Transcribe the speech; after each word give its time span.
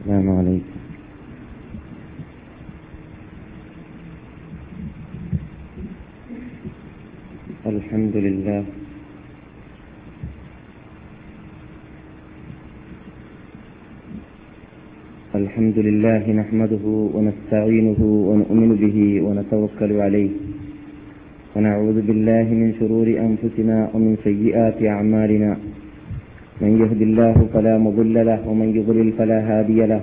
السلام 0.00 0.28
عليكم. 0.38 0.78
الحمد 7.66 8.16
لله. 8.16 8.64
الحمد 15.34 15.78
لله 15.78 16.24
نحمده 16.32 16.84
ونستعينه 17.14 18.00
ونؤمن 18.00 18.70
به 18.80 18.98
ونتوكل 19.20 19.92
عليه. 20.00 20.32
ونعوذ 21.56 21.98
بالله 22.08 22.46
من 22.48 22.68
شرور 22.80 23.06
أنفسنا 23.28 23.76
ومن 23.92 24.16
سيئات 24.24 24.80
أعمالنا. 24.80 25.69
من 26.60 26.72
يهد 26.82 27.00
الله 27.02 27.36
فلا 27.54 27.78
مضل 27.78 28.14
له 28.26 28.40
ومن 28.48 28.68
يضلل 28.78 29.12
فلا 29.18 29.38
هادي 29.48 29.80
له. 29.92 30.02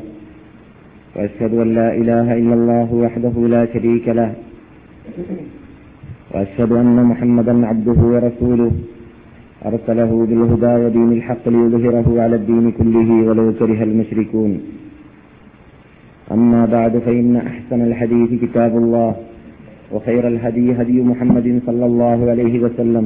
وأشهد 1.16 1.54
أن 1.54 1.70
لا 1.80 1.90
إله 2.02 2.28
إلا 2.42 2.56
الله 2.60 2.90
وحده 2.94 3.36
لا 3.56 3.66
شريك 3.74 4.06
له. 4.20 4.32
وأشهد 6.34 6.72
أن 6.72 6.98
محمدا 7.12 7.54
عبده 7.68 8.00
ورسوله. 8.14 8.72
أرسله 9.66 10.12
بالهدى 10.30 10.74
ودين 10.84 11.12
الحق 11.18 11.44
ليظهره 11.50 12.08
على 12.24 12.36
الدين 12.36 12.66
كله 12.72 13.10
ولو 13.28 13.54
كره 13.60 13.80
المشركون. 13.84 14.52
أما 16.32 16.66
بعد 16.66 16.94
فإن 17.06 17.36
أحسن 17.36 17.80
الحديث 17.82 18.30
كتاب 18.44 18.78
الله 18.78 19.16
وخير 19.94 20.28
الهدي 20.28 20.68
هدي 20.80 20.98
محمد 21.02 21.48
صلى 21.66 21.86
الله 21.86 22.30
عليه 22.32 22.60
وسلم. 22.60 23.06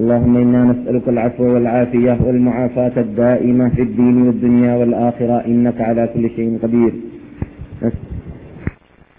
اللهم 0.00 0.36
إنا 0.36 0.64
نسألك 0.64 1.08
العفو 1.08 1.44
والعافية 1.44 2.16
والمعافاة 2.26 2.96
الدائمة 2.96 3.68
في 3.68 3.82
الدين 3.82 4.16
والدنيا 4.26 4.72
والآخرة. 4.76 5.36
إنك 5.46 5.80
على 5.80 6.08
كل 6.14 6.24
شيء 6.36 6.58
قدير. 6.62 6.92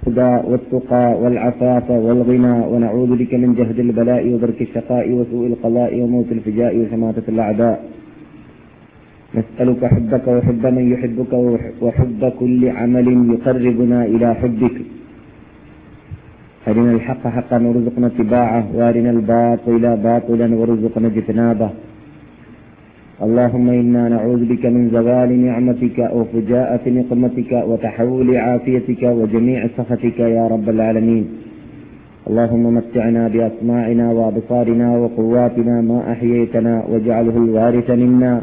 الهدى 0.08 0.34
والتقى 0.50 1.06
والعفاف 1.22 1.88
والغنى. 1.92 2.56
ونعوذ 2.72 3.12
بك 3.22 3.34
من 3.34 3.54
جهد 3.60 3.80
البلاء 3.80 4.24
ودرك 4.34 4.62
الشقاء 4.62 5.06
وسوء 5.12 5.48
القضاء 5.48 6.02
وموت 6.02 6.30
الفجاء 6.32 6.74
وشماتة 6.78 7.26
الأعداء. 7.28 7.78
نسألك 9.36 9.86
حبك 9.86 10.26
وحب 10.28 10.64
من 10.78 10.86
يحبك 10.94 11.34
وحب 11.82 12.22
كل 12.40 12.70
عمل 12.70 13.08
يقربنا 13.34 14.00
إلى 14.06 14.28
حبك. 14.36 14.78
أرنا 16.68 16.92
الحق 16.92 17.24
حقا 17.36 17.58
وارزقنا 17.68 18.08
اتباعه 18.08 18.64
وأرنا 18.76 19.10
الباطل 19.10 19.84
باطلا 20.08 20.48
وارزقنا 20.60 21.08
اجتنابه. 21.08 21.70
اللهم 23.26 23.68
إنا 23.82 24.04
نعوذ 24.10 24.42
بك 24.52 24.64
من 24.76 24.84
زوال 24.96 25.32
نعمتك 25.46 25.98
وفجاءة 26.18 26.84
نقمتك 26.98 27.52
وتحول 27.70 28.30
عافيتك 28.46 29.04
وجميع 29.04 29.60
سخطك 29.78 30.20
يا 30.20 30.48
رب 30.54 30.68
العالمين. 30.70 31.26
اللهم 32.28 32.64
متعنا 32.78 33.24
بأسماعنا 33.34 34.06
وأبصارنا 34.18 34.88
وقواتنا 35.02 35.76
ما 35.90 36.00
أحييتنا 36.12 36.74
واجعله 36.90 37.36
الوارث 37.44 37.90
منا 37.90 38.34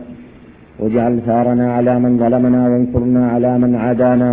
واجعل 0.81 1.15
ثارنا 1.29 1.67
على 1.77 1.95
من 2.05 2.13
ظلمنا 2.23 2.63
وانصرنا 2.71 3.23
على 3.35 3.53
من 3.63 3.75
عادانا. 3.75 4.31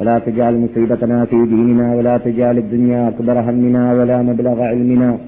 ولا 0.00 0.18
تجعل 0.18 0.54
مصيبتنا 0.64 1.24
في 1.24 1.36
ديننا 1.46 1.94
ولا 1.94 2.18
تجعل 2.18 2.58
الدنيا 2.58 3.08
أكبر 3.08 3.40
همنا 3.40 3.92
ولا 3.92 4.22
مبلغ 4.22 4.62
علمنا 4.62 5.18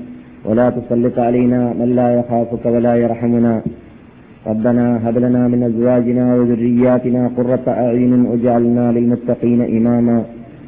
ولا 0.45 0.71
تسلط 0.71 1.19
علينا 1.19 1.73
من 1.81 1.89
لا 1.97 2.09
يخافك 2.19 2.65
ولا 2.67 2.95
يرحمنا. 2.95 3.63
ربنا 4.47 5.09
هب 5.09 5.19
لنا 5.19 5.49
من 5.49 5.63
أزواجنا 5.63 6.35
وذرياتنا 6.35 7.31
قرة 7.37 7.67
أعين 7.69 8.13
واجعلنا 8.27 8.93
للمتقين 8.93 9.61
إماما. 9.77 10.19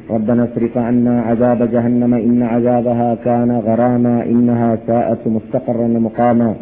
ربنا 0.09 0.43
اصرف 0.43 0.77
عنا 0.77 1.21
عذاب 1.21 1.71
جهنم 1.71 2.13
إن 2.13 2.43
عذابها 2.43 3.15
كان 3.15 3.51
غراما 3.51 4.25
إنها 4.25 4.77
ساءت 4.87 5.27
مستقرا 5.27 5.87
ومقاما. 5.95 6.55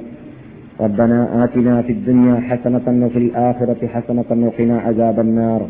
ربنا 0.82 1.44
آتنا 1.44 1.82
في 1.82 1.92
الدنيا 1.92 2.36
حسنة 2.40 3.06
وفي 3.06 3.18
الآخرة 3.18 3.88
حسنة 3.88 4.30
وقنا 4.46 4.80
عذاب 4.80 5.20
النار. 5.20 5.62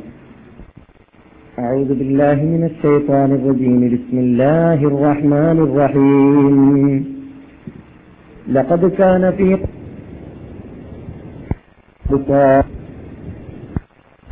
أعوذ 1.58 1.90
بالله 2.00 2.34
من 2.54 2.62
الشيطان 2.70 3.30
الرجيم 3.38 3.80
بسم 3.94 4.16
الله 4.26 4.78
الرحمن 4.92 5.58
الرحيم 5.66 7.04
لقد 8.56 8.82
كان 9.00 9.22
في 9.38 9.48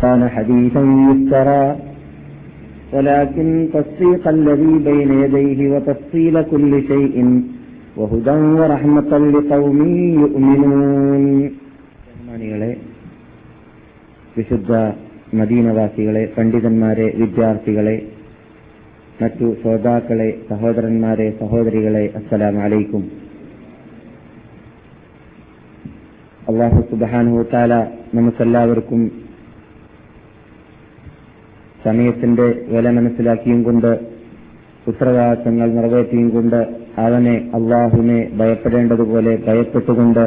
كان 0.02 0.22
حديثا 0.28 0.82
يفترى 1.10 1.64
ولكن 2.94 3.46
تصديق 3.74 4.28
الذي 4.28 4.72
بين 4.88 5.10
يديه 5.22 5.60
وتفصيل 5.72 6.34
كل 6.42 6.72
شيء 6.90 7.16
وهدى 7.96 8.38
ورحمة 8.60 9.12
لقوم 9.34 9.80
يؤمنون 10.22 11.22
വിശുദ്ധ 14.36 14.72
മദീനവാസികളെ 15.37 16.23
പണ്ഡിതന്മാരെ 16.37 17.07
വിദ്യാർത്ഥികളെ 17.17 17.97
മറ്റു 19.21 19.47
ശ്രോതാക്കളെ 19.61 20.29
സഹോദരന്മാരെ 20.49 21.27
സഹോദരികളെ 21.39 22.03
അസ്സലാം 22.15 22.57
അലൈക്കും 22.63 23.03
അള്ളാഹു 26.47 26.81
സുബാനുഹുത്താല 26.91 27.73
നമുക്കെല്ലാവർക്കും 28.13 29.01
സമയത്തിന്റെ 31.85 32.45
വില 32.67 32.91
മനസ്സിലാക്കിയും 32.91 33.63
കൊണ്ട് 33.63 33.91
ഉത്തരവാദിത്തങ്ങൾ 34.87 35.67
നിറവേറ്റിയും 35.73 36.29
കൊണ്ട് 36.29 36.59
അവനെ 36.97 37.35
അള്ളാഹുവിനെ 37.53 38.19
ഭയപ്പെടേണ്ടതുപോലെ 38.37 39.33
ഭയപ്പെട്ടുകൊണ്ട് 39.47 40.23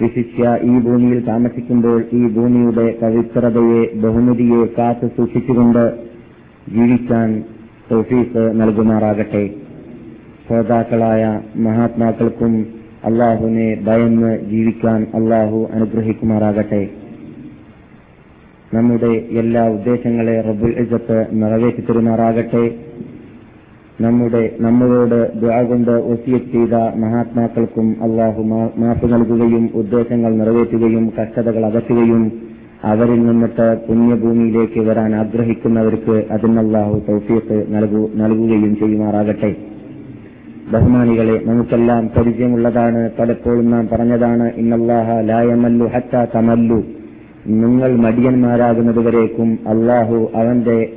വിശിഷ്യ 0.00 0.58
ഈ 0.62 0.78
ഭൂമിയിൽ 0.78 1.18
താമസിക്കുമ്പോൾ 1.24 2.04
ഈ 2.12 2.28
ഭൂമിയുടെ 2.28 2.98
പവിത്രതയെ 3.02 3.94
ബഹുമതിയെ 3.94 4.66
കാത്തു 4.78 5.06
സൂക്ഷിച്ചുകൊണ്ട് 5.06 5.84
ജീവിക്കാൻ 6.68 7.44
തൗഫീസ് 7.90 8.52
നൽകുമാറാകട്ടെ. 8.60 9.50
ശ്രോതാക്കളായ 10.48 11.40
മഹാത്മാക്കൾക്കും 11.56 12.66
അള്ളാഹുവിനെ 13.04 13.82
ഭയന്ന് 13.84 14.40
ജീവിക്കാൻ 14.50 15.06
അള്ളാഹു 15.14 15.68
അനുഗ്രഹിക്കുമാറാകട്ടെ. 15.72 16.90
നമ്മുടെ 18.74 19.12
എല്ലാ 19.30 19.68
ഉദ്ദേശങ്ങളെ 19.68 20.40
റബ്ബുൽ 20.40 20.74
ഇജത്ത് 20.78 21.26
നിറവേറ്റി 21.32 21.80
തരുമാറാകട്ടെ 21.80 22.64
നമ്മുടെ 24.00 24.50
നമ്മളോട് 24.60 25.40
ദുആ 25.40 25.62
കൊണ്ട് 25.62 25.90
ഒസിയത്ത് 25.90 26.52
ചെയ്ത 26.52 26.74
മഹാത്മാക്കൾക്കും 26.74 27.96
അള്ളാഹു 28.02 28.42
മാപ്പ് 28.78 29.12
നൽകുകയും 29.12 29.70
ഉദ്ദേശങ്ങൾ 29.74 30.36
നിറവേറ്റുകയും 30.36 31.12
കഷ്ടതകൾ 31.20 31.66
അകറ്റുകയും 31.66 32.32
അവരിൽ 32.84 33.26
നിന്നിട്ട് 33.26 33.78
പുണ്യഭൂമിയിലേക്ക് 33.88 34.80
വരാൻ 34.80 35.14
ആഗ്രഹിക്കുന്നവർക്ക് 35.14 36.24
അതിനല്ലാഹു 36.30 37.02
തൗഫീഖ് 37.08 37.66
നൽകുകയും 38.14 38.76
ചെയ്യുമാറാകട്ടെ. 38.76 39.56
ബഹുമാനികളെ 40.72 41.40
നമുക്കെല്ലാം 41.44 42.10
പരിചയമുള്ളതാണ്. 42.16 43.10
പലപ്പോഴും 43.18 43.70
നാം 43.70 43.88
പറഞ്ഞതാണ് 43.92 44.52
ഇന്നല്ലാഹ 44.56 45.20
ലായമല്ലു 45.20 45.86
ഹത്ത 45.86 46.26
തമല്ലു. 46.34 46.82
നിങ്ങൾ 47.46 47.96
മടിയന്മാരാകുന്നതുവരേക്കും 47.96 49.58
അള്ളാഹു 49.68 50.30
അവന്റെ 50.34 50.92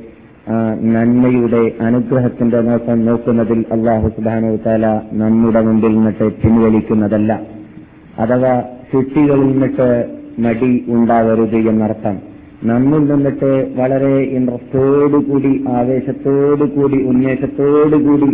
നന്മയുടെ 0.94 1.62
അനുഗ്രഹത്തിന്റെ 1.82 2.62
നോക്കം 2.62 3.06
നോക്കുന്നതിൽ 3.06 3.66
അള്ളാഹു 3.72 4.08
സുബാനു 4.08 4.50
താല 4.66 4.86
നമ്മുടെ 5.12 5.62
മുമ്പിൽ 5.62 5.94
നിന്നിട്ട് 5.96 6.26
പിൻവലിക്കുന്നതല്ല. 6.42 7.32
അഥവാ 8.20 8.64
സൃഷ്ടികളിൽ 8.92 9.48
നിന്നിട്ട് 9.52 9.88
മടി 10.40 10.86
ഉണ്ടാവരുത് 10.88 11.58
എന്നർത്ഥം. 11.72 12.16
നമ്മിൽ 12.64 13.02
നിന്നിട്ട് 13.12 13.52
വളരെ 13.78 14.14
ഇൻട്രസ്റ്റോടുകൂടി 14.38 15.64
ആവേശത്തോടുകൂടി 15.68 16.98
ഉന്മേഷത്തോടുകൂടി 17.04 18.30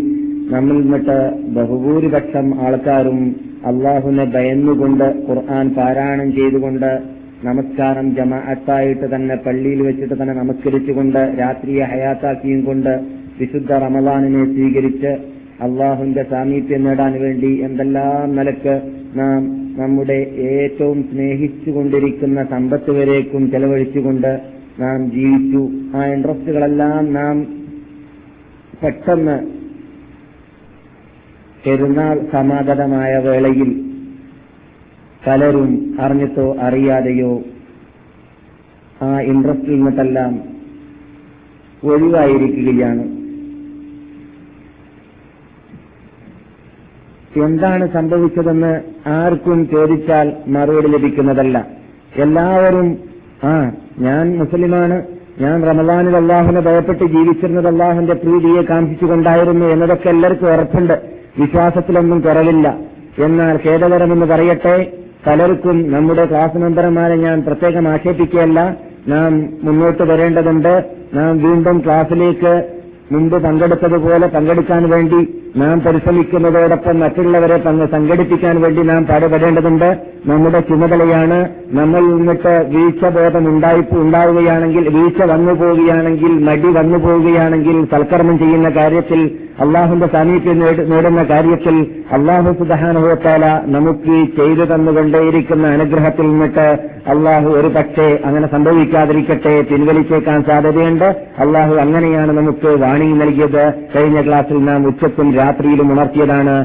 നമ്മിൽ 0.53 0.77
നിന്നിട്ട് 0.81 1.17
ബഹുഭൂരിപക്ഷം 1.55 2.65
ആൾക്കാരും 2.65 3.35
അള്ളാഹുവിനെ 3.65 4.25
ഭയന്നുകൊണ്ട് 4.25 5.07
ഖുർആൻ 5.27 5.69
പാരായണം 5.69 6.31
ചെയ്തുകൊണ്ട് 6.31 7.20
നമസ്കാരം 7.41 8.07
ജമാഅത്തായിട്ട് 8.17 9.05
തന്നെ 9.13 9.35
പള്ളിയിൽ 9.35 9.79
വെച്ചിട്ട് 9.87 10.15
തന്നെ 10.19 10.33
നമസ്കരിച്ചുകൊണ്ട് 10.33 11.21
രാത്രിയെ 11.39 11.83
ഹയാത്താക്കിയും 11.83 12.61
കൊണ്ട് 12.65 12.91
വിശുദ്ധ 13.39 13.71
റമദാനിനെ 13.77 14.43
സ്വീകരിച്ച് 14.45 15.11
അള്ളാഹുവിന്റെ 15.59 16.23
സാമീപ്യം 16.23 16.83
നേടാൻ 16.83 17.13
വേണ്ടി 17.19 17.51
എന്തെല്ലാം 17.59 18.35
നിലയ്ക്ക് 18.35 18.75
നാം 19.15 19.41
നമ്മുടെ 19.77 20.19
ഏറ്റവും 20.51 20.99
സ്നേഹിച്ചുകൊണ്ടിരിക്കുന്ന 21.09 22.43
സമ്പത്ത് 22.45 22.91
വരേക്കും 22.91 23.51
ചെലവഴിച്ചുകൊണ്ട് 23.51 24.31
നാം 24.79 24.99
ജീവിച്ചു. 25.09 25.61
ആ 25.95 26.01
ഇൻട്രസ്റ്റുകളെല്ലാം 26.05 27.13
നാം 27.13 27.35
പെട്ടെന്ന് 28.81 29.37
പെരുന്നാൾ 31.65 32.17
സമാഗതമായ 32.31 33.11
വേളയിൽ 33.19 33.71
പലരും 35.27 35.97
അറിഞ്ഞിട്ടോ 35.99 36.55
അറിയാതെയോ 36.61 37.41
ആ 39.01 39.19
ഇൻട്രസ്റ്റിൽ 39.19 39.75
നിന്നിട്ടെല്ലാം 39.75 40.39
ഒഴിവായിരിക്കുകയാണ്. 41.83 43.03
എന്താണ് 47.45 47.93
സംഭവിച്ചതെന്ന് 47.93 48.81
ആർക്കും 49.07 49.69
ചോദിച്ചാൽ 49.69 50.33
മറുപടി 50.47 50.87
ലഭിക്കുന്നതല്ല. 50.87 51.67
എല്ലാവരും 52.15 52.97
ആ 53.43 53.71
ഞാൻ 53.99 54.37
മുസ്ലിമാണ് 54.37 55.07
ഞാൻ 55.39 55.63
റമദാനിൽ 55.63 56.15
അള്ളാഹുനെ 56.15 56.61
ഭയപ്പെട്ട് 56.61 57.03
ജീവിച്ചിരുന്നത് 57.03 57.67
അള്ളാഹുന്റെ 57.67 58.13
പ്രീതിയെ 58.13 58.61
കാണിച്ചുകൊണ്ടായിരുന്നു 58.61 59.65
എന്നതൊക്കെ 59.65 60.09
എല്ലാവർക്കും 60.09 60.53
ഉറപ്പുണ്ട്. 60.53 61.01
വിശ്വാസത്തിലൊന്നും 61.39 62.21
കുറവില്ല. 62.21 62.77
എന്നാൽ 63.17 63.59
ഖേദകരമെന്ന് 63.67 64.25
പറയട്ടെ 64.25 64.97
പലർക്കും 65.27 65.91
നമ്മുടെ 65.91 66.25
ക്ലാസ് 66.25 66.57
മെമ്പർമാരെ 66.57 67.15
ഞാൻ 67.15 67.41
പ്രത്യേകം 67.41 67.87
ആക്ഷേപിക്കുകയല്ല. 67.87 68.77
നാം 69.07 69.49
മുന്നോട്ട് 69.63 70.03
വരേണ്ടതുണ്ട്. 70.03 70.85
നാം 71.13 71.37
വീണ്ടും 71.43 71.81
ക്ലാസിലേക്ക് 71.85 72.79
മുമ്പ് 73.11 73.43
പങ്കെടുത്തതുപോലെ 73.43 74.27
പങ്കെടുക്കാൻ 74.27 74.89
വേണ്ടി 74.89 75.40
നാം 75.55 75.81
പരിശ്രമിക്കുന്നതോടൊപ്പം 75.81 76.99
മറ്റുള്ളവരെ 76.99 77.69
തന്നെ 77.69 77.85
സംഘടിപ്പിക്കാൻ 77.85 78.61
വേണ്ടി 78.61 78.81
നാം 78.81 79.05
പാടുപെടേണ്ടതുണ്ട്. 79.05 79.97
നമ്മുടെ 80.25 80.59
ചുമതലയാണ് 80.59 81.49
നമ്മൾ 81.71 82.01
നിന്നിട്ട് 82.01 82.67
വീഴ്ച 82.69 83.05
ബോധം 83.05 83.47
ഉണ്ടായി 83.47 83.83
ഉണ്ടാവുകയാണെങ്കിൽ 83.91 84.89
വീഴ്ച 84.89 85.23
വന്നു 85.23 85.53
പോവുകയാണെങ്കിൽ 85.53 86.31
മടി 86.43 86.67
വന്നു 86.67 86.97
പോവുകയാണെങ്കിൽ 86.97 87.85
സൽക്കർമ്മം 87.85 88.39
ചെയ്യുന്ന 88.39 88.69
കാര്യത്തിൽ 88.69 89.37
അള്ളാഹുന്റെ 89.61 90.07
സാമീപ്യം 90.07 90.59
നേടുന്ന 90.89 91.23
കാര്യത്തിൽ 91.23 91.87
അള്ളാഹു 92.11 92.53
സുധാനുഭവത്താല 92.53 93.45
നമുക്ക് 93.65 94.25
ചെയ്തു 94.41 94.73
തന്നുകൊണ്ടേയിരിക്കുന്ന 94.73 95.67
അനുഗ്രഹത്തിൽ 95.67 96.23
നിന്നിട്ട് 96.23 96.91
അള്ളാഹു 97.07 97.49
ഒരു 97.49 97.67
പക്ഷേ 97.67 98.19
അങ്ങനെ 98.25 98.47
സംഭവിക്കാതിരിക്കട്ടെ 98.51 99.61
പിൻവലിച്ചേക്കാൻ 99.61 100.43
സാധ്യതയുണ്ട്. 100.43 101.05
അള്ളാഹു 101.39 101.75
അങ്ങനെയാണ് 101.75 102.31
നമുക്ക് 102.31 102.81
വാണി 102.81 103.13
നൽകിയത്. 103.13 103.73
കഴിഞ്ഞ 103.95 104.21
ക്ലാസ്സിൽ 104.21 104.65
നാം 104.65 104.87
ഉച്ചക്കും 104.87 105.40
രാത്രിയിലും 105.41 105.89
ഉണർത്തിയതാണ് 105.93 106.55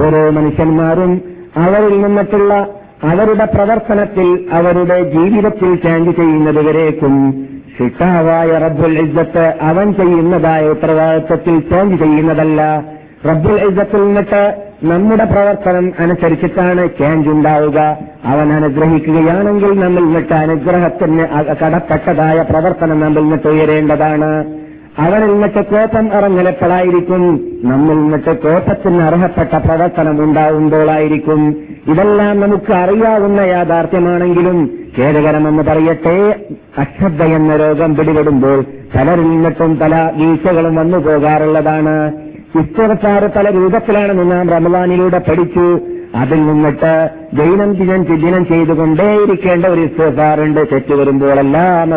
ഓരോ 0.00 0.22
മനുഷ്യന്മാരും 0.38 1.12
അവരിൽ 1.64 1.94
നിന്നിട്ടുള്ള 2.02 2.52
അവരുടെ 3.10 3.46
പ്രവർത്തനത്തിൽ 3.54 4.28
അവരുടെ 4.58 4.98
ജീവിതത്തിൽ 5.14 5.70
ചേഞ്ച് 5.84 6.12
ചെയ്യുന്നതുവരേക്കും 6.18 7.14
ഷിട്ടാവായ 7.76 8.50
റബ്ബുൽ 8.64 8.96
ഇജ്ജത്ത് 9.04 9.44
അവൻ 9.70 9.86
ചെയ്യുന്നതായ 10.00 10.72
ഉത്തരവാദിത്വത്തിൽ 10.74 11.56
ചേഞ്ച് 11.70 11.96
ചെയ്യുന്നതല്ല. 12.02 12.60
റബ്ബുൽ 13.28 13.56
ഇസത്തിൽ 13.68 14.00
നിന്നിട്ട് 14.04 14.42
നമ്മുടെ 14.90 15.24
പ്രവർത്തനം 15.24 15.86
അനുസരിച്ചിട്ടാണ് 15.98 16.82
ചേഞ്ച് 16.98 17.28
ഉണ്ടാവുക. 17.28 17.78
അവൻ 18.24 18.48
അനുഗ്രഹിക്കുകയാണെങ്കിൽ 18.52 19.72
നമ്മൾ 19.80 20.02
നിന്നിട്ട് 20.06 20.34
അനുഗ്രഹത്തിന് 20.44 21.24
കടപ്പെട്ടതായ 21.62 22.38
പ്രവർത്തനം 22.50 23.00
നമ്മൾ 23.00 23.22
നിന്നിട്ട് 23.22 23.48
ഉയരേണ്ടതാണ്. 23.48 24.30
അവനിൽ 24.98 25.30
നിന്നിട്ട് 25.32 25.62
കോപം 25.72 26.06
ഇറങ്ങലപ്പോഴായിരിക്കും 26.18 27.22
നമ്മിൽ 27.62 27.98
നിന്നിട്ട് 28.02 28.32
കോപത്തിന് 28.44 29.02
അർഹപ്പെട്ട 29.02 29.54
പ്രവർത്തനം 29.66 30.16
ഉണ്ടാവുമ്പോഴായിരിക്കും 30.24 31.42
ഇതെല്ലാം 31.92 32.40
നമുക്ക് 32.40 32.72
അറിയാവുന്ന 32.72 33.40
യാഥാർത്ഥ്യമാണെങ്കിലും 33.40 34.58
ഖേദകരമെന്ന് 34.98 35.62
പറയട്ടെ 35.62 36.16
അശ്രദ്ധ 36.82 37.22
എന്ന 37.38 37.56
രോഗം 37.56 37.96
പിടിപെടുമ്പോൾ 37.96 38.58
പലരിൽ 38.94 39.28
നിന്നിട്ടും 39.30 39.72
പല 39.78 39.94
വീഴ്ചകളും 40.18 40.74
വന്നു 40.74 40.98
പോകാറുള്ളതാണ് 40.98 41.94
ഇസ്തവസാറ് 42.58 43.30
പല 43.36 43.50
രൂപത്തിലാണ് 43.50 44.32
നാം 44.32 44.48
റമദാനിലൂടെ 44.48 45.18
പഠിച്ചു. 45.18 45.80
അതിൽ 46.14 46.46
നിന്നിട്ട് 46.46 47.10
ദൈനംദിനം 47.32 48.06
ചിദിനം 48.06 48.46
ചെയ്തുകൊണ്ടേയിരിക്കേണ്ട 48.46 49.66
ഒരു 49.66 49.80
ഇസ്തഫാറുണ്ട്. 49.80 50.60
തെറ്റ് 50.72 50.94
വരുമ്പോഴെല്ലാം 50.94 51.94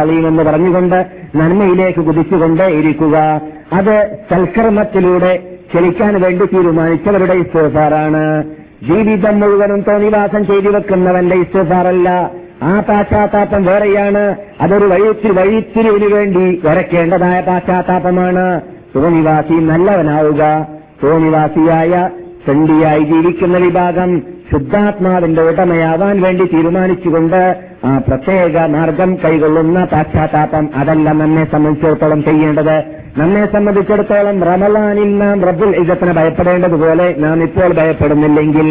അലീമെന്ന് 0.00 0.28
എന്ന് 0.28 0.42
പറഞ്ഞുകൊണ്ട് 0.42 1.06
നന്മയിലേക്ക് 1.36 2.00
കുതിച്ചുകൊണ്ടേ 2.00 2.66
ഇരിക്കുക 2.66 3.40
അത് 3.72 4.16
സൽക്കർമ്മത്തിലൂടെ 4.30 5.42
ചലിക്കാൻ 5.74 6.20
വേണ്ടി 6.20 6.44
തീരുമാനിച്ചവരുടെ 6.44 7.32
ഇസ്തഫാറാണ്. 7.32 8.44
ജീവിതം 8.82 9.40
മുഴുവനും 9.40 9.80
തോന്നിവാസം 9.80 10.46
ചെയ്തു 10.46 10.68
വെക്കുന്നവന്റെ 10.68 11.36
ഇസ്തഫാറല്ല. 11.36 12.30
ആ 12.62 12.80
പാശ്ചാത്താപം 12.80 13.64
വേറെയാണ്. 13.64 14.36
അതൊരു 14.60 14.84
വഴിത്തിരി 14.84 15.32
വഴിത്തിരിവിന് 15.32 16.14
വേണ്ടി 16.14 16.60
വരയ്ക്കേണ്ടതായ 16.64 17.40
പാശ്ചാത്താപമാണ്. 17.40 18.60
തോന്നിവാസി 18.96 19.52
നല്ലവനാവുക. 19.52 20.66
സുഖനിവാസിയായ 21.02 22.10
ചണ്ഡിയായി 22.46 23.00
ജീവിക്കുന്ന 23.00 23.58
വിഭാഗം 23.58 24.22
ശുദ്ധാത്മാവിന്റെ 24.50 25.42
ഉടമയാവാൻ 25.42 26.22
വേണ്ടി 26.22 26.44
തീരുമാനിച്ചുകൊണ്ട് 26.44 27.73
ആ 27.88 27.92
പ്രത്യേക 28.08 28.56
മാർഗം 28.74 29.10
കൈകൊള്ളുന്ന 29.22 29.78
പാശ്ചാത്താപം 29.92 30.66
അതല്ല 30.80 31.06
നമ്മെ 31.20 31.44
സംബന്ധിച്ചിടത്തോളം 31.52 32.20
ചെയ്യേണ്ടത്. 32.28 32.76
നമ്മെ 33.18 33.42
സംബന്ധിച്ചിടത്തോളം 33.54 34.36
റമലാനിൽ 34.48 35.10
നാം 35.18 35.42
റബ്ബുൽ 35.48 35.72
ഇജത്തിനെ 35.80 36.12
ഭയപ്പെടേണ്ടതുപോലെ 36.12 37.06
നാം 37.24 37.38
ഇപ്പോൾ 37.42 37.70
ഭയപ്പെടുന്നില്ലെങ്കിൽ 37.80 38.68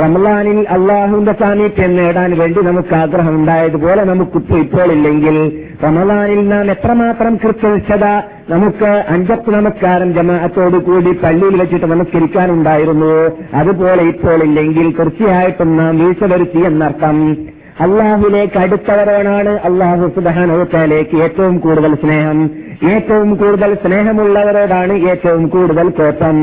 റമലാനിൽ 0.00 0.58
അള്ളാഹുവിന്റെ 0.76 1.34
സാമീപ്യം 1.42 1.92
നേടാൻ 1.96 2.30
വേണ്ടി 2.38 2.60
നമുക്ക് 2.68 2.94
ആഗ്രഹം 3.02 3.34
ഉണ്ടായതുപോലെ 3.40 4.02
നമുക്കിപ്പോ 4.04 4.56
ഇപ്പോൾ 4.64 4.88
ഇല്ലെങ്കിൽ 4.96 5.36
റമലാനിൽ 5.84 6.42
നാം 6.48 6.70
എത്രമാത്രം 6.70 7.34
കൃത്യനിഷ്ഠത 7.42 8.06
നമുക്ക് 8.52 8.90
അഞ്ചത്ത് 9.14 9.50
നമസ്കാരം 9.50 10.10
ജമാഅത്തോടു 10.14 10.80
കൂടി 10.88 11.12
പള്ളിയിൽ 11.24 11.56
വെച്ചിട്ട് 11.62 11.86
നമസ്കരിക്കാനുണ്ടായിരുന്നു. 11.86 13.14
അതുപോലെ 13.60 14.04
ഇപ്പോൾ 14.12 14.38
ഇല്ലെങ്കിൽ 14.48 14.88
തീർച്ചയായിട്ടും 15.00 15.70
നാം 15.76 15.92
വീഴ്ച 15.98 16.24
വരുത്തി 16.32 16.62
എന്നർത്ഥം 16.70 17.18
അള്ളാഹുലേക്ക് 17.80 18.58
അടുത്തവരോടാണ് 18.58 19.60
അള്ളാഹു 19.60 20.08
സുബാനോത്തേലേക്ക് 20.08 21.16
ഏറ്റവും 21.16 21.58
കൂടുതൽ 21.58 21.94
സ്നേഹം. 21.94 22.50
ഏറ്റവും 22.90 23.34
കൂടുതൽ 23.34 23.74
സ്നേഹമുള്ളവരോടാണ് 23.74 24.92
ഏറ്റവും 24.92 25.48
കൂടുതൽ 25.48 25.88
കോപ്പം 25.90 26.38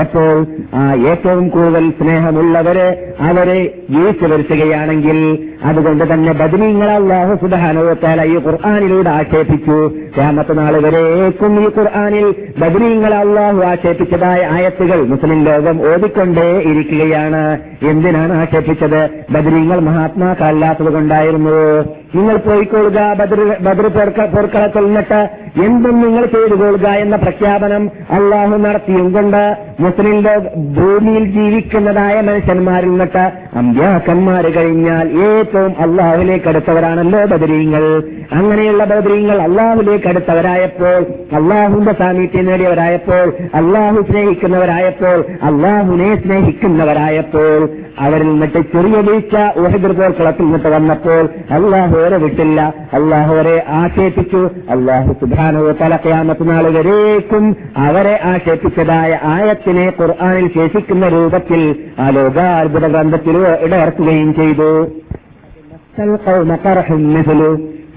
എപ്പോൾ 0.00 0.46
ആ 0.74 0.94
ഏറ്റവും 0.94 1.48
കൂടുതൽ 1.48 1.90
സ്നേഹമുള്ളവര് 1.90 3.14
അവരെ 3.20 3.74
ജീവിച്ചു 3.90 4.24
വരുത്തുകയാണെങ്കിൽ 4.24 5.48
അതുകൊണ്ട് 5.64 6.12
തന്നെ 6.12 6.32
ബദരീങ്ങൾ 6.32 6.90
അള്ളാഹു 6.90 7.34
സുബാനോത്താല 7.34 8.24
ഈ 8.24 8.34
ഖുർആാനിലൂടെ 8.34 9.10
ആക്ഷേപിച്ചു. 9.10 9.90
രാമത്തെ 10.18 10.52
നാൾ 10.52 10.80
വരേക്കും 10.82 11.60
ഈ 11.60 11.64
ഖുർആാനിൽ 11.64 12.34
ബദരീങ്ങൾ 12.58 13.14
അള്ളാഹു 13.14 13.62
ആക്ഷേപിച്ചതായ 13.62 14.48
ആയത്തുകൾ 14.50 15.06
മുസ്ലിം 15.06 15.44
ലോകം 15.44 15.92
ഓടിക്കൊണ്ടേ 15.92 16.58
ഇരിക്കുകയാണ്. 16.58 17.58
എന്തിനാണ് 17.82 18.32
ആക്ഷേപിച്ചത്? 18.32 19.10
ബദരീങ്ങൾ 19.30 19.80
മഹാത്മാക്കല്ലാത്തത് 19.80 20.92
കൊണ്ടായിരുന്നു. 20.92 21.84
നിങ്ങൾ 22.14 22.36
പോയിക്കൊള്ളുക 22.36 23.00
ബദർ 23.14 23.40
ബദർ 23.60 23.86
പോർക്കളത്തിൽ 24.32 24.84
നിന്നിട്ട് 24.84 25.20
എന്തും 25.64 25.96
നിങ്ങൾ 26.00 26.24
ചെയ്തു 26.26 26.54
കൊള്ളുക 26.54 26.88
എന്ന 26.96 27.16
പ്രഖ്യാപനം 27.16 27.84
അള്ളാഹു 28.10 28.56
നടത്തിയും 28.56 29.12
കൊണ്ട് 29.12 29.42
മുസ്ലിം 29.80 30.18
ലോക 30.20 30.42
ഭൂമിയിൽ 30.74 31.24
ജീവിക്കുന്നതായ 31.32 32.20
മനുഷ്യന്മാരിൽ 32.20 32.90
നിന്നിട്ട് 32.90 33.24
അമ്പ്യാക്കന്മാര് 33.56 34.54
കഴിഞ്ഞാൽ 34.56 35.08
ഏറ്റവും 35.08 35.74
അള്ളാഹുലേക്ക് 35.78 36.48
അടുത്തവരാണല്ലോ 36.48 37.24
ബദരീങ്ങൾ. 37.24 38.02
അങ്ങനെയുള്ള 38.32 38.84
ബദരീങ്ങൾ 38.84 39.42
അള്ളാഹുലേക്ക് 39.42 40.08
അടുത്തവരായപ്പോൾ 40.08 41.00
അള്ളാഹുവിന്റെ 41.36 41.92
സാമീപ്യം 41.92 42.46
നേടിയവരായപ്പോൾ 42.46 43.34
അള്ളാഹു 43.54 44.02
സ്നേഹിക്കുന്നവരായപ്പോൾ 44.10 45.24
അള്ളാഹുവിനെ 45.42 46.22
സ്നേഹിക്കുന്നവരായപ്പോൾ 46.22 47.68
അവരിൽ 47.98 48.26
നിന്നിട്ട് 48.26 48.58
ചെറിയ 48.58 48.96
വീഴ്ച 48.96 49.58
ഉഹദർ 49.58 49.92
പോർക്കളത്തിൽ 49.92 50.42
നിന്നിട്ട് 50.42 50.68
വന്നപ്പോൾ 50.68 51.28
അള്ളാഹു 51.50 51.96
വരെ 51.96 52.16
വിട്ടില്ല. 52.16 52.74
അള്ളാഹു 52.92 53.34
വരെ 53.34 53.64
ആക്ഷേപിച്ചു. 53.68 54.50
അള്ളാഹു 54.70 55.12
സുധാനോ 55.12 55.70
തലക്കയാമത്തെ 55.70 56.42
നാൾ 56.42 56.62
വരേക്കും 56.62 57.56
അവരെ 57.76 58.20
ആക്ഷേപിച്ചതായ 58.24 59.18
ആയത്തിനെ 59.22 59.92
ഖുർആാനിൽ 60.00 60.48
ശേഷിക്കുന്ന 60.54 61.08
രൂപത്തിൽ 61.08 61.76
ആ 61.98 62.08
ലോകാത്ഭുത 62.10 62.86
ഗ്രന്ഥത്തിൽ 62.86 63.41
ഇടവർത്തുകയും 63.48 64.34
ചെയ്തു 64.34 64.70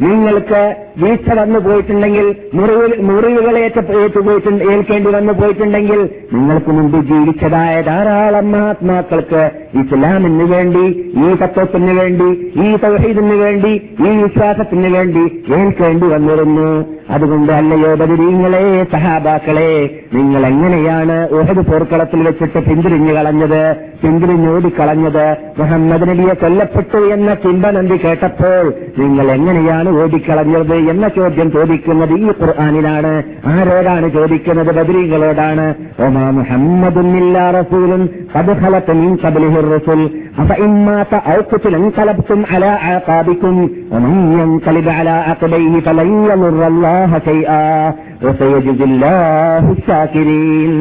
നിങ്ങൾക്ക് 0.04 0.62
വീഴ്ച 1.02 1.28
വന്നു 1.40 1.60
പോയിട്ടുണ്ടെങ്കിൽ 1.60 2.26
മുറിവ് 2.54 2.88
മുറിവുകൾ 3.10 3.56
ഏറ്റ 3.58 3.78
ഏറ്റുപോയിട്ടുണ്ട് 4.00 4.64
ഏൽക്കേണ്ടി 4.72 5.10
വന്നു 5.10 5.34
പോയിട്ടുണ്ടെങ്കിൽ 5.34 6.00
നിങ്ങൾക്ക് 6.34 6.72
മുമ്പ് 6.72 6.98
ജീവിച്ചതായ 7.12 7.76
ധാരാളം 7.82 8.52
മഹാത്മാക്കൾക്ക് 8.52 9.44
ഇസ്ലാമിന് 9.82 10.48
വേണ്ടി 10.54 10.86
ഈ 11.26 11.30
തത്വത്തിന് 11.42 11.94
വേണ്ടി 12.02 12.30
ഈ 12.66 12.76
തൗഹീദിന് 12.84 13.38
വേണ്ടി 13.44 13.74
ഈ 14.08 14.12
വിശ്വാസത്തിന് 14.24 14.92
വേണ്ടി 14.98 15.24
ഏൽക്കേണ്ടി 15.60 16.08
വന്നിരുന്നു. 16.08 16.70
അതുകൊണ്ട് 17.16 17.52
അല്ലയോ 17.54 17.90
ബദരീങ്ങളെ 17.96 18.62
സഹാബാക്കളെ 18.94 19.72
നിങ്ങൾ 20.14 20.42
എങ്ങനെയാണ് 20.46 21.18
ഉഹദ് 21.40 21.64
പോർക്കളത്തിൽ 21.68 22.22
വെച്ചിട്ട് 22.28 22.60
പിന്തിരിഞ്ഞു 22.60 23.14
കളഞ്ഞത് 23.18 23.62
പിന്തിരിഞ്ഞോടിക്കളഞ്ഞത് 24.02 25.26
മുഹമ്മദ് 25.60 26.08
നബിയെ 26.10 26.34
കൊല്ലപ്പെട്ടു 26.44 27.02
എന്ന 27.16 27.34
ചിന്ത 27.44 27.66
നന്ദി 27.78 27.98
കേട്ടപ്പോൾ 27.98 28.66
നിങ്ങൾ 28.98 29.28
എങ്ങനെയാണ് 29.32 29.85
ഓടിക്കളഞ്ഞത് 30.01 30.77
എന്ന 30.93 31.07
ചോദ്യം 31.09 31.49
ചോദിക്കുന്നത് 31.53 32.15
ഈ 32.19 32.29
ഖുർആാനിലാണ് 32.33 33.13
ആരോടാണ് 33.53 34.09
ചോദിക്കുന്നത് 34.11 34.71
ബദരീങ്ങളോടാണ് 34.71 35.67
ഒമാ 36.07 36.27
മുഹമ്മദുന്നില്ല 36.39 37.37
റസൂലും 37.59 38.03
قد 38.35 38.49
خلت 38.55 38.89
من 38.93 39.17
قبله 39.17 39.55
الرسل 39.59 40.01
أفإن 40.39 40.71
مات 40.87 41.13
أو 41.31 41.41
قتل 41.43 41.75
انقلبتم 41.75 42.45
على 42.47 42.67
أعقابكم 42.67 43.55
ومن 43.93 44.15
ينقلب 44.33 44.89
على 44.89 45.11
عقبيه 45.29 45.81
فلن 45.81 46.25
يضر 46.25 46.67
الله 46.67 47.11
شيئا 47.21 47.95
وسيجزي 48.25 48.85
الله 48.85 49.63
الشاكرين 49.73 50.75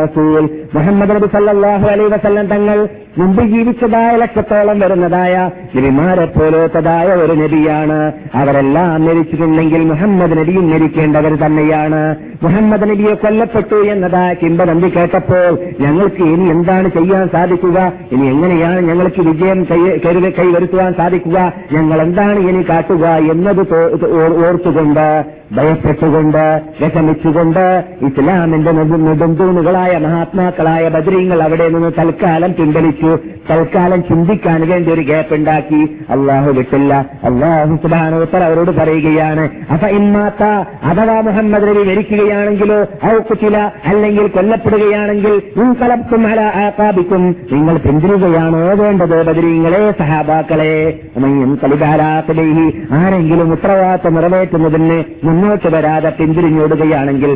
റസൂൽ. 0.00 0.44
മുഹമ്മദ് 0.74 1.10
നബി 1.10 1.28
സല്ലാഹു 1.32 1.86
അലൈ 1.92 2.04
വസല്ലം 2.04 2.46
തങ്ങൾ 2.46 2.78
മുമ്പ് 3.18 3.42
ജീവിച്ചതായ 3.52 4.16
ലക്ഷത്തോളം 4.16 4.78
വരുന്നതായ 4.78 5.34
നബിമാരെ 5.76 6.24
പോലത്തതായ 6.24 7.06
ഒരു 7.22 7.32
നബിയാണ്. 7.32 7.98
അവരെല്ലാം 8.34 9.04
മരിച്ചിട്ടുണ്ടെങ്കിൽ 9.04 9.82
മുഹമ്മദ് 9.92 10.34
നബിയും 10.38 10.66
മരിക്കേണ്ടവർ 10.70 11.34
തന്നെയാണ്. 11.44 12.02
മുഹമ്മദ് 12.42 12.86
നബിയെ 12.90 13.14
കൊല്ലപ്പെട്ടു 13.14 13.78
എന്നതായ 13.92 14.34
കിംബദന്തി 14.42 14.88
കേട്ടപ്പോൾ 14.96 15.58
ഞങ്ങൾക്ക് 15.80 16.22
ഇനി 16.34 16.46
എന്താണ് 16.56 16.88
ചെയ്യാൻ 16.88 17.28
സാധിക്കുക? 17.28 17.78
ഇനി 18.12 18.26
എങ്ങനെയാണ് 18.34 18.80
ഞങ്ങൾക്ക് 18.90 19.22
വിജയം 19.30 19.64
കൈവരുത്തുവാൻ 20.38 20.92
സാധിക്കുക? 21.00 21.38
ഞങ്ങൾ 21.72 22.02
എന്താണ് 22.02 22.38
ഇനി 22.50 22.62
കാട്ടുക 22.68 23.06
എന്നത് 23.34 23.64
ഓർത്തുകൊണ്ട് 24.46 25.08
ഭയപ്പെട്ടുകൊണ്ട് 25.56 26.44
വിഷമിച്ചുകൊണ്ട് 26.80 27.64
ഇസ്ലാമിൽ 28.06 28.57
ഇസ്ലാമിന്റെ 28.58 28.72
നെടു- 28.72 29.06
നെടുന്തൂണുകളായ 29.06 29.98
മഹാത്മാക്കളായ 29.98 30.88
ബദ്രീങ്ങൾ 30.88 31.42
അവിടെ 31.42 31.68
നിന്ന് 31.68 31.92
തൽക്കാലം 31.98 32.52
പിൻവലിച്ചു. 32.52 33.18
തൽക്കാലം 33.50 34.02
ചിന്തിക്കാൻ 34.02 34.68
വേണ്ടി 34.68 34.92
ഒരു 34.92 35.00
ഗ്യാപ്പ് 35.00 35.34
ഉണ്ടാക്കി. 35.34 35.80
അള്ളാഹു 36.10 36.50
വിട്ടില്ല. 36.50 36.94
അള്ളാഹു 37.24 37.76
സുബാനോത്തർ 37.76 38.42
അവരോട് 38.42 38.70
പറയുകയാണ് 38.70 39.44
അഫ 39.70 39.84
ഇമ്മാത്ത 39.84 40.42
അഥവാ 40.84 41.20
മുഹമ്മദ് 41.20 41.68
നബി 41.68 41.84
മരിക്കുകയാണെങ്കിലോ 41.88 42.78
ഔക്കുച്ചില 43.14 43.56
അല്ലെങ്കിൽ 43.86 44.26
കൊല്ലപ്പെടുകയാണെങ്കിൽ 44.28 45.42
ഉൾക്കലപ്പും 45.56 46.26
അല 46.26 46.40
ആപാപിക്കും 46.40 47.36
നിങ്ങൾ 47.52 47.76
പിന്തിരികയാണോ 47.76 48.58
വേണ്ടത് 48.58 49.26
ബദരീങ്ങളെ 49.26 49.94
സഹാബാക്കളെ? 49.98 50.74
കലിബാലാക്കലേഹി 51.62 52.66
ആരെങ്കിലും 52.90 53.52
ഉത്തരവാദിത്തം 53.52 54.14
നിറവേറ്റുന്നതിന് 54.14 55.04
മുന്നോട്ട് 55.24 55.68
വരാതെ 55.68 56.12
പിന്തിരിഞ്ഞോടുകയാണെങ്കിൽ 56.20 57.32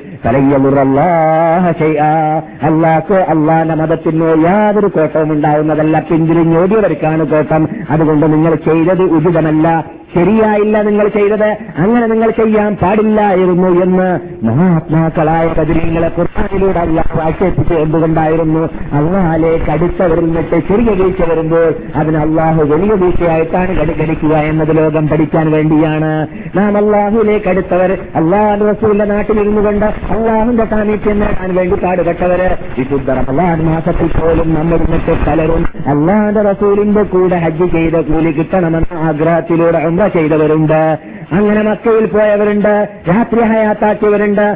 അള്ളാഹ് 2.62 3.14
അള്ളാന്റെ 3.14 3.75
മതത്തിനോ 3.75 4.26
യാതൊരു 4.26 4.87
കോട്ടവും 4.87 5.33
ഉണ്ടാവുന്നതല്ല. 5.33 6.04
പിന്തിരിഞ്ഞോടിയവർക്കാണ് 6.11 7.26
കോട്ടം. 7.26 7.69
അതുകൊണ്ട് 7.90 8.33
നിങ്ങൾ 8.33 8.54
ചെയ്തത് 8.54 9.02
ഉചിതമല്ല. 9.02 9.85
ശരിയായില്ല 10.14 10.76
നിങ്ങൾ 10.83 11.07
ചെയ്തത് 11.09 11.49
അങ്ങനെ 11.78 12.07
നിങ്ങൾ 12.07 12.31
ചെയ്യാൻ 12.33 12.73
പാടില്ലായിരുന്നു 12.76 13.69
എന്ന് 13.85 14.09
മഹാത്മാക്കളായ 14.47 15.45
കതിരീങ്ങളെ 15.59 16.09
ഖുർആാനിലൂടെ 16.16 16.81
അല്ല 16.81 16.99
ആക്ഷേപിച്ച് 17.23 17.75
എന്തുകൊണ്ടായിരുന്നു? 17.83 18.62
അള്ളാഹിലേക്ക് 18.99 19.71
അടുത്തവരിൽ 19.71 20.25
നിന്നിട്ട് 20.26 20.57
ചെറിയ 20.69 20.90
വീഴ്ച 20.92 21.23
വരുമ്പോൾ 21.31 21.66
അതിന് 21.97 22.19
അള്ളാഹു 22.19 22.62
വലിയ 22.73 22.95
വീഴ്ചയായിട്ടാണ് 22.95 23.71
ഗണിക്കുക 23.92 24.35
എന്നത് 24.50 24.73
ലോകം 24.76 25.04
പഠിക്കാൻ 25.09 25.47
വേണ്ടിയാണ്. 25.52 26.11
നാം 26.57 26.73
അള്ളാഹുലേക്ക് 26.76 27.49
അടുത്തവർ 27.49 27.90
അള്ളാഹു 28.14 28.40
റസൂലിന്റെ 28.71 29.07
നാട്ടിലിരുന്നു 29.12 29.62
കൊണ്ട് 29.62 29.87
അള്ളാഹുന്റെ 30.14 30.66
സാമീപ്യം 30.73 31.19
നേടാൻ 31.23 31.50
വേണ്ടി 31.57 31.78
പാടുപെട്ടവര് 31.85 32.49
വിശുദ്ധ 32.76 33.09
റമലാൻ 33.19 33.59
മാസത്തിൽ 33.69 34.11
പോലും 34.16 34.49
നമ്മൾ 34.54 34.78
നിന്നിട്ട് 34.85 35.14
പലരും 35.26 35.62
അള്ളാഹുന്റെ 35.92 36.42
റസൂലിന്റെ 36.50 37.02
കൂടെ 37.12 37.37
ഹജ്ജ് 37.45 37.69
ചെയ്ത 37.75 37.97
കൂലി 38.09 38.33
കിട്ടണമെന്ന 38.33 38.81
ആഗ്രഹത്തിലൂടെ 39.09 39.81
ഉംറ 40.02 40.09
ചെയ്തവരുണ്ട്? 40.09 40.99
അങ്ങനെ 41.32 41.62
മക്കയിൽ 41.62 42.06
പോയവരുണ്ട് 42.06 42.88
രാത്രി 43.09 43.40
ഹയാത്താക്കിയവരുണ്ട് 43.40 44.47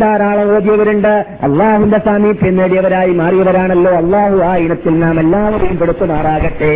ധാരാളം 0.00 0.56
ഓടിയവരുണ്ട് 0.56 1.12
അള്ളാഹുന്റെ 1.42 1.98
സാമീപ്യം 1.98 2.56
നേടിയവരായി 2.56 3.12
മാറിയവരാണല്ലോ. 3.12 3.92
അള്ളാഹു 3.92 4.36
ആ 4.36 4.56
ഇനത്തിൽ 4.56 4.98
നാം 5.00 5.20
എല്ലാവരെയും 5.20 5.76
പെടുത്തുമാറാകട്ടെ. 5.78 6.74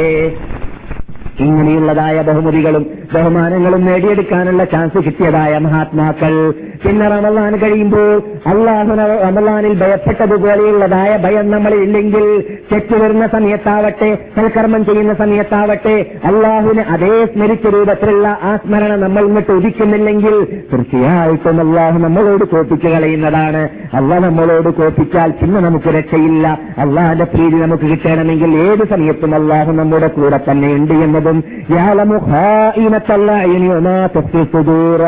ഇങ്ങനെയുള്ളതായ 1.41 2.23
ബഹുമതികളും 2.23 2.85
ബഹുമാനങ്ങളും 3.15 3.85
നേടിയെടുക്കാനുള്ള 3.85 4.65
ചാൻസ് 4.65 4.99
കിട്ടിയതായ 5.05 5.59
മഹാത്മാക്കൾ 5.59 6.35
പിന്നെ 6.83 7.07
റമലാൻ 7.13 7.55
കഴിയുമ്പോൾ 7.63 8.11
അള്ളാഹു 8.51 8.93
റമലാനിൽ 9.23 9.75
ഭയപ്പെട്ടതുപോലെയുള്ളതായ 9.81 11.11
ഭയം 11.25 11.47
നമ്മളിൽ 11.51 11.81
ഇല്ലെങ്കിൽ 11.87 12.25
തെറ്റ് 12.71 12.97
വരുന്ന 13.01 13.25
സമയത്താവട്ടെ 13.35 14.09
സൽക്കർമ്മം 14.37 14.83
ചെയ്യുന്ന 14.89 15.15
സമയത്താവട്ടെ 15.21 15.95
അള്ളാഹുവിന് 16.31 16.85
അതേ 16.95 17.13
സ്മരിച്ച 17.33 17.73
രൂപത്തിലുള്ള 17.75 18.29
ആ 18.43 18.53
സ്മരണ 18.63 18.95
നമ്മൾ 19.03 19.25
ഇങ്ങോട്ട് 19.29 19.53
ഉദിക്കുന്നില്ലെങ്കിൽ 19.59 20.37
തീർച്ചയായിട്ടും 20.71 21.61
അള്ളാഹു 21.65 21.99
നമ്മളോട് 22.05 22.45
കോപ്പിച്ച് 22.53 22.89
കളയുന്നതാണ് 22.89 23.63
അല്ല 23.99 24.13
നമ്മളോട് 24.27 24.71
കോപ്പിച്ചാൽ 24.79 25.31
പിന്നെ 25.41 25.61
നമുക്ക് 25.67 25.93
രക്ഷയില്ല 25.97 26.47
അള്ളാഹിന്റെ 26.85 27.29
പ്രീതി 27.33 27.59
നമുക്ക് 27.65 27.87
കിട്ടണമെങ്കിൽ 27.93 28.51
ഏത് 28.65 28.85
സമയത്തും 28.91 29.35
അള്ളാഹു 29.41 29.71
നമ്മുടെ 29.81 30.11
കൂടെ 30.17 30.41
തന്നെയുണ്ട് 30.49 30.95
എന്നതും 31.07 31.39
യാലമു 31.77 32.19
ഖായിനത്തല്ല 32.29 33.29
ഇനിയൊമാ 33.51 33.97
തഫ്സി 34.15 34.43
സുദൂറ. 34.53 35.03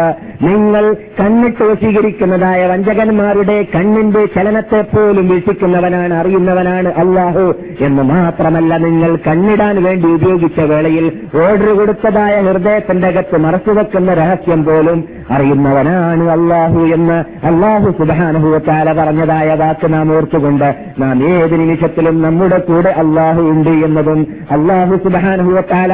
നിങ്ങൾ 0.47 0.85
കണ്ണിട്ട് 1.19 1.62
വശീകരിക്കുന്നതായ 1.63 2.67
വഞ്ചകന്മാരുടെ 2.67 3.67
കണ്ണിന്റെ 3.75 4.27
ചലനത്തെ 4.35 4.81
പോലും 4.81 5.29
വീക്ഷിക്കുന്നവനാണ് 5.29 6.15
അറിയുന്നവനാണ് 6.15 6.93
അള്ളാഹു 6.99 7.45
എന്ന് 7.81 8.03
മാത്രമല്ല 8.03 8.77
നിങ്ങൾ 8.77 9.17
കണ്ണിടാൻ 9.27 9.85
വേണ്ടി 9.85 10.09
ഉപയോഗിച്ച 10.09 10.61
വേളയിൽ 10.61 11.07
ഓർഡർ 11.37 11.71
കൊടുത്തതായ 11.75 12.35
ഹൃദയത്തിന്റെ 12.41 13.09
അകത്ത് 13.09 13.39
മറച്ചുവെക്കുന്ന 13.39 14.15
രഹസ്യം 14.15 14.65
പോലും 14.65 14.99
അറിയുന്നവനാണ് 15.31 16.25
അള്ളാഹു 16.31 16.81
എന്ന് 16.95 17.19
അള്ളാഹു 17.47 17.91
സുബാനുഭവത്താല 17.91 18.93
പറഞ്ഞതായ 18.93 19.55
വാക്ക് 19.55 19.93
നാം 19.93 20.17
ഓർത്തുകൊണ്ട് 20.17 20.69
നാം 20.99 21.25
ഏത് 21.33 21.55
നിമിഷത്തിലും 21.57 22.23
നമ്മുടെ 22.23 22.59
കൂടെ 22.59 22.91
അള്ളാഹു 22.99 23.43
ഉണ്ട് 23.43 23.71
എന്നതും 23.71 24.21
അള്ളാഹു 24.51 24.97
സുബാനുഭവത്താല 24.97 25.93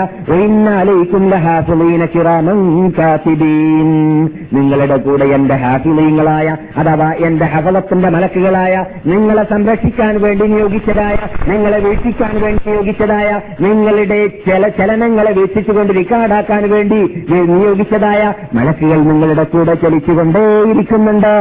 നിങ്ങളുടെ 4.53 4.97
കൂടെ 4.97 5.25
എന്റെ 5.25 5.58
ഹാഫിലീങ്ങളായ 5.59 6.57
അഥവാ 6.77 7.13
എന്റെ 7.13 7.45
ഹഫലത്തിന്റെ 7.45 8.09
മലക്കുകളായ 8.09 8.85
നിങ്ങളെ 9.07 9.43
സംരക്ഷിക്കാൻ 9.43 10.23
വേണ്ടി 10.23 10.45
നിയോഗിച്ചതായ 10.45 11.17
നിങ്ങളെ 11.49 11.79
വീക്ഷിക്കാൻ 11.79 12.35
വേണ്ടി 12.43 12.71
നിയോഗിച്ചതായ 12.71 13.41
നിങ്ങളുടെ 13.61 14.21
ചില 14.47 14.69
ചലനങ്ങളെ 14.69 15.33
വീക്ഷിച്ചുകൊണ്ട് 15.33 15.93
റിക്കാർഡാക്കാൻ 15.93 16.71
വേണ്ടി 16.71 17.01
നിയോഗിച്ചതായ 17.31 18.35
മലക്കുകൾ 18.55 19.01
നിങ്ങളുടെ 19.03 19.45
കൂടെ 19.45 19.75
ചലിച്ചുകൊണ്ടേയിരിക്കുന്നുണ്ട്. 19.75 21.35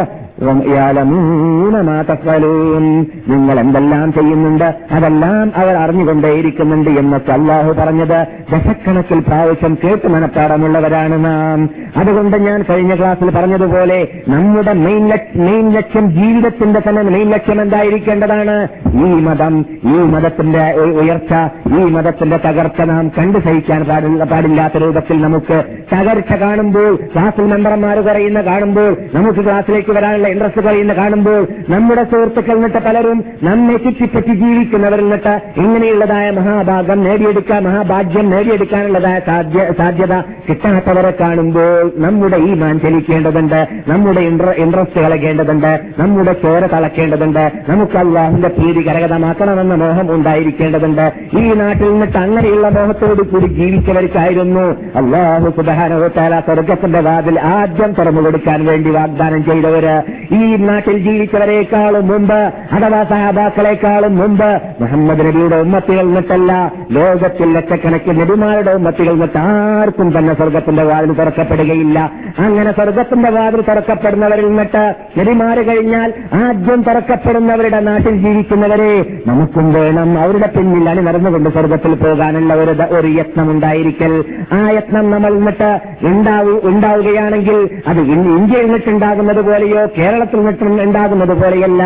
നിങ്ങൾ 3.27 3.59
എന്തെല്ലാം 3.59 4.13
ചെയ്യുന്നുണ്ട്? 4.13 4.75
അതെല്ലാം 4.91 5.51
അവർ 5.55 5.75
അറിഞ്ഞുകൊണ്ടേയിരിക്കുന്നുണ്ട് 5.75 6.89
എന്നൊക്കെ 6.89 7.31
അള്ളാഹു 7.31 7.71
പറഞ്ഞത് 7.71 8.17
ദശക്കണക്കിൽ 8.51 9.19
പ്രാവശ്യം 9.19 9.77
കേട്ട് 9.83 10.07
മനപ്പാടമുള്ളവരാണ് 10.07 11.25
നാം. 11.25 11.69
അതുകൊണ്ട് 11.97 12.37
ഞാൻ 12.37 12.65
കഴിഞ്ഞ 12.69 12.95
ക്ലാസ്സിൽ 12.95 13.31
പറഞ്ഞതുപോലെ 13.31 14.07
നമ്മുടെ 14.27 14.73
മെയിൻ 14.73 15.05
മെയിൻ 15.35 15.71
ലക്ഷ്യം 15.71 16.11
ജീവിതത്തിന്റെ 16.11 16.81
തന്നെ 16.87 17.01
മെയിൻ 17.01 17.29
ലക്ഷ്യം 17.29 17.61
എന്തായിരിക്കേണ്ടതാണ്? 17.61 18.55
ഈ 18.93 19.09
മതം 19.27 19.65
ഈ 19.83 19.97
മതത്തിന്റെ 20.13 20.63
ഉയർച്ച 21.01 21.33
ഈ 21.69 21.83
മതത്തിന്റെ 21.91 22.37
തകർച്ച 22.37 22.81
നാം 22.81 23.11
കണ്ടു 23.17 23.39
സഹിക്കാൻ 23.39 23.83
പാടില്ലാത്ത 24.31 24.77
രൂപത്തിൽ 24.77 25.21
നമുക്ക് 25.21 25.63
തകർച്ച 25.93 26.33
കാണുമ്പോൾ 26.33 26.95
ക്ലാസ്സിൽ 27.13 27.43
മെമ്പർമാർ 27.43 27.99
കുറയുന്ന 27.99 28.41
കാണുമ്പോൾ 28.41 28.97
നമുക്ക് 29.13 29.39
ക്ലാസ്സിലേക്ക് 29.39 29.91
വരാനുള്ള 29.91 30.26
ഇൻട്രസ്റ്റുകൾ 30.27 30.75
ഇന്ന് 30.75 30.93
കാണുമ്പോൾ 30.93 31.47
നമ്മുടെ 31.69 32.03
സുഹൃത്തുക്കൾ 32.03 32.55
എന്നിട്ട് 32.55 32.77
പലരും 32.77 33.23
നമ്മെ 33.43 33.77
ചുറ്റിപ്പറ്റി 33.77 34.33
ജീവിക്കുന്നവരിൽ 34.33 35.03
നിന്നിട്ട് 35.03 35.33
ഇങ്ങനെയുള്ളതായ 35.57 36.31
മഹാഭാഗം 36.31 37.03
നേടിയെടുക്കാൻ 37.03 37.63
മഹാഭാഗ്യം 37.63 38.29
നേടിയെടുക്കാനുള്ളതായ 38.29 39.19
സാധ്യ- 39.19 39.77
സാധ്യത 39.77 40.13
കിട്ടാത്തവരെ 40.49 41.13
കാണുമ്പോൾ 41.21 41.91
നമ്മുടെ 41.95 42.37
ഈ 42.37 42.53
മാൻ 42.53 42.79
ചലിക്കേണ്ടതുണ്ട് 42.79 43.59
നമ്മുടെ 43.87 44.21
ഇൻട്രസ്റ്റ് 44.21 45.01
കളകേണ്ടതുണ്ട് 45.01 45.79
നമ്മുടെ 45.99 46.33
ചോര 46.33 46.65
തളക്കേണ്ടതുണ്ട് 46.65 47.51
നമുക്ക് 47.69 47.97
അള്ളാഹുന്റെ 47.97 48.47
പ്രീതി 48.47 48.87
കരകതമാക്കണമെന്ന 48.87 49.75
മോഹം 49.75 50.15
ഉണ്ടായിരിക്കേണ്ടതുണ്ട്. 50.15 51.05
ഈ 51.37 51.53
നാട്ടിൽ 51.53 51.91
നിന്നിട്ട് 51.91 52.17
അങ്ങനെയുള്ള 52.17 52.69
മോഹത്തോടു 52.69 53.21
കൂടി 53.23 53.45
ജീവിച്ചവർക്കായിരുന്നു 53.53 54.65
അള്ളാഹു 54.95 55.49
സുബാനോത്താല 55.57 56.39
സ്വർഗത്തിന്റെ 56.39 56.99
വാതിൽ 56.99 57.39
ആദ്യം 57.39 57.93
തുറന്നു 57.93 58.21
കൊടുക്കാൻ 58.21 58.65
വേണ്ടി 58.65 58.89
വാഗ്ദാനം 58.89 59.45
ചെയ്തവര് 59.45 59.95
ഈ 60.31 60.55
നാട്ടിൽ 60.55 60.97
ജീവിച്ചവരെക്കാളും 60.97 62.07
മുമ്പ് 62.07 62.39
അഥവാ 62.71 63.03
സഹാബാക്കളെക്കാളും 63.03 64.17
മുമ്പ് 64.17 64.49
മുഹമ്മദ് 64.81 65.19
നബിയുടെ 65.19 65.55
ഉമ്മത്തികൾ 65.55 66.05
നിട്ടല്ല 66.07 66.51
ലോകത്തിൽ 66.91 67.53
ലക്ഷക്കണക്കിന് 67.53 68.19
നബിമാരുടെ 68.21 68.71
ഉമ്മത്തികൾ 68.71 69.13
നിട്ട് 69.13 69.37
ആർക്കും 69.37 70.17
തന്നെ 70.17 70.33
സ്വർഗത്തിന്റെ 70.33 70.83
വാതിൽ 70.83 71.11
തുറക്കപ്പെടുകയില്ല. 71.11 71.97
അങ്ങനെ 72.39 72.71
സ്വർഗത്തിന്റെ 72.71 73.29
വാതിൽ 73.29 73.61
തുറക്കപ്പെടുന്നവരിൽ 73.61 74.47
നിന്നിട്ട് 74.47 74.83
നബിമാര് 75.19 75.67
കഴിഞ്ഞാൽ 75.67 76.09
ആദ്യം 76.33 76.81
തുറക്കപ്പെടുന്നവരുടെ 76.81 77.79
നാട്ടിൽ 77.79 78.15
ജീവിക്കുന്നവരെ 78.17 78.91
നമുക്കും 79.27 79.73
വേണം. 79.73 80.19
അവരുടെ 80.19 80.47
പിന്നിൽ 80.47 80.89
അണിനിറന്നുകൊണ്ട് 80.89 81.49
സ്വർഗത്തിൽ 81.49 81.93
പോകാനുള്ള 81.95 82.53
ഒരു 82.53 82.65
ഒരു 82.97 83.07
യത്നം 83.07 83.51
ഉണ്ടായിരിക്കൽ 83.51 84.13
ആ 84.53 84.69
യത്നം 84.69 85.11
നമ്മൾ 85.11 85.39
നിട്ട് 85.39 85.71
ഉണ്ടാവു 86.05 86.61
ഉണ്ടാവുകയാണെങ്കിൽ 86.63 87.57
അത് 87.87 87.99
ഇന്ത്യയിൽ 88.15 88.71
നിട്ടുണ്ടാകുന്നത് 88.71 89.41
പോലെയോ 89.41 89.83
കേരളത്തിൽ 90.17 90.39
നിന്നും 90.39 90.81
ഉണ്ടാകുന്നത് 90.83 91.33
പോലെയല്ല 91.41 91.83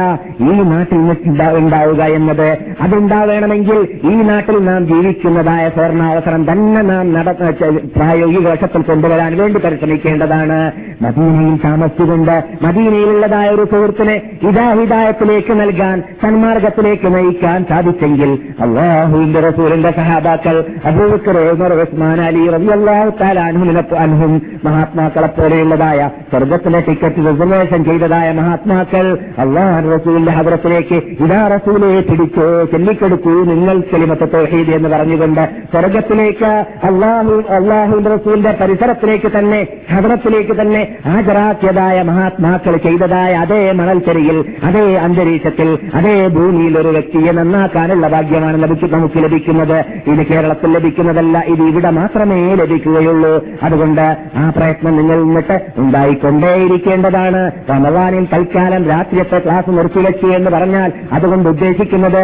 ഈ 0.48 0.52
നാട്ടിൽ 0.72 1.00
ഉണ്ടാവുക 1.62 2.02
എന്നത്. 2.18 2.50
അതുണ്ടാവണമെങ്കിൽ 2.82 3.80
ഈ 4.12 4.14
നാട്ടിൽ 4.30 4.58
നാം 4.68 4.82
ജീവിക്കുന്നതായ 4.92 5.64
സ്വർണാവസരം 5.76 6.44
തന്നെ 6.50 6.82
നാം 6.92 7.06
നട 7.14 7.30
പ്രായോഗിക 7.96 8.46
വശത്തിൽ 8.48 8.82
കൊണ്ടുവരാൻ 8.90 9.32
വേണ്ടി 9.42 9.60
പരിശ്രമിക്കേണ്ടതാണ്. 9.66 10.60
മദീനയിൽ 11.04 11.56
താമസിച്ചുകൊണ്ട് 11.66 12.36
മദീനയിലുള്ളതായ 12.66 13.48
ഒരു 13.56 13.66
സുഹൃത്തിനെ 13.72 14.16
ഹിതാഹിതായത്തിലേക്ക് 14.44 15.54
നൽകാൻ 15.62 15.98
സന്മാർഗത്തിലേക്ക് 16.24 17.08
നയിക്കാൻ 17.16 17.60
സാധിച്ചെങ്കിൽ 17.70 18.32
അള്ളാഹുവിന്റെ 18.66 19.42
റസൂലിന്റെ 19.48 19.92
സഹാബാക്കൾ 20.00 20.58
അബൂബക്കർ 20.92 21.40
ഉസ്മാൻ 21.86 22.22
അലി 22.30 22.44
റബി 22.56 22.72
അൻഹുമിനെ 23.48 23.84
അൻഹും 24.06 24.34
മഹാത്മാക്കളെ 24.66 25.30
പോലെയുള്ളതായ 25.40 26.00
സ്വർഗത്തിലെ 26.32 26.82
ടിക്കറ്റ് 26.88 27.26
റിസർവേഷൻ 27.30 27.82
ചെയ്തതായ 27.90 28.21
മഹാത്മാക്കൾ 28.30 29.18
അള്ളാഹ് 29.40 30.00
റസൂലിന്റെ 30.00 30.32
ഹദ്രത്തിലേക്ക് 30.32 30.96
ഇതാ 30.96 31.48
റസൂലെ 31.48 32.00
പിടിച്ചോ 32.00 32.64
ചെല്ലിക്കെടുത്തു 32.64 33.30
നിങ്ങൾ 33.30 33.84
കലിമത്ത് 33.94 34.34
തൗഹീദ് 34.34 34.70
എന്ന് 34.70 34.90
പറഞ്ഞുകൊണ്ട് 34.90 35.50
സ്വർഗത്തിലേക്ക് 35.72 36.52
അള്ളാഹു 36.84 37.44
അള്ളാഹു 37.50 38.00
റസൂലിന്റെ 38.16 38.58
പരിസരത്തിലേക്ക് 38.62 39.32
തന്നെ 39.38 39.68
ഹദ്രത്തിലേക്ക് 39.92 40.62
തന്നെ 40.62 40.98
ഹാജരാക്കിയതായ 41.06 42.02
മഹാത്മാക്കൾ 42.02 42.78
ചെയ്തതായ 42.78 43.34
അതേ 43.34 43.72
മണൽച്ചെരിയിൽ 43.72 44.46
അതേ 44.64 44.96
അന്തരീക്ഷത്തിൽ 44.96 45.80
അതേ 45.94 46.28
ഭൂമിയിൽ 46.28 46.80
ഒരു 46.80 46.88
വ്യക്തിയെ 46.88 47.32
നന്നാക്കാനുള്ള 47.32 48.08
ഭാഗ്യമാണ് 48.08 48.58
നമുക്ക് 48.62 49.24
ലഭിക്കുന്നത്. 49.24 49.78
ഇത് 50.12 50.28
കേരളത്തിൽ 50.28 50.74
ലഭിക്കുന്നതല്ല 50.74 51.44
ഇത് 51.48 51.62
ഇവിടെ 51.62 51.90
മാത്രമേ 51.90 52.56
ലഭിക്കുകയുള്ളൂ. 52.56 53.46
അതുകൊണ്ട് 53.64 54.18
ആ 54.36 54.50
പ്രയത്നം 54.50 54.98
നിങ്ങൾ 54.98 55.24
നിന്നിട്ട് 55.24 55.62
ഉണ്ടായിക്കൊണ്ടേയിരിക്കേണ്ടതാണ്. 55.78 57.52
റമവാനിൽ 58.12 58.28
തൽക്കാലം 58.34 58.84
രാത്രിയത്തെ 58.88 59.40
ക്ലാസ് 59.40 59.70
നിർത്തിവെച്ചു 59.70 60.28
എന്ന് 60.38 60.52
പറഞ്ഞാൽ 60.52 60.90
അതുകൊണ്ട് 61.14 61.50
ഉദ്ദേശിക്കുന്നത് 61.50 62.24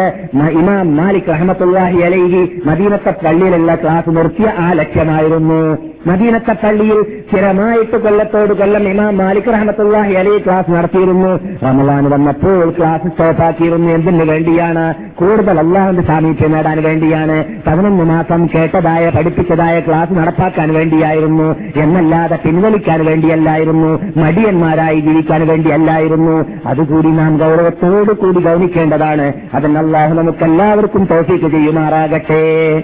ഇമാം 0.60 0.96
മാലിക് 0.96 1.30
റഹമത്തുല്ലാഹി 1.30 2.00
അലൈഹി 2.08 2.42
മദീനത്തെ 2.66 3.12
പള്ളിയിലുള്ള 3.24 3.74
ക്ലാസ് 3.74 4.10
നിർത്തിയ 4.16 4.48
ആ 4.58 4.72
ലക്ഷ്യമായിരുന്നു. 4.72 5.60
മദീനത്തെ 6.06 6.54
പള്ളിയിൽ 6.62 6.98
സ്ഥിരമായിട്ട് 7.28 7.96
കൊല്ലത്തോട് 8.04 8.52
കൊല്ലം 8.60 8.84
ഇമാം 8.88 9.16
മാലിക് 9.18 9.48
റഹമത്തുല്ലാഹി 9.54 10.14
അലൈഹി 10.20 10.38
ക്ലാസ് 10.38 10.70
നടത്തിയിരുന്നു. 10.70 11.32
റമലാൻ 11.64 12.04
വന്നപ്പോൾ 12.10 12.66
ക്ലാസ് 12.78 13.08
സ്റ്റോപ്പാക്കിയിരുന്നു 13.08 13.88
എന്തിനു 13.92 14.24
വേണ്ടിയാണ്? 14.32 14.84
കൂടുതൽ 15.20 15.56
അള്ളാഹുന്റെ 15.64 16.02
സാമീപ്യം 16.02 16.52
നേടാൻ 16.52 16.78
വേണ്ടിയാണ്. 16.82 17.36
പതിനൊന്ന് 17.66 18.04
മാസം 18.12 18.40
കേട്ടതായ 18.54 19.04
പഠിപ്പിച്ചതായ 19.16 19.76
ക്ലാസ് 19.80 20.12
നടപ്പാക്കാൻ 20.20 20.68
വേണ്ടിയായിരുന്നു. 20.78 21.48
എന്നല്ലാതെ 21.84 22.38
പിൻവലിക്കാൻ 22.44 23.00
വേണ്ടിയല്ലായിരുന്നു. 23.10 23.90
മടിയന്മാരായി 24.24 25.00
ജീവിക്കാൻ 25.08 25.42
വേണ്ടിയല്ലായിരുന്നു 25.78 26.44
അതുകൂടി 26.66 27.08
നാം 27.08 27.36
ഗൗരവത്തോടു 27.36 28.12
കൂടി 28.12 28.40
ഗൗനിക്കേണ്ടതാണ്. 28.40 29.32
അതിന് 29.54 29.78
അള്ളാഹു 29.78 30.14
നമുക്കെല്ലാവർക്കും 30.14 31.04
തോഫീക്ക് 31.04 31.50
ചെയ്യുമാറാകട്ടെ. 31.50 32.82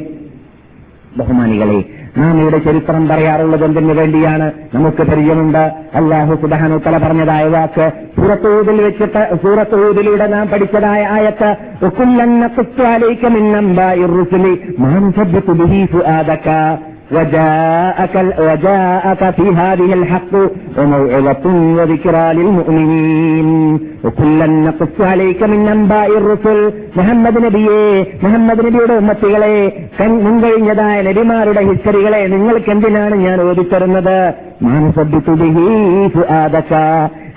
ബഹുമാനികളെ 1.17 1.85
നാം 2.19 2.41
ഇവിടെ 2.41 2.59
ചരിത്രം 2.59 3.09
പറയാറുള്ളത് 3.09 3.65
എന്തിനു 3.65 3.95
വേണ്ടിയാണ്? 3.95 4.53
നമുക്ക് 4.75 5.03
പരിചയമുണ്ട്. 5.03 5.73
അള്ളാഹു 5.95 6.35
സുബാനു 6.35 6.79
തല 6.87 6.99
പറഞ്ഞതായ 6.99 7.45
വാക്ക് 7.45 7.93
സൂറത്തൂതിൽ 8.17 8.83
വെച്ചിട്ട് 8.83 9.37
സൂറത്തൂതിലൂടെ 9.43 10.27
നാം 10.27 10.49
പഠിച്ചതായ 10.49 11.05
ആയത്ത് 11.05 11.57
وجاءك 17.12 18.16
وجاءك 18.40 19.22
في 19.32 19.46
هذه 19.54 19.90
الحق 19.94 20.34
وموعظة 20.78 21.46
وذكرى 21.78 22.26
للمؤمنين 22.34 23.48
وكلا 24.04 24.48
نقص 24.68 24.96
عليك 25.02 25.42
من 25.44 25.62
أنباء 25.68 26.10
الرسل 26.18 26.60
മുഹമ്മദ് 26.98 27.40
നബിയെ 27.46 27.82
മുഹമ്മദ് 28.24 28.62
നബിയുടെ 28.66 28.94
ഉമ്മത്തികളെ 29.02 29.54
കൺ- 29.98 30.22
മുൻകഴിഞ്ഞതായ 30.26 30.98
നബിമാരുടെ 31.02 31.62
ഹിസ്റ്ററികളെ 31.70 32.22
നിങ്ങൾക്ക് 32.28 32.70
എന്തിനാണ് 32.72 33.16
ഞാൻ 33.26 33.38
ഓടിത്തരുന്നത് 33.42 34.18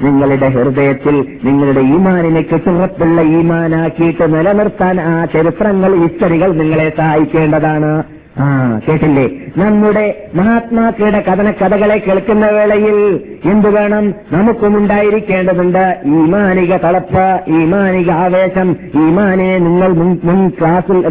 നിങ്ങളുടെ 0.05 0.49
ഹൃദയത്തിൽ 0.57 1.17
നിങ്ങളുടെ 1.47 1.83
ഈമാനിനെ 1.95 2.43
കെട്ടുറപ്പുള്ള 2.43 3.19
ഈമാനാക്കിയിട്ട് 3.39 4.25
നിലനിർത്താൻ 4.35 4.97
ആ 5.11 5.17
ചരിത്രങ്ങൾ 5.35 5.93
ഹിസ്റ്ററികൾ 6.03 6.51
നിങ്ങളെ 6.61 6.89
സഹായിക്കേണ്ടതാണ് 7.01 7.93
ആ 8.40 8.80
കേട്ടില്ലേ 8.90 9.30
നമ്മുടെ 9.58 10.06
മഹാത്മാക്കളുടെ 10.36 11.24
കഥന 11.28 11.52
കഥകളെ 11.52 12.04
കേൾക്കുന്ന 12.08 12.46
വേളയിൽ 12.48 13.20
എന്തു 13.46 13.68
വേണം? 13.68 14.14
നമുക്കും 14.32 14.78
ഉണ്ടായിരിക്കേണ്ടതുണ്ട് 14.78 15.98
ഈമാനിക 16.06 16.76
തളപ്പ് 16.78 17.40
ഈമാനിക 17.48 18.12
ആവേശം. 18.12 18.76
ഈമാനെ 18.96 19.58
നിങ്ങൾ 19.58 19.94
മുൻ 20.24 20.50
ക്ലാസ്സിൽ 20.50 21.04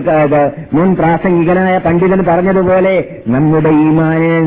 മുൻ 0.75 0.95
പ്രാസംഗികനായ 0.95 1.79
പണ്ഡിതൻ 1.79 2.25
പറഞ്ഞതുപോലെ 2.29 3.05
നമ്മുടെ 3.29 3.69
ഈമാനെ 3.69 4.41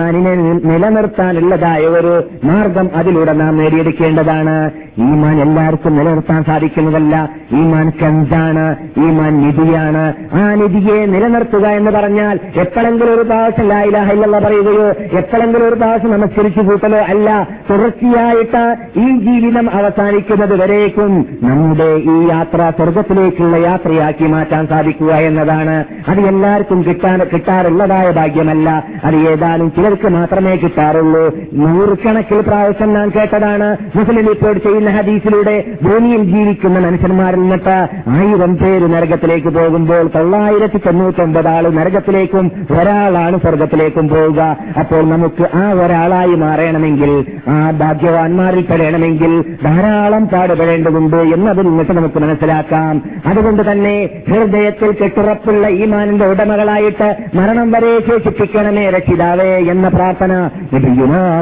മാനിനെ 0.00 0.34
നിലനിർത്താനുള്ളതായ 0.64 1.80
ഒരു 1.80 2.24
മാർഗം 2.44 2.90
അതിലൂടെ 2.96 3.32
നാം 3.32 3.58
നേടിയെടുക്കേണ്ടതാണ്. 3.58 4.70
ഈമാൻ 4.98 5.40
എല്ലാവർക്കും 5.42 5.96
നിലനിർത്താൻ 5.96 6.44
സാധിക്കുന്നതല്ല. 6.44 7.28
ഈമാൻ 7.52 7.92
കഞ്ചാണ് 8.02 8.76
ഈമാൻ 8.98 9.32
നിധിയാണ്. 9.40 10.12
ആ 10.32 10.54
നിധിയെ 10.54 11.06
നിലനിർത്തുക 11.06 11.66
എന്ന് 11.66 11.90
പറഞ്ഞാൽ 12.10 12.36
എപ്പോഴെങ്കിലും 12.60 13.12
ഒരു 13.14 13.22
പ്രാവശ്യം 13.22 13.66
ലായിലാഹ 13.68 14.08
ഇല്ലല്ല 14.12 14.36
പറയുകയോ 14.38 14.86
എപ്പോഴെങ്കിലും 15.18 15.64
ഒരു 15.68 15.74
പ്രാവശ്യം 15.74 16.12
നമസ്കരിച്ചു 16.12 16.62
കൂട്ടലോ 16.68 17.00
അല്ല 17.12 17.28
തുടർച്ചയായിട്ട് 17.70 18.62
ഈ 19.00 19.06
ജീവിതം 19.26 19.66
അവസാനിക്കുന്നത് 19.78 20.54
വരേക്കും 20.62 21.12
നമ്മുടെ 21.42 21.88
ഈ 22.12 22.16
യാത്ര 22.30 22.60
സ്വർഗത്തിലേക്കുള്ള 22.78 23.56
യാത്രയാക്കി 23.66 24.26
മാറ്റാൻ 24.34 24.64
സാധിക്കുക 24.66 25.12
എന്നതാണ്. 25.28 25.76
അത് 26.08 26.20
എല്ലാവർക്കും 26.30 26.78
കിട്ടാൻ 26.88 27.18
കിട്ടാറുള്ളതായ 27.32 28.06
ഭാഗ്യമല്ല. 28.10 28.68
അത് 29.04 29.16
ഏതാനും 29.30 29.68
ചിലർക്ക് 29.76 30.08
മാത്രമേ 30.16 30.54
കിട്ടാറുള്ളൂ. 30.64 31.24
നൂറുകണക്കിൽ 31.60 32.40
പ്രാവശ്യം 32.40 32.92
ഞാൻ 32.94 33.08
കേട്ടതാണ് 33.16 33.68
മുസ്ലിം 33.96 34.24
റിപ്പോർട്ട് 34.28 34.62
ചെയ്യുന്ന 34.66 34.90
ഹദീസിലൂടെ 34.98 35.56
ഭൂമിയിൽ 35.82 36.22
ജീവിക്കുന്ന 36.34 36.78
മനുഷ്യന്മാരിൽ 36.86 37.40
നിന്നിട്ട് 37.40 37.76
ആയിരം 38.16 38.54
പേര് 38.62 38.86
നരകത്തിലേക്ക് 38.94 39.50
പോകുമ്പോൾ 39.58 40.04
തൊള്ളായിരത്തി 40.16 40.80
തൊണ്ണൂറ്റൊമ്പത് 40.86 41.50
ആൾ 41.54 41.64
നരകത്തിലേക്കും 42.00 42.46
ഒരാളാണ് 42.80 43.36
സ്വർഗത്തിലേക്കും 43.42 44.04
പോവുക. 44.08 44.40
അപ്പോൾ 44.80 45.02
നമുക്ക് 45.12 45.44
ആ 45.60 45.64
ഒരാളായി 45.82 46.34
മാറണമെങ്കിൽ 46.42 47.12
ആ 47.54 47.56
ഭാഗ്യവാന്മാരിൽ 47.80 48.62
പെടണമെങ്കിൽ 48.70 49.32
ധാരാളം 49.64 50.24
പാടുപെടേണ്ടതുണ്ട് 50.32 51.18
എന്നതിൽ 51.36 51.64
നിന്നിട്ട് 51.68 51.94
നമുക്ക് 51.98 52.20
മനസ്സിലാക്കാം. 52.24 52.94
അതുകൊണ്ട് 53.30 53.62
തന്നെ 53.70 53.94
ഹൃദയത്തിൽ 54.28 54.90
കെട്ടുറപ്പുള്ള 55.00 55.64
ഈമാനിന്റെ 55.82 56.26
ഉടമകളായിട്ട് 56.32 57.08
മരണം 57.38 57.68
വരെ 57.74 57.92
ശേഷിപ്പിക്കണമേ 58.08 58.84
രക്ഷിതാവേ 58.96 59.50
എന്ന 59.74 59.88
പ്രാർത്ഥന 59.96 60.32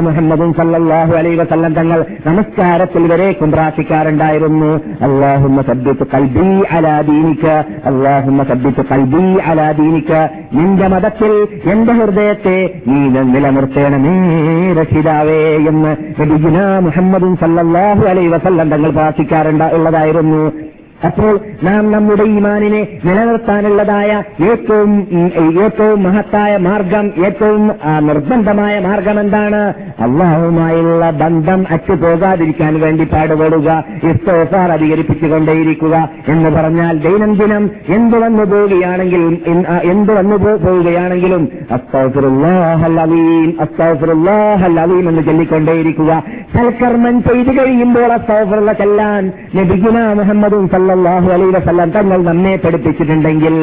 മുഹമ്മദും 0.07 0.51
സല്ലാഹു 0.59 1.13
അലൈ 1.19 1.33
വസല്ലം 1.41 1.73
തങ്ങൾ 1.79 1.99
നമസ്കാരത്തിൽ 2.27 3.03
വരേക്കും 3.13 3.49
പ്രാർത്ഥിക്കാറുണ്ടായിരുന്നു. 3.55 4.71
അള്ളാഹുമ്മ 5.07 5.59
സബ്ദിത്ത് 5.69 6.05
കൽബി 6.15 6.49
അലാ 6.77 6.95
ദീനിക 7.11 7.47
അള്ളാഹുമ്മ 7.91 8.43
സബ്ദിത്ത് 8.51 8.85
കൽബി 8.91 9.25
അലാ 9.49 9.67
ദീനിക 9.81 10.13
നിന്റെ 10.53 10.87
മതത്തിൽ 10.87 11.31
എന്റെ 11.71 11.93
ഹൃദയത്തെ 11.93 12.57
നീ 12.87 13.21
നിലനിർത്തേണമേ 13.33 14.15
രക്ഷിതാവേ 14.81 15.41
എന്ന് 15.69 15.91
മുഹമ്മദും 16.79 17.37
സല്ലാഹു 17.37 18.03
അലൈ 18.05 18.27
വസല്ലം 18.27 18.69
തങ്ങൾ 18.69 18.89
പ്രാർത്ഥിക്കാറുണ്ട് 18.89 19.63
ഉള്ളതായിരുന്നു. 19.63 20.41
അപ്പോൾ 21.05 21.39
നാം 21.63 21.91
നമ്മുടെ 21.91 22.23
ഈമാനിനെ 22.23 22.87
നിലനിർത്താനുള്ളതായ 23.05 24.23
ഏറ്റവും 24.43 25.07
ഏറ്റവും 25.65 26.03
മഹത്തായ 26.03 26.57
മാർഗം 26.57 27.11
ഏറ്റവും 27.25 27.71
നിർബന്ധമായ 27.99 28.79
മാർഗം 28.79 29.19
എന്താണ് 29.19 29.73
അള്ളാഹുമായുള്ള 30.01 31.09
ബന്ധം 31.09 31.65
അറ്റുപോകാതിരിക്കാൻ 31.71 32.79
വേണ്ടി 32.79 33.03
പാടുപെടുക 33.03 33.83
ഇസ്തോഫാർ 34.03 34.71
അധികരിപ്പിച്ചുകൊണ്ടേയിരിക്കുക 34.71 36.09
എന്ന് 36.27 36.49
പറഞ്ഞാൽ 36.49 36.99
ദൈനംദിനം 36.99 37.71
എന്ത് 37.87 38.17
വന്നു 38.17 38.43
പോവുകയാണെങ്കിലും 38.43 39.41
എന്ത് 39.83 40.13
വന്നു 40.13 40.35
പോവുകയാണെങ്കിലും 40.35 41.49
അലീം 44.79 45.09
എന്ന് 45.09 45.23
ചൊല്ലിക്കൊണ്ടേയിരിക്കുക. 45.23 46.23
സൽക്കർമ്മം 46.55 47.23
ചെയ്തു 47.23 47.61
കഴിയുമ്പോൾ 47.61 48.13
അസ്തൗഫിറുള്ള 48.13 48.73
ചെല്ലാൻ 48.73 49.31
നബിഗുന 49.55 50.13
മുഹമ്മദും 50.13 50.69
സല്ലല്ലാഹു 50.89 51.29
അലൈ 51.35 51.47
വസല്ലം 51.55 51.89
തങ്ങൾ 51.91 52.19
നമ്മെ 52.23 52.55
പഠിപ്പിച്ചിട്ടുണ്ടെങ്കിൽ 52.55 53.55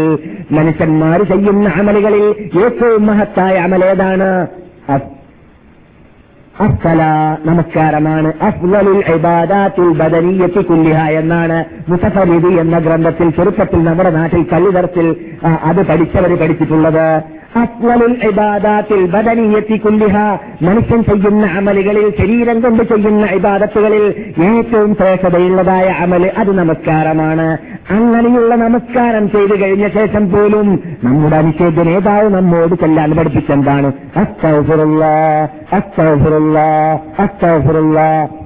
മനുഷ്യന്മാർ 0.58 1.20
ചെയ്യുന്ന 1.32 1.68
അമലുകളിൽ 1.80 2.24
ഏറ്റവും 2.64 3.02
മഹത്തായ 3.06 3.54
അമലേതാണ് 3.66 4.28
അഫ്ല 6.64 7.00
നമസ്കാരമാണ്. 7.46 8.28
അഫ്ലലുൽ 8.42 9.00
ഇബാദാത്തുൽ 9.14 9.90
ബദനിയത്തി 9.98 10.62
കുല്ലിഹ 10.68 11.00
എന്നാണ് 11.20 11.56
മുസഫരിദി 11.88 12.52
എന്ന 12.62 12.78
ഗ്രന്ഥത്തിൽ 12.78 13.30
ചെറുപ്പത്തിൽ 13.30 13.80
നമ്മുടെ 13.88 14.10
നാട്ടിൽ 14.10 14.44
കല്ലിതർത്തിൽ 14.52 15.08
അത് 15.70 15.80
പഠിച്ചവർ 15.90 16.32
പഠിച്ചിട്ടുള്ളത്. 16.42 17.06
മനുഷ്യൻ 20.62 21.04
ചെയ്യുന്ന 21.04 21.46
അമലുകളിൽ 21.46 22.12
ശരീരം 22.18 22.60
കൊണ്ട് 22.60 22.82
ചെയ്യുന്ന 22.82 23.26
ഇബാദത്തുകളിൽ 23.26 24.14
ഏറ്റവും 24.44 24.94
ശ്രേഷ്ഠതയുള്ളതായ 24.94 25.84
അമൽ 25.84 26.32
അത് 26.38 26.58
നമസ്കാരമാണ്. 26.58 27.58
അങ്ങനെയുള്ള 27.90 28.54
നമസ്കാരം 28.54 29.30
ചെയ്തു 29.30 29.62
കഴിഞ്ഞ 29.62 29.88
ശേഷം 29.88 30.32
പോലും 30.32 30.80
നമ്മുടെ 31.04 31.36
അനിഷേധ 31.36 31.80
നേതാവ് 31.82 32.28
നമ്മോട് 32.28 32.74
ചെല്ലാൻ 32.74 33.10
പഠിപ്പിച്ചെന്താണ്? 33.10 33.92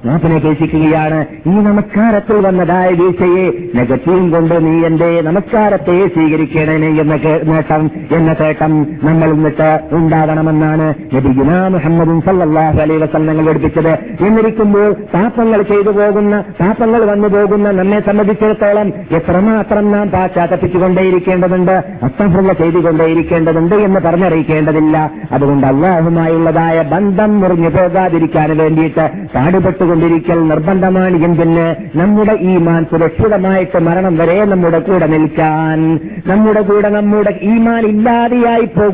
നാഥനെ 0.05 0.37
കേൾപ്പിക്കുകയാണ് 0.37 1.25
ഈ 1.47 1.49
നമസ്കാരത്തിൽ 1.49 2.47
വന്നതായ 2.47 2.89
വീഴ്ചയെ 2.89 3.51
നെഗറ്റീവ് 3.75 4.31
കൊണ്ട് 4.31 4.65
നീ 4.65 4.85
എന്റെ 4.85 5.21
നമസ്കാരത്തെ 5.21 6.07
സ്വീകരിക്കണേ 6.07 7.01
എന്ന 7.01 7.15
നേട്ടം 7.43 7.91
എന്ന 8.11 8.35
തേട്ടം 8.41 8.87
നമ്മൾ 9.03 9.29
എന്നിട്ട് 9.35 9.69
ഉണ്ടാകണമെന്നാണ് 9.91 10.87
നബിഗുന 11.15 11.51
മുഹമ്മദും 11.67 12.21
സല്ലല്ലാഹു 12.21 12.77
അലൈഹി 12.81 12.99
വസല്ലങ്ങൾ 13.03 13.45
പഠിപ്പിച്ചത്. 13.45 13.93
എന്നിരിക്കുമ്പോൾ 14.25 14.89
പാപങ്ങൾ 15.13 15.61
ചെയ്തു 15.61 15.91
പോകുന്ന 15.99 16.43
പാപങ്ങൾ 16.61 17.01
വന്നു 17.11 17.27
പോകുന്ന 17.27 17.71
നമ്മെ 17.71 17.99
സംബന്ധിച്ചിടത്തോളം 17.99 18.87
എത്രമാത്രം 19.11 19.91
നാം 19.91 20.09
പാശ്ചാത്തപ്പിച്ചുകൊണ്ടേയിരിക്കേണ്ടതുണ്ട് 20.09 21.71
അസ്തഫുള്ള 22.03 22.53
ചെയ്തുകൊണ്ടേയിരിക്കേണ്ടതുണ്ട് 22.53 23.75
എന്ന് 23.75 23.99
പറഞ്ഞറിയിക്കേണ്ടതില്ല. 23.99 24.97
അതുകൊണ്ട് 25.31 25.67
അള്ളാഹുമായുള്ളതായ 25.67 26.81
ബന്ധം 26.93 27.39
മുറിഞ്ഞു 27.41 27.69
പോകാതിരിക്കാൻ 27.69 28.57
വേണ്ടിയിട്ട് 28.57 29.05
പാടുപെട്ടുകൊണ്ടിരിക്കൽ 29.35 30.39
നിർബന്ധമാണ് 30.47 31.17
എന്തിന് 31.27 31.67
നമ്മുടെ 31.97 32.37
ഈ 32.41 32.57
മാൻ 32.67 32.85
സുരക്ഷിതമായിട്ട് 32.91 33.79
മരണം 33.89 34.17
വരെ 34.17 34.45
നമ്മുടെ 34.45 34.79
കൂടെ 34.79 35.07
നിൽക്കാൻ. 35.15 35.79
നമ്മുടെ 36.31 36.61
കൂടെ 36.61 36.89
നമ്മുടെ 36.89 37.33
ഈമാൻ 37.53 37.83
ഇല്ലാതെയായി 37.93 38.65
പോകുന്നതായ 38.65 38.89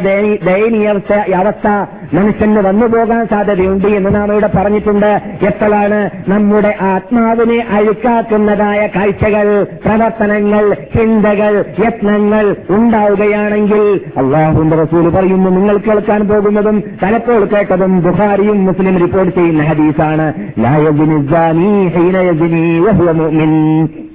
ദയനീ- 0.00 0.44
ദയനീയ 0.44 0.88
അവസ്ഥ 1.36 1.66
മനുഷ്യന് 2.14 2.58
വന്നുപോകാൻ 2.58 3.26
സാധ്യതയുണ്ട് 3.26 3.86
എന്ന് 3.86 4.14
നാം 4.14 4.32
ഇവിടെ 4.32 4.50
പറഞ്ഞിട്ടുണ്ട്. 4.56 5.20
എത്രയാണ് 5.46 6.10
നമ്മുടെ 6.28 6.74
ആത്മാവിനെ 6.80 7.66
അഴുക്കാക്കുന്നതായ 7.70 8.88
കാഴ്ചകൾ 8.96 9.66
പ്രവർത്തനങ്ങൾ 9.84 10.74
ചിന്തകൾ 10.74 11.64
യത്നങ്ങൾ 11.86 12.56
ഉണ്ടാവുകയാണെങ്കിൽ 12.70 14.00
അള്ളാഹുന്റെ 14.16 14.76
റസൂൽ 14.76 15.08
പറയുന്നു 15.10 15.50
നിങ്ങൾ 15.50 15.76
കേൾക്കാൻ 15.76 16.28
പോകുന്നതും 16.28 16.82
തലപ്പോൾ 17.02 17.44
കേട്ടതും 17.44 18.02
ബുഹാരിയും 18.02 18.64
മുസ്ലിം 18.64 18.98
റിപ്പോർട്ട് 18.98 19.32
ചെയ്യുന്ന 19.38 19.62
ഹദീസാണ്. 19.62 20.32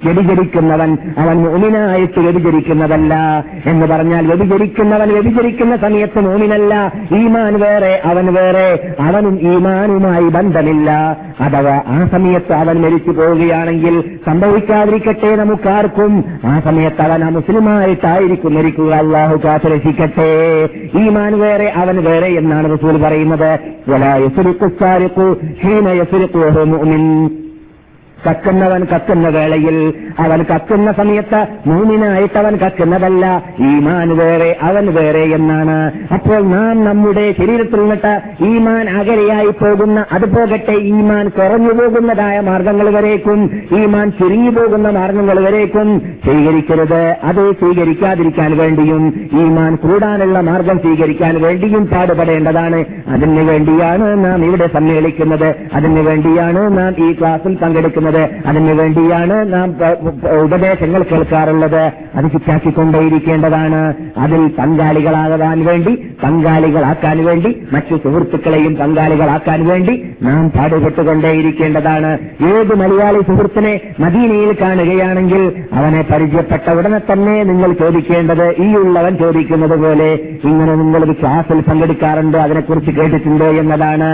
വ്യഭിചരിക്കുന്നവൻ 0.04 0.98
അവൻ 1.18 1.36
മോമിനായിട്ട് 1.44 2.20
വ്യഭിചരിക്കുന്നതല്ല 2.20 3.14
എന്ന് 3.66 3.86
പറഞ്ഞാൽ 3.86 4.26
വ്യഭിചരിക്കുന്നവൻ 4.26 5.08
വ്യഭിചരിക്കുന്ന 5.08 5.76
സമയത്ത് 5.76 6.20
മോമിനല്ല 6.20 6.92
ഈമാൻ 7.16 7.60
വേറെ 7.60 7.83
അവൻ 8.04 8.34
വേറെ 8.34 8.94
അവനും 9.00 9.40
ഈമാനുമായി 9.40 10.24
ബന്ധമില്ല. 10.24 10.90
അഥവാ 11.40 11.82
ആ 11.86 12.08
സമയത്ത് 12.12 12.52
അവൻ 12.52 12.80
മരിച്ചു 12.80 13.10
പോവുകയാണെങ്കിൽ 13.10 14.18
സംഭവിക്കാതിരിക്കട്ടെ 14.26 15.36
നമുക്കാർക്കും. 15.36 16.24
ആ 16.44 16.60
സമയത്ത് 16.60 17.02
അവൻ 17.02 17.24
ആ 17.24 17.28
മുസ്ലിമായിട്ടായിരിക്കും 17.28 18.54
മരിക്കുക. 18.54 18.94
അള്ളാഹു 18.94 19.40
കാത്തുരക്ഷിക്കട്ടെ 19.44 20.68
ഈമാൻ 20.98 21.40
വേറെ 21.40 21.72
അവൻ 21.76 22.04
വേറെ 22.04 22.26
എന്നാണ് 22.26 22.78
റസൂൽ 22.78 23.02
പറയുന്നത്. 23.02 23.58
കക്കുന്നവൻ 28.30 28.86
കക്കുന്ന 28.94 29.28
വേളയിൽ 29.28 29.94
അവൻ 30.18 30.44
കക്കുന്ന 30.54 30.92
സമയത്ത് 30.92 31.46
മൂന്നിനായിട്ട് 31.66 32.38
അവൻ 32.38 32.56
കക്കുന്നതല്ല 32.56 33.42
ഈമാൻ 33.60 34.16
വേറെ 34.16 34.56
അവൻ 34.62 34.94
വേറെ 34.94 35.22
എന്നാണ്. 35.36 35.92
അപ്പോൾ 36.14 36.40
നാം 36.40 36.84
നമ്മുടെ 36.84 37.34
ശരീരത്തിൽ 37.38 37.80
നിന്നിട്ട് 37.80 38.20
ഈമാൻ 38.44 38.88
അകലെയായി 38.90 39.50
പോകുന്ന 39.50 40.04
അത് 40.12 40.36
പോകട്ടെ 40.36 40.72
ഈമാൻ 40.72 41.28
കുറഞ്ഞു 41.28 41.72
പോകുന്നതായ 41.72 42.40
മാർഗങ്ങൾ 42.40 42.90
വരേക്കും 42.90 43.40
ഈമാൻ 43.82 44.10
ചുരുങ്ങി 44.10 44.50
പോകുന്ന 44.50 44.90
മാർഗങ്ങൾ 44.90 45.40
വരേക്കും. 45.40 45.98
സ്വീകരിക്കരുത് 45.98 47.02
അത് 47.24 47.52
സ്വീകരിക്കാതിരിക്കാൻ 47.52 48.56
വേണ്ടിയും 48.56 49.04
ഈമാൻ 49.32 49.76
കൂടാനുള്ള 49.76 50.40
മാർഗം 50.40 50.78
സ്വീകരിക്കാൻ 50.78 51.42
വേണ്ടിയും 51.42 51.86
പാടുപെടേണ്ടതാണ്. 51.86 52.84
അതിനു 53.08 53.42
വേണ്ടിയാണ് 53.42 54.24
നാം 54.24 54.44
ഇവിടെ 54.44 54.66
സമ്മേളിക്കുന്നത്. 54.74 55.54
അതിനു 55.74 56.02
വേണ്ടിയാണ് 56.02 56.78
നാം 56.78 57.10
ഈ 57.10 57.12
ക്ലാസ്സിൽ 57.12 57.54
പങ്കെടുക്കുന്നത്. 57.54 58.13
അതിനു 58.46 58.72
വേണ്ടിയാണ് 58.74 59.52
നാം 59.52 59.68
ഉപദേശങ്ങൾ 60.44 61.02
കേൾക്കാറുള്ളത്. 61.02 61.92
അത് 62.14 62.24
ചിറ്റാക്കിക്കൊണ്ടേയിരിക്കേണ്ടതാണ് 62.24 63.94
അതിൽ 64.16 64.42
പങ്കാളികളാകാൻ 64.58 65.64
വേണ്ടി 65.64 65.94
പങ്കാളികളാക്കാൻ 66.22 67.24
വേണ്ടി 67.24 67.62
മറ്റു 67.72 67.96
സുഹൃത്തുക്കളെയും 67.96 68.76
പങ്കാളികളാക്കാൻ 68.76 69.66
വേണ്ടി 69.66 69.94
നാം 70.22 70.50
പാടുപെട്ടുകൊണ്ടേയിരിക്കേണ്ടതാണ്. 70.50 72.12
ഏത് 72.50 72.74
മലയാളി 72.74 73.20
സുഹൃത്തിനെ 73.20 73.80
മദീനയിൽ 74.00 74.56
കാണുകയാണെങ്കിൽ 74.60 75.42
അവനെ 75.72 76.02
പരിചയപ്പെട്ട 76.12 76.70
ഉടനെ 76.70 77.00
തന്നെ 77.12 77.44
നിങ്ങൾ 77.44 77.72
ചോദിക്കേണ്ടത് 77.72 78.46
ഈ 78.62 78.74
ഉള്ളവൻ 78.76 79.16
ചോദിക്കുന്നത് 79.16 79.76
പോലെ 79.78 80.10
ഇങ്ങനെ 80.44 80.74
നിങ്ങൾ 80.74 81.04
ഒരു 81.04 81.12
ക്ലാസ്സിൽ 81.12 81.60
പങ്കെടുക്കാറുണ്ട് 81.60 82.38
അതിനെക്കുറിച്ച് 82.38 82.90
കേട്ടിട്ടുണ്ടോ 82.90 83.46
എന്നതാണ്. 83.46 84.10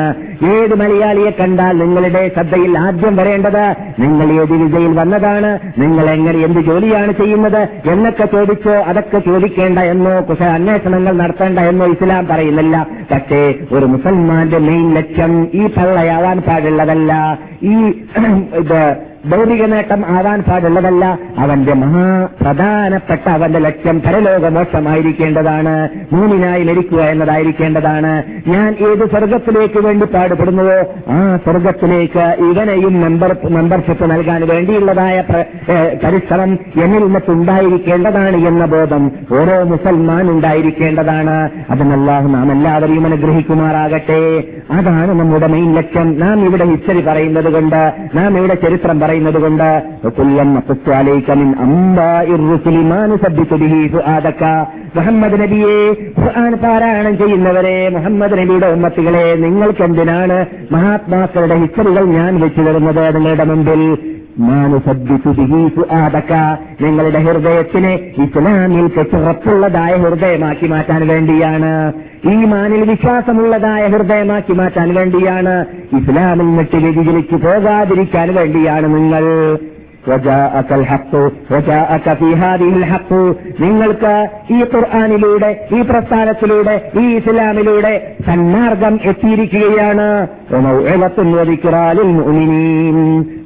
ഏത് 0.52 0.74
മലയാളിയെ 0.74 1.30
കണ്ടാൽ 1.30 1.78
നിങ്ങളുടെ 1.78 2.30
ശ്രദ്ധയിൽ 2.34 2.78
ആദ്യം 2.78 3.16
വരേണ്ടത് 3.16 3.64
നിങ്ങൾ 3.98 4.32
ഏത് 4.32 4.52
വിജയിൽ 4.52 4.98
വന്നതാണ്? 4.98 5.58
നിങ്ങൾ 5.78 6.10
എങ്ങനെ 6.10 6.38
എന്ത് 6.38 6.60
ജോലിയാണ് 6.60 7.12
ചെയ്യുന്നത്? 7.12 7.68
എന്നൊക്കെ 7.90 8.26
ചോദിച്ചോ 8.26 8.70
അതൊക്കെ 8.70 9.18
ചോദിക്കേണ്ട 9.18 9.78
എന്നോ 9.78 10.20
കുശ 10.20 10.42
അന്വേഷണങ്ങൾ 10.42 11.12
നടത്തേണ്ട 11.12 11.58
എന്നോ 11.58 11.86
ഇസ്ലാം 11.86 12.26
പറയുന്നില്ല. 12.26 12.86
പക്ഷേ 13.10 13.54
ഒരു 13.72 13.86
മുസൽമാന്റെ 13.86 14.58
മെയിൻ 14.58 14.94
ലക്ഷ്യം 14.94 15.48
ഈ 15.54 15.66
പള്ളയാവാൻ 15.66 16.40
പാടുള്ളതല്ല. 16.40 17.38
ഈ 17.62 17.74
ഇത് 18.56 19.09
ഭൗതിക 19.26 19.64
നേട്ടം 19.64 20.04
ആവാൻ 20.06 20.42
പാടുള്ളതല്ല 20.42 21.18
അവന്റെ 21.38 21.72
മഹാ 21.74 22.28
പ്രധാനപ്പെട്ട 22.40 23.28
അവന്റെ 23.28 23.58
ലക്ഷ്യം 23.58 24.00
പരലോകമോക്ഷമായിരിക്കേണ്ടതാണ് 24.00 25.88
മൂന്നിനായി 26.12 26.64
മരിക്കുക 26.64 27.00
എന്നതായിരിക്കേണ്ടതാണ്. 27.00 28.22
ഞാൻ 28.46 28.76
ഏത് 28.80 29.10
സ്വർഗത്തിലേക്ക് 29.10 29.80
വേണ്ടി 29.80 30.06
പാടുപെടുന്നുവോ 30.06 30.94
ആ 31.12 31.36
സ്വർഗത്തിലേക്ക് 31.36 32.18
ഇവനെയും 32.18 33.00
മെമ്പർ 33.00 33.36
മെമ്പർഷിപ്പ് 33.50 34.10
നൽകാൻ 34.10 34.48
വേണ്ടിയുള്ളതായ 34.48 35.20
പ്ര- 35.20 35.98
പരിശ്രമം 36.04 36.58
എന്നിൽ 36.82 37.04
നിന്നുണ്ടായിരിക്കേണ്ടതാണ് 37.04 38.36
എന്ന 38.36 38.66
ബോധം 38.66 39.12
ഓരോ 39.32 39.62
മുസൽമാൻ 39.62 40.30
ഉണ്ടായിരിക്കേണ്ടതാണ്. 40.30 41.50
അതിനല്ലാഹു 41.70 42.28
നാം 42.28 42.52
എല്ലാവരെയും 42.52 43.06
അനുഗ്രഹിക്കുമാറാകട്ടെ. 43.06 44.44
അതാണ് 44.70 45.20
നമ്മുടെ 45.20 45.46
മെയിൻ 45.46 45.74
ലക്ഷ്യം. 45.74 46.20
നാം 46.20 46.46
ഇവിടെ 46.46 46.64
ഹിസ്റ്ററി 46.64 47.00
പറയുന്നത് 47.00 47.52
കൊണ്ട് 47.52 47.92
നാം 48.14 48.38
ഇവിടെ 48.38 48.54
ചരിത്രം 48.54 49.00
പറയുന്നത് 49.10 49.40
കൊണ്ട് 49.40 49.68
മുഹമ്മദ് 54.96 55.40
നബിയെ 55.40 55.74
പാരായണം 56.54 57.18
ചെയ്യുന്നവരെ 57.18 57.88
മുഹമ്മദ് 57.88 58.38
നബിയുടെ 58.38 58.66
ഉമ്മത്തികളെ 58.66 59.36
നിങ്ങൾക്ക് 59.36 59.82
എന്തിനാണ് 59.82 60.46
മഹാത്മാക്കളുടെ 60.72 61.54
ഹിസ്റ്ററികൾ 61.54 62.04
ഞാൻ 62.04 62.40
വെച്ചു 62.40 62.60
തരുന്നത് 62.60 63.14
നിങ്ങളുടെ 63.16 63.44
മുമ്പിൽ? 63.44 63.82
നിങ്ങളുടെ 66.80 67.18
ഹൃദയത്തിനെ 67.18 67.94
ഇസ്ലാമിൽ 67.94 68.86
ചെറുപ്പുള്ളതായ 68.86 69.96
ഹൃദയമാക്കി 69.96 70.66
മാറ്റാൻ 70.66 71.08
വേണ്ടിയാണ്. 71.08 71.92
ഈ 72.24 72.44
മാനിൽ 72.44 72.90
വിശ്വാസമുള്ളതായ 72.90 73.86
ഹൃദയമാക്കി 73.86 74.52
മാറ്റാൻ 74.52 74.94
വേണ്ടിയാണ്. 74.94 75.66
ഇസ്ലാമിൽ 75.96 76.56
നിട്ട് 76.56 76.76
വ്യതിചലിച്ചു 76.76 77.36
പോകാതിരിക്കാൻ 77.36 78.34
വേണ്ടിയാണ് 78.34 78.94
നിങ്ങൾ. 78.94 79.58
നിങ്ങൾക്ക് 83.60 84.28
ഈ 84.50 84.58
ഖുർആാനിലൂടെ 84.58 85.68
ഈ 85.74 85.80
പ്രസ്ഥാനത്തിലൂടെ 85.80 86.90
ഈ 87.00 87.16
ഇസ്ലാമിലൂടെ 87.16 88.12
സന്മാർഗം 88.26 89.00
എത്തിയിരിക്കുകയാണ്. 89.04 90.26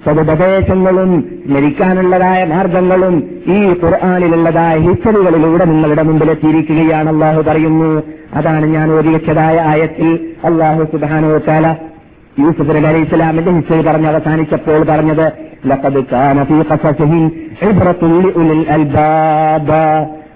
സ്വതുപദേശങ്ങളും 0.05 1.25
ലഭിക്കാനുള്ളതായ 1.47 2.45
മാർഗങ്ങളും 2.45 3.31
ഈ 3.47 3.69
ഖുർആാനിലുള്ളതായ 3.85 4.79
ഹിസ്റ്ററികളിലൂടെ 4.79 5.65
നിങ്ങളുടെ 5.65 6.03
മുമ്പിലെത്തിയിരിക്കുകയാണ് 6.03 7.09
അള്ളാഹു 7.09 7.43
പറയുന്നു. 7.43 8.03
അതാണ് 8.35 8.67
ഞാൻ 8.67 8.91
ഒരു 8.91 9.09
ആയത്തിൽ 9.61 10.29
അള്ളാഹു 10.45 10.85
സുധാനോ 10.85 11.39
ചാല 11.39 11.77
യൂസുഫ് 12.39 12.69
നബി 12.69 12.87
അലൈഹി 12.87 13.03
ഇസ്ലാമിന്റെ 13.03 13.51
ഹിസ്റ്ററി 13.51 13.83
പറഞ്ഞ് 13.83 14.09
അവസാനിച്ചപ്പോൾ 14.09 14.85
പറഞ്ഞത് 14.85 15.27
ഫീ 16.45 16.57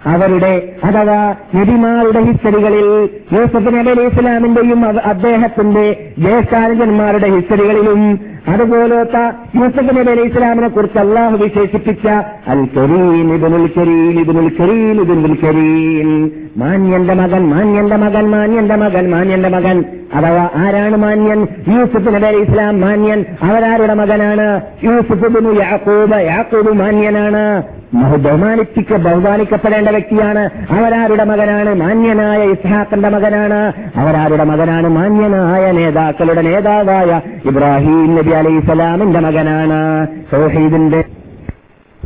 അവരുടെ 0.06 0.50
അഥവാ 0.84 1.34
നബിമാരുടെ 1.54 2.20
ഹിസ്റ്ററികളിൽ 2.20 2.86
യൂസഫ് 3.32 3.66
നബി 3.66 3.90
അലൈഹി 3.90 4.06
ഇസ്ലാമിന്റെയും 4.06 4.86
അദ്ദേഹത്തിന്റെ 4.86 5.84
ജ്യേഷ്ഠാനുജന്മാരുടെ 6.18 7.28
ഹിസ്റ്ററികളിലും 7.28 8.02
അതുപോലത്തെ 8.48 9.24
യൂസഫ് 9.56 9.98
നബി 9.98 10.10
അലൈഹി 10.10 10.28
ഇസ്ലാമിനെ 10.28 10.68
കുറിച്ച് 10.68 10.98
അള്ളാഹു 10.98 11.36
വിശേഷിപ്പിച്ച 11.36 12.06
അൽ 12.46 12.62
കരീം 12.76 13.34
ഇബുൽ 13.34 13.66
കരീം 13.78 14.20
ഇബുൽ 14.20 14.50
കരീം 14.60 15.00
ഇബുൽ 15.02 15.36
കരീം. 15.44 16.10
മാന്യന്റെ 16.56 17.14
മകൻ 17.14 17.50
മാന്യന്റെ 17.50 17.96
മകൻ 17.96 18.30
മാന്യന്റെ 18.30 18.76
മകൻ 18.76 19.10
മാന്യന്റെ 19.10 19.48
മകൻ. 19.48 19.84
അഥവാ 20.14 20.48
ആരാണ് 20.56 20.96
മാന്യൻ? 20.96 21.46
യൂസുഫ് 21.68 22.14
നബി 22.14 22.26
അലി 22.26 22.36
ഇസ്ലാം 22.36 22.80
മാന്യൻ? 22.80 23.24
അവരാരുടെ 23.42 23.94
മകനാണ്? 23.94 24.60
യൂസുഫ് 24.84 25.60
യാക്കൂബ് 25.60 26.20
യാക്കൂബ് 26.20 26.72
മാന്യനാണ്. 26.72 27.62
ബഹുമാനിപ്പിക്ക 27.94 28.96
ബഹുമാനിക്കപ്പെടേണ്ട 28.96 29.88
വ്യക്തിയാണ്. 29.88 30.50
അവരാരുടെ 30.70 31.24
മകനാണ്? 31.24 31.74
മാന്യനായ 31.74 32.42
ഇസ്ഹാഖിന്റെ 32.44 33.08
മകനാണ്. 33.08 33.72
അവരാരുടെ 33.96 34.44
മകനാണ് 34.44 34.88
മാന്യനായ 34.88 35.70
നേതാക്കളുടെ 35.70 36.42
നേതാവായ 36.42 37.20
ഇബ്രാഹിം 37.44 38.14
നബി 38.14 38.30
അലൈഹി 38.30 38.60
സ്വലാമിന്റെ 38.66 39.20
മകനാണ്. 39.20 40.06
സൗഹീദിന്റെ 40.30 41.04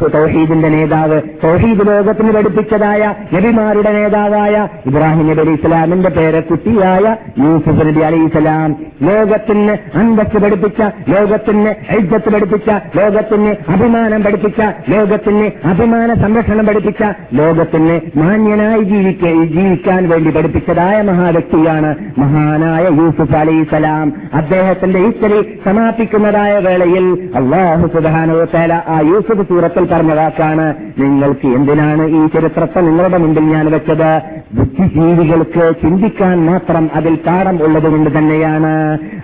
തൗഹീദിന്റെ 0.09 0.69
നേതാവ്. 0.69 1.19
തൗഹീദ് 1.45 1.87
ലോകത്തിന് 1.89 2.33
പഠിപ്പിച്ചതായ 2.33 3.03
നബിമാരുടെ 3.33 3.93
നേതാവായ 3.93 4.55
ഇബ്രാഹിം 4.87 5.29
നബി 5.29 5.41
അലി 5.41 5.51
ഇസ്ലാമിന്റെ 5.51 6.09
പേരക്കുട്ടിയായ 6.11 7.05
യൂസുഫ് 7.41 7.87
നബി 7.87 8.01
അലി 8.01 8.17
ഇസ്ലാം 8.27 8.71
ലോകത്തിന് 9.03 9.75
അന്തസ് 9.95 10.43
പഠിപ്പിച്ച 10.43 10.81
ലോകത്തിന് 11.09 11.71
ഐജത്ത് 11.93 12.33
പഠിപ്പിച്ച 12.33 12.69
ലോകത്തിന് 12.97 13.53
അഭിമാനം 13.69 14.23
പഠിപ്പിച്ച 14.23 14.61
ലോകത്തിന് 14.89 15.47
അഭിമാന 15.65 16.15
സംരക്ഷണം 16.15 16.67
പഠിപ്പിച്ച 16.67 17.03
ലോകത്തിന് 17.35 17.97
മാന്യനായി 18.17 18.83
ജീവിക്ക 18.83 19.25
ജീവിക്കാൻ 19.55 20.09
വേണ്ടി 20.09 20.31
പഠിപ്പിച്ചതായ 20.31 21.03
മഹാവ്യക്തിയാണ് 21.03 21.91
മഹാനായ 22.19 22.85
യൂസുഫ് 22.99 23.37
അലി 23.37 23.55
ഇസ്ലാം 23.61 24.07
അദ്ദേഹത്തിന്റെ 24.35 24.99
ഹിസ്റ്ററി 24.99 25.41
സമാപിക്കുന്നതായ 25.65 26.59
വേളയിൽ 26.59 27.07
അള്ളാഹു 27.37 27.87
സുബാനോ 27.87 28.45
തേല 28.55 28.73
ആ 28.89 29.01
യൂസുഫ് 29.07 29.49
സൂറത്തിൽ 29.49 29.85
പറഞ്ഞ 29.93 30.15
വാക്കാണ് 30.15 30.67
നിങ്ങൾക്ക് 30.99 31.47
എന്തിനാണ് 31.47 32.05
ഈ 32.19 32.27
ചരിത്രത്തെ 32.27 32.81
നിങ്ങളുടെ 32.81 33.19
മുമ്പിൽ 33.19 33.45
ഞാൻ 33.45 33.67
വെച്ചത്? 33.71 34.11
ബുദ്ധിജീവികൾക്ക് 34.55 35.65
ചിന്തിക്കാൻ 35.83 36.37
മാത്രം 36.47 36.91
അതിൽ 36.95 37.15
പാഠം 37.27 37.57
ഉള്ളതുകൊണ്ട് 37.67 38.11
തന്നെയാണ്. 38.19 38.73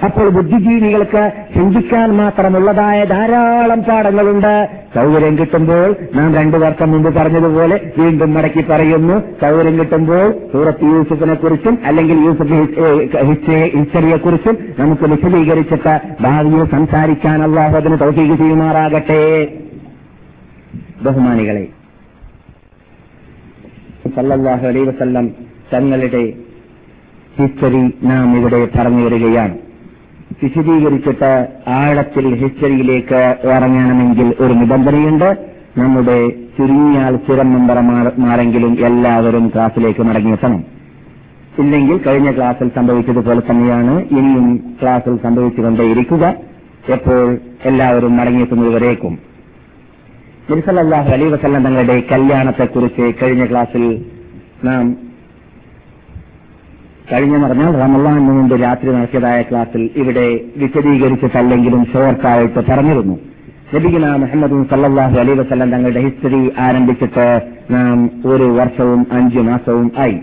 അപ്പോൾ 0.04 0.28
ബുദ്ധിജീവികൾക്ക് 0.28 1.24
ചിന്തിക്കാൻ 1.56 2.08
മാത്രമുള്ളതായ 2.16 3.04
ധാരാളം 3.04 3.82
പാഠങ്ങളുണ്ട്. 3.82 4.54
സൗകര്യം 4.94 5.38
കിട്ടുമ്പോൾ 5.38 5.96
നാം 6.14 6.34
രണ്ടു 6.34 6.56
വർഷം 6.56 6.90
മുമ്പ് 6.92 7.10
പറഞ്ഞതുപോലെ 7.14 7.80
വീണ്ടും 7.98 8.34
മടക്കി 8.34 8.64
പറയുന്നു. 8.70 9.16
സൗകര്യം 9.42 9.78
കിട്ടുമ്പോൾ 9.80 10.26
സൂറത്ത് 10.52 10.84
യൂസുഫിനെ 10.84 11.34
കുറിച്ചും 11.34 11.78
അല്ലെങ്കിൽ 11.84 12.18
യൂസഫ് 12.26 12.58
ഹിസ്റ്ററിയെ 13.76 14.16
കുറിച്ചും 14.16 14.58
നമുക്ക് 14.78 15.06
വിശദീകരിച്ചിട്ട് 15.14 15.94
ഭാവിയിൽ 16.20 16.64
സംസാരിക്കാൻ 16.70 17.42
അള്ളാഹു 17.42 17.76
അതിന് 17.76 17.98
തൗഫീക് 18.00 18.36
ചെയ്യുമാറാകട്ടെ. 18.42 19.24
ബഹുമാനികളെ 21.02 21.68
സല്ലല്ലാഹു 24.16 24.66
അലൈ 24.66 24.80
വസല്ലം 24.84 25.26
തങ്ങളുടെ 25.74 26.22
ഹിസ്റ്ററി 27.38 27.82
നാം 28.02 28.36
ഇവിടെ 28.38 28.68
പറഞ്ഞു 28.76 29.04
വരികയാണ്. 29.04 29.58
വിശദീകരിച്ചിട്ട് 30.42 31.48
ആഴത്തിൽ 31.68 32.34
ഹിസ്റ്ററിയിലേക്ക് 32.34 33.36
ഇറങ്ങണമെങ്കിൽ 33.44 34.34
ഒരു 34.40 34.52
നിബന്ധനയുണ്ട്. 34.52 35.30
നമ്മുടെ 35.78 36.30
ചുരുങ്ങിയാൽ 36.30 37.16
സ്ഥിരം 37.16 37.52
മെമ്പർമാരെങ്കിലും 37.52 38.86
എല്ലാവരും 38.86 39.48
ക്ലാസ്സിലേക്ക് 39.48 40.00
മടങ്ങിയെത്തണം. 40.00 40.64
ഇല്ലെങ്കിൽ 41.58 41.96
കഴിഞ്ഞ 42.06 42.30
ക്ലാസ്സിൽ 42.36 42.70
സംഭവിച്ചതുപോലെ 42.74 43.40
തന്നെയാണ് 43.40 43.94
ഇനിയും 44.10 44.76
ക്ലാസ്സിൽ 44.82 45.16
സംഭവിച്ചുകൊണ്ടേയിരിക്കുക. 45.22 46.34
എപ്പോൾ 46.88 47.38
എല്ലാവരും 47.64 48.16
മടങ്ങിയെത്തുന്നതുവരേക്കും. 48.16 49.18
നിർസലല്ലാഹു 50.50 51.08
അലൈ 51.10 51.26
വസല്ലം 51.26 51.64
തങ്ങളുടെ 51.64 52.02
കല്യാണത്തെക്കുറിച്ച് 52.12 53.14
കഴിഞ്ഞ 53.22 53.46
ക്ലാസ്സിൽ 53.46 54.04
നാം 54.64 54.96
കഴിഞ്ഞ 57.12 57.46
പറഞ്ഞാൽ 57.46 57.74
റമലാന് 57.74 58.20
മുമ്പ് 58.20 58.62
രാത്രി 58.62 58.92
നടത്തിയതായ 58.92 59.42
ക്ലാസ്സിൽ 59.42 59.90
ഇവിടെ 59.96 60.40
വിശദീകരിച്ചിട്ടല്ലെങ്കിലും 60.56 61.84
ഷോർട്ടായിട്ട് 61.92 62.60
പറഞ്ഞിരുന്നു. 62.70 63.18
ലബിഗുന 63.74 64.16
മുഹമ്മദ് 64.16 64.64
സല്ലാഹു 64.70 65.18
അലൈ 65.18 65.34
വസല്ലം 65.34 65.70
തങ്ങളുടെ 65.70 66.00
ഹിസ്റ്ററി 66.00 66.52
ആരംഭിച്ചിട്ട് 66.58 67.40
നാം 67.70 68.10
ഒരു 68.26 68.44
വർഷവും 68.44 69.06
അഞ്ചു 69.12 69.40
മാസവും 69.40 69.92
ആയി. 69.98 70.18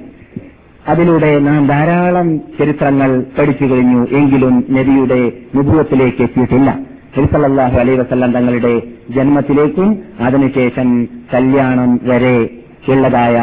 അതിലൂടെ 0.88 1.40
നാം 1.40 1.68
ധാരാളം 1.68 2.40
ചരിത്രങ്ങൾ 2.40 3.24
പഠിച്ചു 3.38 3.66
കഴിഞ്ഞു 3.66 4.08
എങ്കിലും 4.18 4.64
നബിയുടെ 4.70 5.32
മുഖത്തിലേക്ക് 5.56 6.22
എത്തിയിട്ടില്ല. 6.24 6.80
ഹിൽസല്ലാഹു 7.16 7.78
അലൈ 7.80 7.96
വസല്ലം 7.96 8.32
തങ്ങളുടെ 8.32 8.82
ജന്മത്തിലേക്കും 9.10 10.04
അതിനുശേഷം 10.20 11.08
കല്യാണം 11.34 12.00
വരെ 12.04 12.50
ഉള്ളതായ 12.90 13.38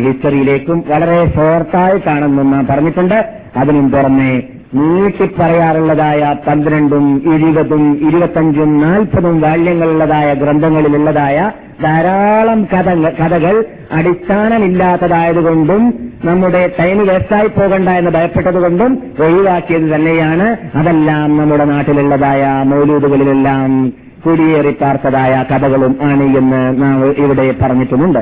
ഹിസ്റ്ററിയിലേക്കും 0.00 0.84
വളരെ 0.88 1.18
ഷോർട്ടായിട്ടാണെന്ന് 1.34 2.52
നാം 2.52 2.66
പറഞ്ഞിട്ടുണ്ട്. 2.66 3.18
അതിനും 3.56 3.90
പുറമെ 3.90 4.42
നീട്ടിപ്പറയാറുള്ളതായ 4.74 6.36
പന്ത്രണ്ടും 6.46 7.34
ഇരുപതും 7.34 8.08
ഇരുപത്തഞ്ചും 8.08 8.80
നാൽപ്പതും 8.80 9.40
വാല്യങ്ങളുള്ളതായ 9.40 10.34
ഗ്രന്ഥങ്ങളിലുള്ളതായ 10.34 11.50
ധാരാളം 11.82 12.64
കഥകൾ 12.64 13.64
അടിസ്ഥാനമില്ലാത്തതായതുകൊണ്ടും 13.92 16.10
നമ്മുടെ 16.24 16.72
ടൈം 16.80 17.06
വേസ്റ്റായി 17.06 17.46
പോകണ്ട 17.46 17.88
എന്ന് 17.88 18.10
ഭയപ്പെട്ടതുകൊണ്ടും 18.10 18.98
ഒഴിവാക്കിയത് 19.18 19.94
തന്നെയാണ്. 19.94 20.56
അതെല്ലാം 20.74 21.36
നമ്മുടെ 21.36 21.64
നാട്ടിലുള്ളതായ 21.64 22.62
മൗലൂദുകളിലെല്ലാം 22.66 23.92
കുടിയേറി 24.26 24.76
പാർത്തതായ 24.80 25.44
കഥകളും 25.50 25.96
ആണ് 26.02 26.22
എന്ന് 26.22 26.82
നാം 26.82 27.10
ഇവിടെ 27.10 27.54
പറഞ്ഞിട്ടുമുണ്ട്. 27.62 28.18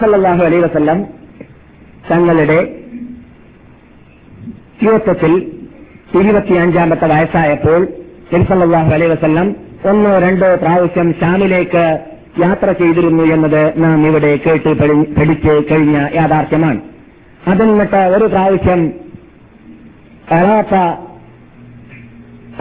സല്ലാഹു 0.00 0.44
അലൈ 0.44 0.58
വസ്ല്ലം 0.58 1.04
തങ്ങളുടെ 2.10 2.76
യുവത്വത്തിൽ 4.82 5.32
ഇരുപത്തിയഞ്ചാമത്തെ 6.20 7.06
വയസ്സായപ്പോൾ 7.06 7.80
സല്ലാഹു 8.48 8.90
അലൈ 8.92 9.06
വസ്ല്ലം 9.06 9.48
ഒന്നോ 9.90 10.18
രണ്ടോ 10.18 10.48
പ്രാവശ്യം 10.54 11.08
ഷാമിലേക്ക് 11.20 11.84
യാത്ര 12.40 12.72
ചെയ്തിരുന്നു 12.72 13.24
എന്നത് 13.34 13.62
നാം 13.82 14.06
ഇവിടെ 14.06 14.30
കേട്ട് 14.46 14.70
പഠിച്ച് 15.18 15.54
കഴിഞ്ഞ 15.70 15.96
യാഥാർത്ഥ്യമാണ്. 16.14 16.80
അതിൽ 17.48 17.66
നിന്നിട്ട് 17.66 18.00
ഒരു 18.16 18.24
പ്രാവശ്യം 18.24 18.80
കലാത്ത 20.32 20.74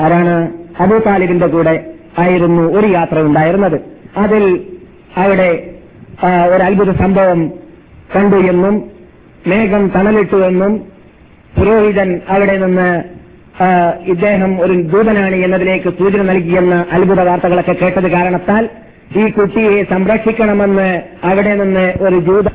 ആരാണ്? 0.02 0.36
അബൂ 0.80 0.98
താലിബിന്റെ 0.98 1.48
കൂടെ 1.48 1.76
ആയിരുന്നു 2.20 2.64
ഒരു 2.80 2.88
യാത്ര 2.88 3.18
ഉണ്ടായിരുന്നത്. 3.22 3.78
അതിൽ 4.18 4.44
അവിടെ 5.18 5.50
ഒരു 6.54 6.64
അത്ഭുത 6.64 6.92
സംഭവം 7.04 7.40
കണ്ടു 8.16 8.38
എന്നും 8.52 8.76
മേഘം 9.48 9.84
തണലിട്ടു 9.96 10.38
എന്നും 10.50 10.74
പുരോഹിതൻ 11.60 12.10
അവിടെ 12.28 12.56
നിന്ന് 12.58 12.90
ഇദ്ദേഹം 14.06 14.52
ഒരു 14.62 14.74
ദൂതനാണ് 14.84 15.36
എന്നതിലേക്ക് 15.36 15.90
സൂചന 15.90 16.22
നൽകിയെന്ന 16.22 16.76
അത്ഭുത 16.92 17.22
വാർത്തകളൊക്കെ 17.22 17.74
കേട്ടത് 17.74 18.08
കാരണത്താൽ 18.12 18.66
ഈ 19.18 19.24
കുട്ടിയെ 19.30 19.84
സംരക്ഷിക്കണമെന്ന് 19.84 20.90
അവിടെ 21.24 21.54
നിന്ന് 21.56 21.86
ഒരു 22.02 22.18
ദൂത 22.20 22.48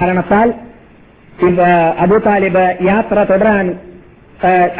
കാരണത്താൽ 0.00 0.48
അബു 1.98 2.18
താലിബ് 2.18 2.64
യാത്ര 2.84 3.18
തുടരാൻ 3.22 3.66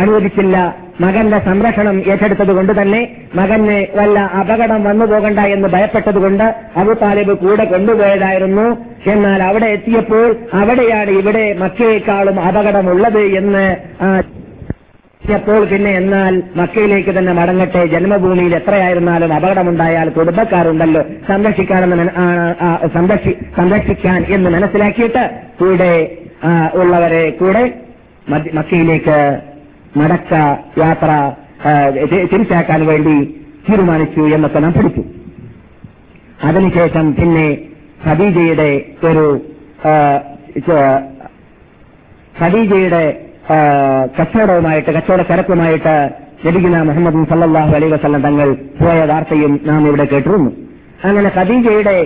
അനുവദിച്ചില്ല. 0.01 0.57
മകന്റെ 1.01 1.39
സംരക്ഷണം 1.39 1.97
ഏറ്റെടുത്തതുകൊണ്ട് 2.11 2.73
തന്നെ 2.81 3.01
മകന് 3.35 3.99
വല്ല 3.99 4.19
അപകടം 4.21 4.85
വന്നു 4.85 5.05
പോകണ്ട 5.05 5.39
എന്ന് 5.39 5.69
ഭയപ്പെട്ടതുകൊണ്ട് 5.69 6.45
അബു 6.77 6.93
താലിബ് 6.93 7.33
കൂടെ 7.33 7.65
കൊണ്ടുപോയതായിരുന്നു. 7.65 8.67
എന്നാൽ 9.07 9.43
അവിടെ 9.43 9.67
എത്തിയപ്പോൾ 9.67 10.37
അവിടെയാണ് 10.55 11.11
ഇവിടെ 11.11 11.53
മക്കയേക്കാളും 11.59 12.41
അപകടമുള്ളത് 12.41 13.23
എന്ന് 13.41 13.67
പ്പോൾ 15.23 15.65
പിന്നെ 15.65 15.91
എന്നാൽ 15.91 16.43
മക്കയിലേക്ക് 16.57 17.11
തന്നെ 17.19 17.33
മടങ്ങട്ടെ. 17.33 17.87
ജന്മഭൂമിയിൽ 17.87 18.55
എത്രയായിരുന്നാലും 18.57 19.35
അപകടമുണ്ടായാൽ 19.35 20.09
കുടുംബക്കാരുണ്ടല്ലോ. 20.09 21.03
സംരക്ഷിക്കാനെന്ന് 21.29 22.07
സംരക്ഷിക്കാൻ 23.57 24.25
എന്ന് 24.29 24.51
മനസ്സിലാക്കിയിട്ട് 24.51 25.31
കൂടെ 25.61 25.93
ഉള്ളവരെ 26.75 27.31
കൂടെ 27.31 27.75
മക്കയിലേക്ക് 28.29 29.19
മടക്ക 29.97 30.35
യാത്ര 30.79 31.11
തിരിച്ചാക്കാൻ 32.33 32.87
വേണ്ടി 32.87 33.17
തീരുമാനിച്ചു 33.69 34.21
എന്നൊക്കെ 34.21 34.59
നാം 34.59 34.73
പഠിച്ചു. 34.73 35.03
അതിനുശേഷം 36.45 37.07
പിന്നെ 37.15 37.47
ഖദീജയുടെ 38.07 38.71
ഒരു 39.09 39.25
ഖദീജയുടെ 42.41 43.05
കച്ചവടവുമായിട്ട് 44.19 44.91
കച്ചവട 44.91 45.23
ചരക്കുമായിട്ട് 45.23 45.95
ലഭിക്കുന്ന 46.47 46.83
മുഹമ്മദ് 46.83 47.29
സല്ലാഹു 47.29 47.73
അലൈ 47.77 47.89
വസ്ലം 47.91 48.23
തങ്ങൾ 48.23 48.49
പോയ 48.81 48.99
വാർത്തയും 49.05 49.61
നാം 49.65 49.87
ഇവിടെ 49.89 50.05
കേട്ടിരുന്നു. 50.05 50.51
അങ്ങനെ 51.05 51.31
ഖദീജയുടെ 51.37 51.97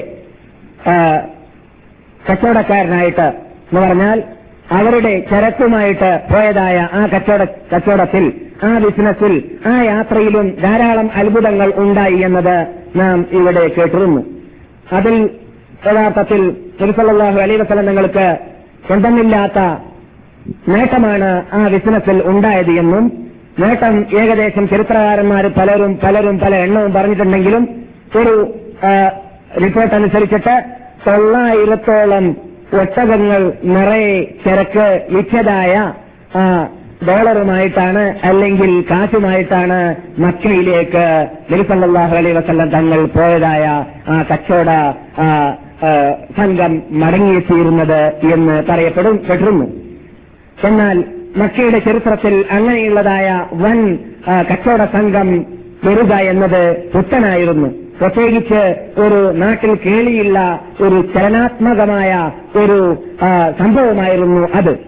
കച്ചവടക്കാരനായിട്ട് 2.30 3.26
എന്ന് 3.68 3.80
പറഞ്ഞാൽ 3.80 4.22
അവരുടെ 4.70 5.26
ചരക്കുമായിട്ട് 5.30 6.20
പോയതായ 6.32 6.88
ആ 6.92 7.06
കച്ചവട 7.06 7.42
കച്ചവടത്തിൽ 7.74 8.24
ആ 8.64 8.78
ബിസിനസ്സിൽ 8.78 9.32
ആ 9.66 9.82
യാത്രയിലും 9.82 10.56
ധാരാളം 10.62 11.10
അത്ഭുതങ്ങൾ 11.14 11.72
ഉണ്ടായി 11.76 12.14
എന്നത് 12.14 12.56
നാം 12.96 13.26
ഇവിടെ 13.32 13.68
കേട്ടിരുന്നു. 13.68 14.22
അതിൽ 14.92 15.14
യഥാർത്ഥത്തിൽ 15.86 16.50
തിരുസല്ലാഹു 16.80 17.38
അലൈ 17.40 17.56
വസ്ലം 17.56 17.86
നിങ്ങൾക്ക് 17.86 18.26
സ്വന്തമില്ലാത്ത 18.86 19.58
നേട്ടമാണ് 20.68 21.42
ആ 21.52 21.68
ബിസിനസ്സിൽ 21.68 22.22
ഉണ്ടായത് 22.26 22.70
എന്നും 22.72 23.04
നേട്ടം 23.58 24.06
ഏകദേശം 24.18 24.68
ചരിത്രകാരന്മാർ 24.68 25.46
പലരും 25.46 25.98
പലരും 26.04 26.38
പല 26.38 26.54
എണ്ണവും 26.56 26.92
പറഞ്ഞിട്ടുണ്ടെങ്കിലും 26.92 27.64
ഒരു 28.16 28.34
റിപ്പോർട്ട് 29.62 29.94
അനുസരിച്ചിട്ട് 29.94 30.54
തൊള്ളായിരത്തോളം 31.06 32.51
ഒട്ടകങ്ങൾ 32.80 33.42
നിറയെ 33.74 34.14
ചരക്ക് 34.44 34.86
വിറ്റതായ 35.14 35.72
ഡോളറുമായിട്ടാണ് 37.08 38.02
അല്ലെങ്കിൽ 38.28 38.70
കാശുമായിട്ടാണ് 38.90 39.78
മക്കയിലേക്ക് 40.24 41.04
നിരുസല്ലാഹു 41.50 42.14
അലൈ 42.20 42.32
വസല്ലം 42.32 42.68
തങ്ങൾ 42.70 43.00
പോയതായ 43.16 43.64
ആ 44.08 44.16
കച്ചവട 44.30 44.70
സംഘം 46.38 46.72
മടങ്ങിയെത്തിയിരുന്നത് 47.02 48.00
എന്ന് 48.34 48.56
പറയപ്പെടും 48.68 49.16
പെട്ടിരുന്നു. 49.28 49.66
എന്നാൽ 50.68 50.96
മക്കയുടെ 51.36 51.78
ചരിത്രത്തിൽ 51.78 52.34
അങ്ങനെയുള്ളതായ 52.50 53.28
വൻ 53.52 53.78
കച്ചവട 54.50 54.82
സംഘം 54.96 55.28
വരിക 55.86 56.12
എന്നത് 56.32 56.62
പുത്തനായിരുന്നു. 56.92 57.70
പ്രത്യേകിച്ച് 58.02 58.90
ഒരു 59.00 59.32
നാട്ടിൽ 59.32 59.74
കേളിയില്ല 59.74 60.60
ഒരു 60.80 61.04
ചലനാത്മകമായ 61.14 62.30
ഒരു 62.56 63.04
സംഭവമായിരുന്നു 63.58 64.48
അത്. 64.54 64.78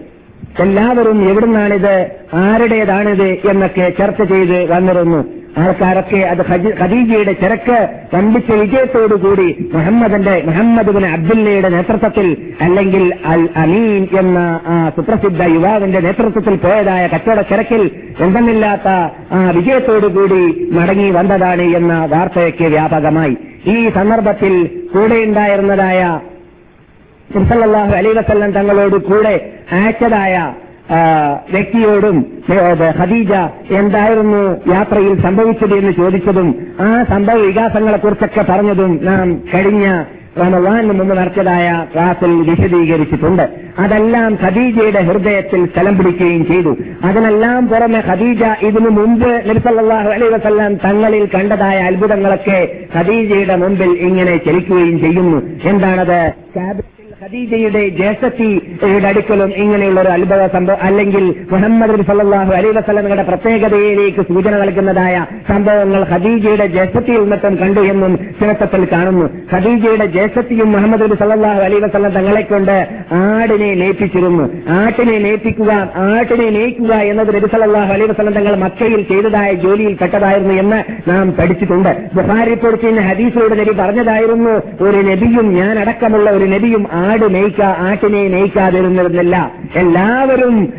എല്ലാവരും 0.59 1.29
എവിടുന്നാണിത്? 1.29 2.11
ആരുടേതാണിത്? 2.33 3.27
എന്നൊക്കെ 3.49 3.93
ചർച്ച 3.99 4.21
ചെയ്ത് 4.21 4.71
വന്നിരുന്നു. 4.71 5.44
ആൾക്കാരൊക്കെ 5.57 6.17
അത് 6.23 6.41
ഖദി- 6.41 6.81
ഖദീജയുടെ 6.81 7.33
തിരക്ക് 7.33 7.77
വമ്പിച്ച 8.13 8.51
വിജയത്തോടുകൂടി 8.53 9.69
മുഹമ്മദിന്റെ 9.73 10.43
മുഹമ്മദ് 10.45 10.89
അബ്ദുല്ലയുടെ 11.13 11.69
നേതൃത്വത്തിൽ 11.69 12.27
അല്ലെങ്കിൽ 12.61 13.13
അൽ 13.25 13.49
അമീൻ 13.55 14.07
എന്ന 14.19 14.37
ആ 14.67 14.89
സുപ്രസിദ്ധ 14.95 15.43
യുവാവിന്റെ 15.53 15.99
നേതൃത്വത്തിൽ 15.99 16.55
പോയതായ 16.55 17.07
കച്ചവട 17.07 17.41
തിരക്കിൽ 17.51 17.83
എന്തെന്നില്ലാത്ത 18.19 18.87
ആ 19.31 19.51
വിജയത്തോടുകൂടി 19.51 20.41
മടങ്ങി 20.71 21.11
വന്നതാണ് 21.11 21.61
എന്ന 21.75 22.05
വാർത്തയൊക്കെ 22.05 22.67
വ്യാപകമായി. 22.67 23.35
ഈ 23.67 23.89
സന്ദർഭത്തിൽ 23.89 24.53
കൂടെയുണ്ടായിരുന്നതായ 24.93 26.01
അലി 27.93 28.07
വസല്ലം 28.09 28.51
തങ്ങളോട് 28.51 28.95
കൂടെ 29.01 29.35
അയച്ചതായ 29.71 30.35
വ്യക്തിയോടും 31.53 32.17
ഖദീജ 32.99 33.33
എന്തായിരുന്നു 33.79 34.71
യാത്രയിൽ 34.73 35.21
സംഭവിച്ചത് 35.21 35.73
എന്ന് 35.77 35.91
ചോദിച്ചതും 35.91 36.49
ആ 36.79 37.03
സംഭവ 37.03 37.35
വികാസങ്ങളെ 37.35 37.97
കുറിച്ചൊക്കെ 37.97 38.45
പറഞ്ഞതും 38.49 38.99
നാം 39.03 39.41
കഴിഞ്ഞ 39.53 40.03
റമവാനിന് 40.39 40.93
മുമ്പ് 40.99 41.17
നടത്തിയതായ 41.17 41.85
ക്ലാസിൽ 41.93 42.31
വിശദീകരിച്ചിട്ടുണ്ട്. 42.49 43.43
അതെല്ലാം 43.79 44.37
ഖദീജയുടെ 44.43 44.99
ഹൃദയത്തിൽ 44.99 45.65
സ്ഥലം 45.65 45.97
പിടിക്കുകയും 45.97 46.45
ചെയ്തു. 46.45 46.77
അതിനെല്ലാം 47.03 47.67
പുറമെ 47.67 48.01
ഖദീജ 48.07 48.43
ഇതിനു 48.43 48.89
മുമ്പ് 48.89 49.49
നബിസല്ലാഹു 49.49 50.09
അലൈ 50.09 50.27
വസ്ല്ലാം 50.27 50.75
തങ്ങളിൽ 50.75 51.25
കണ്ടതായ 51.35 51.77
അത്ഭുതങ്ങളൊക്കെ 51.79 52.59
ഖദീജയുടെ 52.97 53.55
മുമ്പിൽ 53.55 53.91
ഇങ്ങനെ 54.07 54.37
ചലിക്കുകയും 54.37 54.99
ചെയ്യുന്നു. 54.99 55.41
എന്താണത്? 55.69 56.21
ഖദീജയുടെ 57.25 57.81
ജ്യേഷ്ഠത്തിയുടെ 57.97 59.07
അടുക്കലും 59.09 59.51
ഇങ്ങനെയുള്ള 59.61 59.99
ഒരു 60.01 60.09
അത്ഭുത 60.15 60.41
സംഭവം 60.55 60.81
അല്ലെങ്കിൽ 60.87 61.23
മുഹമ്മദ് 61.53 61.93
സല്ലാഹു 61.93 62.09
സല്ലല്ലാഹു 62.09 62.51
അലൈഹി 62.57 62.73
വസല്ലമയുടെ 62.77 63.23
പ്രത്യേകതയിലേക്ക് 63.29 64.21
സൂചന 64.29 64.53
നൽകുന്നതായ 64.61 65.15
സംഭവങ്ങൾ 65.49 66.01
ഖദീജയുടെ 66.11 66.65
ജ്യേഷ്ഠത്തിയിൽ 66.75 67.21
നിന്നിട്ടും 67.23 67.53
കണ്ടു 67.61 67.81
എന്നും 67.91 68.11
ചരിത്രത്തിൽ 68.41 68.83
കാണുന്നു. 68.91 69.25
ഖദീജയുടെ 69.53 70.07
ജ്യേഷ്ഠത്തിയും 70.15 70.69
മുഹമ്മദ് 70.75 71.05
നബി 71.05 71.17
സല്ലല്ലാഹു 71.21 71.61
അലൈഹി 71.67 71.81
വസല്ലം 71.85 72.13
തങ്ങളെ 72.17 72.43
കൊണ്ട് 72.51 72.75
ആടിനെ 73.21 73.69
നേപ്പിച്ചിരുന്നു 73.81 74.45
ആട്ടിനെ 74.77 75.17
നേപ്പിക്കുക 75.25 75.71
ആട്ടിനെ 76.09 76.47
നേക്കുക 76.57 76.93
എന്നത് 77.11 77.31
നബി 77.37 77.49
സല്ലല്ലാഹു 77.55 77.91
അലൈഹി 77.95 78.11
വസല്ലം 78.11 78.37
തങ്ങൾ 78.39 78.55
മക്കയിൽ 78.65 79.03
ചെയ്തതായ 79.11 79.49
ജോലിയിൽ 79.65 79.95
പെട്ടതായിരുന്നു 80.03 80.55
എന്ന് 80.63 80.81
നാം 81.09 81.25
പഠിച്ചിട്ടുണ്ട്. 81.39 81.91
ബുഹാരി 82.17 82.55
ഹദീസിലൂടെ 83.09 83.57
നബി 83.63 83.75
പറഞ്ഞതായിരുന്നു 83.81 84.55
ഒരു 84.85 85.01
നബിയും 85.11 85.49
ഞാൻ 85.59 85.75
അടക്കമുള്ള 85.85 86.29
ഒരു 86.37 86.45
നബിയും 86.55 86.85
മേയ്ക്ക 87.23 87.61
ആട്ടിനെ 87.61 88.27
മേയ്ക്കാതിരുന്നിരുന്നില്ല 88.27 89.51
എല്ലാവരും 89.75 90.73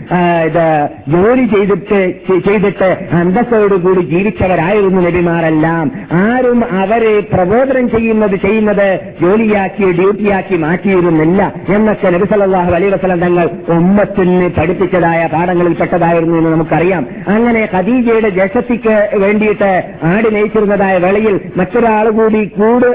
ഇത് 0.47 0.89
ജോലി 1.09 1.45
ചെയ്തിട്ട് 1.47 2.01
ചെയ്തിട്ട് 2.47 2.89
അന്തസ്സോടുകൂടി 3.13 4.01
ജീവിച്ചവരായിരുന്നു 4.01 5.01
നബിമാരെല്ലാം. 5.01 5.91
ആരും 6.13 6.65
അവരെ 6.83 7.21
പ്രബോധനം 7.21 7.91
ചെയ്യുന്നത് 7.91 8.37
ചെയ്യുന്നത് 8.37 9.01
ജോലിയാക്കി 9.23 9.93
ഡ്യൂട്ടിയാക്കി 9.93 10.57
മാറ്റിയിരുന്നില്ല. 10.57 11.53
എന്നൊക്കെ 11.69 12.11
നബി 12.11 12.25
സല്ലല്ലാഹു 12.25 12.73
അലൈഹി 12.73 12.93
വസല്ലം 12.93 13.21
തങ്ങൾ 13.21 13.51
ഉമ്മത്തിന് 13.77 14.51
പഠിപ്പിച്ചതായ 14.51 15.27
പാഠങ്ങളിൽ 15.27 15.75
പെട്ടതായിരുന്നു 15.75 16.39
എന്ന് 16.39 16.51
നമുക്കറിയാം. 16.51 17.07
അങ്ങനെ 17.27 17.69
ഖദീജയുടെ 17.75 18.29
ജസത്തിക്ക് 18.29 19.09
വേണ്ടിയിട്ട് 19.15 19.85
ആടി 20.03 20.31
മേയിച്ചിരുന്നതായ 20.31 20.99
വേളയിൽ 20.99 21.41
മറ്റൊരാൾ 21.57 22.11
കൂടി 22.11 22.45
കൂട് 22.45 22.89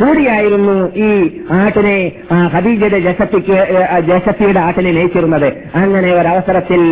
കൂടിയായിരുന്നു 0.00 0.76
ഈ 1.06 1.10
ആട്ടിനെ 1.50 1.96
ഹദീജയുടെ 2.54 2.98
ജസത്തിക്ക് 3.06 3.56
ജസത്തിയുടെ 4.08 4.60
ആട്ടിനെ 4.60 4.92
നയിച്ചിരുന്നത് 4.92 5.48
അങ്ങനെ 5.74 6.10
ഒരവസരത്തിൽ 6.18 6.82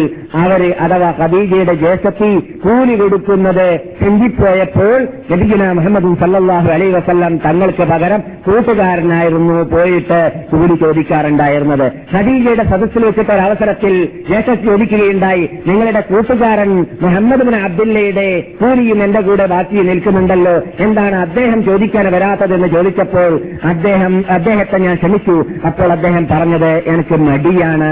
അവർ 0.42 0.62
അഥവാ 0.86 1.10
ഖദീജയുടെ 1.20 1.74
ജസത്തി 1.84 2.30
കൂലി 2.64 2.94
കൊടുക്കുന്നത് 2.96 3.66
ചിന്തിപ്പോയപ്പോൾ 4.00 4.98
നബിഗുന 5.32 5.72
മുഹമ്മദ് 5.72 6.10
സല്ലാഹു 6.22 6.68
അലൈ 6.76 6.88
വസല്ലം 6.96 7.36
തങ്ങൾക്ക് 7.46 7.86
പകരം 7.92 8.20
കൂട്ടുകാരനായിരുന്നു 8.46 9.56
പോയിട്ട് 9.74 10.20
കൂലി 10.50 10.76
ചോദിക്കാറുണ്ടായിരുന്നത്. 10.84 11.86
ഖദീജയുടെ 12.14 12.64
സദസ്സിൽ 12.72 13.04
വെച്ചിട്ട് 13.04 13.32
ഒരവസരത്തിൽ 13.36 13.94
ജേഷത്ത് 14.30 14.64
ചോദിക്കുകയുണ്ടായി 14.64 15.44
നിങ്ങളുടെ 15.66 16.00
കൂട്ടുകാരൻ 16.00 16.72
മുഹമ്മദ് 17.04 17.46
ബിൻ 17.50 17.56
അബ്ദുല്ലയുടെ 17.56 18.28
കൂലിയും 18.60 19.00
എന്റെ 19.04 19.20
കൂടെ 19.20 19.46
ബാക്കി 19.54 19.82
നിൽക്കുന്നുണ്ടല്ലോ. 19.90 20.56
എന്താണ് 20.80 21.16
അദ്ദേഹം 21.26 21.64
ചോദിക്കാൻ 21.64 22.06
വരാത്തതെന്ന് 22.16 22.68
ചോദിച്ചപ്പോൾ 22.96 23.32
അദ്ദേഹം 23.70 24.12
അദ്ദേഹത്തെ 24.36 24.76
ഞാൻ 24.84 24.94
ക്ഷമിച്ചു. 25.00 25.34
അപ്പോൾ 25.68 25.88
അദ്ദേഹം 25.96 26.24
പറഞ്ഞത് 26.32 26.70
എനിക്ക് 26.92 27.16
മടിയാണ് 27.28 27.90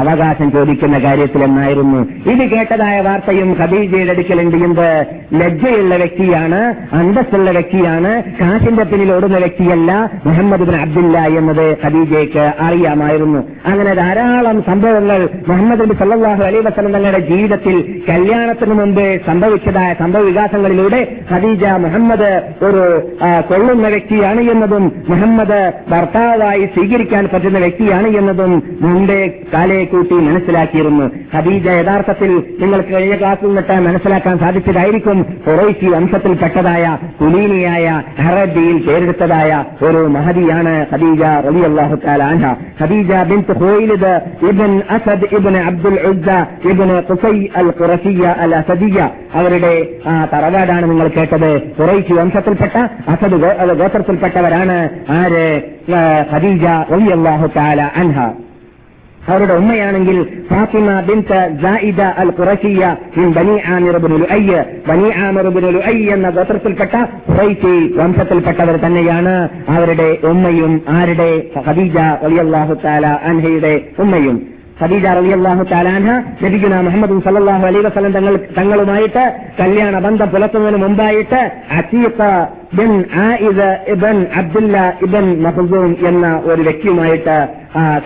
അവകാശം 0.00 0.48
ചോദിക്കുന്ന 0.56 0.96
കാര്യത്തിൽ 1.04 1.40
എന്നായിരുന്നു 1.48 2.00
ഇത് 2.32 2.42
കേട്ടതായ 2.52 2.96
വാർത്തയും 3.06 3.50
ഖദീജയുടെ 3.60 4.12
അടുക്കലുണ്ട് 4.14 4.86
ലജ്ജയുള്ള 5.40 5.94
വ്യക്തിയാണ് 6.02 6.60
അന്തസ്സുള്ള 7.00 7.50
വ്യക്തിയാണ് 7.56 8.10
കാശിന്റെ 8.40 8.84
പിന്നിൽ 8.90 9.10
ഓടുന്ന 9.16 9.38
വ്യക്തിയല്ല 9.44 9.90
മുഹമ്മദ് 10.26 10.66
ബിൻ 10.68 10.76
അബ്ദുല്ല 10.84 11.18
എന്നത് 11.40 11.64
ഖദീജയ്ക്ക് 11.84 12.44
അറിയാമായിരുന്നു. 12.66 13.40
അങ്ങനെ 13.70 13.94
ധാരാളം 14.02 14.58
സംഭവങ്ങൾ 14.70 15.18
മുഹമ്മദ് 15.50 15.82
നബി 15.84 15.96
സല്ലാഹു 16.02 16.42
അലൈ 16.48 16.62
വസ്ലം 16.68 16.92
തങ്ങളുടെ 16.96 17.22
ജീവിതത്തിൽ 17.30 17.76
കല്യാണത്തിന് 18.10 18.76
മുമ്പ് 18.80 19.04
സംഭവിച്ചതായ 19.28 19.90
സംഭവ 20.02 20.22
വികാസങ്ങളിലൂടെ 20.30 21.00
ഖദീജ 21.32 21.64
മുഹമ്മദ് 21.86 22.30
ഒരു 22.68 22.84
കൊള്ളുന്ന 23.50 23.86
വ്യക്തിയാണ് 23.96 24.40
എന്നതും 24.50 24.92
മുഹമ്മദ് 25.08 25.72
ഭർത്താവായി 25.90 26.64
സ്വീകരിക്കാൻ 26.64 27.28
പറ്റുന്ന 27.34 27.58
വ്യക്തിയാണ് 27.58 28.08
എന്നതും 28.08 28.62
മുമ്പേ 28.80 29.32
കാലയെ 29.54 29.84
കൂട്ടി 29.84 30.14
മനസ്സിലാക്കിയിരുന്നു. 30.14 31.10
ഖദീജ 31.36 31.68
യഥാർത്ഥത്തിൽ 31.68 32.42
നിങ്ങൾക്ക് 32.60 32.94
കഴിഞ്ഞ 32.94 33.16
ക്ലാസ്സിൽ 33.16 33.46
നിന്നിട്ട് 33.46 33.72
മനസ്സിലാക്കാൻ 33.72 34.38
സാധിച്ചതായിരിക്കും 34.38 35.22
കുറേശി 35.22 35.86
വംശത്തിൽപ്പെട്ടതായ 35.86 36.98
കുലീനിയായ 37.20 38.02
ഹറബിയിൽ 38.20 38.86
പേരെടുത്തതായ 38.86 39.64
ഒരു 39.82 39.96
മഹദിയാണ് 39.96 40.86
ഹദീജ 40.92 41.22
റബി 41.22 41.60
അള്ളാഹു 41.60 41.98
കാലാൻഹ 42.06 42.54
ഖദീജ 42.82 43.12
ബിൻ 43.12 43.44
ഹോയിലിദ് 43.58 44.20
ഇബ്ൻ 44.48 44.82
അസദ് 44.90 45.34
ഇബ്ൻ 45.34 45.56
അബ്ദുൽ 45.58 46.00
ഉദ്ദ 46.06 46.30
ഇബ്ൻ 46.68 46.98
ഖുസൈ 46.98 47.46
അൽ 47.56 47.72
ഖുറസിയ 47.80 48.26
അൽ 48.26 48.56
അസദിയ 48.56 49.10
അവരുടെ 49.34 49.86
തറവാടാണ് 50.32 50.90
നിങ്ങൾ 50.90 51.08
കേട്ടത്. 51.08 51.56
ഖുറൈശി 51.80 52.12
വംശത്തിൽപ്പെട്ട 52.12 52.76
അസദ് 53.08 53.32
ഗോ- 53.32 53.58
അത് 54.32 54.44
ഗോത്രത്തിൽപ്പെട്ടവരാണ് 54.44 54.76
ആര് 55.20 55.46
ഖദീജ 56.32 56.64
റളിയല്ലാഹു 56.92 57.46
തആല 57.56 57.80
അൻഹ. 58.02 58.18
അവരുടെ 59.28 59.54
ഉമ്മയാണെങ്കിൽ 59.60 60.16
ഫാത്തിമ 60.48 60.86
ബിൻത 61.08 61.32
ജായിദ 61.62 62.00
അൽ 62.22 62.30
ഖുറശിയ 62.38 62.82
മിൻ 63.16 63.28
ബനി 63.36 63.56
ആമിർ 63.74 63.96
ഇബ്നു 63.98 64.16
ബനി 64.88 65.08
ആമിർ 65.26 65.46
ഇബ്നു 65.50 65.80
എന്ന 66.14 66.30
ഗോത്രത്തിൽപ്പെട്ട 66.36 66.94
ഖുറൈശി 67.28 67.74
വംശത്തിൽപ്പെട്ടവർ 67.98 68.76
തന്നെയാണ് 68.84 69.34
അവരുടെ 69.74 70.08
ഉമ്മയും 70.30 70.72
ആരുടെ? 70.96 71.30
ഖദീജ 71.66 71.96
റളിയല്ലാഹു 72.24 72.74
തആല 72.84 73.06
അൻഹയുടെ 73.30 73.74
ഉമ്മയും. 74.04 74.38
ഖദീജ 74.80 75.04
റളിയല്ലാഹു 75.18 75.64
തആല 75.72 75.88
അൻഹ 75.98 76.10
നബിഗുന 76.42 76.74
മുഹമ്മദ് 76.88 77.20
സല്ലല്ലാഹു 77.26 77.64
അലൈഹി 77.68 77.84
വസല്ലം 77.88 78.12
തങ്ങൾ 78.18 78.34
തങ്ങളുമായിട്ട് 78.58 79.24
കല്യാണ 79.60 79.94
ബന്ധം 80.06 80.28
പുലർത്തുന്നതിന് 80.34 80.80
മുമ്പായിട്ട് 80.84 81.40
അസീഖ 81.78 82.18
ബിൻ 82.78 83.04
ആയിദ് 83.22 83.70
ഇബൻ 83.88 84.26
അബ്ദുല്ല 84.36 84.76
ഇബൻ 85.02 85.26
മഹ്സൂം 85.42 85.96
എന്ന 86.08 86.42
ഒരു 86.44 86.62
വ്യക്തിയുമായിട്ട് 86.62 87.36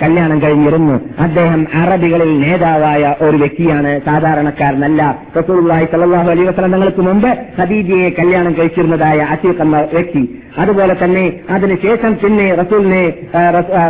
കല്യാണം 0.03 0.43
കഴിഞ്ഞിരുന്നു. 0.43 0.97
അദ്ദേഹം 1.19 1.67
അറബികളിൽ 1.75 2.31
നേതാവായ 2.41 3.15
ഒരു 3.21 3.37
വ്യക്തിയാണ്. 3.37 4.01
സാധാരണക്കാരനല്ല. 4.07 5.19
റസൂലുള്ളാഹി 5.39 5.87
സലാഹു 5.93 6.31
അലൈഹി 6.31 6.49
വസല്ലം 6.49 6.73
തങ്ങൾക്ക് 6.73 7.03
മുമ്പ് 7.09 7.29
ഹദീജിയെ 7.61 8.11
കല്യാണം 8.19 8.53
കഴിച്ചിരുന്നതായ 8.59 9.19
അസീഖ് 9.35 9.63
എന്ന 9.63 9.81
വ്യക്തി. 9.95 10.25
അതുപോലെ 10.59 10.95
തന്നെ 11.05 11.25
അതിനുശേഷം 11.51 12.13
പിന്നെ 12.23 12.55
റസൂലിനെ 12.55 13.03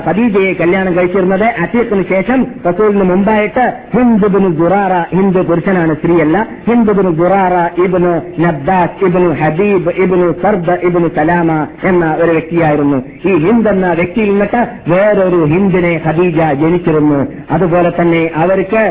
ഹദീജയെ 0.07 0.53
കല്യാണം 0.53 0.93
കഴിച്ചിരുന്നത് 0.97 1.45
അസീഖിന് 1.45 2.05
ശേഷം 2.09 2.47
റസൂലിന് 2.69 3.05
മുമ്പായിട്ട് 3.11 3.67
ഹിന്ദുബിന് 3.97 4.49
ദുറാറ 4.57 4.95
ഹിന്ദു 5.17 5.43
പുരുഷനാണ് 5.51 5.95
സ്ത്രീയല്ല. 5.95 6.47
ഹിന്ദുബിന് 6.69 7.13
ദുറാറ 7.21 7.55
ഇബിന് 7.85 8.15
നബ്ദാസ് 8.45 9.05
ഇബിന് 9.05 9.31
ഹബീബ് 9.43 9.93
ഇബിന് 10.05 10.33
സർദ് 10.43 10.66
ഇബിന് 10.71 11.09
സലാമ 11.17 11.67
എന്ന 11.85 12.15
ഒരു 12.15 12.31
വ്യക്തിയായിരുന്നു. 12.31 12.99
ഈ 13.29 13.33
ഹിന്ദ് 13.47 13.71
എന്ന 13.71 13.93
വ്യക്തിയിൽ 13.93 14.31
നിന്നിട്ട് 14.31 14.67
വേറൊരു 14.89 15.45
ഹിന്ദിനെ 15.45 16.01
ഖദീജ 16.07 16.39
ജനിച്ചിരുന്നു. 16.63 17.27
അതുപോലെ 17.51 17.93
തന്നെ 18.01 18.31
അവർക്ക് 18.37 18.83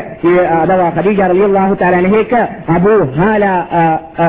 അഥവാ 0.60 0.88
ഖദീജ 0.96 1.20
റളിയല്ലാഹു 1.20 1.74
താല 1.74 1.96
അനഹയ്ക്ക് 1.96 2.40
അബു 2.76 2.94
ഹാല 3.18 3.44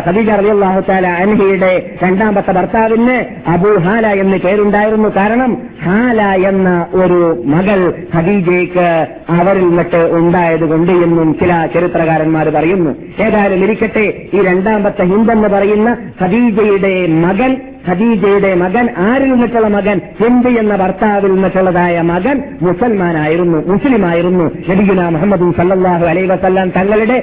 ഖദീജ 0.08 0.30
റളിയല്ലാഹു 0.30 0.84
താല 0.90 1.08
അൻഹയുടെ 1.08 1.72
രണ്ടാമത്തെ 2.04 2.52
ഭർത്താവിന് 2.52 3.18
അബു 3.50 3.80
ഹാല 3.80 4.08
എന്ന് 4.08 4.38
പേരുണ്ടായിരുന്നു. 4.38 5.10
കാരണം 5.10 5.58
ഹാല 5.84 6.22
എന്ന 6.22 6.86
ഒരു 6.94 7.44
മകൾ 7.46 7.94
ഖദീജയ്ക്ക് 8.16 8.88
അവരിൽ 9.30 9.62
നിന്നിട്ട് 9.68 10.02
ഉണ്ടായതുകൊണ്ട് 10.12 10.92
എന്നും 10.92 11.36
ചില 11.40 11.68
ചരിത്രകാരന്മാർ 11.74 12.50
പറയുന്നു. 12.50 12.92
ഏതായാലും 13.24 13.64
ഇരിക്കട്ടെ 13.64 14.06
ഈ 14.34 14.42
രണ്ടാമത്തെ 14.42 15.04
ഹിന്ദെന്ന് 15.04 15.48
പറയുന്ന 15.48 15.98
ഖദീജയുടെ 16.22 17.08
മകൻ 17.38 17.52
ഖദീജയുടെ 17.88 18.50
മകൻ 18.62 18.86
ആരിൽ 18.98 19.30
നിന്നിട്ടുള്ള 19.32 19.68
മകൻ 19.76 19.98
ഹിന്ദ് 20.22 20.50
എന്ന 20.62 20.76
ഭർത്താവിൽ 20.76 21.32
നിന്നിട്ടുള്ളതായ 21.34 21.96
മകൻ 22.10 22.38
മുസൽമാനായിരുന്നു 22.62 23.60
മുസ്ലിമായിരുന്നു. 23.68 24.46
നബിഗുന 24.70 25.02
മുഹമ്മദ് 25.16 25.46
സല്ലാഹു 25.58 26.06
അലൈ 26.12 26.24
വസല്ലം 26.32 26.70
തങ്ങളുടെ 26.78 27.18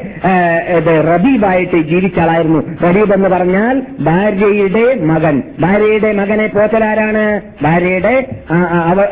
റബീബായിട്ട് 1.08 1.78
ജീവിച്ച 1.90 2.18
ആളായിരുന്നു. 2.18 2.60
റബീബ് 2.84 3.12
എന്ന് 3.14 3.28
പറഞ്ഞാൽ 3.34 3.74
ഭാര്യയുടെ 4.08 4.84
മകൻ. 5.10 5.42
ഭാര്യയുടെ 5.60 6.12
മകനെ 6.20 6.46
പോറ്റലാരാണ്? 6.54 7.24
ഭാര്യയുടെ 7.62 8.14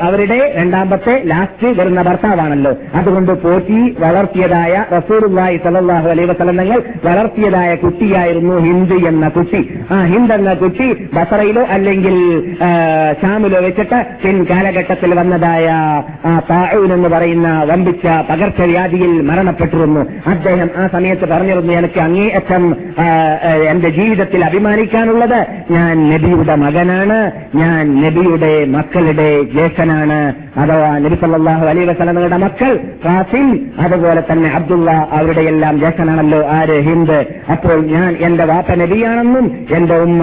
അവരുടെ 0.07 0.39
രണ്ടാമത്തെ 0.57 1.17
ലാസ്റ്റ് 1.33 1.69
വരുന്ന 1.81 2.03
ഭർത്താവാണല്ലോ. 2.03 2.73
അതുകൊണ്ട് 2.95 3.33
പോറ്റി 3.45 3.81
വളർത്തിയതായ 4.01 4.85
റസൂലുള്ളാഹി 4.97 5.59
സല്ലല്ലാഹു 5.67 6.09
അലൈഹി 6.15 6.31
വസല്ലം 6.31 6.57
തങ്ങൾ 6.63 6.81
വളർത്തിയതായ 7.05 7.71
കുട്ടിയായിരുന്നു 7.85 8.57
ഹിന്ദ് 8.69 8.99
എന്ന 9.13 9.29
കുട്ടി. 9.37 9.63
ആ 9.91 10.01
ഹിന്ദ് 10.15 10.35
എന്ന 10.35 10.55
കുട്ടി 10.65 10.82
ബസറയിലോ 10.91 11.63
അല്ലെങ്കിൽ 11.63 12.17
ഷാമിലോ 13.23 13.61
വെച്ചിട്ട് 13.61 13.99
പിൻ 14.25 14.47
കാലഘട്ടത്തിൽ 14.51 15.15
വന്നതായ 15.15 15.67
ആ, 16.27 16.33
എന്ന് 16.95 17.09
പറയുന്ന 17.09 17.63
വമ്പിച്ച 17.63 18.07
പകർച്ചവ്യാധിയിൽ 18.31 19.21
മരണപ്പെട്ടിരുന്നു. 19.21 20.03
അദ്ദേഹം 20.27 20.71
ആ 20.77 20.87
സമയത്ത് 20.87 21.29
പറഞ്ഞിരുന്നു 21.29 21.73
എനിക്ക് 21.73 22.01
അങ്ങേയറ്റം 22.01 22.65
എന്റെ 23.71 23.89
ജീവിതത്തിൽ 23.89 24.45
അഭിമാനിക്കാനുള്ളത് 24.45 25.39
ഞാൻ 25.71 26.09
നബിയുടെ 26.11 26.55
മകനാണ് 26.55 27.19
ഞാൻ 27.55 28.03
നബിയുടെ 28.03 28.65
മക്കളുടെ 28.65 29.43
ജ്യേഷ്ഠനാണ്. 29.43 30.21
അഥവാ 30.57 30.99
നബി 30.99 31.15
സല്ലാഹു 31.15 31.67
അലൈ 31.67 31.85
വസല്ലമയുടെ 31.85 32.37
മക്കൾ 32.37 32.73
ഖാസിം 33.07 33.47
അതുപോലെ 33.81 34.23
തന്നെ 34.33 34.51
അബ്ദുള്ള 34.51 34.91
അവരുടെ 35.13 35.41
എല്ലാം 35.41 35.79
ജ്യേഷ്ഠനാണല്ലോ 35.79 36.47
ആര്? 36.49 36.81
ഹിന്ദ്. 36.81 37.19
അപ്പോൾ 37.53 37.87
ഞാൻ 37.87 38.17
എന്റെ 38.21 38.45
വാപ്പ 38.45 38.71
നബിയാണെന്നും 38.75 39.47
എന്റെ 39.71 39.97
ഉമ്മ 39.99 40.23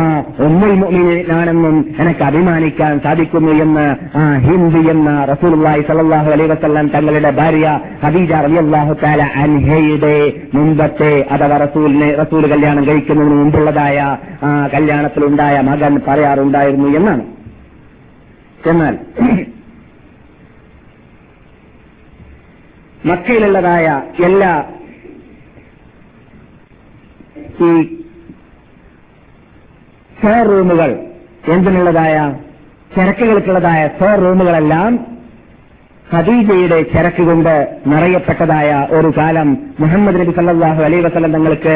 ഉമ്മുൽ 0.49 0.73
മുഅ്മിനാണെന്നും 0.81 1.75
എനിക്ക് 2.01 2.23
അഭിമാനിക്കാൻ 2.27 2.93
സാധിക്കുന്നു 3.05 3.51
എന്ന് 3.63 3.85
ആ 4.19 4.25
ഹിന്ദി 4.45 4.81
എന്ന 4.93 5.09
റസൂലുള്ളാഹി 5.31 5.81
സ്വല്ലല്ലാഹു 5.87 6.29
അലൈഹി 6.35 6.49
വസല്ലം 6.53 6.87
തങ്ങളുടെ 6.95 7.31
ഭാര്യ 7.39 7.65
ഖദീജ 8.03 8.31
റളിയല്ലാഹു 8.45 8.93
തആല 9.03 9.23
അൻഹയുടെ 9.43 10.15
മുമ്പത്തെ 10.55 11.11
അഥവാ 11.35 11.57
റസൂലിനെ 11.65 12.09
റസൂൽ 12.21 12.45
കല്യാണം 12.53 12.85
കഴിക്കുന്നതിന് 12.89 13.37
മുമ്പുള്ളതായ 13.41 13.97
ആ 14.43 14.53
കല്യാണത്തിലുണ്ടായ 14.73 15.55
മകൻ 15.69 15.95
പറയാറുണ്ടായിരുന്നു 16.07 16.89
എന്നാണ്. 16.99 17.23
എന്നാൽ 18.65 18.95
മക്കയിലുള്ളതായ 23.01 23.87
എല്ലാ 24.25 24.51
ഈ 27.61 27.69
സ്റ്റോർ 30.19 30.45
റൂമുകൾ 30.47 30.89
എന്തിനുള്ളതായ? 31.49 32.15
ചരക്കുകൾക്കുള്ളതായ 32.95 33.87
സ്റ്റോർ 33.87 34.15
റൂമുകളെല്ലാം 34.19 34.91
ഖദീജയുടെ 36.13 36.77
ചരക്ക് 36.93 37.23
കൊണ്ട് 37.23 37.53
നിറയപ്പെട്ടതായ 37.85 38.69
ഒരു 38.91 39.13
കാലം 39.17 39.49
മുഹമ്മദ് 39.79 40.19
നബി 40.19 40.31
സല്ലാഹു 40.31 40.81
അലൈ 40.83 40.99
വസ്ലം 40.99 41.31
തങ്ങൾക്ക് 41.31 41.75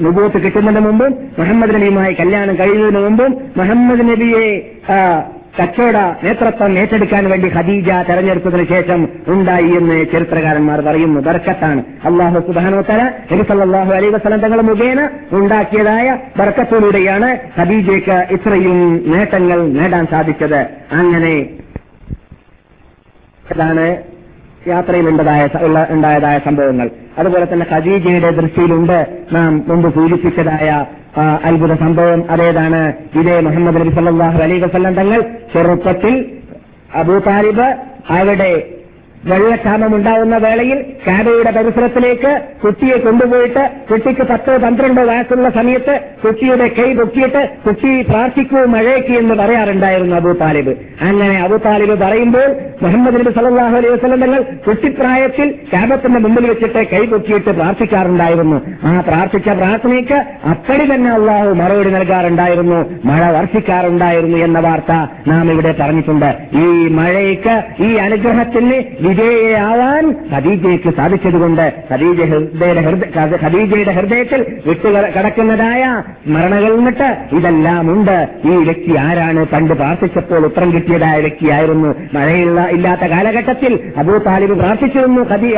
നുബൂത്ത് 0.00 0.38
കിട്ടുന്നതിന് 0.44 0.80
മുമ്പും 0.80 1.12
മുഹമ്മദ് 1.38 1.74
നബിയുമായി 1.74 2.14
കല്യാണം 2.14 2.54
കഴിയുന്നതിന് 2.56 2.98
മുമ്പും 2.98 3.32
മുഹമ്മദ് 3.56 4.04
നബിയെ 4.10 4.46
കച്ചവട 5.60 5.96
നേതൃത്വം 6.24 6.78
ഏറ്റെടുക്കാൻ 6.78 7.30
വേണ്ടി 7.30 7.48
ഖദീജ 7.48 7.90
തെരഞ്ഞെടുത്തതിനു 8.08 8.64
ശേഷം 8.64 9.08
ഉണ്ടായി 9.28 9.70
എന്ന് 9.80 10.06
ചരിത്രകാരന്മാർ 10.12 10.80
പറയുന്നു. 10.80 11.20
ബർക്കത്താണ്. 11.20 11.82
അള്ളാഹു 12.04 12.40
സുബാനോത്തല 12.46 13.02
നബി 13.32 13.42
സല്ലല്ലാഹു 13.48 13.92
അലൈഹി 13.92 14.12
വസല്ലം 14.12 14.40
തങ്ങൾ 14.40 14.60
മുഖേന 14.60 15.00
ഉണ്ടാക്കിയതായ 15.32 16.18
ബർക്കത്തിലൂടെയാണ് 16.36 17.30
ഖദീജയ്ക്ക് 17.58 18.18
ഇത്രയും 18.34 18.78
നേട്ടങ്ങൾ 19.06 19.60
നേടാൻ 19.78 20.06
സാധിച്ചത്. 20.06 20.60
അങ്ങനെ 20.92 21.34
ഇതാണ് 23.54 23.86
യാത്രയിൽ 24.66 25.08
ഉണ്ടായ 25.08 25.48
ഉണ്ടായതായ 25.90 26.38
സംഭവങ്ങൾ. 26.44 26.90
അതുപോലെ 27.18 27.44
തന്നെ 27.52 27.66
ഖദീജയുടെ 27.72 28.30
ദൃഷ്ടിയിലുണ്ട് 28.30 29.06
നാം 29.32 29.64
മുമ്പ് 29.68 29.94
സൂചിപ്പിച്ചതായ 29.94 30.86
അത്ഭുത 31.44 31.74
സംഭവം. 31.74 32.30
അതേതാണ് 32.30 32.92
ഇതേ 33.20 33.40
മുഹമ്മദ് 33.40 33.76
നബി 33.76 33.94
സല്ലാഹു 33.94 34.42
അലൈഹി 34.42 34.60
വസല്ലം 34.60 34.94
തങ്ങൾ 34.94 35.20
ചെറുപ്പത്തിൽ 35.54 36.32
അബൂ 36.94 37.18
താലിബ് 37.18 37.68
അവിടെ 38.10 38.77
വെള്ളക്ഷാമം 39.26 39.96
ഉണ്ടാവുന്ന 39.96 40.36
വേളയിൽ 40.36 40.84
കാബയുടെ 41.06 41.50
പരിസരത്തിലേക്ക് 41.50 42.32
കുട്ടിയെ 42.62 42.96
കൊണ്ടുപോയിട്ട് 42.96 43.70
കുട്ടിക്ക് 43.90 44.22
പത്തോ 44.22 44.56
പന്ത്രണ്ടോ 44.56 45.02
വയസ്സുള്ള 45.02 45.50
സമയത്ത് 45.50 46.00
കുട്ടിയുടെ 46.24 46.66
കൈ 46.68 46.94
പൊക്കിയിട്ട് 46.94 47.50
കുട്ടി 47.66 48.02
പ്രാർത്ഥിക്കൂ 48.02 48.64
മഴയ്ക്ക് 48.64 49.12
എന്ന് 49.12 49.34
പറയാറുണ്ടായിരുന്നു 49.34 50.16
അബൂ 50.16 50.32
താലിബ്. 50.32 50.72
അങ്ങനെ 51.00 51.40
അബൂ 51.40 51.56
താലിബ് 51.56 51.94
പറയുമ്പോൾ 52.04 52.48
മുഹമ്മദ് 52.82 53.14
നബി 53.14 53.30
സല്ലല്ലാഹു 53.30 53.76
അലൈഹി 53.76 53.94
വസ്ലം 53.94 54.20
തങ്ങൾ 54.20 54.42
കുട്ടിപ്രായത്തിൽ 54.66 55.54
കാബത്തിന്റെ 55.74 56.18
മുമ്പിൽ 56.18 56.46
വെച്ചിട്ട് 56.46 56.88
കൈ 56.92 57.06
പൊക്കിയിട്ട് 57.06 57.50
പ്രാർത്ഥിക്കാറുണ്ടായിരുന്നു. 57.50 58.60
ആ 58.84 59.00
പ്രാർത്ഥിച്ച 59.00 59.48
പ്രാർത്ഥനയ്ക്ക് 59.48 60.14
അപ്പടി 60.50 60.94
തന്നെ 60.94 61.10
അള്ളാഹു 61.10 61.50
മറുപടി 61.54 61.90
നൽകാറുണ്ടായിരുന്നു 61.90 62.78
മഴ 63.04 63.30
വർഷിക്കാറുണ്ടായിരുന്നു 63.38 64.38
എന്ന 64.38 64.60
വാർത്ത 64.60 64.92
നാം 65.26 65.50
ഇവിടെ 65.50 65.74
പറഞ്ഞിട്ടുണ്ട്. 65.80 66.30
ഈ 66.54 66.88
മഴയ്ക്ക് 66.88 67.82
ഈ 67.82 67.94
അനുഗ്രഹത്തിന് 67.96 69.07
വിജയയാവാൻ 69.08 70.04
ഖദീജയ്ക്ക് 70.32 70.90
സാധിച്ചതുകൊണ്ട് 70.96 71.64
ഖദീജ 71.92 72.20
ഹൃദയയുടെ 72.32 72.80
ഹൃദയ 72.80 73.38
ഖദീജയുടെ 73.44 73.92
ഹൃദയത്തിൽ 73.98 74.40
വിട്ടു 74.66 74.88
കടക്കുന്നതായ 75.16 75.82
സ്മരണകൾ 76.26 76.76
നിന്നിട്ട് 76.76 77.08
ഇതെല്ലാം 77.36 77.92
ഉണ്ട് 77.92 78.16
ഈ 78.44 78.54
വ്യക്തി 78.68 78.96
ആരാണ്? 78.96 79.40
പണ്ട് 79.52 79.74
പ്രാർത്ഥിച്ചപ്പോൾ 79.74 80.46
ഉത്തരം 80.46 80.70
കിട്ടിയതായ 80.72 81.20
വ്യക്തിയായിരുന്നു. 81.20 81.90
മഴയുള്ള 82.14 82.60
ഇല്ലാത്ത 82.76 83.04
കാലഘട്ടത്തിൽ 83.10 83.72
അബൂ 83.98 84.18
താലിബ് 84.18 84.56
പ്രാർത്ഥിച്ചിരുന്നു. 84.60 85.22
ഖദീ 85.32 85.50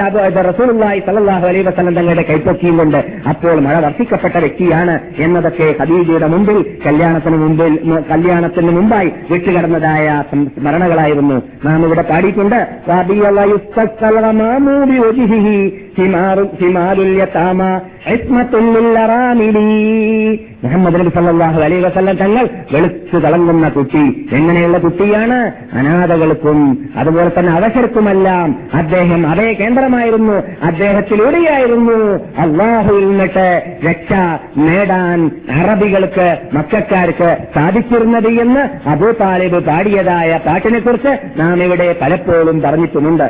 റസൂലുള്ളാഹി 0.51 1.01
സല്ലല്ലാഹു 1.07 1.47
അലൈഹി 1.47 1.65
വസല്ലം 1.67 1.95
തങ്ങളുടെ 1.95 2.23
കൈപ്പൊക്കിയും 2.23 2.77
കൊണ്ട് 2.79 2.99
അപ്പോൾ 3.29 3.61
മഴ 3.61 3.77
വർഷിക്കപ്പെട്ട 3.87 4.37
വ്യക്തിയാണ് 4.37 5.01
എന്നതൊക്കെ 5.19 5.75
ഖദീജയുടെ 5.81 6.27
മുമ്പിൽ 6.27 6.59
കല്യാണത്തിന് 6.87 7.37
മുമ്പിൽ 7.37 7.75
കല്യാണത്തിന് 8.11 8.73
മുമ്പായി 8.77 9.11
വിട്ടുകിടന്നതായ 9.31 10.23
സ്മരണകളായിരുന്നു. 10.31 11.43
നാം 11.65 11.87
ഇവിടെ 11.87 12.03
പാടിയിട്ടുണ്ട്. 12.03 12.61
"വബിയല്ല 13.41 13.51
യുസ്തസ്കൽ 13.51 14.21
ഗമാമു 14.21 14.85
ബിവജ്ഹിഹി 14.85 15.69
സിമാറു- 15.97 16.61
സിമാരുൽ 16.61 17.23
യതാമ 17.23 17.81
ഇസ്മത്തുൽ 18.07 18.71
മുഹമ്മദ് 20.65 20.95
നബി 20.95 21.09
അലൈഹി 21.63 21.83
വസല്ലം 21.83 22.17
തങ്ങൾ 22.17 22.49
വെളുത്തു 22.73 23.17
കളങ്ങുന്ന 23.17 23.69
കുട്ടി. 23.69 24.29
എങ്ങനെയുള്ള 24.33 24.79
കുട്ടിയാണ്? 24.79 25.53
അനാഥകൾക്കും 25.73 26.89
അതുപോലെ 26.97 27.31
തന്നെ 27.39 27.53
അവസരക്കുമെല്ലാം 27.53 28.59
അദ്ദേഹം 28.75 29.27
അതേ 29.27 29.53
കേന്ദ്രമായിരുന്നു. 29.53 30.43
അദ്ദേഹത്തിലൂടെയായിരുന്നു 30.63 32.15
അള്ളാഹുവിൽ 32.39 33.09
നിന്നിട്ട് 33.09 33.77
രക്ഷ 33.91 34.13
നേടാൻ 34.59 35.31
അറബികൾക്ക് 35.51 36.39
മക്കാർക്ക് 36.53 37.37
സാധിച്ചിരുന്നത് 37.55 38.29
എന്ന് 38.29 38.89
അബൂ 38.89 39.11
താലിബ് 39.11 39.65
പാടിയതായ 39.65 40.41
പാട്ടിനെക്കുറിച്ച് 40.47 41.41
നാം 41.41 41.63
ഇവിടെ 41.63 41.97
പലപ്പോഴും 42.03 42.61
പറഞ്ഞിട്ടുമുണ്ട്. 42.61 43.30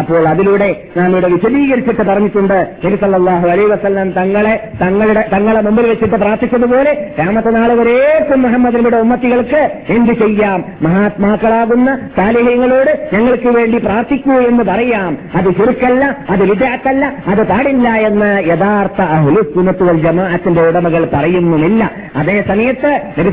അപ്പോൾ 0.00 0.28
അതിലൂടെ 0.28 0.68
നാം 0.96 1.10
ഇവിടെ 1.10 1.28
വിശദീകരിച്ചിട്ട് 1.34 2.02
പറഞ്ഞിട്ടുണ്ട് 2.02 2.56
നബിസല്ലാഹു 2.84 3.46
അലൈ 3.48 3.64
വസ്ലം 3.72 4.08
തങ്ങളെ 4.18 4.54
തങ്ങളുടെ 4.82 5.22
തങ്ങളെ 5.34 5.60
മുമ്പിൽ 5.66 5.86
വെച്ചിട്ട് 5.90 6.16
പ്രാർത്ഥിച്ചതുപോലെ 6.16 6.92
രാമത്തെ 7.20 7.50
നാൾ 7.56 7.72
വരേക്കും 7.80 8.42
മുഹമ്മദിന്റെ 8.42 8.98
ഉമ്മത്തികൾക്ക് 9.04 9.60
എന്ത് 9.96 10.12
ചെയ്യാം? 10.22 10.58
മഹാത്മാക്കളാകുന്ന 10.86 11.90
സാലിഹ്യങ്ങളോട് 12.16 12.92
ഞങ്ങൾക്ക് 13.14 13.50
വേണ്ടി 13.58 13.78
പ്രാർത്ഥിക്കൂ 13.78 14.34
എന്ന് 14.48 14.64
പറയാം. 14.70 15.12
അത് 15.38 15.48
ചുരുക്കല്ല 15.58 16.04
അത് 16.34 16.42
വിജാത്തല്ല 16.50 17.04
അത് 17.32 17.42
പാടില്ല 17.52 17.88
എന്ന് 18.08 18.30
യഥാർത്ഥ 18.50 19.00
അഹുലുസുനത്തുവൽ 19.16 20.00
ജമാഅത്തിന്റെ 20.06 20.62
ഉടമകൾ 20.68 21.04
പറയുന്നുമില്ല. 21.14 21.82
അതേ 22.20 22.36
സമയത്ത് 22.50 22.90
നബി 23.18 23.32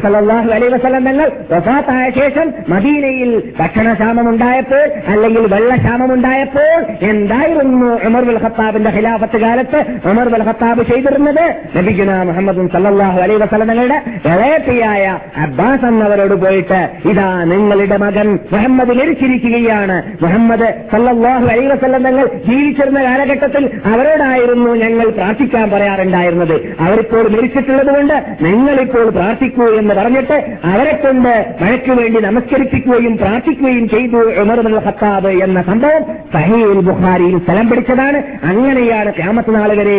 അലൈഹി 0.57 0.71
വസല്ലം 0.75 1.03
തങ്ങൾ 1.09 1.27
വസാത്തായ 1.53 2.05
ശേഷം 2.19 2.47
മദീനയിൽ 2.73 3.31
ഭക്ഷണക്ഷാമമുണ്ടായപ്പോൾ 3.59 4.85
അല്ലെങ്കിൽ 5.13 5.43
വെള്ളക്ഷാമമുണ്ടായപ്പോൾ 5.55 6.49
എന്തായിരുന്നു 7.01 7.89
ഉമർ 8.07 8.23
ബുൽ 8.23 8.39
ഖത്താബിന്റെ 8.43 8.89
ഖിലാഫത്ത് 8.89 9.37
കാലത്ത് 9.37 9.79
ഉമർ 10.09 10.29
ബുൽ 10.29 10.43
ഖത്താബ് 10.43 10.83
ചെയ്തിരുന്നത്? 10.83 11.55
നബിഗുന 11.77 12.23
മുഹമ്മദ് 12.23 12.69
സല്ലാഹു 12.71 13.19
അലൈ 13.21 13.35
വസലങ്ങളുടെ 13.35 14.01
ഇളയത്തിയായ 14.25 15.19
അബ്ബാസ് 15.37 15.85
എന്നവരോട് 15.85 16.33
പോയിട്ട് 16.33 17.09
ഇതാ 17.09 17.43
നിങ്ങളുടെ 17.43 17.97
മകൻ 17.97 18.39
മുഹമ്മദ് 18.53 18.89
മരിച്ചിരിക്കുകയാണ്. 18.89 20.03
മുഹമ്മദ് 20.21 20.73
സല്ലാഹു 20.91 21.45
അലൈ 21.45 21.67
വസല്ലം 21.67 22.03
തങ്ങൾ 22.03 22.25
ജീവിച്ചിരുന്ന 22.25 23.03
കാലഘട്ടത്തിൽ 23.03 23.69
അവരോടായിരുന്നു 23.85 24.75
ഞങ്ങൾ 24.75 25.09
പ്രാർത്ഥിക്കാൻ 25.09 25.69
പറയാറുണ്ടായിരുന്നത്. 25.69 26.55
അവരിപ്പോൾ 26.79 27.29
മരിച്ചിട്ടുള്ളത് 27.29 27.91
കൊണ്ട് 27.95 28.13
നിങ്ങളിപ്പോൾ 28.41 29.09
പ്രാർത്ഥിക്കൂ 29.09 29.67
എന്ന് 29.67 29.93
പറഞ്ഞിട്ട് 29.93 30.57
അവരെ 30.73 30.91
കൊണ്ട് 30.91 31.57
മഴയ്ക്ക് 31.61 31.91
വേണ്ടി 31.91 32.21
നമസ്കരിപ്പിക്കുകയും 32.21 33.17
പ്രാർത്ഥിക്കുകയും 33.17 33.89
ചെയ്തു 33.89 34.17
ഉമർ 34.41 34.61
ബുൽ 34.61 34.79
ഖത്താബ് 34.79 35.27
എന്ന 35.27 35.61
സംഭവം 35.61 36.03
സഹീൽ 36.41 36.79
ബുഖാരിയിൽ 36.89 37.37
സ്ഥലം 37.45 37.65
പിടിച്ചതാണ്. 37.71 38.19
അങ്ങനെയാണ് 38.51 39.09
ക്യാമത്ത് 39.17 39.49
വരെ 39.79 39.95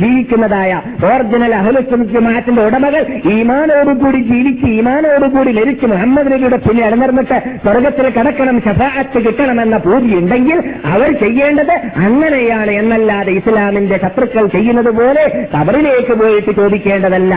ജീവിക്കുന്നതായ 0.00 0.72
ഓറിജിനൽ 1.10 1.52
അഹലുസുമാറ്റിന്റെ 1.60 2.62
ഉടമകൾ 2.68 3.02
ഈമാനോടുകൂടി 3.34 4.20
ജീവിച്ച് 4.30 4.66
ഈമാനോടുകൂടി 4.78 5.50
ലരിച്ച് 5.58 5.86
മുഹമ്മദ് 5.92 6.30
നബിയുടെ 6.32 6.58
പിന്നിൽ 6.66 6.84
അണിനിർന്നിട്ട് 6.88 7.36
സ്വർഗത്തിൽ 7.64 8.06
കടക്കണം 8.16 8.56
ഷഫാഅത്ത് 8.66 9.18
കിട്ടണമെന്ന 9.26 9.76
പൂതി 9.86 10.10
ഉണ്ടെങ്കിൽ 10.20 10.58
അവർ 10.92 11.10
ചെയ്യേണ്ടത് 11.22 11.74
അങ്ങനെയാണ് 12.06 12.72
എന്നല്ലാതെ 12.80 13.32
ഇസ്ലാമിന്റെ 13.40 13.98
ശത്രുക്കൾ 14.04 14.44
ചെയ്യുന്നത് 14.56 14.90
പോലെ 14.98 15.24
കബറിലേക്ക് 15.54 16.16
പോയിട്ട് 16.20 16.52
ചോദിക്കേണ്ടതല്ല. 16.60 17.32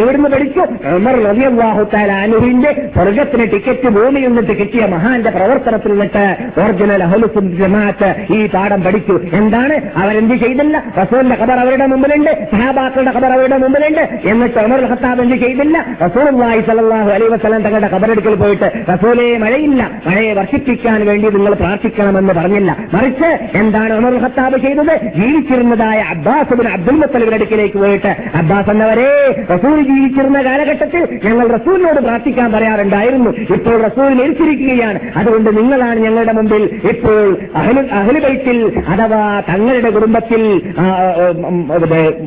എവിടുന്ന് 0.00 0.30
പഠിച്ചു? 0.34 0.62
ഉമർ 0.98 1.16
റളിയല്ലാഹു 1.28 1.82
തആല 1.94 2.12
അൻഹുവിന്റെ 2.26 2.70
സ്വർഗത്തിന് 2.96 3.46
ടിക്കറ്റ് 3.54 3.88
ഭൂമിയിൽ 3.96 4.28
നിന്നിട്ട് 4.30 4.54
കിട്ടിയ 4.60 4.84
മഹാന്റെ 4.94 5.30
പ്രവർത്തനത്തിൽ 5.38 5.92
നിന്നിട്ട് 5.94 6.24
ഒറിജിനൽ 6.62 7.04
അഹുലുസുൻ 7.08 7.46
ജമാഅത്ത് 7.60 7.95
ഈ 8.32 8.46
പാഠം 8.46 8.82
പഠിച്ചു. 8.82 9.20
എന്താണ്? 9.32 9.80
അവരെന്ത് 9.96 10.34
ചെയ്തില്ല? 10.34 10.82
റസൂലിന്റെ 11.02 11.36
ഖബർ 11.36 11.52
അവരുടെ 11.52 11.86
മുമ്പിലുണ്ട്. 11.86 12.48
സഹാബാക്കളുടെ 12.52 13.10
ഖബർ 13.10 13.32
അവരുടെ 13.32 13.56
മുമ്പിലുണ്ട്. 13.56 14.28
എന്നിട്ട് 14.28 14.58
ഉമർ 14.58 14.84
ഖത്താബ് 14.84 15.22
എന്ത് 15.22 15.36
ചെയ്തില്ല? 15.36 15.86
റസൂലുള്ളാഹി 16.04 16.60
സ്വല്ലല്ലാഹു 16.60 17.10
അലൈ 17.10 17.26
വസല്ലം 17.26 17.62
തങ്ങളുടെ 17.62 17.86
ഖബറെടുക്കൽ 17.86 18.34
പോയിട്ട് 18.34 18.84
റസൂലെ 18.92 19.38
മഴയില്ല. 19.38 19.90
മഴയെ 20.06 20.32
വർഷിപ്പിക്കാൻ 20.32 21.06
വേണ്ടി 21.06 21.30
നിങ്ങൾ 21.30 21.54
പ്രാർത്ഥിക്കണമെന്ന് 21.54 22.34
പറഞ്ഞില്ല. 22.34 22.76
മറിച്ച് 22.94 23.58
എന്താണ് 23.58 23.92
ഉമർ 23.92 24.24
ഖത്താബ് 24.24 24.58
ചെയ്തത്? 24.58 25.00
ജീവിച്ചിരുന്നതായ 25.16 26.00
അബ്ബാസ് 26.00 26.54
ബിൻ 26.54 26.68
അബ്ദുൽ 26.68 26.94
മുത്തലിബിന്റെ 26.94 27.34
അടുക്കിലേക്ക് 27.34 27.78
പോയിട്ട് 27.78 28.16
അബ്ബാസ് 28.34 28.70
എന്നവരെ 28.70 29.44
റസൂൽ 29.54 29.82
ജീവിച്ചിരുന്ന 29.82 30.42
കാലഘട്ടത്തിൽ 30.42 31.18
ഞങ്ങൾ 31.24 31.48
റസൂലിനോട് 31.48 32.00
പ്രാർത്ഥിക്കാൻ 32.00 32.52
പറയാറുണ്ടായിരുന്നു. 32.52 33.30
ഇപ്പോൾ 33.30 33.82
റസൂൽ 33.82 34.14
മരിച്ചിരിക്കുകയാണ്. 34.14 34.98
അതുകൊണ്ട് 35.16 35.58
നിങ്ങളാണ് 35.58 36.00
ഞങ്ങളുടെ 36.00 36.32
മുമ്പിൽ 36.32 36.80
ഇപ്പോൾ 36.84 37.36
അഹ്ലു- 37.54 37.85
അഹ്ലുബൈത്തിൽ 37.92 38.72
അഥവാ 38.88 39.42
തങ്ങളുടെ 39.48 39.90
കുടുംബത്തിൽ 39.90 40.42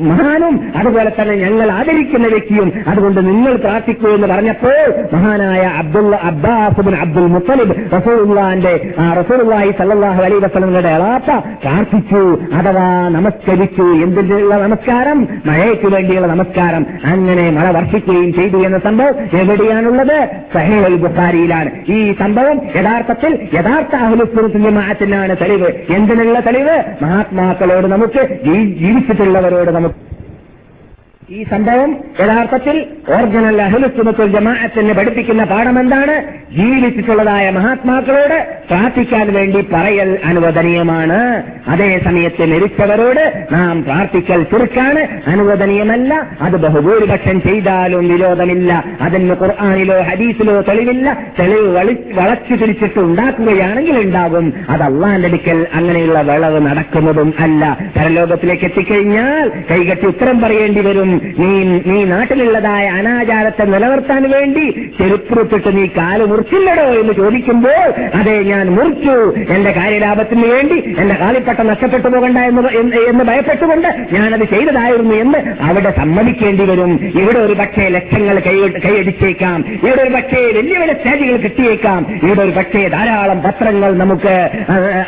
മഹാനും 0.02 0.72
അതുപോലെ 0.76 1.12
തന്നെ 1.20 1.34
ഞങ്ങൾ 1.34 1.70
ആദരിക്കുന്ന 1.72 2.26
വ്യക്തിയും 2.26 2.72
അതുകൊണ്ട് 2.88 3.28
നിങ്ങൾ 3.28 3.56
പ്രാർത്ഥിക്കൂ 3.56 4.08
എന്ന് 4.08 4.26
പറഞ്ഞപ്പോൾ 4.26 4.78
മഹാനായ 5.14 5.72
Abdullah 5.78 6.16
Abbas 6.22 6.80
bin 6.80 6.94
Abdul 6.94 7.26
Muttalib 7.26 7.74
റസൂലുള്ളാന്റെ 7.92 8.94
ആ, 8.98 9.12
റസൂലുള്ളാഹി 9.12 9.70
അലൈ 9.80 10.38
വസ്ലങ്ങളുടെ 10.38 10.88
അളാപ്പ 10.88 11.26
പ്രാർത്ഥിച്ചു 11.62 12.20
അഥവാ 12.54 13.08
നമസ്കരിച്ചു 13.08 13.82
എന്തിനുള്ള 13.82 14.66
നമസ്കാരം? 14.66 15.28
മഴയ്ക്ക് 15.46 15.86
വേണ്ടിയുള്ള 15.86 16.26
നമസ്കാരം. 16.26 16.86
അങ്ങനെ 17.04 17.50
മഴ 17.50 17.70
വർഷിക്കുകയും 17.70 18.34
ചെയ്തു 18.34 18.56
എന്ന 18.56 18.78
സംഭവം 18.78 19.14
എവിടെയാണുള്ളത്? 19.40 20.28
സഹേൽ 20.54 20.96
ബുഖാരിയിലാണ്. 20.96 21.70
ഈ 21.88 22.14
സംഭവം 22.18 22.60
യഥാർത്ഥത്തിൽ 22.76 23.48
യഥാർത്ഥ 23.54 23.96
അഹലുസ്ഥിന്റെ 23.96 24.58
ജമാഅത്തിനാണ്. 24.58 25.36
തെളിവ്. 25.50 25.92
എന്തിനുള്ള 25.92 26.40
തെളിവ്? 26.46 26.84
മഹാത്മാക്കളോട് 27.02 27.86
നമുക്ക് 27.86 28.44
ജീവിച്ചിട്ടുള്ളവരോട് 28.78 29.70
നമുക്ക് 29.70 30.09
ഈ 31.32 31.44
സംഭവം 31.44 31.96
യഥാർത്ഥത്തിൽ 32.20 32.86
ഓർജിനൽ 33.08 33.62
അഹ്ലുസുന്നത്തുൽ 33.62 34.32
ജമാഅത്തിനെ 34.32 34.94
പഠിപ്പിക്കുന്ന 34.94 35.44
പാഠം 35.44 35.80
എന്താണ് 35.80 36.22
ജീവിച്ചിട്ടുള്ളതായ 36.54 37.50
മഹാത്മാക്കളോട് 37.50 38.46
പ്രാർത്ഥിക്കാൻ 38.70 39.32
വേണ്ടി 39.32 39.60
പറയൽ 39.72 40.18
അനുവദനീയമാണ്. 40.24 41.42
അതേ 41.68 42.00
സമയത്ത് 42.04 42.46
മരിച്ചവരോട് 42.46 43.46
നാം 43.52 43.84
പ്രാർത്ഥിക്കൽ 43.84 44.42
ചുരുക്കാണ് 44.42 45.30
അനുവദനീയമല്ല. 45.30 46.26
അത് 46.40 46.52
ബഹുഭൂരിപക്ഷം 46.52 47.42
ചെയ്താലും 47.42 48.08
വിരോധമില്ല. 48.08 48.84
അതിന് 49.00 49.32
ഖുർആാനിലോ 49.32 50.00
ഹദീസിലോ 50.00 50.60
തെളിവില്ല. 50.60 51.18
തെളിവ് 51.40 51.76
വളി 51.76 51.96
വളച്ചു 52.12 52.54
തിരിച്ചിട്ട് 52.54 52.98
ഉണ്ടാക്കുകയാണെങ്കിൽ 52.98 53.98
ഉണ്ടാകും. 53.98 54.52
അത് 54.68 54.82
അള്ളാന്റെ 54.82 55.28
അടുക്കൽ 55.28 55.66
അങ്ങനെയുള്ള 55.74 56.20
വിളവ് 56.20 56.66
നടക്കുന്നതും 56.66 57.34
അല്ല. 57.40 57.78
പരലോകത്തിലേക്ക് 57.96 58.64
എത്തിക്കഴിഞ്ഞാൽ 58.64 59.48
കൈകെട്ടി 59.70 60.06
ഉത്തരം 60.06 60.40
പറയേണ്ടി 60.40 60.80
വരും. 60.80 61.19
നീ 61.38 61.80
നീ 61.86 62.04
നാട്ടിലുള്ളതായ 62.04 62.88
അനാചാരത്തെ 62.88 63.64
നിലനിർത്താൻ 63.64 64.30
വേണ്ടി 64.30 64.90
ചെരുപ്പുറത്തിട്ട് 64.98 65.76
നീ 65.76 65.86
കാൽ 65.86 66.24
മുറിച്ചില്ലടോ 66.24 66.82
എന്ന് 66.82 67.12
ചോദിക്കുമ്പോൾ 67.12 67.92
അതെ 68.14 68.42
ഞാൻ 68.42 68.70
മുറിച്ചു. 68.70 69.34
എന്റെ 69.52 69.72
കാര്യലാഭത്തിന് 69.72 70.46
വേണ്ടി 70.46 70.94
എന്റെ 70.98 71.14
കാലിപ്പട്ട 71.14 71.60
നഷ്ടപ്പെട്ടു 71.60 72.08
പോകണ്ട 72.08 72.38
എന്ന് 72.38 72.62
എന്ന് 73.08 73.24
ഭയപ്പെട്ടുകൊണ്ട് 73.24 74.06
ഞാനത് 74.12 74.40
ചെയ്തതായിരുന്നു 74.40 75.14
എന്ന് 75.14 75.38
അവിടെ 75.60 75.90
സമ്മതിക്കേണ്ടി 75.90 76.64
വരും. 76.64 77.12
ഇവിടെ 77.20 77.38
ഒരു 77.38 77.54
പക്ഷേ 77.54 77.88
ലക്ഷങ്ങൾ 77.88 78.38
കൈയടിച്ചേക്കാം. 78.38 79.64
ഇവിടെ 79.82 80.02
ഒരു 80.02 80.10
പക്ഷേ 80.10 80.52
വലിയ 80.56 80.78
വലിയ 80.78 80.92
സ്റ്റേജുകൾ 80.92 81.36
കിട്ടിയേക്കാം. 81.36 82.06
ഇവിടെ 82.22 82.40
ഒരു 82.40 82.50
പക്ഷേ 82.50 82.88
ധാരാളം 82.88 83.42
പത്രങ്ങൾ 83.42 83.98
നമുക്ക് 83.98 84.50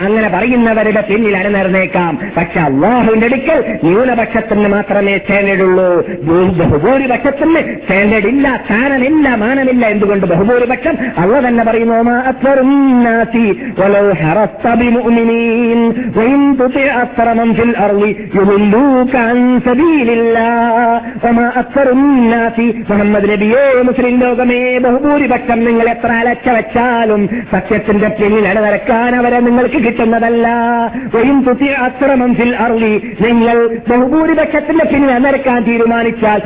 അങ്ങനെ 0.01 0.29
പറയുന്നവരുടെ 0.29 1.01
പിന്നിൽ 1.01 1.37
അരനേർന്നേക്കാം. 1.37 2.19
പക്ഷെ 2.37 2.61
അള്ളാഹുവിന്റെ 2.61 3.27
അടുക്കൽ 3.27 3.79
ന്യൂനപക്ഷത്തിന് 3.85 4.69
മാത്രമേ 4.69 5.17
ഭൂ- 5.17 6.02
ജോലിന്റെ 6.27 6.65
ബഹുഭൂരിപക്ഷത്തിന് 6.65 7.61
സ്റ്റാൻഡേർഡ് 7.77 8.27
ഇല്ല 8.27 8.47
ചാനലില്ല 8.69 9.29
മാനമില്ല 9.37 9.87
എന്തുകൊണ്ട് 9.87 10.27
ബഹുഭൂരിപക്ഷം 10.27 10.95
അള്ള 11.19 11.41
തന്നെ 11.41 11.65
പറയുന്നു 11.65 11.99
മുഹമ്മദ് 22.91 23.29
നബിയേ 23.31 23.65
മുസ്ലിം 23.83 24.21
ലോകമേ 24.21 24.61
ബഹുഭൂരിപക്ഷം 24.79 25.65
നിങ്ങൾ 25.65 25.87
എത്ര 25.91 26.11
അലച്ച 26.15 26.49
വെച്ചാലും 26.51 27.23
സത്യത്തിന്റെ 27.53 28.09
പിന്നിൽ 28.13 28.49
അണിനിരക്കാൻ 28.49 29.13
അവരെ 29.17 29.39
നിങ്ങൾക്ക് 29.41 29.79
കിട്ടുന്നതല്ല. 29.85 30.47
വയും 31.15 31.39
തുത്തി 31.45 31.69
അക്രമം 31.85 32.35
ഫിൽ 32.35 32.57
അറുളി 32.57 32.93
നിങ്ങൾ 33.21 33.57
ബഹുഭൂരിപക്ഷത്തിന്റെ 33.89 34.85
പിന്നിൽ 34.85 35.11
അണിനിരക്കാൻ 35.11 35.61
തീരുമാനം 35.63 35.82
തീരുമാനിച്ചാൽ 35.83 36.41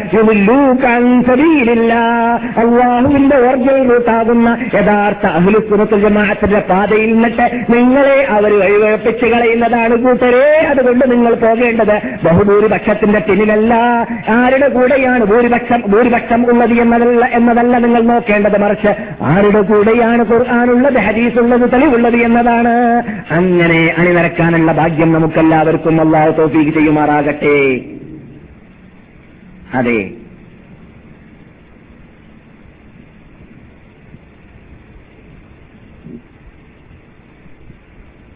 അള്ളാഹുവിന്റെ 2.63 3.37
ഒറിജിനൽ 3.37 3.89
റൂട്ടാകുന്ന 3.91 4.49
യഥാർത്ഥ 4.75 5.27
അഹുലു 5.39 5.61
ജമാഅത്തിന്റെ 6.05 6.61
പാതയിൽ 6.71 7.11
നിന്നിട്ട് 7.13 7.47
നിങ്ങളെ 7.75 8.27
അവർ 8.37 8.53
വഴിവഴപ്പിച്ച് 8.61 9.27
കളയുന്നതാണ് 9.27 9.95
കൂട്ടരെ. 10.05 10.45
അതുകൊണ്ട് 10.71 11.05
നിങ്ങൾ 11.13 11.35
പോകേണ്ടത് 11.35 11.97
ബഹുഭൂരിപക്ഷത്തിന്റെ 12.25 13.19
പിന്നിലല്ല. 13.19 13.75
ആരുടെ 14.29 14.69
കൂടെയാണ് 14.69 15.25
ഭൂരിപക്ഷം 15.25 15.83
ഭൂരിപക്ഷം 15.87 16.51
ഉള്ളത് 16.51 16.75
എന്നതല്ല 16.81 17.25
എന്നതല്ല 17.25 17.79
നിങ്ങൾ 17.79 18.03
നോക്കേണ്ടത് 18.03 18.59
മറിച്ച് 18.65 18.93
ആരുടെ 19.23 19.61
കൂടെയാണ് 19.61 20.25
ഖുർആാനുള്ളത് 20.33 20.99
ഹരീസ് 20.99 21.39
ഉള്ളത് 21.39 21.73
തെളിവുള്ളത് 21.73 22.17
എന്നതാണ്. 22.17 22.75
അങ്ങനെ 23.31 23.95
അണിനിരക്കാനുള്ള 23.99 24.73
ഭാഗ്യം 24.73 25.13
നമുക്കെല്ലാവർക്കും 25.13 26.01
അള്ളാഹു 26.01 26.31
തോഫീക്ക് 26.31 26.73
ചെയ്യുമാറാകട്ടെ. 26.79 27.59
അതെ. 29.73 30.17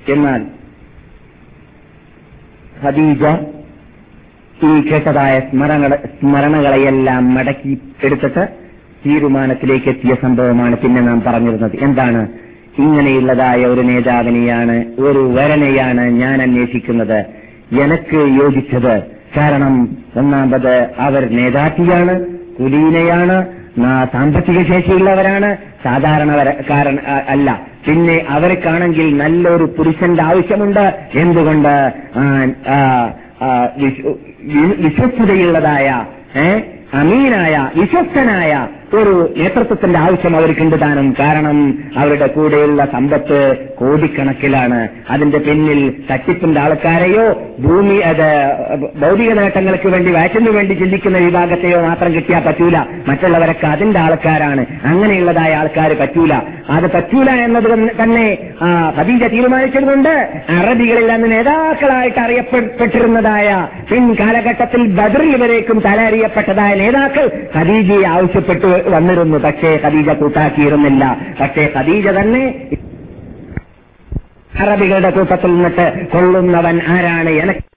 എന്നാൽ 0.09 0.47
ഖദീജ 2.85 3.24
ഈ 4.64 4.81
കേട്ടതായ 4.81 5.41
സ്മരണ 5.41 5.95
സ്മരണകളെയെല്ലാം 6.20 7.35
മടക്കി 7.35 7.83
എടുത്തിട്ട് 8.05 8.49
തീരുമാനത്തിലേക്ക് 9.07 9.89
എത്തിയ 9.89 10.14
സംഭവമാണ് 10.14 10.76
പിന്നെ 10.76 11.01
നാം 11.01 11.20
പറഞ്ഞിരുന്നത്. 11.20 11.76
എന്താണ്? 11.76 12.28
ഇങ്ങനെയുള്ളതായ 12.78 13.66
ഒരു 13.66 13.81
നേതാവിനെയാണ് 13.81 14.85
ഒരു 14.99 15.18
വരനെയാണ് 15.18 16.11
ഞാൻ 16.11 16.43
അന്വേഷിക്കുന്നത്. 16.43 17.18
എനക്ക് 17.83 18.16
യോജിച്ചത് 18.16 19.20
കാരണം 19.37 19.74
ഒന്നാമത് 20.16 20.74
അവർ 20.99 21.22
നേതാക്കിയാണ് 21.37 22.14
കുലീനയാണ് 22.59 23.37
സാമ്പത്തിക 24.12 24.62
ശേഷിയുള്ളവരാണ് 24.62 25.57
സാധാരണക്കാരൻ 25.85 26.97
അല്ല. 27.28 27.49
പിന്നെ 27.87 28.16
അവർക്കാണെങ്കിൽ 28.31 29.16
നല്ലൊരു 29.16 29.66
പുരുഷന്റെ 29.78 30.22
ആവശ്യമുണ്ട്. 30.22 30.85
എന്തുകൊണ്ട്? 31.14 31.74
വിശ്വസ്തതയുള്ളതായ 34.85 35.89
അമീനായ 36.95 37.70
വിശ്വസ്തനായ 37.76 38.53
ഒരു 38.95 39.34
നേതൃത്വത്തിന്റെ 39.36 39.99
ആവശ്യം 39.99 40.36
അവർക്കുണ്ട് 40.36 40.80
താനും. 40.80 41.14
കാരണം 41.18 41.59
അവരുടെ 41.97 42.26
കൂടെയുള്ള 42.26 42.84
സമ്പത്ത് 42.93 43.36
കോടിക്കണക്കിലാണ്. 43.78 44.88
അതിന്റെ 45.11 45.38
പിന്നിൽ 45.38 45.95
തട്ടിപ്പിന്റെ 46.11 46.61
ആൾക്കാരെയോ 46.61 47.26
ഭൂമി 47.61 47.95
അത് 47.95 48.26
ഭൗതിക 49.03 49.32
നേട്ടങ്ങൾക്ക് 49.32 49.88
വേണ്ടി 49.88 50.12
വാറ്റിനു 50.12 50.51
വേണ്ടി 50.51 50.74
ചിന്തിക്കുന്ന 50.74 51.18
വിഭാഗത്തെയോ 51.18 51.80
മാത്രം 51.80 52.14
കിട്ടിയാൽ 52.14 52.41
പറ്റൂല. 52.41 52.78
മറ്റുള്ളവരൊക്കെ 53.09 53.66
അതിന്റെ 53.66 54.01
ആൾക്കാരാണ്. 54.01 54.66
അങ്ങനെയുള്ളതായ 54.84 55.55
ആൾക്കാർ 55.55 55.93
പറ്റൂല. 56.01 56.34
അത് 56.70 56.91
പറ്റൂല 56.91 57.30
എന്നത് 57.30 57.68
തന്നെ 58.03 58.26
ഖദീജ 58.99 59.24
തീരുമാനിച്ചതുകൊണ്ട് 59.24 60.09
അറബികളിൽ 60.51 61.12
അന്ന് 61.12 61.32
നേതാക്കളായിട്ട് 61.32 62.20
അറിയപ്പെട്ടിരുന്നതായ 62.20 63.68
പിൻ 63.91 64.16
കാലഘട്ടത്തിൽ 64.20 64.86
ബദറിൽ 65.01 65.43
വരേക്കും 65.43 65.80
തലറിയപ്പെട്ടതായ 65.80 66.74
നേതാക്കൾ 66.74 67.26
ഖദീജയെ 67.57 68.07
ആവശ്യപ്പെട്ടു 68.07 68.80
വന്നിരുന്നു. 68.89 69.39
പക്ഷേ 69.39 69.81
ഖദീജ 69.85 70.11
കൂട്ടാക്കിയിരുന്നില്ല. 70.11 71.16
പക്ഷേ 71.41 71.72
ഖദീജ 71.76 72.09
തന്നെ 72.09 72.68
അറബികളുടെ 74.61 75.11
കൂട്ടത്തിൽ 75.11 75.49
നിന്നിട്ട് 75.55 76.07
കൊള്ളുന്നവൻ 76.12 76.81
ആരാണ്? 76.89 77.31
എനിക്ക് 77.31 77.70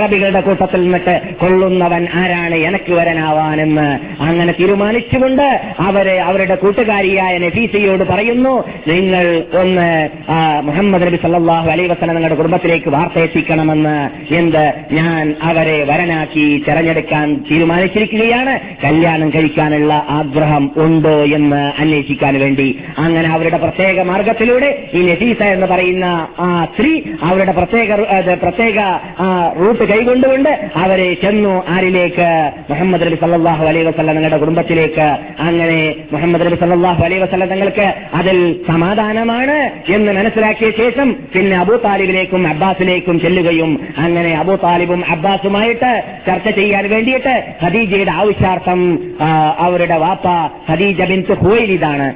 അറബികളുടെ 0.00 0.40
കൂട്ടത്തിൽ 0.40 0.80
നിന്നിട്ട് 0.82 1.14
കൊള്ളുന്നവൻ 1.40 2.04
ആരാണ്? 2.14 2.56
എനക്ക് 2.68 2.92
വരനാവാനെന്ന് 2.92 3.88
അങ്ങനെ 4.22 4.52
തീരുമാനിച്ചുകൊണ്ട് 4.60 5.46
അവരെ 5.80 6.16
അവരുടെ 6.20 6.54
കൂട്ടുകാരിയായ 6.54 7.34
നഫീസയോട് 7.38 8.04
പറയുന്നു 8.04 8.54
നിങ്ങൾ 8.88 9.26
ഒന്ന് 9.60 9.88
മുഹമ്മദ് 10.62 11.06
നബി 11.06 11.18
സല്ലാഹു 11.22 11.68
അലൈ 11.70 11.86
വസ്ലം 11.86 12.14
നിങ്ങളുടെ 12.14 12.38
കുടുംബത്തിലേക്ക് 12.40 12.90
വാർത്ത 12.90 13.18
എത്തിക്കണമെന്ന് 13.18 13.96
എന്ത് 14.34 14.64
ഞാൻ 14.92 15.34
അവരെ 15.42 15.78
വരനാക്കി 15.84 16.46
തെരഞ്ഞെടുക്കാൻ 16.68 17.26
തീരുമാനിച്ചിരിക്കുകയാണ്. 17.50 18.54
കല്യാണം 18.84 19.30
കഴിക്കാനുള്ള 19.30 19.92
ആഗ്രഹം 20.08 20.64
ഉണ്ട് 20.76 21.14
എന്ന് 21.36 21.62
അന്വേഷിക്കാൻ 21.80 22.34
വേണ്ടി. 22.40 22.68
അങ്ങനെ 22.98 23.28
അവരുടെ 23.28 23.56
പ്രത്യേക 23.56 24.02
മാർഗത്തിലൂടെ 24.02 24.68
ഈ 24.94 25.00
നഫീസ 25.10 25.42
എന്ന് 25.42 25.66
പറയുന്ന 25.66 26.06
ആ 26.40 26.48
സ്ത്രീ 26.74 26.92
അവരുടെ 27.22 27.52
പ്രത്യേക 27.52 27.90
പ്രത്യേക 28.42 28.78
റൂട്ട് 29.58 29.84
കൈകൊണ്ടുകൊണ്ട് 29.90 30.50
അവരെ 30.82 31.08
ചെന്നു 31.22 31.54
ആരിലേക്ക്? 31.74 32.28
മുഹമ്മദ് 32.70 33.04
നബി 33.06 33.18
സല്ലാഹു 33.22 33.64
അലൈ 33.70 33.82
വസ്ലം 33.82 34.14
തങ്ങളുടെ 34.16 34.38
കുടുംബത്തിലേക്ക്. 34.42 35.08
അങ്ങനെ 35.48 35.80
മുഹമ്മദ് 36.12 36.46
നബി 36.46 36.58
സല്ലാഹു 36.64 37.04
അലൈ 37.04 37.18
വസ്ലം 37.18 37.48
തങ്ങൾക്ക് 37.54 37.86
അതിൽ 38.20 38.38
സമാധാനമാണ് 38.68 39.58
എന്ന് 39.96 40.12
മനസ്സിലാക്കിയ 40.18 40.70
ശേഷം 40.82 41.08
പിന്നെ 41.34 41.56
അബൂ 41.58 41.76
താലിബിലേക്കും 41.84 42.48
അബ്ബാസിലേക്കും 42.48 43.16
ചെല്ലുകയും 43.20 43.72
അങ്ങനെ 43.98 44.32
അബൂ 44.38 44.54
താലിബും 44.64 45.02
അബ്ബാസുമായിട്ട് 45.10 45.90
ചർച്ച 46.26 46.48
ചെയ്യാൻ 46.60 46.84
വേണ്ടിയിട്ട് 46.90 47.34
ഖദീജയുടെ 47.64 48.12
ആവശ്യാർത്ഥം 48.20 48.80
അവരുടെ 49.66 49.96
വാപ്പ 50.04 50.26
ഖദീജ 50.70 51.00
ബിൻ 51.10 51.20
ഹുവൈലിദാണ്. 51.42 52.06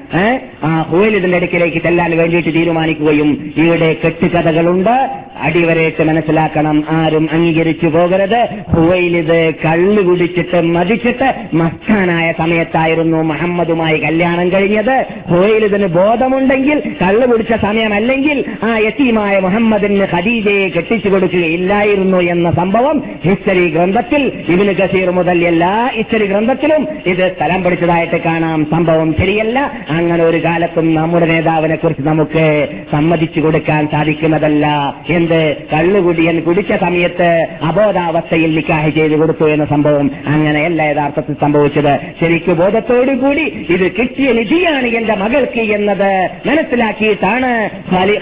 ഹുവൈലിദിന്റെ 0.91 1.37
അടുക്കിലേക്ക് 1.37 1.81
ചെല്ലാൻ 1.83 2.11
വേണ്ടിയിട്ട് 2.19 2.51
തീരുമാനിക്കുകയും 2.55 3.31
ഇവിടെ 3.57 3.91
കെട്ടുകഥകളുണ്ട്. 4.05 4.97
അടിവരയിട്ട് 5.41 6.03
മനസ്സിലാക്കണം 6.03 6.85
ആരും 6.89 7.29
അംഗീകരിച്ചു 7.33 7.87
പോകരുത്. 7.87 8.49
ഹുവൈലിത് 8.73 9.55
കള്ളു 9.55 10.03
കുടിച്ചിട്ട് 10.03 10.61
മതിച്ചിട്ട് 10.61 11.35
മസ്താനായ 11.55 12.33
സമയത്തായിരുന്നു 12.39 13.23
മുഹമ്മദുമായി 13.23 13.99
കല്യാണം 13.99 14.53
കഴിഞ്ഞത്. 14.53 15.05
ഹുവൈലിദിന് 15.29 15.87
ബോധമുണ്ടെങ്കിൽ 15.87 16.83
കള്ളു 17.03 17.27
കുടിച്ച 17.27 17.53
സമയമല്ലെങ്കിൽ 17.53 18.45
ആ 18.65 18.79
യത്തീമായ 18.79 19.39
മുഹമ്മദിന് 19.39 20.07
ഖദീജയെ 20.13 20.69
കെട്ടിച്ചു 20.69 21.09
കൊടുക്കുകയില്ലായിരുന്നു 21.09 22.19
എന്ന 22.19 22.51
സംഭവം 22.51 23.03
ഹിസ്റ്ററി 23.25 23.71
ഗ്രന്ഥത്തിൽ 23.71 24.33
ഇബിന് 24.49 24.73
ഗസീർ 24.73 25.11
മുതൽ 25.11 25.45
എല്ലാ 25.45 25.91
ഹിസ്റ്ററി 25.95 26.27
ഗ്രന്ഥത്തിലും 26.27 26.89
ഇത് 27.07 27.33
സ്ഥലം 27.37 27.63
പിടിച്ചതായിട്ട് 27.63 28.17
കാണാം. 28.17 28.67
സംഭവം 28.71 29.15
ശരിയല്ല. 29.19 29.73
അങ്ങനെ 29.91 30.25
ഒരു 30.25 30.45
കാലത്തും 30.45 30.95
നമ്മുടെ 30.95 31.27
നേതാവിനെ 31.27 31.77
കുറിച്ച് 31.77 32.03
നമുക്ക് 32.03 32.69
സമ്മതിച്ചു 32.93 33.41
കൊടുക്കാൻ 33.41 33.89
സാധിക്കുന്നതല്ല. 33.93 34.95
എന്ത് 35.25 35.57
കള്ളുകുടിയൻ 35.73 36.41
കുടിച്ച 36.41 36.73
സമയത്ത് 36.73 37.29
അബോധാവസ്ഥയിൽ 37.63 38.51
നിക്കാഹ് 38.57 38.91
ചെയ്തു 38.91 39.15
കൊടുത്തു 39.15 39.45
എന്ന 39.51 39.65
സംഭവം 39.65 40.11
അങ്ങനെയല്ല 40.27 40.83
യഥാർത്ഥത്തിൽ 40.83 41.35
സംഭവിച്ചത്. 41.41 41.93
ശരിക്ക് 42.21 42.53
ബോധത്തോടുകൂടി 42.53 43.45
ഇത് 43.71 43.87
കിട്ടിയ 43.93 44.33
നിധിയാണ് 44.33 44.87
എന്റെ 44.87 45.15
മകൾക്ക് 45.15 45.61
എന്നത് 45.77 46.11
മനസ്സിലാക്കിയിട്ടാണ് 46.47 47.51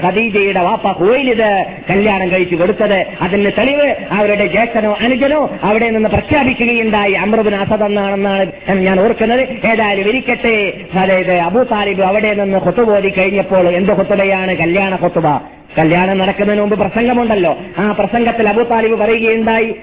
ഖദീജയുടെ 0.04 0.60
വാപ്പ 0.60 0.90
കോയിലിത് 0.90 1.50
കല്യാണം 1.90 2.30
കഴിച്ചു 2.30 2.56
കൊടുത്തത്. 2.56 2.98
അതിന് 3.22 3.50
തെളിവ് 3.58 3.88
അവരുടെ 4.10 4.46
ജ്യേഷ്ഠനോ 4.46 4.96
അനുജനോ 5.00 5.50
അവിടെ 5.62 5.90
നിന്ന് 5.90 6.08
പ്രഖ്യാപിക്കുകയുണ്ടായി. 6.08 7.12
അമൃബിൻ 7.12 7.54
അസദ് 7.54 7.88
ഞാൻ 8.86 9.00
ഓർക്കുന്നത്. 9.00 9.42
ഏതായാലും 9.72 10.08
ഇരിക്കട്ടെ. 10.08 10.56
അതായത് 10.98 11.34
അബൂ 11.48 11.62
താലിബ് 11.62 12.02
അവിടെ 12.02 12.34
നിന്ന് 12.34 12.58
കൊത്തുപോലി 12.58 13.08
കഴിഞ്ഞപ്പോൾ 13.08 13.68
എന്ത് 13.68 13.92
കൊത്തുബയാണ് 13.92 14.54
കല്യാണ 14.56 14.96
കൊത്തുബ 14.96 15.26
കല്യാണം 15.78 16.18
നടക്കുന്നതിന് 16.18 16.62
മുമ്പ് 16.62 16.78
പ്രസംഗമുണ്ടല്ലോ. 16.78 17.58
ആ 17.78 17.92
പ്രസംഗത്തിൽ 17.98 18.48
അബു 18.48 18.62
താലിബ് 18.62 18.98
പറയുകയുണ്ടായി 18.98 19.74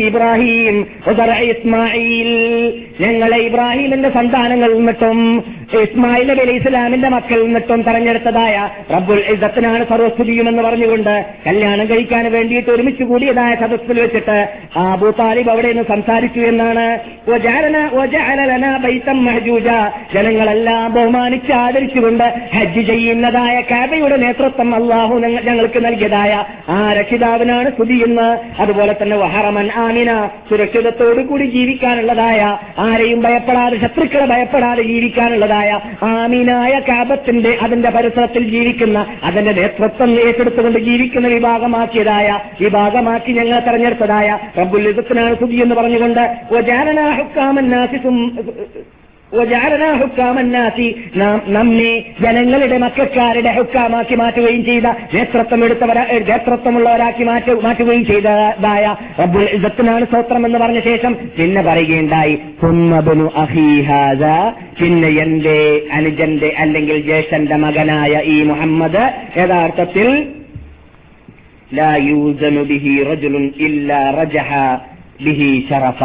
ഇബ്രാഹിം 0.00 0.86
ഇസ്മാഈൽ. 1.50 2.30
ഞങ്ങളെ 3.00 3.38
ഇബ്രാഹിമിന്റെ 3.38 4.10
സന്താനങ്ങളിൽ 4.10 4.76
നിന്നിട്ടും 4.76 5.44
ഇസ്മായിൽ 5.82 6.26
നബി 6.28 6.40
അലൈഹി 6.40 6.58
ഇസ്ലാമിന്റെ 6.58 7.08
മക്കളിൽ 7.08 7.44
നിന്നിട്ടും 7.44 7.82
തെരഞ്ഞെടുത്തതായ 7.82 8.68
റബ്ബുൽ 8.94 9.22
സർവസ്തുതിയും 9.84 10.48
എന്ന് 10.48 10.62
പറഞ്ഞുകൊണ്ട് 10.62 11.26
കല്യാണം 11.46 11.86
കഴിക്കാൻ 11.86 12.32
വേണ്ടിയിട്ട് 12.32 12.70
ഒരുമിച്ച് 12.70 13.04
കൂടിയതായ 13.04 13.54
സദസ്സിൽ 13.54 14.00
വെച്ചിട്ട് 14.00 14.48
ആ 14.76 14.92
അബൂ 14.92 15.10
താലിബ് 15.10 15.50
അവിടെ 15.50 15.68
നിന്ന് 15.68 15.84
സംസാരിച്ചു 15.88 16.40
എന്നാണ്. 16.40 16.86
ജനങ്ങളെല്ലാം 20.14 20.92
ബഹുമാനിച്ച് 20.94 21.52
ആദരിച്ചുകൊണ്ട് 21.52 22.24
ഹജ്ജ് 22.54 22.86
ചെയ്യുന്നതായ 23.22 23.56
കാബയുടെ 23.70 24.16
നേതൃത്വം 24.16 24.68
അള്ളാഹു 24.74 25.14
ഞങ്ങൾക്ക് 25.46 25.80
നൽകിയതായ 25.84 26.32
ആ 26.68 26.76
രക്ഷിതാവിനാണ് 26.92 27.68
സ്തുതിയെന്ന് 27.70 28.26
അതുപോലെ 28.62 28.92
തന്നെ 28.92 29.16
വഹറമൻ 29.16 29.66
ആമിന 29.80 30.10
സുരക്ഷിതത്തോടുകൂടി 30.50 31.46
ജീവിക്കാനുള്ളതായ 31.46 32.40
ആരെയും 32.84 33.20
ഭയപ്പെടാതെ 33.20 33.78
ശത്രുക്കളെ 33.80 34.26
ഭയപ്പെടാതെ 34.26 34.84
ജീവിക്കാനുള്ളതായ 34.84 35.72
ആമിനായ 36.10 36.72
കാബത്തിന്റെ 36.88 37.52
അതിന്റെ 37.62 37.90
പരിസരത്തിൽ 37.90 38.46
ജീവിക്കുന്ന 38.50 39.00
അതിന്റെ 39.22 39.54
നേതൃത്വം 39.60 40.12
ഏറ്റെടുത്തുകൊണ്ട് 40.20 40.80
ജീവിക്കുന്ന 40.80 41.28
വിഭാഗമാക്കിയതായ 41.28 42.30
വിഭാഗമാക്കി 42.60 43.32
ഞങ്ങൾ 43.32 43.60
തെരഞ്ഞെടുത്തതായ 43.60 44.30
റബ്ബുൽ 44.58 44.88
യുദ്ധത്തിനാണ് 44.88 45.34
സ്തുതി 45.34 45.58
എന്ന് 45.62 45.76
പറഞ്ഞുകൊണ്ട് 45.76 46.24
നമ്മെ 51.48 51.90
ജനങ്ങളുടെ 52.20 52.78
മക്കാരുടെ 52.78 53.48
ഹുക്കാമാക്കി 53.48 54.14
മാറ്റുകയും 54.14 54.64
ചെയ്ത 54.64 54.86
നേതൃത്വം 55.12 55.64
എടുത്തവരാ 55.64 56.02
നേതൃത്വമുള്ളവരാക്കി 56.30 57.24
മാറ്റുകയും 57.24 58.04
ചെയ്തതായ 58.04 58.84
റബ്ബുൽ 59.20 59.48
ഇസത്തിനാണ് 59.58 60.04
സ്തോത്രം 60.04 60.46
എന്ന് 60.46 60.58
പറഞ്ഞ 60.58 60.80
ശേഷം 60.80 61.12
പിന്നെ 61.38 61.62
പറയുകയുണ്ടായി. 61.62 62.34
കുന്നബനു 62.62 63.30
അഹീഹാദ 63.36 64.24
പിന്നെ 64.80 65.08
എന്റെ 65.16 65.56
അനുജന്റെ 65.92 66.54
അല്ലെങ്കിൽ 66.58 67.00
ജ്യേഷന്റെ 67.02 67.56
മകനായ 67.56 68.20
ഈ 68.26 68.42
മുഹമ്മദ് 68.42 69.04
യഥാർത്ഥത്തിൽ 69.38 70.08
ലാ 71.70 71.90
ബിഹി 72.68 73.02
റജുലുൻ 73.02 73.50
ഇല്ല 73.58 74.10
റജഹ 74.10 74.50
ബിഹി 75.24 75.66
ഷറഫ 75.70 76.02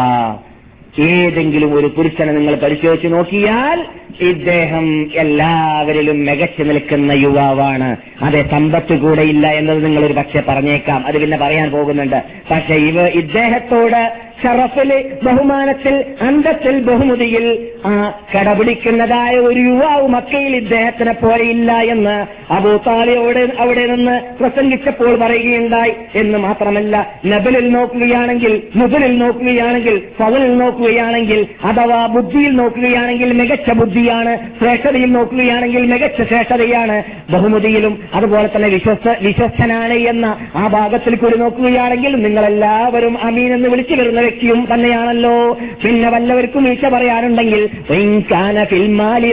ഏതെങ്കിലും 1.00 1.74
ഒരു 1.76 1.88
പുരുഷനെ 1.88 2.32
നിങ്ങൾ 2.32 2.56
പരിശോധിച്ച് 2.56 3.08
നോക്കിയാൽ 3.08 3.86
ഇദ്ദേഹം 4.22 5.12
എല്ലാവരിലും 5.14 6.26
മികച്ചു 6.26 6.64
നിൽക്കുന്ന 6.64 7.12
യുവാവാണ്. 7.12 7.98
അതെ 8.22 8.46
സമ്പത്ത് 8.52 9.00
കൂടെയില്ല 9.00 9.48
എന്നത് 9.48 9.86
നിങ്ങൾ 9.86 10.06
ഒരു 10.06 10.14
പക്ഷെ 10.14 10.44
പറഞ്ഞേക്കാം. 10.48 11.08
അത് 11.08 11.22
പിന്നെ 11.22 11.38
പറയാൻ 11.38 11.72
പോകുന്നുണ്ട്. 11.72 12.24
പക്ഷെ 12.52 12.76
ഇവ 12.76 13.08
ഇദ്ദേഹത്തോട് 13.08 14.25
ഷറഫിൽ 14.42 14.92
ബഹുമാനത്തിൽ 15.24 15.96
അന്തത്തിൽ 16.22 16.80
ബഹുമതിയിൽ 16.80 17.46
ആ 17.86 17.92
കടപിടിക്കുന്നതായ 18.36 19.34
ഒരു 19.40 19.60
യുവാവ് 19.60 20.08
മക്കയിൽ 20.08 20.56
ഇദ്ദേഹത്തിനെ 20.56 21.12
പോലെയില്ല 21.14 21.72
എന്ന് 21.86 22.16
അബൂ 22.52 22.78
താലിയോട് 22.88 23.42
അവിടെ 23.60 23.86
നിന്ന് 23.88 24.16
പ്രസംഗിച്ചപ്പോൾ 24.40 25.18
പറയുകയുണ്ടായി 25.20 25.94
എന്ന് 26.16 26.38
മാത്രമല്ല 26.38 26.96
നബലിൽ 27.26 27.72
നോക്കുകയാണെങ്കിൽ 27.72 28.62
മുതലിൽ 28.76 29.18
നോക്കുകയാണെങ്കിൽ 29.18 30.04
ഫവലിൽ 30.18 30.58
നോക്കുകയാണെങ്കിൽ 30.58 31.48
അഥവാ 31.64 32.06
ബുദ്ധിയിൽ 32.08 32.56
നോക്കുകയാണെങ്കിൽ 32.56 33.34
മികച്ച 33.34 33.70
ബുദ്ധിയാണ് 33.72 34.34
ശ്രേഷ്ഠതയിൽ 34.60 35.12
നോക്കുകയാണെങ്കിൽ 35.12 35.86
മികച്ച 35.86 36.22
ശ്രേഷ്ഠതയാണ് 36.22 36.98
ബഹുമതിയിലും 37.32 38.04
അതുപോലെ 38.14 38.48
തന്നെ 38.48 38.68
വിശ്വസ്ത 38.68 39.10
വിശ്വസ്തനാണ് 39.22 39.94
എന്ന 40.08 40.26
ആ 40.56 40.68
ഭാഗത്തിൽ 40.68 41.16
കൂടി 41.16 41.38
നോക്കുകയാണെങ്കിൽ 41.38 42.16
നിങ്ങളെല്ലാവരും 42.22 43.18
അമീൻ 43.24 43.54
എന്ന് 43.54 43.70
വിളിച്ചു 43.70 43.96
വ്യക്തിയും 44.26 44.62
തന്നെയാണല്ലോ 44.72 45.36
പിന്നെ 45.84 46.10
വല്ലവർക്കും 46.10 46.64
ഈശ 46.72 46.86
പറയാനുണ്ടെങ്കിൽ 46.86 47.62
"വഇൻ 47.90 48.12
കാന 48.32 48.64
ഫിൽ 48.64 48.88
മാലി 48.94 49.32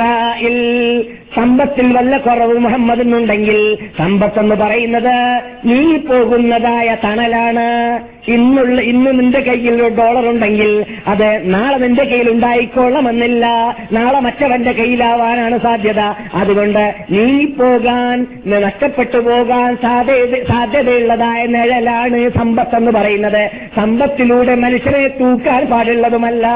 ദാഇൽ." 0.00 0.58
സമ്പത്തിൽ 1.36 1.96
വല്ല 1.96 2.16
കുറവ് 2.16 2.58
മുഹമ്മദിനുണ്ടെങ്കിൽ 2.58 3.78
സമ്പത്തെന്ന് 3.98 4.54
പറയുന്നത് 4.54 5.42
നീ 5.64 5.96
പോകുന്നതായ 5.96 6.96
തണലാണ്. 7.04 8.00
ഇന്നുള്ള 8.28 8.80
ഇന്ന് 8.80 9.20
നിന്റെ 9.20 9.40
കയ്യിൽ 9.40 9.88
ഡോളർ 9.88 10.28
ഉണ്ടെങ്കിൽ 10.28 10.84
അത് 11.06 11.54
നാളെ 11.54 11.76
നിന്റെ 11.76 12.04
കയ്യിൽ 12.04 12.30
ഉണ്ടായിക്കൊള്ളണമെന്നില്ല. 12.30 13.46
നാളെ 13.92 14.20
മറ്റവന്റെ 14.20 14.72
കയ്യിലാവാനാണ് 14.72 15.58
സാധ്യത. 15.58 16.00
അതുകൊണ്ട് 16.34 16.94
നീ 17.10 17.44
പോകാൻ 17.44 18.26
നഷ്ടപ്പെട്ടു 18.46 19.18
പോകാൻ 19.18 19.76
സാധ്യത 19.76 20.44
സാധ്യതയുള്ളതായ 20.48 21.46
നിഴലാണ് 21.46 22.30
സമ്പത്ത് 22.30 22.76
എന്ന് 22.76 22.90
പറയുന്നത്. 22.90 23.50
സമ്പത്തിലൂടെ 23.76 24.54
മനുഷ്യരെ 24.54 25.08
തൂക്കാൻ 25.08 25.66
പാടുള്ളതുമല്ല. 25.66 26.48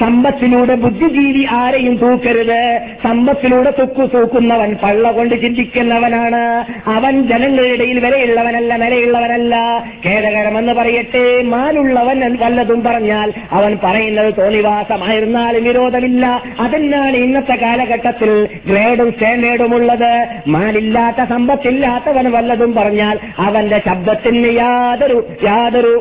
സമ്പത്തിലൂടെ 0.00 0.74
ബുദ്ധിജീവി 0.74 1.46
ആരെയും 1.50 1.94
തൂക്കരുത്. 1.96 2.80
സമ്പത്തിലൂടെ 3.02 3.70
തുക്കു 3.78 4.04
തൂക്കുന്നവൻ 4.14 4.76
പള്ള 4.82 5.10
കൊണ്ട് 5.10 5.34
ചിന്തിക്കുന്നവനാണ്. 5.42 6.42
അവൻ 6.90 7.28
ജനങ്ങളുടെ 7.28 7.72
ഇടയിൽ 7.72 7.98
വിലയുള്ളവനല്ല 8.04 8.76
നിലയുള്ളവനല്ല 8.76 9.84
ഖേദകരമെന്ന് 10.06 10.72
പറയട്ടെ 10.72 11.42
മാലുള്ളവൻ 11.42 12.24
എന്ന് 12.24 12.38
വല്ലതും 12.42 12.82
പറഞ്ഞാൽ 12.82 13.32
അവൻ 13.52 13.78
പറയുന്നത് 13.84 14.34
തോന്നിവാസമായിരുന്നാലും 14.38 15.64
വിരോധമില്ല. 15.64 16.42
അതെന്നാണ് 16.60 17.16
ഇന്നത്തെ 17.16 17.56
കാലഘട്ടത്തിൽ 17.62 18.48
ഗ്രേഡും 18.66 19.12
സ്റ്റാൻഡേർഡും 19.12 19.74
ഉള്ളത്. 19.74 20.26
മാലില്ലാത്ത 20.46 21.28
സമ്പത്തില്ലാത്തവൻ 21.28 22.30
വല്ലതും 22.32 22.74
പറഞ്ഞാൽ 22.74 23.18
അവന്റെ 23.38 23.80
ശബ്ദത്തിന് 23.88 24.52
യാതൊരു 24.52 25.18
യാതൊരു 25.44 25.92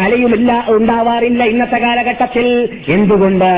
അലയുമില്ല 0.00 0.64
ഉണ്ടാവാറില്ല 0.68 1.44
ഇന്നത്തെ 1.44 1.76
കാലഘട്ടത്തിൽ. 1.76 2.51
എന്തുകൊണ്ട് 2.88 3.50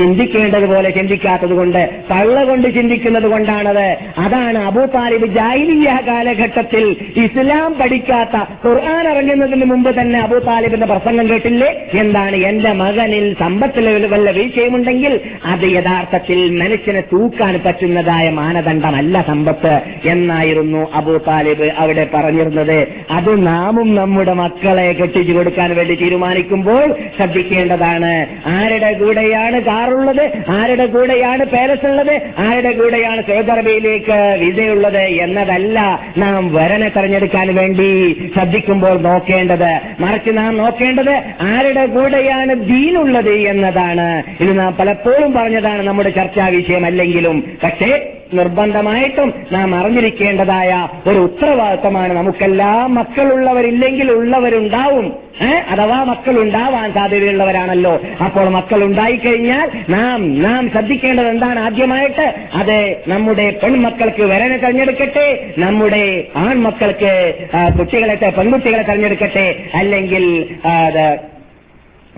ചിന്തിക്കേണ്ടതുപോലെ 0.00 0.90
ചിന്തിക്കാത്തത് 0.90 1.54
കൊണ്ട് 1.60 1.80
തള്ള 2.10 2.44
കൊണ്ട് 2.44 2.68
ചിന്തിക്കുന്നത് 2.74 3.28
കൊണ്ടാണത് 3.32 3.86
അതാണ് 4.18 4.58
അബൂ 4.68 4.84
താലിബ് 4.94 5.26
ജാഹിലിയ 5.38 5.90
കാലഘട്ടത്തിൽ 6.08 6.84
ഇസ്ലാം 7.24 7.70
പഠിക്കാത്ത 7.80 8.36
ഖുർആൻ 8.66 9.04
ഇറങ്ങുന്നതിന് 9.12 9.64
മുമ്പ് 9.64 9.90
തന്നെ 10.00 10.18
അബൂ 10.20 10.38
താലിബിന്റെ 10.38 10.86
പ്രസംഗം 10.86 11.26
കേട്ടില്ലേ? 11.28 11.70
എന്താണ് 11.94 12.36
എന്റെ 12.50 12.72
മകനിൽ 12.72 13.26
സമ്പത്തിൽ 13.40 13.86
വല്ല 14.12 14.30
വീഴ്ചയുമുണ്ടെങ്കിൽ 14.30 15.14
അത് 15.44 15.66
യഥാർത്ഥത്തിൽ 15.76 16.38
മനുഷ്യനെ 16.62 17.02
തൂക്കാൻ 17.12 17.54
പറ്റുന്നതായ 17.64 18.26
മാനദണ്ഡമല്ല 18.30 19.22
സമ്പത്ത് 19.28 19.74
എന്നായിരുന്നു 20.04 20.82
അബൂ 20.94 21.14
താലിബ് 21.28 21.68
അവിടെ 21.82 22.04
പറഞ്ഞിരുന്നത്. 22.14 22.78
അത് 23.10 23.32
നാമും 23.46 23.88
നമ്മുടെ 23.94 24.34
മക്കളെ 24.42 24.86
കെട്ടിച്ചു 25.00 25.32
കൊടുക്കാൻ 25.32 25.70
വേണ്ടി 25.76 25.94
തീരുമാനിക്കുമ്പോൾ 25.94 26.86
ശ്രദ്ധിക്കേണ്ടതാണ്. 27.16 28.12
ആരുടെ 28.56 28.92
കൂടെയാണ് 29.00 29.60
കാറുള്ളത് 29.90 30.30
ആരുടെ 30.48 30.86
കൂടെയാണ് 30.86 31.44
പാലസ് 31.44 31.86
ഉള്ളത്? 31.86 32.20
ആരുടെ 32.38 32.72
കൂടെയാണ് 32.72 33.22
സൗദി 33.22 33.50
അറേബ്യയിലേക്ക് 33.50 34.36
വിസയുള്ളത് 34.40 34.98
എന്നതല്ല 34.98 36.00
നാം 36.18 36.54
വരനെ 36.54 36.88
തെരഞ്ഞെടുക്കാൻ 36.88 37.54
വേണ്ടി 37.54 37.90
ശ്രദ്ധിക്കുമ്പോൾ 38.36 39.00
നോക്കേണ്ടത്. 39.00 39.80
മറിച്ച് 40.00 40.36
നാം 40.36 40.56
നോക്കേണ്ടത് 40.56 41.22
ആരുടെ 41.40 41.86
കൂടെയാണ് 41.86 42.54
ദീനുള്ളത് 42.54 43.32
എന്നതാണ്. 43.32 44.22
ഇത് 44.40 44.58
നാം 44.58 44.76
പലപ്പോഴും 44.76 45.32
പറഞ്ഞതാണ് 45.32 45.82
നമ്മുടെ 45.82 46.10
ചർച്ചാ 46.10 46.46
വിഷയമല്ലെങ്കിലും. 46.46 47.44
പക്ഷേ 47.62 48.12
നിർബന്ധമായിട്ടും 48.34 49.34
നാം 49.52 49.74
അറിഞ്ഞിരിക്കേണ്ടതായ 49.74 50.88
ഒരു 51.06 51.18
ഉത്തരവാദിത്തമാണ്. 51.18 52.12
നമുക്കെല്ലാ 52.12 52.86
മക്കളുള്ളവരില്ലെങ്കിൽ 52.86 54.12
ഉള്ളവരുണ്ടാവും? 54.12 55.30
അഥവാ 55.70 56.04
മക്കൾ 56.04 56.40
ഉണ്ടാവാൻ 56.40 56.92
സാധ്യതയുള്ളവരാണല്ലോ. 56.92 58.00
അപ്പോൾ 58.24 58.48
മക്കൾ 58.48 58.84
ഉണ്ടായിക്കഴിഞ്ഞാൽ 58.84 59.70
നാം 59.88 60.42
നാം 60.42 60.70
ശ്രദ്ധിക്കേണ്ടത് 60.70 61.28
എന്താണ് 61.28 61.60
ആദ്യമായിട്ട്? 61.60 62.34
അത് 62.54 62.96
നമ്മുടെ 63.08 63.50
പെൺമക്കൾക്ക് 63.62 64.22
വരനെ 64.22 64.56
തെരഞ്ഞെടുക്കട്ടെ 64.56 65.46
നമ്മുടെ 65.58 66.24
ആൺമക്കൾക്ക് 66.36 67.34
കുട്ടികളെ 67.78 68.14
പെൺകുട്ടികളെ 68.14 68.82
തെരഞ്ഞെടുക്കട്ടെ 68.82 69.56
അല്ലെങ്കിൽ 69.74 70.24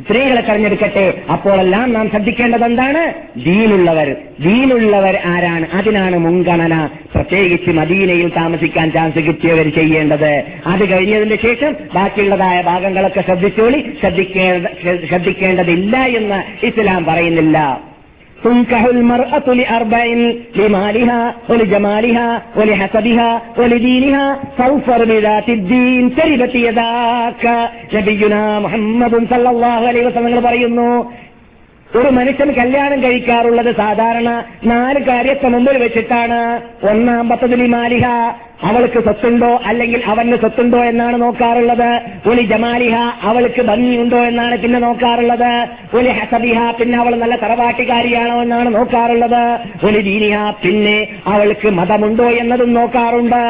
സ്ത്രീകളെ 0.03 0.41
തെരഞ്ഞെടുക്കട്ടെ. 0.41 1.23
അപ്പോഴെല്ലാം 1.33 1.93
നാം 1.93 2.11
ശ്രദ്ധിക്കേണ്ടത് 2.11 2.65
എന്താണ് 2.65 3.15
ദീനുള്ളവർ. 3.45 4.17
ദീനുള്ളവർ 4.41 5.19
ആരാണ്? 5.25 5.67
അതിനാണ് 5.75 6.19
മുൻഗണന. 6.19 6.89
പ്രത്യേകിച്ച് 7.15 7.71
മദീനയിൽ 7.71 8.29
താമസിക്കാൻ 8.29 8.93
ചാൻസ് 8.93 9.17
കിട്ടിയവർ 9.17 9.71
ചെയ്യേണ്ടത്. 9.71 10.45
അത് 10.67 10.91
കഴിഞ്ഞതിന് 10.91 11.37
ശേഷം 11.43 11.77
ബാക്കിയുള്ളതായ 11.95 12.63
ഭാഗങ്ങളൊക്കെ 12.63 13.21
ശ്രദ്ധിച്ചോളി. 13.21 13.91
ശ്രദ്ധിക്കേണ്ട 14.01 14.67
ശ്രദ്ധിക്കേണ്ടതില്ല 15.09 15.97
എന്ന് 15.97 16.67
ഇസ്ലാം 16.67 17.05
പറയുന്നില്ല. 17.05 17.81
تنكح 18.42 18.84
المرأة 18.88 19.48
لأربع 19.54 20.04
لمالها 20.56 21.22
ولجمالها 21.50 22.28
ولحسبها 22.56 23.32
ولدينها 23.58 24.26
فاظفر 24.58 25.06
بذات 25.06 25.48
الدين 25.50 26.04
تربت 26.16 26.56
يداك 26.58 27.44
നബിയുനാ 27.96 28.44
മുഹമ്മദ് 28.66 29.18
സല്ലല്ലാഹു 29.32 29.84
അലൈഹി 29.90 30.06
വസല്ലം 30.08 30.44
പറയുന്നു 30.44 30.90
ഒരു 31.90 32.10
മനുഷ്യൻ 32.12 32.50
കല്യാണം 32.54 33.00
കഴിക്കാറുള്ളത് 33.02 33.72
സാധാരണ 33.76 34.30
നാല് 34.66 35.00
കാര്യത്തെ 35.02 35.48
മുമ്പിൽ 35.48 35.78
വെച്ചിട്ടാണ് 35.78 36.40
ഒന്നാമ്പത്തതിൽ 36.92 37.62
മാലിഹ 37.76 38.06
അവൾക്ക് 38.69 39.01
സ്വത്തുണ്ടോ 39.03 39.61
അല്ലെങ്കിൽ 39.67 40.01
അവന് 40.13 40.37
സ്വത്തുണ്ടോ 40.43 40.85
എന്നാണ് 40.85 41.23
നോക്കാറുള്ളത്. 41.23 41.91
ഒലി 42.31 42.43
ജമാലിഹ 42.43 42.97
അവൾക്ക് 43.31 43.63
ഭംഗിയുണ്ടോ 43.63 44.21
എന്നാണ് 44.31 44.57
പിന്നെ 44.63 44.79
നോക്കാറുള്ളത്. 44.79 45.53
ഒലി 45.99 46.11
ഹസബിഹ 46.19 46.59
പിന്നെ 46.79 46.99
അവൾ 46.99 47.15
നല്ല 47.23 47.37
തറവാട്ടുകാരിയാണോ 47.37 48.43
എന്നാണ് 48.43 48.75
നോക്കാറുള്ളത്. 48.75 49.43
ഒലി 49.87 50.01
ദീനിഹ 50.11 50.37
പിന്നെ 50.65 50.97
അവൾക്ക് 51.27 51.71
മതമുണ്ടോ 51.79 52.29
എന്നതും 52.43 52.73
നോക്കാറുണ്ട്. 52.73 53.43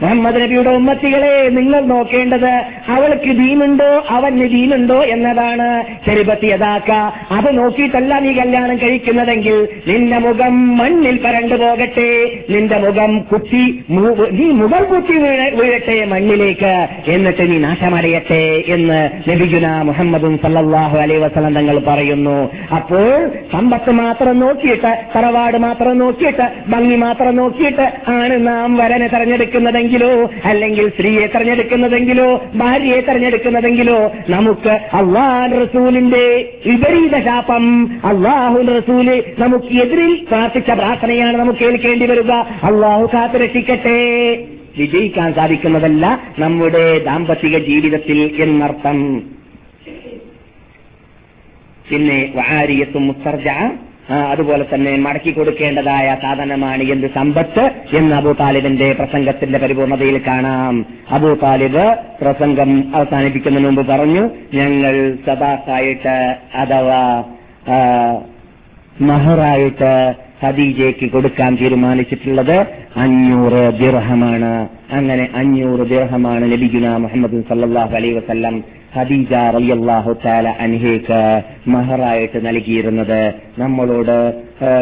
മുഹമ്മദ് 0.00 0.40
നബിയുടെ 0.42 0.70
ഉമ്മത്തികളെ 0.70 1.32
നിങ്ങൾ 1.58 1.80
നോക്കേണ്ടത് 1.94 2.52
അവൾക്ക് 2.96 3.32
ദീനുണ്ടോ 3.42 3.90
അവന് 4.16 4.46
ദീനുണ്ടോ 4.54 4.98
എന്നതാണ്. 5.14 5.68
ചെരുപത്തിയതാക്ക 6.06 6.90
അത് 7.36 7.48
നോക്കിയിട്ടല്ല 7.58 8.14
നീ 8.24 8.32
കല്യാണം 8.40 8.76
കഴിക്കുന്നതെങ്കിൽ 8.84 9.56
നിന്റെ 9.90 10.18
മുഖം 10.18 10.54
മണ്ണിൽ 10.78 11.16
പരണ്ടു 11.24 11.54
പോകട്ടെ 11.54 12.10
നിന്റെ 12.50 12.76
മുഖം 12.76 13.18
കുത്തി 13.32 13.84
നീ 14.32 14.50
മുഖം 14.50 14.84
കുത്തി 14.84 15.18
വീഴ- 15.18 15.54
വീഴട്ടെ 15.54 16.04
മണ്ണിലേക്ക്. 16.04 16.72
എന്നിട്ട് 17.10 17.50
നീ 17.50 17.58
നാശമടയട്ടെ 17.58 18.62
എന്ന് 18.66 19.30
നബിജുന 19.30 19.82
മുഹമ്മദും 19.82 20.38
സല്ലാഹു 20.38 20.98
അലൈ 20.98 21.16
വസല്ലം 21.16 21.54
തങ്ങൾ 21.54 21.78
പറയുന്നു. 21.78 22.50
അപ്പോൾ 22.74 23.28
സമ്പത്ത് 23.52 23.90
മാത്രം 23.92 24.38
നോക്കിയിട്ട് 24.38 24.98
തറവാട് 25.16 25.56
മാത്രം 25.56 25.98
നോക്കിയിട്ട് 25.98 26.70
ഭംഗി 26.70 26.96
മാത്രം 26.96 27.36
നോക്കിയിട്ട് 27.36 27.86
ആണ് 28.08 28.46
നാം 28.46 28.76
വരനെ 28.76 29.06
തെരഞ്ഞെടുക്കുന്നതെങ്കിലോ 29.06 30.30
അല്ലെങ്കിൽ 30.44 30.88
സ്ത്രീയെ 30.88 31.26
തെരഞ്ഞെടുക്കുന്നതെങ്കിലോ 31.26 32.42
ഭാര്യയെ 32.54 33.00
തെരഞ്ഞെടുക്കുന്നതെങ്കിലോ 33.00 34.12
നമുക്ക് 34.28 34.68
അള്ളാഹ് 34.68 35.62
റസൂലിന്റെ 35.62 36.24
വിപരീത 36.66 37.24
ശാപം 37.24 37.64
അള്ളാഹു 38.04 38.58
റസൂൽ 38.76 39.08
നമുക്ക് 39.38 39.74
എതിരിൽ 39.74 40.26
പ്രാർത്ഥിച്ച 40.30 40.70
പ്രാർത്ഥനയാണ് 40.70 41.36
നമുക്ക് 41.36 41.58
കേൾക്കേണ്ടി 41.58 42.06
വരിക 42.18 42.30
അള്ളാഹു 42.62 43.10
കാത്തുരക്ഷിക്കട്ടെ. 43.14 43.98
വിജയിക്കാൻ 44.78 45.34
സാധിക്കുന്നതല്ല 45.34 46.20
നമ്മുടെ 46.38 46.98
ദാമ്പത്തിക 46.98 47.58
ജീവിതത്തിൽ 47.58 48.42
എന്നർത്ഥം. 48.42 49.22
പിന്നെ 51.90 52.32
വാരിയത്തും 52.34 53.06
മുസ്തർജ 53.06 53.48
ആ, 54.10 54.14
അതുപോലെ 54.14 54.64
തന്നെ 54.74 54.96
മടക്കി 54.96 55.30
കൊടുക്കേണ്ടതായ 55.30 56.16
സാധനമാണ് 56.22 56.82
എന്ത്? 56.82 57.06
സമ്പത്ത് 57.14 57.64
എന്ന് 57.92 58.16
അബൂ 58.16 58.32
താലിബിന്റെ 58.32 58.92
പ്രസംഗത്തിന്റെ 58.92 59.58
പരിപൂർണതയിൽ 59.58 60.22
കാണാം. 60.26 60.86
അബൂ 61.10 61.34
താലിബ് 61.34 61.96
പ്രസംഗം 62.20 62.96
അവസാനിപ്പിക്കുന്നതിന് 62.96 63.68
മുമ്പ് 63.68 63.86
പറഞ്ഞു 63.86 64.30
ഞങ്ങൾ 64.54 65.16
സദാസായിട്ട് 65.26 66.36
അഥവാ 66.54 67.24
മഹറായിട്ട് 69.00 70.14
ഖദീജയ്ക്ക് 70.44 71.06
കൊടുക്കാൻ 71.12 71.52
തീരുമാനിച്ചിട്ടുള്ളത് 71.60 72.56
അഞ്ഞൂറ് 73.02 73.62
ദിർഹമാണ്. 73.80 74.52
അങ്ങനെ 74.96 75.24
അഞ്ഞൂറ് 75.34 75.84
ദിർഹമാണ് 75.92 76.44
ലഭിക്കുന്ന 76.52 76.96
മുഹമ്മദ് 77.04 77.40
സല്ലാഹു 77.48 77.94
അലൈ 78.00 78.10
വസല്ലം 78.18 78.56
ഖദീജ 78.96 79.32
റളിയല്ലാഹു 79.56 80.12
താല 80.24 80.48
അൻഹേക്ക് 80.64 81.20
മഹറായിട്ട് 81.74 82.38
നൽകിയിരുന്നത്. 82.46 83.20
നമ്മളോട് 83.58 84.16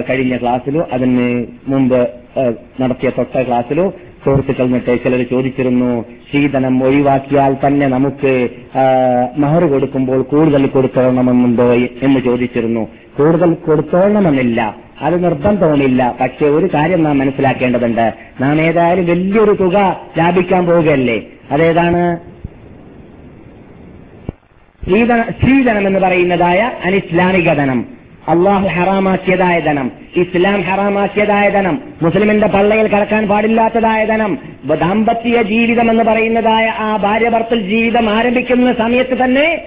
കഴിഞ്ഞ 0.09 0.35
ക്ലാസ്സിലോ 0.43 0.83
അതിന് 0.93 1.29
മുമ്പ് 1.73 2.01
നടത്തിയ 2.83 3.11
തൊട്ട 3.19 3.43
ക്ലാസ്സിലോ 3.49 3.87
സുഹൃത്തുക്കൾ 4.25 4.67
നിട്ട് 4.71 4.93
ചിലർ 5.03 5.21
ചോദിച്ചിരുന്നു 5.33 5.91
ശീതനം 6.31 6.75
ഒഴിവാക്കിയാൽ 6.87 7.53
തന്നെ 7.65 7.87
നമുക്ക് 7.97 8.33
മഹർ 9.43 9.65
കൊടുക്കുമ്പോൾ 9.73 10.23
കൂടുതൽ 10.33 10.67
കൊടുത്തോളണമെന്നുണ്ടോ 10.67 11.69
എന്ന് 12.07 12.21
ചോദിച്ചിരുന്നു. 12.29 12.83
കൂടുതൽ 13.19 13.53
കൊടുത്തോളണമെന്നില്ല. 13.67 14.61
അത് 15.01 15.25
നിർബന്ധവുമില്ല. 15.25 16.15
പക്ഷെ 16.21 16.47
ഒരു 16.47 16.69
കാര്യം 16.75 17.03
നാം 17.03 17.19
മനസ്സിലാക്കേണ്ടതുണ്ട്. 17.19 18.15
നാം 18.41 18.61
ഏതായാലും 18.61 19.07
വലിയൊരു 19.07 19.53
തുക 19.53 20.01
ലാഭിക്കാൻ 20.19 20.67
പോവുകയല്ലേ? 20.67 21.23
അതേതാണ്? 21.51 22.19
സ്ത്രീധന 25.31 25.87
എന്ന് 25.87 26.01
പറയുന്നതായ 26.01 26.73
അനിസ്ലാമിക 26.85 27.53
ധനം. 27.53 27.85
അള്ളാഹു 28.29 28.67
ഹറാമാക്കിയതായ 28.67 29.61
ധനം. 29.61 29.91
ഇസ്ലാം 30.17 30.61
ഹറാമാക്കിയതായ 30.61 31.49
ധനം. 31.49 31.83
മുസ്ലിമിന്റെ 32.03 32.47
പള്ളയിൽ 32.47 32.87
കടക്കാൻ 32.89 33.29
പാടില്ലാത്തതായ 33.29 34.05
ധനം. 34.05 34.39
ദാമ്പത്യ 34.65 35.43
ജീവിതം 35.43 35.91
എന്ന് 35.91 36.05
പറയുന്നതായ 36.05 36.67
ആ 36.67 36.97
ഭാര്യ 36.97 37.29
ഭർത്തൽ 37.29 37.61
ജീവിതം 37.61 38.11
ആരംഭിക്കുന്ന 38.11 38.73
സമയത്ത് 38.73 39.25
തന്നെ 39.25 39.65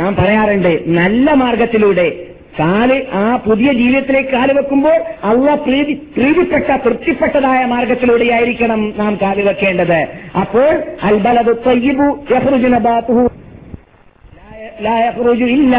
നാം 0.00 0.16
പറയാറുണ്ട് 0.16 0.82
നല്ല 0.86 1.32
മാർഗത്തിലൂടെ 1.32 2.26
കാൽ 2.52 3.06
ആ 3.12 3.36
പുതിയ 3.36 3.72
ജീവിതത്തിലേക്ക് 3.72 4.28
കാൽ 4.28 4.52
വെക്കുമ്പോൾ 4.52 4.96
അള്ള 5.24 5.54
പ്രീതി 5.54 5.94
പ്രീതിപ്പെട്ട 6.14 6.70
തൃപ്തിപ്പെട്ടതായ 6.76 7.64
മാർഗത്തിലൂടെയായിരിക്കണം 7.64 8.94
നാം 8.96 9.18
കാൽ 9.22 9.42
വെക്കേണ്ടത് 9.42 10.08
അപ്പോൾ 10.40 10.84
അൽബലതു 11.02 11.52
തയ്യിബു 11.52 12.26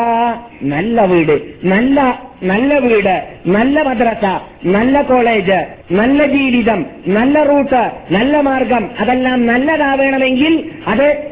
നല്ല 0.61 1.05
വീട് 1.05 1.41
നല്ല 1.63 1.99
നല്ല 2.43 2.79
വീട് 2.79 3.23
നല്ല 3.47 3.81
മദ്രസ 3.81 4.25
നല്ല 4.65 5.01
കോളേജ് 5.01 5.59
നല്ല 5.91 6.25
ജീവിതം 6.25 6.85
നല്ല 7.07 7.43
റൂട്ട് 7.43 8.13
നല്ല 8.13 8.41
മാർഗം 8.41 8.89
അതെല്ലാം 8.99 9.45
നല്ലതാവേണമെങ്കിൽ 9.45 10.69
അത് 10.87 11.30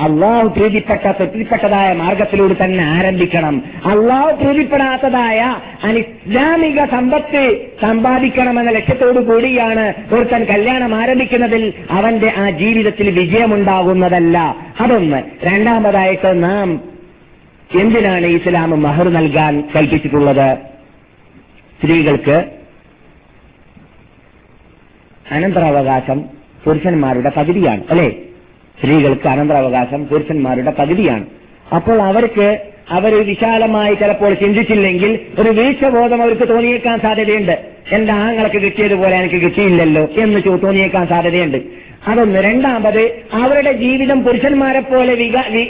അള്ളാഹു 0.00 0.48
പ്രീതിപ്പെട്ട 0.48 1.12
തെറ്റിൽപ്പെട്ടതായ 1.12 1.92
മാർഗത്തിലൂടെ 1.92 2.64
തന്നെ 2.64 2.84
ആരംഭിക്കണം. 2.84 3.62
അള്ളാഹു 3.84 4.44
പ്രീതിപ്പെടാത്തതായ 4.44 5.56
അനിസ്ലാമിക 5.84 6.84
സമ്പത്ത് 6.84 7.66
സമ്പാദിക്കണമെന്ന 7.82 8.70
ലക്ഷ്യത്തോടു 8.70 9.18
കൂടിയാണ് 9.18 9.94
ഒരുത്തൻ 10.12 10.44
കല്യാണം 10.44 10.94
ആരംഭിക്കുന്നതിൽ 10.94 11.72
അവന്റെ 11.90 12.32
ആ 12.36 12.50
ജീവിതത്തിൽ 12.50 13.10
വിജയമുണ്ടാകുന്നതല്ല. 13.10 14.56
അതൊന്ന്. 14.80 15.22
രണ്ടാമതായിട്ട് 15.42 16.42
നാം 16.42 16.80
എന്തിനാണ് 17.80 18.26
ഇസ്ലാം 18.26 18.82
മഹർ 18.82 19.08
നൽകാൻ 19.08 19.68
കൽപ്പിച്ചിട്ടുള്ളത്? 19.76 20.58
സ്ത്രീകൾക്ക് 21.80 22.44
അനന്തരാവകാശം 25.30 26.24
പുരുഷന്മാരുടെ 26.64 27.32
പകുതിയാണ് 27.36 27.82
അല്ലെ? 27.90 28.12
സ്ത്രീകൾക്ക് 28.78 29.28
അനന്തരാവകാശം 29.28 30.06
പുരുഷന്മാരുടെ 30.06 30.70
പകുതിയാണ്. 30.70 31.26
അപ്പോൾ 31.74 32.02
അവർക്ക് 32.02 32.58
അവർ 32.90 33.26
വിശാലമായി 33.26 33.94
ചിലപ്പോൾ 33.94 34.34
ചിന്തിച്ചില്ലെങ്കിൽ 34.34 35.20
ഒരു 35.38 35.50
വീഴ്ചബോധം 35.50 36.22
അവർക്ക് 36.22 36.48
തോന്നിയേക്കാൻ 36.48 37.00
സാധ്യതയുണ്ട്. 37.00 37.64
എന്റെ 37.92 38.12
ആങ്ങൾക്ക് 38.12 38.56
കിട്ടിയതുപോലെ 38.56 39.16
എനിക്ക് 39.16 39.34
കിട്ടിയില്ലല്ലോ 39.34 40.08
എന്ന് 40.16 40.40
തോന്നിയേക്കാൻ 40.48 41.06
സാധ്യതയുണ്ട്. 41.06 41.58
അതൊന്ന്. 42.08 42.38
രണ്ടാമത് 42.38 43.22
അവരുടെ 43.32 43.72
ജീവിതം 43.72 44.24
പുരുഷന്മാരെ 44.24 44.80
പോലെ 44.80 45.14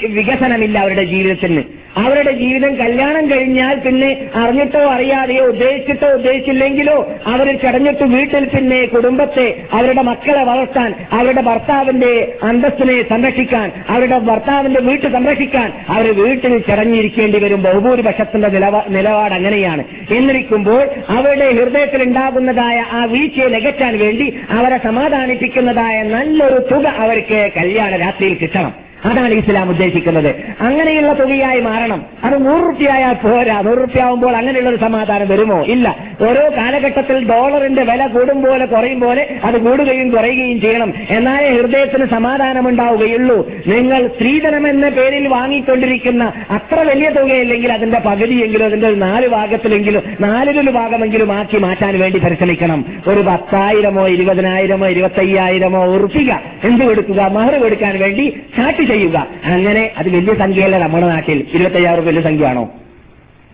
വികസനമില്ല 0.06 0.78
അവരുടെ 0.78 1.04
ജീവിതത്തിന്. 1.04 1.62
അവരുടെ 1.96 2.32
ജീവിതം 2.32 2.74
കല്യാണം 2.76 3.30
കഴിഞ്ഞാൽ 3.30 3.78
പിന്നെ 3.78 4.26
അറിഞ്ഞിട്ടോ 4.34 4.78
അറിയാതെയോ 4.78 5.44
ഉദ്ദേശിച്ചിട്ടോ 5.46 6.08
ഉദ്ദേശിച്ചില്ലെങ്കിലോ 6.08 6.96
അവർ 7.26 7.58
ചടഞ്ഞിട്ട് 7.58 8.04
വീട്ടിൽ 8.04 8.44
പിന്നെ 8.44 8.86
കുടുംബത്തെ 8.86 9.46
അവരുടെ 9.72 10.02
മക്കളെ 10.02 10.42
വളർത്താൻ 10.42 10.94
അവരുടെ 11.12 11.40
ഭർത്താവിന്റെ 11.40 12.32
അന്തസ്സിനെ 12.42 13.08
സംരക്ഷിക്കാൻ 13.08 13.72
അവരുടെ 13.88 14.18
ഭർത്താവിന്റെ 14.18 14.80
വീട്ട് 14.80 15.08
സംരക്ഷിക്കാൻ 15.12 15.72
അവർ 15.88 16.06
വീട്ടിൽ 16.22 16.58
ചടഞ്ഞിരിക്കേണ്ടി 16.58 17.38
വരും. 17.38 17.62
ബഹുഭൂരിപക്ഷത്തിന്റെ 17.62 18.48
നിലപാട് 18.88 19.34
അങ്ങനെയാണ്. 19.34 19.84
എന്നിരിക്കുമ്പോൾ 20.10 20.82
അവരുടെ 21.08 21.50
ഹൃദയത്തിൽ 21.52 22.02
ഉണ്ടാകുന്നതായ 22.02 22.84
ആ 22.92 23.04
വീഴ്ചയെ 23.04 23.48
നികറ്റാൻ 23.48 23.98
വേണ്ടി 23.98 24.38
അവരെ 24.50 24.78
സമാധാനിപ്പിക്കുന്നതായ 24.78 26.02
നല്ലൊരു 26.02 26.58
തുക 26.72 26.86
അവർക്ക് 26.86 27.50
കല്യാണ 27.56 27.96
രാത്രിയിൽ 27.96 28.34
കിട്ടണം. 28.34 28.72
അതാണ് 29.04 29.34
ഇസ്ലാം 29.34 29.70
ഉദ്ദേശിക്കുന്നത്. 29.70 30.34
അങ്ങനെയുള്ള 30.60 31.12
തുകയായി 31.12 31.60
മാറണം. 31.60 32.02
അത് 32.24 32.46
നൂറ് 32.46 32.68
റുപ്യായാൽ 32.68 33.12
പോരാ. 33.12 33.60
നൂറ് 33.60 33.78
റുപ്യ 33.78 34.02
ആവുമ്പോൾ 34.02 34.36
അങ്ങനെയുള്ള 34.36 34.68
ഒരു 34.68 34.76
സമാധാനം 34.76 35.28
വരുമോ? 35.28 35.64
ഇല്ല. 35.64 35.96
ഓരോ 36.20 36.50
കാലഘട്ടത്തിൽ 36.56 37.30
ഡോളറിന്റെ 37.30 37.82
വില 37.82 38.06
കൂടും 38.06 38.42
പോലെ 38.42 38.66
കുറയും 38.66 39.00
പോലെ 39.00 39.40
അത് 39.44 39.60
കൂടുകയും 39.60 40.10
കുറയുകയും 40.10 40.60
ചെയ്യണം. 40.60 40.92
എന്നാലേ 41.10 41.48
ഹൃദയത്തിന് 41.48 42.06
സമാധാനമുണ്ടാവുകയുള്ളൂ. 42.06 43.50
നിങ്ങൾ 43.66 44.06
സ്ത്രീധനം 44.06 44.68
എന്ന 44.68 44.88
പേരിൽ 44.88 45.28
വാങ്ങിക്കൊണ്ടിരിക്കുന്ന 45.28 46.32
അത്ര 46.50 46.80
വലിയ 46.80 47.10
തുകയില്ലെങ്കിൽ 47.10 47.72
അതിന്റെ 47.72 47.98
പകുതിയെങ്കിലും 47.98 48.64
അതിന്റെ 48.64 48.88
ഒരു 48.88 48.94
നാല് 48.94 49.28
ഭാഗത്തിലെങ്കിലും 49.28 50.02
നാലിലൊരു 50.20 50.70
ഭാഗമെങ്കിലും 50.70 51.32
ആക്കി 51.32 51.58
മാറ്റാൻ 51.58 52.00
വേണ്ടി 52.00 52.18
പരിശ്രമിക്കണം. 52.18 52.84
ഒരു 53.06 53.20
പത്തായിരമോ 53.20 54.08
ഇരുപതിനായിരമോ 54.08 54.86
ഇരുപത്തയ്യായിരമോ 54.86 55.86
ഉറുപ്പിക 55.86 56.32
എന്ത് 56.64 56.84
കൊടുക്കുക 56.84 57.20
മഹർ 57.20 57.62
കൊടുക്കാൻ 57.62 58.00
വേണ്ടി 58.00 58.40
സ്റ്റാർട്ട് 58.50 58.93
ചെയ്യുക. 58.94 59.26
അങ്ങനെ 59.44 59.90
അത് 59.98 60.08
വലിയ 60.16 60.34
സംഖ്യയല്ല 60.34 60.78
നമ്മുടെ 60.78 61.06
നാട്ടിൽ. 61.06 61.44
ഇരുപത്തയ്യായിരം 61.54 62.06
വലിയ 62.06 62.22
സംഖ്യയാണോ? 62.22 62.64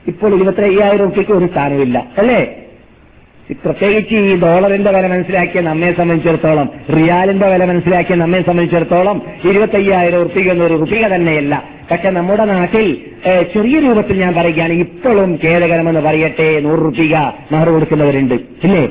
ഇപ്പോൾ 0.06 0.34
ഇരുപത്തി 0.34 0.60
അയ്യായിരം 0.60 1.04
റുപ്യക്ക് 1.04 1.32
ഒരു 1.32 1.46
സ്ഥാനമില്ല. 1.46 2.06
അല്ലേ? 2.18 2.40
പ്രത്യേകിച്ച് 3.64 4.14
ഈ 4.14 4.36
ഡോളറിന്റെ 4.40 4.90
വില 4.92 5.06
മനസ്സിലാക്കിയ 5.06 5.60
നമ്മെ 5.60 5.92
സംബന്ധിച്ചിടത്തോളം 5.92 6.70
റിയാലിന്റെ 6.96 7.46
വില 7.48 7.64
മനസ്സിലാക്കിയ 7.64 8.16
നമ്മെ 8.16 8.40
സംബന്ധിച്ചിടത്തോളം 8.42 9.22
ഇരുപത്തയ്യായിരം 9.50 10.22
റുപ്യ 10.22 10.50
എന്നൊരു 10.50 10.74
റുപ്യ 10.74 11.08
തന്നെയല്ല. 11.14 11.62
പക്ഷെ 11.90 12.10
നമ്മുടെ 12.10 12.44
നാട്ടിൽ 12.44 12.96
ചെറിയ 13.54 13.80
രൂപത്തിൽ 13.80 14.20
ഞാൻ 14.20 14.34
പറയുകയാണ് 14.34 14.72
ഇപ്പോഴും 14.72 15.38
ഖേദകരമെന്ന് 15.44 16.00
പറയട്ടെ 16.00 16.60
നൂറ് 16.60 16.80
റുപ്പിക 16.84 17.14
മഹർ 17.52 17.68
കൊടുക്കുന്നവരുണ്ട് 17.70 18.34
ഇല്ലേ? 18.34 18.88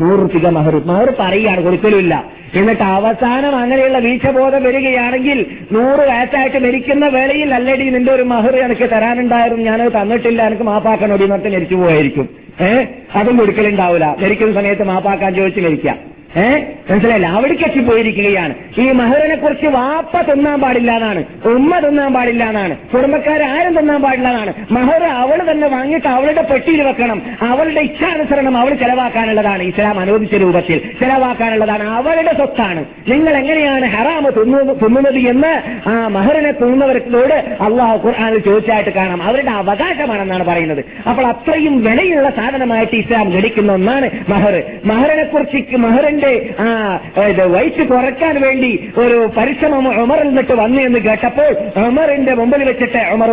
നൂറ് 0.00 0.48
മഹർ 0.50 0.74
മഹർ 0.84 1.14
പറയുകയാണ് 1.20 1.62
കൊടുക്കലുമില്ല 1.62 2.40
എന്നിട്ട് 2.54 2.82
അവസാനം 2.82 3.56
അങ്ങനെയുള്ള 3.56 3.98
വീഴ്ചബോധം 3.98 4.62
വരികയാണെങ്കിൽ 4.62 5.46
നൂറ് 5.72 6.00
വയസ്സായിട്ട് 6.00 6.56
മരിക്കുന്ന 6.56 7.06
വേളയിൽ 7.08 7.54
അല്ലടി 7.54 7.90
നിന്റെ 7.90 8.12
ഒരു 8.12 8.22
മഹർ 8.22 8.56
എനിക്ക് 8.56 8.90
തരാനുണ്ടായിരുന്നു. 8.90 9.64
ഞാനത് 9.64 9.92
തന്നിട്ടില്ല. 9.92 10.46
എനിക്ക് 10.46 10.62
മാപ്പാക്കണോടി 10.62 11.24
എന്നിട്ട് 11.24 11.48
മരിച്ചു 11.48 11.74
പോയായിരിക്കും 11.74 12.28
ഏഹ് 12.60 12.86
അതും 13.14 13.36
കൊടുക്കലുണ്ടാവില്ല 13.36 14.16
മരിക്കുന്ന 14.22 14.54
സമയത്ത് 14.60 14.84
മാപ്പാക്കാൻ 14.84 15.34
ചോദിച്ച് 15.34 15.60
മരിക്കാം. 15.60 16.09
ഏ? 16.36 16.64
മനസ്സിലായില്ല? 16.90 17.26
അവിടേക്ക് 17.26 17.80
പോയിരിക്കുകയാണ് 17.80 18.54
ഈ 18.78 18.92
മഹറിനെ 18.92 19.36
കുറിച്ച് 19.36 19.66
വാപ്പ 19.66 20.32
തിന്നാൻ 20.32 20.60
പാടില്ല 20.60 20.92
എന്നാണ്. 20.92 21.24
ഉമ്മ 21.44 21.78
തിന്നാൻ 21.78 22.12
പാടില്ല 22.12 22.44
എന്നാണ്. 22.44 22.76
കുടുംബക്കാർ 22.76 23.42
ആരും 23.42 23.78
തിന്നാൻ 23.78 24.02
പാടില്ല 24.02 24.28
എന്നാണ്. 24.28 24.52
മഹർ 24.70 25.04
അവൾ 25.04 25.50
തന്നെ 25.50 25.68
വാങ്ങിയിട്ട് 25.68 26.06
അവളുടെ 26.06 26.42
പെട്ടിയിൽ 26.42 26.82
വെക്കണം. 26.82 27.22
അവളുടെ 27.42 27.80
ഇച്ഛാനുസരണം 27.80 28.56
അവൾ 28.56 28.74
ചെലവാക്കാനുള്ളതാണ്. 28.74 29.62
ഇസ്ലാം 29.62 30.00
അനുവദിച്ച 30.00 30.34
രൂപത്തിൽ 30.34 30.78
ചെലവാക്കാനുള്ളതാണ്. 31.00 31.84
അവളുടെ 31.84 32.34
സ്വത്താണ്. 32.34 32.84
നിങ്ങൾ 33.08 33.36
എങ്ങനെയാണ് 33.36 33.86
ഹറാമ് 33.86 34.40
തിന്നു- 34.40 34.72
തിന്നുന്നത് 34.72 35.18
എന്ന് 35.18 35.88
ആ 35.88 36.08
മഹറിനെ 36.08 36.52
തിന്നവരോട് 36.52 37.56
അള്ളാഹു 37.60 38.08
ഖുർആാനിൽ 38.08 38.38
ചോദിച്ചായിട്ട് 38.38 38.90
കാണാം. 38.90 39.22
അവരുടെ 39.22 39.50
അവകാശമാണെന്നാണ് 39.50 40.44
പറയുന്നത്. 40.44 40.84
അപ്പോൾ 41.08 41.26
അത്രയും 41.26 41.84
വിലയുള്ള 41.84 42.30
സാധനമായിട്ട് 42.30 42.96
ഇസ്ലാം 42.96 43.30
ഗണിക്കുന്ന 43.30 43.72
ഒന്നാണ് 43.72 44.10
മഹർ 44.28 44.62
മഹറിനെ 44.84 45.24
കുറിച്ച് 45.24 45.76
മഹറിന്റെ 45.76 46.19
ആ 46.60 46.68
ഇത് 47.28 47.42
വയസ്സ് 47.48 47.82
കുറയ്ക്കാൻ 47.88 48.40
വേണ്ടി 48.40 48.70
ഒരു 48.98 49.30
പരിശ്രമം 49.36 49.86
ഉമറിൽ 50.02 50.28
നിന്നിട്ട് 50.28 50.52
വന്നു 50.52 50.80
എന്ന് 50.80 50.98
കേട്ടപ്പോൾ 50.98 51.50
ഉമറിന്റെ 51.80 52.34
മുമ്പിൽ 52.34 52.64
വെച്ചിട്ട് 52.64 53.02
ഉമർ 53.14 53.30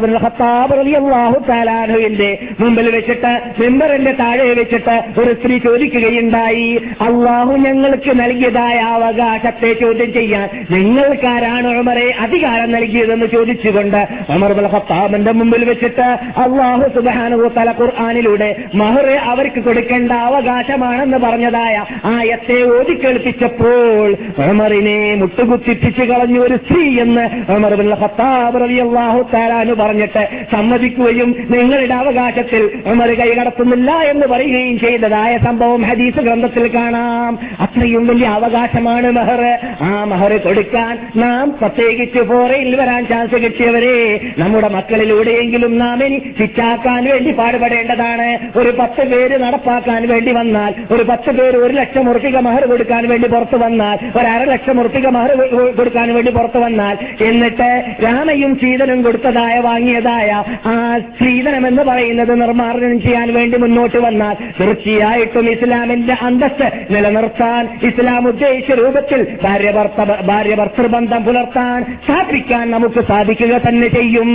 തആലാനുവിന്റെ 1.48 2.30
മുമ്പിൽ 2.60 2.90
വെച്ചിട്ട് 2.90 3.32
മെമ്പറിന്റെ 3.60 4.12
താഴെ 4.12 4.54
വെച്ചിട്ട് 4.54 4.96
ഒരു 5.22 5.32
സ്ത്രീ 5.34 5.58
ചോദിക്കുകയുണ്ടായി 5.58 6.68
അള്ളാഹു 7.02 7.54
ഞങ്ങൾക്ക് 7.58 8.12
നൽകിയതായ 8.20 8.78
അവകാശത്തെ 8.78 9.72
ചോദ്യം 9.74 10.14
ചെയ്യാൻ 10.14 10.48
നിങ്ങൾക്കാരാണ് 10.72 11.70
ഉമറെ 11.80 12.08
അധികാരം 12.20 12.72
നൽകിയതെന്ന് 12.72 13.28
ചോദിച്ചുകൊണ്ട് 13.28 14.02
ഉമർ 14.30 14.54
ഹത്താബിന്റെ 14.68 15.32
മുമ്പിൽ 15.32 15.64
വെച്ചിട്ട് 15.66 16.08
അള്ളാഹു 16.38 16.86
സുബാനു 16.96 17.50
തല 17.58 17.70
ഖുർആനിലൂടെ 17.80 18.50
മഹർ 18.74 19.08
അവർക്ക് 19.28 19.62
കൊടുക്കേണ്ട 19.64 20.12
അവകാശമാണെന്ന് 20.12 21.18
പറഞ്ഞതായ 21.18 21.76
ആയത്തെ 22.12 22.60
ഓതിക്കേൾപ്പിച്ചപ്പോൾ 22.78 24.08
അമറിനെ 24.50 24.98
മുട്ടുകുത്തിപ്പിച്ച് 25.16 26.04
കളഞ്ഞ 26.12 26.38
ഒരു 26.40 26.58
സ്ത്രീ 26.58 26.84
എന്ന് 27.06 27.26
ഉമർ 27.56 27.74
ബിൻ 27.82 27.90
ഖത്താബ് 28.02 28.62
റളിയല്ലാഹു 28.64 29.20
തആലാനു 29.34 29.74
പറഞ്ഞിട്ട് 29.74 30.24
സമ്മതിക്കുകയും 30.54 31.30
നിങ്ങളുടെ 31.50 31.94
അവകാശത്തിൽ 31.94 32.64
ഉമർ 32.94 33.10
കൈകടത്തുന്നില്ല 33.22 33.92
എന്ന് 34.12 34.28
പറയുകയും 34.28 34.80
ചെയ്തതായ 34.80 35.38
സംഭവം 35.38 35.82
ഹദീസ് 35.82 36.22
ഗ്രന്ഥത്തിൽ 36.28 36.68
കാണാം. 36.76 37.34
അത്രയും 37.60 38.08
വലിയ 38.08 38.28
അവകാശമാണ് 38.40 39.12
മെഹർ. 39.18 39.42
ആ 39.82 40.04
മെഹർ 40.12 40.34
കൊടുക്കാൻ 40.48 40.94
നാം 41.16 41.46
പ്രത്യേകിച്ച് 41.62 42.22
ഫോറയിൽ 42.30 42.76
വരാൻ 42.82 43.08
ചാൻസ് 43.08 43.38
കിട്ടിയവരെ 43.44 43.98
നമ്മുടെ 44.38 44.70
മക്കളിലൂടെയെങ്കിലും 44.78 45.78
നാം 45.78 46.06
ഇനി 46.06 46.20
ശിക്ഷാക്കാൻ 46.40 47.02
വേണ്ടി 47.12 47.32
പാടുപെടേണ്ടതാണ്. 47.32 48.28
ഒരു 48.60 48.74
പത്ത് 48.80 49.06
പേര് 49.12 49.38
നടപ്പാക്കാൻ 49.46 50.02
വേണ്ടി 50.14 50.32
വന്നാൽ 50.32 50.74
ഒരു 50.96 51.04
പത്ത് 51.10 51.32
പേര് 51.40 51.58
ഒരു 51.66 51.74
ലക്ഷം 51.74 52.10
ഉറുപ്പിക 52.10 52.38
മഹർ 52.48 52.64
കൊടുക്കാൻ 52.68 53.04
വേണ്ടി 53.08 53.28
പുറത്തു 53.28 53.58
വന്നാൽ 53.58 53.98
ഒരു 54.20 54.28
അര 54.28 54.42
ലക്ഷം 54.52 54.80
ഉറുപ്പിക 54.82 55.08
മഹർ 55.08 55.32
കൊടുക്കാൻ 55.80 56.08
വേണ്ടി 56.16 56.32
പുറത്തു 56.32 56.60
വന്നാൽ 56.60 56.96
എന്നിട്ട് 57.28 57.70
രാമയും 58.06 58.54
സീതനും 58.56 59.02
കൊടുത്തതായ 59.04 59.56
വാങ്ങിയതായ 59.60 60.30
ആ 60.72 60.76
സ്ത്രീധനം 61.08 61.68
എന്ന് 61.68 61.84
പറയുന്നത് 61.84 62.34
നിർമ്മാർജനം 62.42 63.00
ചെയ്യാൻ 63.02 63.28
വേണ്ടി 63.34 63.58
മുന്നോട്ട് 63.58 63.98
വന്നാൽ 63.98 64.36
തീർച്ചയായിട്ടും 64.60 65.50
ഇസ്ലാമിന്റെ 65.52 66.18
അന്തസ്ത് 66.28 66.68
നിലനിർത്താൻ 66.94 67.64
ഇസ്ലാം 67.90 68.24
ഉദ്ദേശിച്ച 68.28 68.72
രൂപത്തിൽ 68.82 69.22
ഭാര്യ 69.44 69.72
ഭർത്ത 69.72 70.00
ഭാര്യ 70.32 70.56
ഭർത്തൃബന്ധം 70.56 71.22
പുലർത്താൻ 71.24 71.80
സ്ഥാപിക്കാൻ 72.04 72.66
നമുക്ക് 72.72 73.02
സാധിക്കുക 73.10 73.54
തന്നെ 73.68 73.88
ചെയ്യും. 73.88 74.32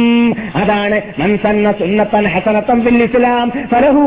അതാണ് 0.55 0.97
മൻസന്ന 1.21 1.73
സുന്നത്തൻ 1.81 2.25
ഹസനത്തം 2.35 2.79
ഫിൽ 2.85 3.01
ഇസ്ലാം 3.03 3.47
ഫലഹു 3.73 4.03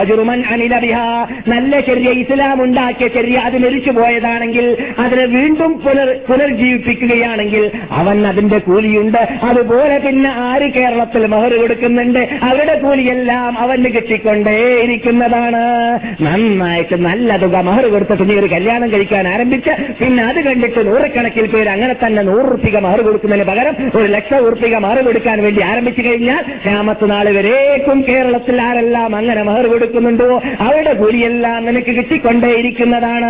അജുറുമൻ 0.00 0.40
അനില 0.52 0.74
ബിഹാ. 0.84 1.06
നല്ല 1.48 1.80
ചെറിയ 1.80 2.10
ഇസ്ലാം 2.22 2.56
ഉണ്ടാക്കിയ 2.64 3.08
ചെറിയ 3.08 3.35
അത് 3.38 3.56
മരിച്ചു 3.64 3.90
പോയതാണെങ്കിൽ 3.90 4.66
അതിനെ 4.98 5.24
വീണ്ടും 5.24 5.72
പുനർ 5.84 6.08
പുനർജീവിപ്പിക്കുകയാണെങ്കിൽ 6.28 7.70
അവൻ 7.90 8.26
അതിന്റെ 8.26 8.58
കൂലിയുണ്ട്. 8.58 9.20
അതുപോലെ 9.42 9.98
പിന്നെ 9.98 10.30
ആര് 10.48 10.68
കേരളത്തിൽ 10.72 11.26
മഹർ 11.26 11.54
കൊടുക്കുന്നുണ്ട്? 11.60 12.28
അവരുടെ 12.42 12.76
കൂലിയെല്ലാം 12.80 13.58
അവന് 13.58 13.84
കിട്ടിക്കൊണ്ടേയിരിക്കുന്നതാണ് 13.84 15.64
നന്നായിട്ട് 16.20 16.96
നല്ല 17.08 17.36
തുക 17.36 17.56
മഹർ 17.68 17.86
കൊടുത്തിട്ട് 17.86 18.30
നീ 18.30 18.34
ഒരു 18.34 18.46
കല്യാണം 18.46 18.88
കഴിക്കാൻ 18.92 19.28
ആരംഭിച്ച 19.28 19.68
പിന്നെ 20.00 20.22
അത് 20.24 20.40
കണ്ടിട്ട് 20.40 20.86
നൂറുകണക്കിൽ 20.86 21.46
പേര് 21.46 21.68
അങ്ങനെ 21.68 21.94
തന്നെ 21.94 22.22
നൂറ് 22.22 22.46
ഉറുപ്പിക 22.46 22.78
മഹർ 22.78 23.00
കൊടുക്കുന്നതിന് 23.00 23.46
പകരം 23.50 23.74
ഒരു 23.98 24.08
ലക്ഷം 24.12 24.40
ഉറുപ്പിക 24.46 24.76
മഹർ 24.76 24.98
കൊടുക്കാൻ 25.00 25.42
വേണ്ടി 25.42 25.62
ആരംഭിച്ചു 25.62 26.02
കഴിഞ്ഞാൽ 26.08 26.42
രാമത്ത് 26.66 27.04
വരേക്കും 27.36 27.98
കേരളത്തിൽ 28.08 28.56
ആരെല്ലാം 28.62 29.16
അങ്ങനെ 29.16 29.42
മഹർ 29.42 29.66
കൊടുക്കുന്നുണ്ടോ? 29.66 30.28
അവരുടെ 30.60 30.92
കൂലിയെല്ലാം 30.92 31.64
നിനക്ക് 31.64 31.92
കിട്ടിക്കൊണ്ടേയിരിക്കുന്നതാണ്. 31.96 33.25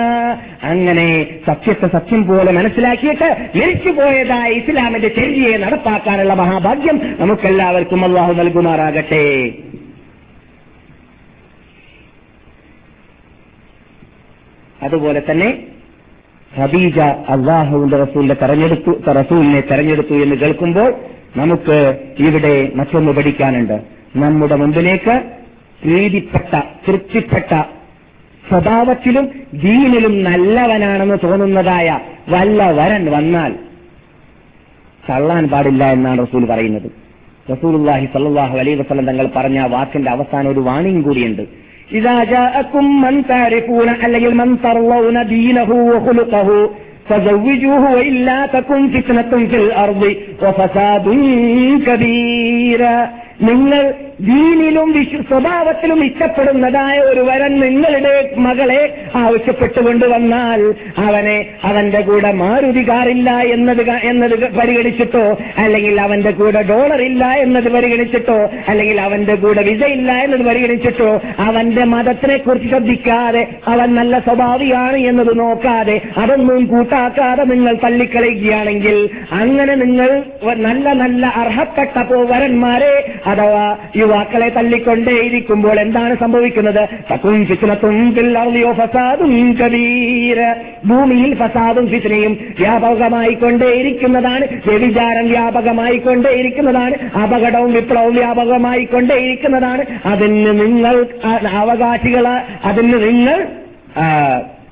അങ്ങനെ 0.64 1.06
സത്യത്തെ 1.46 1.86
സത്യം 1.86 2.26
പോലെ 2.26 2.52
മനസ്സിലാക്കിയിട്ട് 2.52 3.28
മരിച്ചു 3.58 3.90
പോയതായ 3.90 4.50
ഇസ്ലാമിന്റെ 4.52 5.08
ചെറിയെ 5.08 5.56
നടപ്പാക്കാനുള്ള 5.56 6.34
മഹാഭാഗ്യം 6.34 6.98
നമുക്കെല്ലാവർക്കും 7.20 8.04
അള്ളാഹു 8.04 8.32
നൽകുമാറാകട്ടെ. 8.32 9.24
അതുപോലെ 14.82 15.22
തന്നെ 15.30 15.48
ഹബീജ 16.52 16.98
അള്ളാഹുവിന്റെ 17.34 17.96
റസൂലിനെ 18.04 18.34
തെരഞ്ഞെടുത്തു 18.34 18.90
റസൂലിനെ 19.12 19.60
തെരഞ്ഞെടുത്തു 19.60 20.14
എന്ന് 20.14 20.36
കേൾക്കുമ്പോൾ 20.36 20.94
നമുക്ക് 21.36 21.78
ഇവിടെ 22.18 22.72
മറ്റൊന്ന് 22.74 23.12
പഠിക്കാനുണ്ട്. 23.12 23.76
നമ്മുടെ 24.16 24.56
മുമ്പിലേക്ക് 24.56 25.14
പ്രീതിപ്പെട്ട 25.82 26.52
തൃപ്തിപ്പെട്ട 26.86 27.52
സ്വഭാവത്തിലും 28.45 29.25
ദീനിലും 29.63 30.15
നല്ലവനാണെന്ന് 30.27 31.17
തോന്നുന്നതായ 31.25 31.89
വല്ല 32.29 32.61
വരൻ 32.79 33.03
വന്നാൽ 33.15 33.51
തള്ളാൻ 35.03 35.45
പാടില്ല 35.53 35.83
എന്നാണ് 35.95 36.19
റസൂൽ 36.25 36.43
പറയുന്നത് 36.51 36.89
റസൂലുള്ളാഹി 37.47 38.05
സല്ലല്ലാഹു 38.13 38.55
അലൈഹി 38.61 38.77
വസല്ലം 38.81 39.07
തങ്ങൾ 39.09 39.27
പറഞ്ഞ 39.37 39.57
ആ 39.59 39.69
വാക്കിന്റെ 39.75 40.11
അവസാനം 40.11 40.49
ഒരു 40.53 40.61
വാണിയും 40.67 41.01
കൂടിയുണ്ട് 41.07 41.43
ഇദാ 41.99 42.17
ജാഅക്കും 42.31 42.87
മൻ 43.03 43.15
താരിഫൂന 43.31 43.89
അല്ലെങ്കിൽ 44.05 44.33
മൻ 44.41 44.51
തർളൗന 44.65 45.17
ദീനഹു 45.33 45.77
വഖുലുഖഹു 45.91 46.59
فزوجوه 47.09 47.83
وإلا 47.95 48.39
تكن 48.47 48.81
فتنة 48.95 49.31
في 49.51 49.57
الأرض 49.57 50.03
وفساد 50.43 51.05
كبير 51.87 52.81
നിങ്ങൾ 53.46 53.80
ദീനിലും 54.26 54.88
വിശു 54.92 55.18
സ്വഭാവത്തിലും 55.22 55.98
ഇഷ്ടപ്പെടുന്നതായ 56.04 56.96
ഒരു 57.08 57.22
വരൻ 57.22 57.52
നിങ്ങളുടെ 57.62 58.12
മകളെ 58.44 58.78
ആവശ്യപ്പെട്ടു 59.20 59.80
കൊണ്ടുവന്നാൽ 59.80 60.60
അവനെ 61.04 61.34
അവന്റെ 61.64 62.00
കൂടെ 62.02 62.30
മാരുതി 62.38 62.82
കാറില്ല 62.86 63.30
എന്നത് 63.54 63.82
എന്നത് 64.10 64.34
പരിഗണിച്ചിട്ടോ 64.56 65.24
അല്ലെങ്കിൽ 65.56 66.00
അവന്റെ 66.00 66.32
കൂടെ 66.32 66.62
ഡോളർ 66.70 67.00
ഇല്ല 67.02 67.24
എന്നത് 67.42 67.68
പരിഗണിച്ചിട്ടോ 67.68 68.38
അല്ലെങ്കിൽ 68.68 69.00
അവന്റെ 69.00 69.36
കൂടെ 69.36 69.62
വിസ 69.62 69.84
ഇല്ല 69.96 70.10
എന്നത് 70.22 70.44
പരിഗണിച്ചിട്ടോ 70.44 71.10
അവന്റെ 71.46 71.84
മതത്തിനെ 71.92 72.38
കുറിച്ച് 72.38 72.68
ശ്രദ്ധിക്കാതെ 72.68 73.42
അവൻ 73.66 73.88
നല്ല 73.94 74.18
സ്വഭാവിയാണ് 74.26 74.98
എന്നത് 75.08 75.32
നോക്കാതെ 75.38 75.98
അതൊന്നും 76.16 76.64
കൂട്ടാക്കാതെ 76.66 77.44
നിങ്ങൾ 77.52 77.76
തള്ളിക്കളയുകയാണെങ്കിൽ 77.84 78.98
അങ്ങനെ 79.40 79.76
നിങ്ങൾ 79.76 80.10
നല്ല 80.64 80.88
നല്ല 80.98 81.26
അർഹപ്പെട്ട 81.40 81.96
പോ- 82.08 82.26
വരന്മാരെ 82.28 82.92
അഥവാ 83.26 83.76
യുവാക്കളെ 83.96 84.48
തള്ളിക്കൊണ്ടേയിരിക്കുമ്പോൾ 84.48 85.80
എന്താണ് 85.80 86.16
സംഭവിക്കുന്നത്. 86.20 86.82
ഭൂമിയിൽ 90.86 91.34
ഫസാദും 91.34 91.86
ഫിസിനയും 91.88 92.32
വ്യാപകമായി 92.58 93.34
കൊണ്ടേയിരിക്കുന്നതാണ് 93.34 94.44
വ്യഭിചാരം 94.66 95.28
വ്യാപകമായി 95.28 95.96
കൊണ്ടേയിരിക്കുന്നതാണ് 95.96 96.94
അപകടവും 97.18 97.72
വിപ്ലവവും 97.72 98.14
വ്യാപകമായി 98.14 98.84
കൊണ്ടേയിരിക്കുന്നതാണ് 98.84 99.84
അതിന് 100.04 100.60
നിങ്ങൾ 100.60 101.06
അവകാശികൾ 101.52 102.26
അതിന് 102.64 102.98
നിങ്ങൾ 103.08 103.38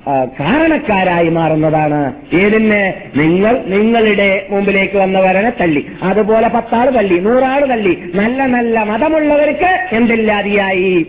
കാരണക്കാരായി 0.09 1.29
മാറുന്നതാണ്. 1.29 2.15
ഏതിന്? 2.33 2.93
നിങ്ങൾ 3.17 3.65
നിങ്ങളുടെ 3.67 4.47
മുമ്പിലേക്ക് 4.51 4.97
വന്നവരനെ 4.97 5.53
തള്ളി. 5.61 5.87
അതുപോലെ 6.03 6.49
പത്താൾ 6.49 6.91
തള്ളി 6.91 7.19
നൂറാൾ 7.19 7.67
തള്ളി. 7.67 7.99
നല്ല 8.15 8.47
നല്ല 8.47 8.83
മതമുള്ളവർക്ക് 8.83 9.79
എന്തില്ലാതെയായി? 9.93 11.07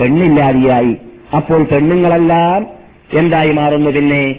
പെണ്ണില്ലാതെയായി. 0.00 0.96
അപ്പോൾ 1.36 1.62
പെണ്ണുങ്ങളെല്ലാം 1.62 2.66
എന്തായി 3.14 3.52
മാറുന്നു 3.52 3.90
പിന്നെ? 3.90 4.36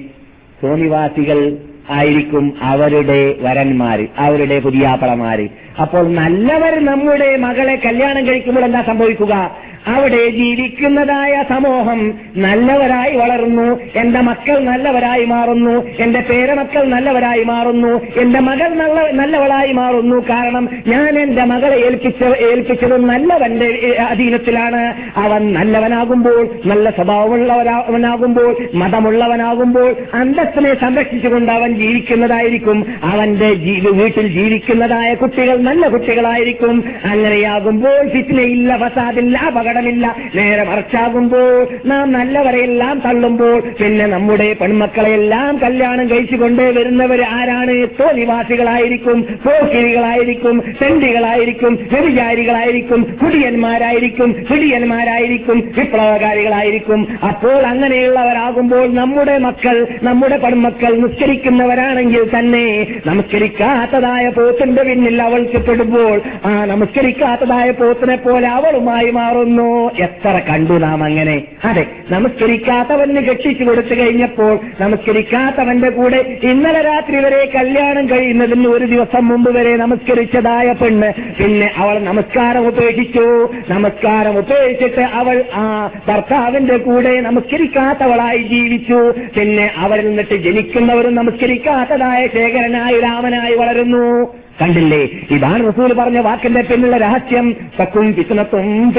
സോനിവാസികൾ 0.62 1.58
ആയിരിക്കും 1.90 2.54
അവരുടെ 2.62 3.36
വരന്മാര് 3.40 4.08
അവരുടെ 4.18 4.60
പുതിയാപ്പളമാര്. 4.60 5.48
അപ്പോൾ 5.82 6.14
നല്ലവർ 6.14 6.86
നമ്മുടെ 6.86 7.38
മകളെ 7.38 7.76
കല്യാണം 7.76 8.28
കഴിക്കുമ്പോൾ 8.28 8.66
എന്താ 8.66 8.82
സംഭവിക്കുക? 8.82 9.52
അവിടെ 9.88 10.30
ജീവിക്കുന്നതായ 10.30 11.44
സമൂഹം 11.50 12.14
നല്ലവരായി 12.38 13.16
വളർന്നു 13.16 13.80
എന്റെ 13.96 14.20
മക്കൾ 14.20 14.60
നല്ലവരായി 14.60 15.26
മാറുന്നു 15.26 15.88
എന്റെ 16.00 16.20
പേരമക്കൾ 16.20 16.84
നല്ലവരായി 16.84 17.44
മാറുന്നു 17.44 18.02
എന്റെ 18.20 18.40
മകൾ 18.40 18.68
നല്ല 18.68 19.12
നല്ലവളായി 19.12 19.72
മാറുന്നു. 19.72 20.16
കാരണം 20.30 20.70
ഞാൻ 20.88 21.20
എന്റെ 21.20 21.44
മകളെ 21.44 21.76
ഏൽപ്പിച്ച 21.76 22.24
ഏൽപ്പിച്ചത് 22.24 23.06
നല്ലവന്റെ 23.06 23.98
അധീനത്തിലാണ്. 24.10 24.94
അവൻ 25.18 25.54
നല്ലവനാകുമ്പോൾ 25.54 26.50
നല്ല 26.66 26.90
സ്വഭാവമുള്ളവനാകുമ്പോൾ 26.90 28.58
മതമുള്ളവനാകുമ്പോൾ 28.74 29.96
അന്തസ്സിനെ 30.14 30.74
സംരക്ഷിച്ചുകൊണ്ട് 30.80 31.52
അവൻ 31.52 31.74
ജീവിക്കുന്നതായിരിക്കും. 31.74 32.86
അവന്റെ 33.04 33.50
വീട്ടിൽ 33.92 34.28
ജീവിക്കുന്നതായ 34.28 35.14
കുട്ടികൾ 35.14 35.58
നല്ല 35.58 35.88
കുട്ടികളായിരിക്കും. 35.88 36.84
അങ്ങനെയാകുമ്പോൾ 37.06 38.10
ഫിറ്റ്നയില്ല 38.10 38.78
ഫസാദില്ല 38.78 39.38
അപകടമില്ല 39.74 40.06
നേരെ 40.36 40.64
മറിച്ചാകുമ്പോൾ 40.64 41.54
നാം 41.86 42.06
നല്ലവരെയെല്ലാം 42.12 42.96
തള്ളുമ്പോൾ 43.06 43.56
പിന്നെ 43.80 44.06
നമ്മുടെ 44.06 44.48
പെൺമക്കളെയെല്ലാം 44.62 45.52
കല്യാണം 45.64 46.06
കഴിച്ചുകൊണ്ടേ 46.10 46.68
വരുന്നവർ 46.78 47.22
ആരാണ്? 47.38 47.76
തോന്നിവാസികളായിരിക്കും 48.00 49.18
പോക്കിരികളായിരിക്കും 49.46 50.56
തെണ്ടികളായിരിക്കും 50.82 51.74
വ്യഭിചാരികളായിരിക്കും 51.94 53.02
കുടിയന്മാരായിരിക്കും 53.22 54.30
കുടിയന്മാരായിരിക്കും 54.50 55.58
വിപ്ലവകാരികളായിരിക്കും. 55.78 57.00
അപ്പോൾ 57.30 57.60
അങ്ങനെയുള്ളവരാകുമ്പോൾ 57.72 58.86
നമ്മുടെ 59.00 59.38
മക്കൾ 59.48 59.76
നമ്മുടെ 60.04 60.38
പെൺമക്കൾ 60.38 60.92
നിസ്കരിക്കുന്നവരാണെങ്കിൽ 61.04 62.24
തന്നെ 62.36 62.66
നമസ്കരിക്കാത്തതായ 63.08 64.26
പോത്തിന്റെ 64.38 64.84
പിന്നിൽ 64.84 65.20
അവൾക്ക് 65.28 65.62
പെടുമ്പോൾ 65.68 66.16
ആ 66.46 66.54
നമസ്കരിക്കാത്തതായ 66.74 67.70
പോത്തിനെ 67.82 68.18
പോലെ 68.28 68.48
അവളുമായി 68.58 69.12
മാറുന്നു. 69.20 69.63
എത്ര 70.00 70.42
കണ്ടു 70.50 70.74
നാം 70.74 71.04
അങ്ങനെ. 71.04 71.44
അതെ 71.66 71.86
നമസ്കരിക്കാത്തവന് 72.12 73.22
കെട്ടിച്ചു 73.30 73.64
കൊടുത്തു 73.64 73.96
കഴിഞ്ഞപ്പോൾ 73.96 74.60
നമസ്കരിക്കാത്തവന്റെ 74.82 75.90
കൂടെ 75.90 76.40
ഇന്നലെ 76.44 76.82
രാത്രി 76.82 77.18
വരെ 77.18 77.52
കല്യാണം 77.56 78.10
കഴിയുന്നതിന് 78.10 78.68
ഒരു 78.68 78.86
ദിവസം 78.86 79.28
മുമ്പ് 79.28 79.52
വരെ 79.52 79.78
നമസ്കരിച്ചതായ 79.78 80.72
പെണ്ണ്. 80.72 81.10
പിന്നെ 81.40 81.72
അവൾ 81.78 82.00
നമസ്കാരം 82.00 82.68
ഉപേക്ഷിച്ചു. 82.68 83.50
നമസ്കാരം 83.70 84.38
ഉപേക്ഷിച്ചിട്ട് 84.38 85.02
അവൾ 85.02 85.44
ആ 85.54 85.90
ഭർത്താവിന്റെ 86.08 86.78
കൂടെ 86.78 87.22
നമസ്കരിക്കാത്തവളായി 87.22 88.38
ജീവിച്ചു. 88.38 89.14
പിന്നെ 89.40 89.72
അവരിൽ 89.78 90.08
നിന്നിട്ട് 90.08 90.36
ജനിക്കുന്നവരും 90.36 91.16
നമസ്കരിക്കാത്തതായ 91.16 92.28
ശേഖരനായി 92.28 93.00
രാമനായി 93.00 93.56
വളരുന്നു. 93.56 94.34
കണ്ടില്ലേ? 94.62 95.10
ഇതാണ് 95.32 95.68
റസൂൽ 95.68 95.94
പറഞ്ഞ 95.94 96.18
വാക്കിന്റെ 96.20 96.62
പിന്നിലുള്ള 96.62 96.98
രഹസ്യം. 96.98 97.56
സക്കും 97.78 98.14
ഫിത്തനത്തും 98.14 98.90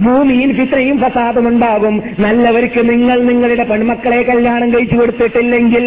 ഭൂമിയിൽ 0.00 0.52
ഫിത്രയും 0.52 1.00
ഫസാദും 1.00 1.48
ഉണ്ടാകും. 1.48 2.02
നല്ലവർക്ക് 2.18 2.90
നിങ്ങൾ 2.90 3.22
നിങ്ങളുടെ 3.22 3.64
പെൺമക്കളെ 3.64 4.22
കല്യാണം 4.22 4.74
കഴിച്ചു 4.74 4.96
കൊടുത്തിട്ടില്ലെങ്കിൽ 4.96 5.86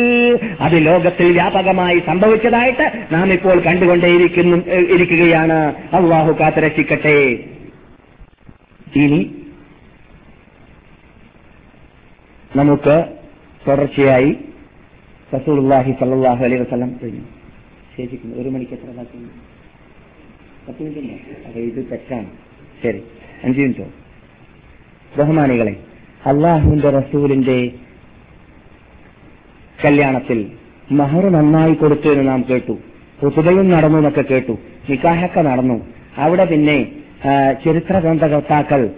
അത് 0.61 0.85
ലോകത്തിൽ 0.85 1.31
വ്യാപകമായി 1.31 2.01
സംഭവിച്ചതായിട്ട് 2.07 2.91
നാം 3.11 3.33
ഇപ്പോൾ 3.33 3.59
കണ്ടുകൊണ്ടേയിരിക്കുന്നു 3.59 4.57
ഇരിക്കുകയാണ്. 4.67 5.73
അള്ളാഹു 5.93 6.35
കാത്തുരക്ഷിക്കട്ടെ. 6.39 7.39
ഇനി 8.95 9.35
നമുക്ക് 12.55 13.05
തുടർച്ചയായി 13.67 14.35
റസൂലുള്ളാഹി 15.33 15.91
സല്ലാഹു 15.91 16.43
അലൈഹി 16.45 16.61
വസല്ലം 16.61 16.99
കഴിഞ്ഞു. 17.03 17.21
ശേഷിക്കുന്നു. 17.97 18.35
ഒരു 18.35 18.49
മണിക്ക് 18.49 18.71
എത്ര 18.71 18.85
ബാക്കിയുണ്ട് 18.85 19.33
പത്ത് 20.67 20.83
മിനിറ്റ് 20.83 21.47
അപ്പൊ 21.47 21.59
ഇത് 21.59 21.85
തെറ്റാണ്. 21.91 22.29
ശരി. 22.83 23.01
അഞ്ചു 23.43 23.61
മിനിറ്റോ? 23.61 23.85
ബഹുമാനികളെ 25.17 25.75
അള്ളാഹുവിന്റെ 26.25 26.89
റസൂലിന്റെ 26.89 27.71
കല്യാണത്തിൽ 29.85 30.51
മഹർ 30.91 31.29
നന്നായി 31.29 31.73
കൊടുത്തു 31.73 32.09
എന്ന് 32.09 32.27
നാം 32.27 32.45
കേട്ടു. 32.49 32.77
കുതുബയും 33.23 33.69
നടന്നു 33.69 33.97
എന്നൊക്കെ 33.97 34.21
കേട്ടു. 34.21 34.57
നിക്കാഹൊക്കെ 34.89 35.41
നടന്നു. 35.41 35.77
അവിടെ 36.17 36.45
പിന്നെ 36.45 36.91
ചരിത്ര 37.65 37.99
ഗ്രന്ഥകർത്താക്കൾ 37.99 38.89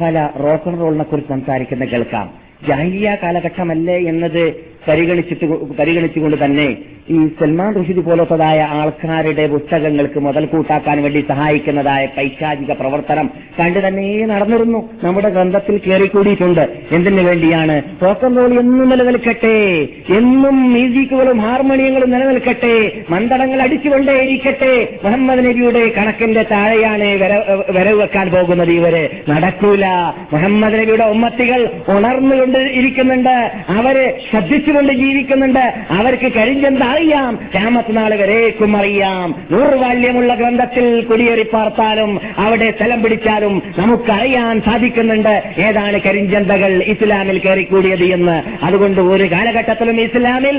പല 0.00 0.30
റോക്ക് 0.36 0.68
ആൻഡ് 0.68 0.80
റോളിനെ 0.80 1.04
കുറിച്ച് 1.04 1.28
സംസാരിക്കുന്ന 1.28 1.84
കേൾക്കാം. 1.84 2.30
ജാഹിലിയ 2.68 3.16
കാലഘട്ടമല്ലേ 3.22 3.96
എന്നത് 3.98 4.73
പരിഗണിച്ചിട്ട് 4.88 5.74
പരിഗണിച്ചുകൊണ്ട് 5.74 6.44
തന്നെ 6.44 6.76
ഈ 7.10 7.26
സൽമാൻ 7.26 7.74
റുഷിദ് 7.74 8.00
പോലത്തതായ 8.00 8.60
ആൾക്കാരുടെ 8.60 9.46
പുസ്തകങ്ങൾക്ക് 9.46 10.20
മുതൽ 10.20 10.44
കൂട്ടാക്കാൻ 10.44 11.02
വേണ്ടി 11.02 11.24
സഹായിക്കുന്നതായ 11.28 12.06
പൈശാചിക 12.06 12.72
പ്രവർത്തനം 12.72 13.30
കണ്ടു 13.60 13.78
തന്നെ 13.78 14.26
നടന്നിരുന്നു. 14.26 14.90
നമ്മുടെ 15.04 15.28
ഗ്രന്ഥത്തിൽ 15.28 15.80
കയറിക്കൂടിയിട്ടുണ്ട് 15.86 16.68
എന്തിനു 16.92 17.22
വേണ്ടിയാണ്? 17.22 17.82
റോക്ക് 18.02 18.24
ആൻഡ് 18.24 18.36
റോൾ 18.36 18.60
എന്നും 18.60 18.88
നിലനിൽക്കട്ടെ. 18.88 19.88
എന്നും 20.16 20.72
മ്യൂസിക്കുകളും 20.72 21.38
ഹാർമോണിയങ്ങളും 21.38 22.10
നിലനിൽക്കട്ടെ. 22.10 22.92
മന്ദടങ്ങൾ 23.10 23.62
അടിച്ചുകൊണ്ടേയിരിക്കട്ടെ. 23.62 24.88
മുഹമ്മദ് 25.04 25.46
നബിയുടെ 25.46 25.88
കണക്കിന്റെ 25.88 26.42
താഴെയാണ് 26.42 27.04
വര- 27.04 27.76
വരവ് 27.76 28.02
വെക്കാൻ 28.02 28.30
പോകുന്നത് 28.30 28.70
ഇവർ. 28.70 29.10
നടക്കൂല. 29.28 29.86
മുഹമ്മദ് 30.32 30.74
നബിയുടെ 30.74 31.04
ഉമ്മത്തികൾ 31.04 31.70
ഉണർന്നുകൊണ്ട് 31.88 32.58
ഇരിക്കുന്നുണ്ട് 32.58 33.52
അവർ 33.68 34.14
ശ്രദ്ധിച്ചുകൊണ്ട് 34.74 34.92
ജീവിക്കുന്നുണ്ട്. 35.04 35.64
അവർക്ക് 35.98 36.28
കഴിഞ്ഞെന്തറിയാം 36.36 36.92
അറിയാം 36.94 37.34
ക്യാമത്ത് 37.52 37.92
നാൾ 37.96 38.10
വരേക്കും 38.20 38.72
അറിയാം. 38.76 39.28
ദൂർവാല്യമുള്ള 39.50 40.32
ഗ്രന്ഥത്തിൽ 40.34 40.84
കുടിയേറി 41.10 41.44
പാർത്താലും 41.52 42.10
അവിടെ 42.38 42.68
സ്ഥലം 42.76 43.02
പിടിച്ചാലും 43.02 43.54
നമുക്കറിയാൻ 43.78 44.54
സാധിക്കുന്നുണ്ട്. 44.66 45.34
ഏതാണ് 45.66 45.98
കരിഞ്ചന്തകൾ 46.06 46.72
ഇസ്ലാമിൽ 46.92 47.38
കയറിക്കൂടിയത് 47.38 48.04
എന്ന്. 48.16 48.36
അതുകൊണ്ട് 48.64 49.00
ഒരു 49.14 49.26
കാലഘട്ടത്തിലും 49.32 49.98
ഇസ്ലാമിൽ 50.00 50.58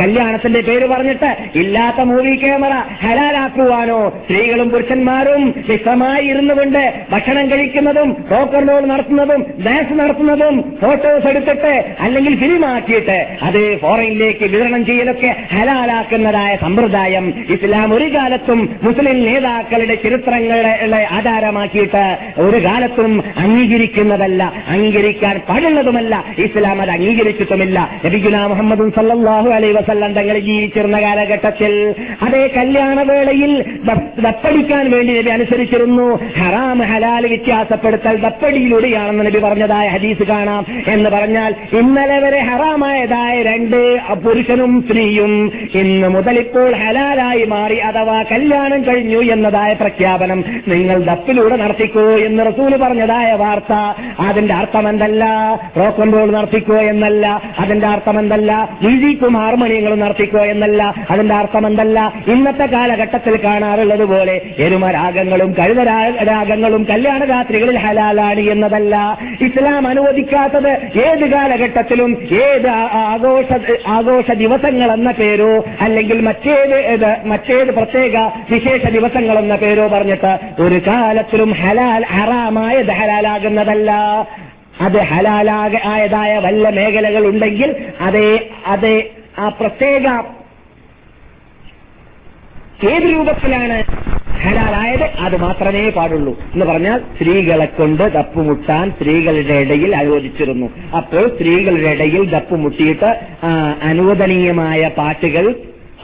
കല്യാണത്തിന്റെ 0.00 0.60
പേര് 0.68 0.86
പറഞ്ഞിട്ട് 0.86 1.30
ഇല്ലാത്ത 1.58 2.00
മൂവി 2.10 2.34
ക്യാമറ 2.36 2.74
ഹലാലാക്കുവാനോ 3.04 4.00
സ്ത്രീകളും 4.24 4.70
പുരുഷന്മാരും 4.70 5.42
വിശ്വമായി 5.68 6.24
ഇരുന്നു 6.30 6.54
കൊണ്ട് 6.54 6.82
ഭക്ഷണം 7.12 7.46
കഴിക്കുന്നതും 7.50 8.10
റോക്കർ 8.32 8.64
റോൾ 8.70 8.84
നടത്തുന്നതും 8.92 9.42
ഡാൻസ് 9.66 9.94
നടത്തുന്നതും 10.00 10.56
ഫോട്ടോസ് 10.82 11.28
എടുത്തിട്ട് 11.32 11.74
അല്ലെങ്കിൽ 12.00 12.34
ഫിലിമാക്കിയിട്ട് 12.36 13.18
അത് 13.42 13.78
ഫോറിനിലേക്ക് 13.80 14.44
വിതരണം 14.44 14.86
ചെയ്യലൊക്കെ 14.86 15.36
ഹലാലാക്കുന്നതായ 15.54 16.56
സമ്പ്രദായം 16.56 17.34
ഇസ്ലാം 17.50 17.94
ഒരു 17.94 18.14
കാലത്തും 18.14 18.78
മുസ്ലിം 18.82 19.24
നേതാക്കളുടെ 19.24 19.94
ചരിത്രങ്ങളെ 19.94 21.06
ആധാരമാക്കിയിട്ട് 21.10 22.16
ഒരു 22.40 22.64
കാലത്തും 22.64 23.24
അംഗീകരിക്കുന്നതല്ല 23.36 24.52
അംഗീകരിക്കാൻ 24.68 25.40
പാടുള്ളതുമല്ല. 25.48 26.24
ഇസ്ലാം 26.38 26.82
അത് 26.82 26.90
അംഗീകരിച്ചിട്ടുമില്ല. 26.90 28.00
നബിഗുല 28.04 28.36
മുഹമ്മദ് 28.36 28.90
സല്ലാഹു 28.90 29.48
അലൈ 29.48 29.72
വസല്ലം 29.72 30.12
തങ്ങൾ 30.12 30.38
ജീവിച്ചിരുന്ന 30.38 31.00
കാലഘട്ടത്തിൽ 31.00 31.94
അതേ 32.22 32.46
കല്യാണവേളയിൽ 32.56 33.64
ദപ്പടിക്കാൻ 34.20 34.90
വേണ്ടി 34.90 35.18
നബി 35.18 35.30
അനുസരിച്ചിരുന്നു. 35.30 36.16
ഹറാം 36.38 36.78
ഹലാൽ 36.78 37.26
വ്യത്യാസപ്പെടുത്തൽ 37.26 38.16
ദപ്പടിയിലൂടെയാണെന്ന് 38.16 39.26
നബി 39.26 39.38
പറഞ്ഞതായ 39.38 39.88
ഹദീസ് 39.88 40.22
കാണാം 40.22 40.66
എന്ന് 40.86 41.10
പറഞ്ഞാൽ 41.10 41.54
ഇന്നലെ 41.78 42.18
വരെ 42.18 42.38
ഹറാമായതായ 42.38 43.25
രണ്ട് 43.34 43.98
പുരുഷനും 44.24 44.84
സ്ത്രീയും 44.88 45.52
ഇന്ന് 45.74 46.08
മുതൽ 46.08 46.38
ഇപ്പോൾ 46.38 46.76
ഹലാലായി 46.76 47.44
മാറി 47.44 47.74
അഥവാ 47.74 48.22
കല്യാണം 48.32 48.84
കഴിഞ്ഞു 48.84 49.18
എന്നതായ 49.18 49.72
പ്രഖ്യാപനം 49.72 50.44
നിങ്ങൾ 50.68 51.02
ദപ്പിലൂടെ 51.02 51.56
നടത്തിക്കോ 51.56 52.10
എന്ന് 52.10 52.46
റസൂൽ 52.46 52.76
പറഞ്ഞതായ 52.76 53.32
വാർത്ത. 53.32 53.72
അതിന്റെ 54.20 54.54
അർത്ഥം 54.54 54.88
എന്തല്ല 54.88 55.24
റോക്ക് 55.76 56.34
നടത്തിക്കോ 56.34 56.76
എന്നല്ല. 56.76 57.42
അതിന്റെ 57.58 57.86
അർത്ഥം 57.86 58.18
എന്തല്ല 58.18 58.78
മ്യൂസിക്കും 58.82 59.36
ഹാർമോണിയങ്ങളും 59.36 60.00
നടത്തിക്കോ 60.00 60.38
എന്നല്ല. 60.38 60.94
അതിന്റെ 61.10 61.34
അർത്ഥം 61.34 61.66
എന്തല്ല 61.66 62.12
ഇന്നത്തെ 62.28 62.66
കാലഘട്ടത്തിൽ 62.66 63.36
കാണാറുള്ളത് 63.44 64.04
പോലെ 64.04 64.40
എരുമരാഗങ്ങളും 64.58 65.54
കഴുതരാഗങ്ങളും 65.58 66.86
കല്യാണ 66.90 67.24
രാത്രികളിൽ 67.24 67.78
ഹലാലാണ് 67.78 68.40
എന്നതല്ല. 68.40 69.18
ഇസ്ലാം 69.40 69.86
അനുവദിക്കാത്തത് 69.88 70.70
ഏത് 71.06 71.30
കാലഘട്ടത്തിലും 71.30 72.16
ഏത് 72.32 72.68
ആഘോഷ 73.16 73.50
ആഘോഷ 73.86 74.30
ദിവസങ്ങൾ 74.30 74.92
എന്ന 74.92 75.10
പേരോ 75.12 75.50
അല്ലെങ്കിൽ 75.80 76.20
മറ്റേത് 76.20 76.76
മറ്റേത് 77.26 77.70
പ്രത്യേക 77.74 78.16
വിശേഷ 78.50 78.84
ദിവസങ്ങൾ 78.90 79.38
എന്ന 79.38 79.56
പേരോ 79.56 79.86
പറഞ്ഞിട്ട് 79.88 80.32
ഒരു 80.62 80.80
കാലത്തിലും 80.86 81.52
ഹലാൽ 81.52 82.04
ഹറാമായത് 82.04 82.92
ഹലാലാകുന്നതല്ല. 82.92 83.90
അത് 84.80 84.98
ഹലാലാക 85.00 85.74
ആയതായ 85.84 86.32
വല്ല 86.38 86.70
മേഖലകൾ 86.70 87.26
ഉണ്ടെങ്കിൽ 87.26 87.70
അതേ 88.00 88.30
അതേ 88.66 88.96
ആ 89.38 89.48
പ്രത്യേക 89.48 90.06
ഏത് 92.90 93.06
രൂപത്തിലാണ് 93.12 93.78
ഹലാലായത് 94.46 95.06
അത് 95.20 95.36
മാത്രമേ 95.40 95.88
പാടുള്ളൂ. 95.90 96.32
എന്ന് 96.54 96.66
പറഞ്ഞാൽ 96.66 96.98
സ്ത്രീകളെ 96.98 97.64
കൊണ്ട് 97.64 98.12
ദപ്പുമുട്ടാൻ 98.14 98.90
സ്ത്രീകളുടെ 98.90 99.54
ഇടയിൽ 99.54 99.96
അനുവദിച്ചിരുന്നു 99.96 100.66
അപ്പോൾ 100.96 101.28
സ്ത്രീകളുടെ 101.28 101.90
ഇടയിൽ 101.90 102.24
ദപ്പുമുട്ടിയിട്ട് 102.30 103.10
അനുവദനീയമായ 103.82 104.90
പാട്ടുകൾ 104.98 105.54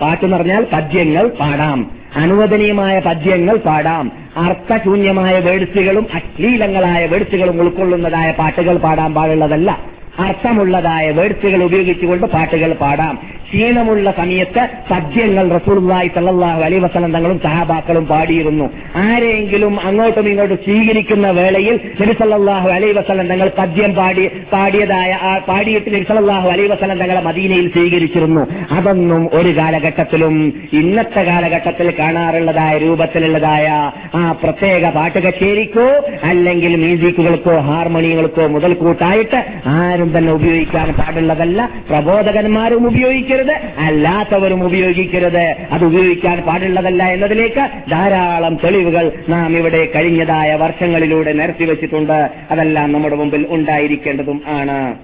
പാട്ട് 0.00 0.24
എന്ന് 0.24 0.36
പറഞ്ഞാൽ 0.36 0.66
പദ്യങ്ങൾ 0.72 1.28
പാടാം. 1.40 1.90
അനുവദനീയമായ 2.16 2.98
പദ്യങ്ങൾ 2.98 3.56
പാടാം. 3.56 4.12
അർത്ഥശൂന്യമായ 4.36 5.38
വേഴ്സുകളും 5.38 6.06
അശ്ലീലങ്ങളായ 6.14 7.06
വേഴ്സുകളും 7.06 7.60
ഉൾക്കൊള്ളുന്നതായ 7.60 8.30
പാട്ടുകൾ 8.38 8.76
പാടാൻ 8.76 9.14
പാടുള്ളതല്ല. 9.14 9.70
അർത്ഥമുള്ളതായ 10.18 11.10
വേർത്തുകൾ 11.10 11.62
ഉപയോഗിച്ചുകൊണ്ട് 11.64 12.26
പാട്ടുകൾ 12.26 12.72
പാടാം. 12.72 13.18
ക്ഷീണമുള്ള 13.52 14.14
സമയത്ത് 14.16 14.68
പദ്യങ്ങൾ 14.90 15.48
റസൂർലായി 15.48 16.08
തള്ളാഹു 16.08 16.62
അലൈ 16.62 16.78
തങ്ങളും 16.78 17.40
സഹാബാക്കളും 17.40 18.06
പാടിയിരുന്നു. 18.06 18.70
ആരെങ്കിലും 18.96 19.80
അങ്ങോട്ടും 19.80 20.28
ഇങ്ങോട്ടും 20.28 20.56
സ്വീകരിക്കുന്ന 20.56 21.30
വേളയിൽ 21.30 21.80
നബിസല്ലാഹു 22.00 22.68
അലൈ 22.68 22.92
തങ്ങൾ 22.92 23.50
പദ്യം 23.58 23.94
പാടി 23.94 24.28
പാടിയതായ 24.52 25.18
പാടിയിട്ട് 25.48 25.94
നബിസല്ലാഹു 25.94 26.48
അലൈ 26.48 26.66
തങ്ങളെ 26.66 27.20
മദീനയിൽ 27.20 27.68
സ്വീകരിച്ചിരുന്നു. 27.68 28.46
അതൊന്നും 28.70 29.30
ഒരു 29.32 29.56
കാലഘട്ടത്തിലും 29.56 30.54
ഇന്നത്തെ 30.72 31.22
കാലഘട്ടത്തിൽ 31.22 31.90
കാണാറുള്ളതായ 31.98 32.78
രൂപത്തിലുള്ളതായ 32.78 33.92
ആ 34.14 34.36
പ്രത്യേക 34.42 34.90
പാട്ട് 34.90 35.18
കച്ചേരിക്കോ 35.18 35.88
അല്ലെങ്കിൽ 36.22 36.76
മ്യൂസിക്കുകൾക്കോ 36.76 37.56
ഹാർമോണിയങ്ങൾക്കോ 37.58 38.46
മുതൽക്കൂട്ടായിട്ട് 38.46 39.44
ആരും 39.66 40.01
തന്നെ 40.10 40.32
ഉപയോഗിക്കാൻ 40.32 40.92
പാടുള്ളതല്ല. 40.92 41.70
പ്രബോധകന്മാരും 41.90 42.86
ഉപയോഗിക്കരുത് 42.86 43.52
അല്ലാത്തവരും 43.78 44.64
ഉപയോഗിക്കരുത്. 44.64 45.56
അത് 45.70 45.84
ഉപയോഗിക്കാൻ 45.84 46.40
പാടുള്ളതല്ല 46.40 47.02
എന്നതിലേക്ക് 47.02 47.90
ധാരാളം 47.90 48.56
തെളിവുകൾ 48.64 49.12
നാം 49.28 49.56
ഇവിടെ 49.56 49.92
കഴിഞ്ഞതായ 49.94 50.54
വർഷങ്ങളിലൂടെ 50.54 51.32
നിരത്തി 51.32 51.64
വെച്ചിട്ടുണ്ട്. 51.64 52.30
അതെല്ലാം 52.50 52.92
നമ്മുടെ 52.92 53.16
മുമ്പിൽ 53.16 53.46
ഉണ്ടായിരിക്കേണ്ടതും 53.48 54.42
ആണ്. 54.46 54.98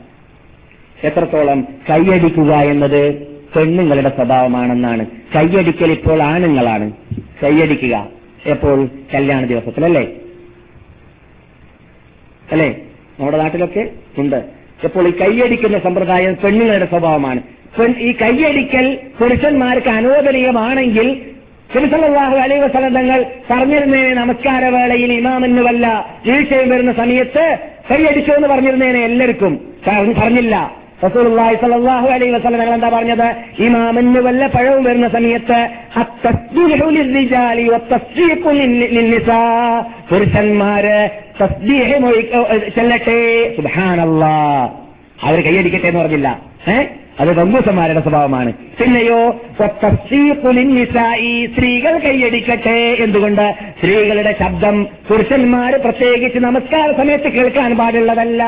എത്രത്തോളം 1.05 1.67
കൈയടിക്കുക 1.91 2.55
എന്നത് 2.55 3.15
പെണ്ണുങ്ങളുടെ 3.57 4.09
സ്വഭാവമാണെന്നാണ്. 4.09 5.07
കയ്യടിക്കൽ 5.37 5.93
ഇപ്പോൾ 5.93 6.23
ആണുങ്ങളാണ്. 6.23 6.93
കയ്യടിക്കുക 7.43 8.09
എപ്പോൾ? 8.47 8.89
കല്യാണ 9.15 9.45
ദിവസത്തിലല്ലേ? 9.45 10.09
അല്ലേ? 12.53 12.69
നമ്മുടെ 13.19 13.39
നാട്ടിലൊക്കെ 13.39 13.91
ഉണ്ട്. 14.19 14.58
ഇപ്പോൾ 14.85 15.09
ഈ 15.09 15.11
കൈയടിക്കുന്ന 15.11 15.79
സമ്പ്രദായം 15.79 16.37
പെണ്ണുങ്ങളുടെ 16.45 16.87
സ്വഭാവമാണ്. 16.87 17.43
ഈ 17.99 18.13
കൈയടിക്കൽ 18.13 18.99
പുരുഷന്മാർക്ക് 19.21 19.89
അനോദനീയമാണെങ്കിൽ 19.89 21.21
തിരുസലാഹു 21.75 22.37
അലൈ 22.37 22.59
വസലം 22.59 22.95
തങ്ങൾ 22.95 23.25
പറഞ്ഞിരുന്നേനെ 23.51 24.15
നമസ്കാര 24.15 24.65
വേളയിൽ 24.65 25.13
ഇമാമിന് 25.13 25.61
വല്ല 25.61 26.07
വീഴ്ചയും 26.27 26.69
വരുന്ന 26.69 26.93
സമയത്ത് 26.93 27.59
കൈയടിച്ചു 27.91 28.33
എന്ന് 28.33 28.49
പറഞ്ഞിരുന്നേനെ 28.49 29.05
എല്ലാവർക്കും. 29.05 29.61
പറഞ്ഞില്ല. 30.21 30.73
സ്വല്ലല്ലാഹു 31.01 32.09
അലൈഹി 32.09 32.31
വസല്ലം 32.31 32.75
എന്താ 32.75 32.89
പറഞ്ഞത്? 32.89 33.35
വല്ല 34.21 34.47
പഴവും 34.47 34.85
വരുന്ന 34.85 35.09
സമയത്ത് 35.09 35.69
പുരുഷന്മാര് 40.11 41.11
ചെല്ലട്ടെ. 42.75 43.53
സുബ്ഹാനല്ലാ. 43.57 44.69
അവർ 45.23 45.41
കൈയടിക്കട്ടെ 45.41 45.87
എന്ന് 45.87 46.01
പറഞ്ഞില്ല. 46.01 46.39
ഏഹ് 46.69 47.08
അത് 47.21 47.31
ബന്ധുസന്മാരുടെ 47.37 48.01
സ്വഭാവമാണ്. 48.01 48.53
പിന്നെയോ 48.81 49.21
സ്ത്രീകൾ 51.55 51.99
കൈയടിക്കട്ടെ 51.99 52.77
എന്തുകൊണ്ട്? 53.05 53.55
സ്ത്രീകളുടെ 53.79 54.35
ശബ്ദം 54.41 54.77
പുരുഷന്മാർ 55.09 55.73
പ്രത്യേകിച്ച് 55.85 56.39
നമസ്കാര 56.39 56.93
സമയത്ത് 56.99 57.29
കേൾക്കാൻ 57.33 57.77
പാടുള്ളതല്ല. 57.79 58.43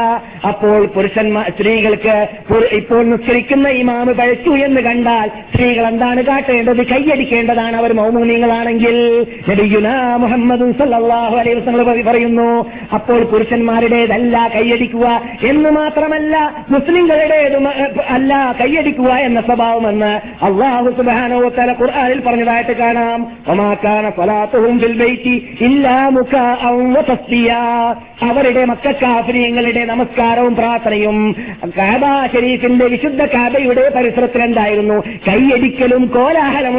അപ്പോൾ 0.49 0.87
പുരുഷന്മാർ 0.87 1.47
സ്ത്രീകൾക്ക് 1.51 2.29
ഇപ്പോൾ 2.73 3.03
നിസ്കരിക്കുന്ന 3.05 3.69
ഇമാമ് 3.69 4.15
പഴച്ചു 4.21 4.51
എന്ന് 4.51 4.81
കണ്ടാൽ 4.81 5.29
സ്ത്രീകൾ 5.53 5.87
എന്താണ് 5.87 6.23
കാട്ടേണ്ടത്? 6.23 6.83
കൈയടിക്കേണ്ടതാണ്. 6.93 7.77
അവർ 7.77 7.93
മൗമൂനികളാണെങ്കിൽ 7.93 8.97
മുഹമ്മദ് 10.25 10.71
സല്ലാഹു 10.79 11.37
അലൈഹി 11.37 11.57
വസല്ലം 11.61 12.07
പറയുന്നു 12.11 12.49
അപ്പോൾ 12.95 13.21
പുരുഷന്മാരുടേതല്ല 13.25 14.37
കൈയടിക്കുക 14.55 15.07
എന്ന് 15.51 15.71
മാത്രമല്ല 15.71 16.37
മുസ്ലിങ്ങളുടേതും 16.71 17.69
അല്ല 18.17 18.33
കൈയടിക്കുക 18.61 19.09
എന്ന 19.09 19.41
സ്വഭാവമെന്ന് 19.41 20.45
അള്ളാഹു 20.45 20.91
സുബാനോത്തല 20.91 21.75
ഖുർആാനിൽ 21.81 22.21
പറഞ്ഞതായിട്ട് 22.21 22.77
കാണാം. 22.77 23.27
ഒമാക്കാന 23.49 24.09
ഇല്ലാ 25.61 26.11
അവരുടെ 28.23 28.65
മക്കാഫിനിയങ്ങളുടെ 28.65 29.85
നമസ്കാരവും 29.85 30.57
പ്രാർത്ഥനയും 30.57 31.37
കാബ 31.69 32.27
ഷരീഫിന്റെ 32.27 32.87
വിശുദ്ധ 32.87 33.25
കാബയുടെ 33.25 33.91
പരിസരത്തിലുണ്ടായിരുന്നു 33.97 35.03
കൈയടിക്കലും 35.29 36.07
കോലാഹലം 36.07 36.79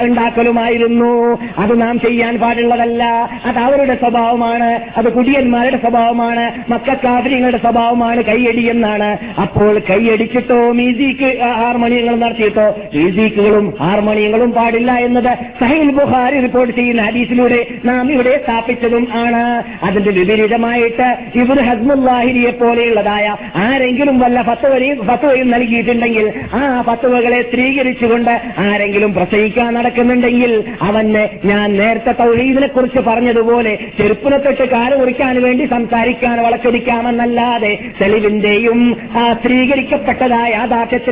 ഉണ്ടാക്കലുമായിരുന്നു. 0.00 1.38
അത് 1.58 1.80
നാം 1.80 2.00
ചെയ്യാൻ 2.00 2.38
പാടുള്ളതല്ല. 2.38 3.04
അത് 3.44 3.58
അവരുടെ 3.58 3.94
സ്വഭാവമാണ്. 3.94 4.80
അത് 4.96 5.12
കുടിയന്മാരുടെ 5.12 5.76
സ്വഭാവമാണ്. 5.76 6.72
മക്കാഫിനിയങ്ങളുടെ 6.72 7.58
സ്വഭാവമാണ് 7.58 8.24
കൈയടി 8.24 8.62
എന്നാണ്. 8.70 9.40
അപ്പോൾ 9.40 9.78
കൈയടിച്ചിട്ടോ 9.90 10.72
മ്യൂസിക് 11.24 11.40
ഹാർമോണിയങ്ങൾ 11.58 12.14
നടത്തിയിട്ടോ 12.16 12.64
ഈസിക്കുകളും 13.00 13.66
ഹാർമോണിയങ്ങളും 13.80 14.50
പാടില്ല 14.52 14.92
എന്നത് 15.06 15.30
സഹീൽ 15.60 15.90
ബുഹാരി 15.90 16.38
റിപ്പോർട്ട് 16.40 16.72
ചെയ്യുന്ന 16.78 17.02
ഹദീസിലൂടെ 17.02 17.58
നാം 17.84 18.04
ഇവിടെ 18.12 18.32
സ്ഥാപിച്ചതും 18.42 19.04
ആണ്. 19.22 19.42
അതിന്റെ 19.86 20.10
വിപരീതമായിട്ട് 20.10 21.06
ഇവർ 21.42 21.58
ഹസ്മുല്ലാഹിരിയെ 21.68 22.52
പോലെയുള്ളതായ 22.60 23.26
ആരെങ്കിലും 23.64 24.16
വല്ല 24.22 24.38
ഫത്തുവരെയും 24.42 24.98
ഫത്തുവയും 25.08 25.48
നൽകിയിട്ടുണ്ടെങ്കിൽ 25.50 26.26
ആ 26.54 26.82
ഫത്തുവകളെ 26.82 27.40
സ്ത്രീകരിച്ചുകൊണ്ട് 27.42 28.32
ആരെങ്കിലും 28.66 29.12
പ്രസംഗിക്കാൻ 29.12 29.70
നടക്കുന്നുണ്ടെങ്കിൽ 29.74 30.52
അവന് 30.88 31.22
ഞാൻ 31.44 31.66
നേരത്തെ 31.76 32.14
തൗഹീദിനെ 32.20 32.68
കുറിച്ച് 32.68 33.00
പറഞ്ഞതുപോലെ 33.08 33.72
ചെരുപ്പിനെ 33.98 34.38
തൊട്ട് 34.38 34.66
കാൽ 34.70 34.92
മുറിക്കാൻ 35.00 35.36
വേണ്ടി 35.44 35.64
സംസാരിക്കാൻ 35.72 36.36
വളച്ചൊടിക്കാമെന്നല്ലാതെ 36.44 37.72
തെളിവിന്റെയും 38.00 38.80
സ്ത്രീകരിക്കപ്പെട്ടതായ 39.36 40.52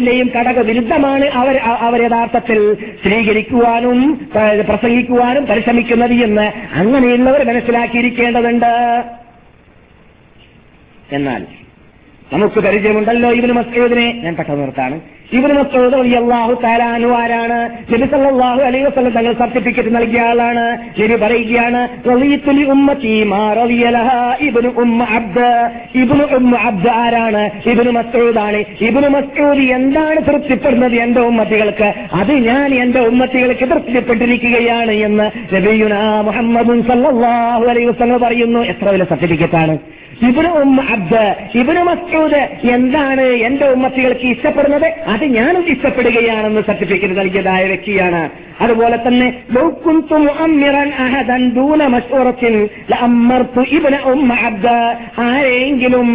യാഥാർത്ഥ്യത്തിന്റെയും 0.01 0.28
ഘടക 0.36 0.59
വിരുദ്ധമാണ് 0.68 1.27
അവർ 1.40 1.56
അവർ 1.86 1.98
യഥാർത്ഥത്തിൽ 2.02 2.59
സ്വീകരിക്കുവാനും 3.02 3.98
പ്രസംഗിക്കുവാനും 4.68 5.44
പരിശ്രമിക്കുന്നത് 5.47 6.14
എന്ന് 6.27 6.47
അങ്ങനെയുള്ളവർ 6.81 7.40
മനസ്സിലാക്കിയിരിക്കേണ്ടതുണ്ട്. 7.51 8.72
എന്നാൽ 11.16 11.43
നമുക്ക് 12.32 12.61
പരിചയമുണ്ടല്ലോ 12.61 13.31
ഇവന് 13.31 13.52
മസ്ഊദിനെ. 13.52 14.12
ഞാൻ 14.12 14.36
പെട്ടെന്ന് 14.36 14.62
നിർത്താണ്. 14.62 15.01
ഇവന് 15.32 15.52
മസ്ഊദ് 15.52 15.94
അള്ളാഹു 15.94 16.61
താലാനു 16.65 17.09
ആരാണ്? 17.09 17.70
നബി 17.93 18.07
സല്ലല്ലാഹു 18.07 18.61
അലൈഹി 18.61 18.85
വസല്ലം 18.85 19.12
തങ്ങൾ 19.12 19.32
സർട്ടിഫിക്കറ്റ് 19.32 19.94
നൽകിയ 19.97 20.20
ആളാണ് 20.20 20.78
നബി 21.01 21.15
പറയുകയാണ് 21.15 21.89
റളിയത്തു 22.09 22.51
ലി 22.51 22.62
ഉമ്മത്തി 22.62 23.24
മാ 23.24 23.52
ഇബ്നു 24.40 24.69
ഉമ്മ 24.69 25.05
അബ്ദ്. 25.05 25.70
ഇബ്നു 25.94 26.24
ഉമ്മ 26.36 26.57
ആരാണ്? 26.90 27.69
ഇബ്നു 27.70 27.90
മസ്ഊദ് 27.90 28.65
ഇബ്നു 28.81 29.09
മസ്ഊദ് 29.09 29.59
എന്താണ് 29.59 30.27
തൃപ്തിപ്പെടുന്നത് 30.27 30.94
എന്റെ 30.94 31.20
ഉമ്മത്തികൾക്ക്? 31.20 31.93
അത് 32.12 32.32
ഞാൻ 32.32 32.74
എന്റെ 32.74 33.01
ഉമ്മത്തികൾക്ക് 33.01 33.65
തൃപ്തിപ്പെട്ടിരിക്കുകയാണ് 33.65 34.90
എന്ന് 34.90 35.55
നബിയുന 35.55 35.94
മുഹമ്മദ് 36.20 36.82
സല്ലല്ലാഹു 36.89 37.65
അലൈഹി 37.65 37.86
വസല്ലം 37.86 38.20
പറയുന്നു. 38.20 38.61
എത്ര 38.61 38.89
വലിയ 38.89 39.05
സർട്ടിഫിക്കറ്റ് 39.05 39.57
ആണ് 39.57 39.78
ഇബിന് 40.29 40.49
ഉമ്മ 40.49 40.83
അബ്ദ് 40.91 41.25
ഇബിന് 41.59 41.83
മസ്ഊദ് 41.83 42.43
എന്താണ് 42.67 43.21
എന്റെ 43.21 43.67
ഉമ്മത്തികൾക്ക് 43.67 44.27
ഇഷ്ടപ്പെടുന്നത്? 44.27 44.89
അത് 45.07 45.25
ഞാനും 45.25 45.65
ഇഷ്ടപ്പെടുകയാണെന്ന് 45.69 46.61
സർട്ടിഫിക്കറ്റ് 46.67 47.19
നൽകിയതായ 47.19 47.65
വ്യക്തിയാണ്. 47.65 48.23
അതുപോലെ 48.61 48.97
തന്നെ 48.97 49.27
ആരെങ്കിലും 55.19 56.09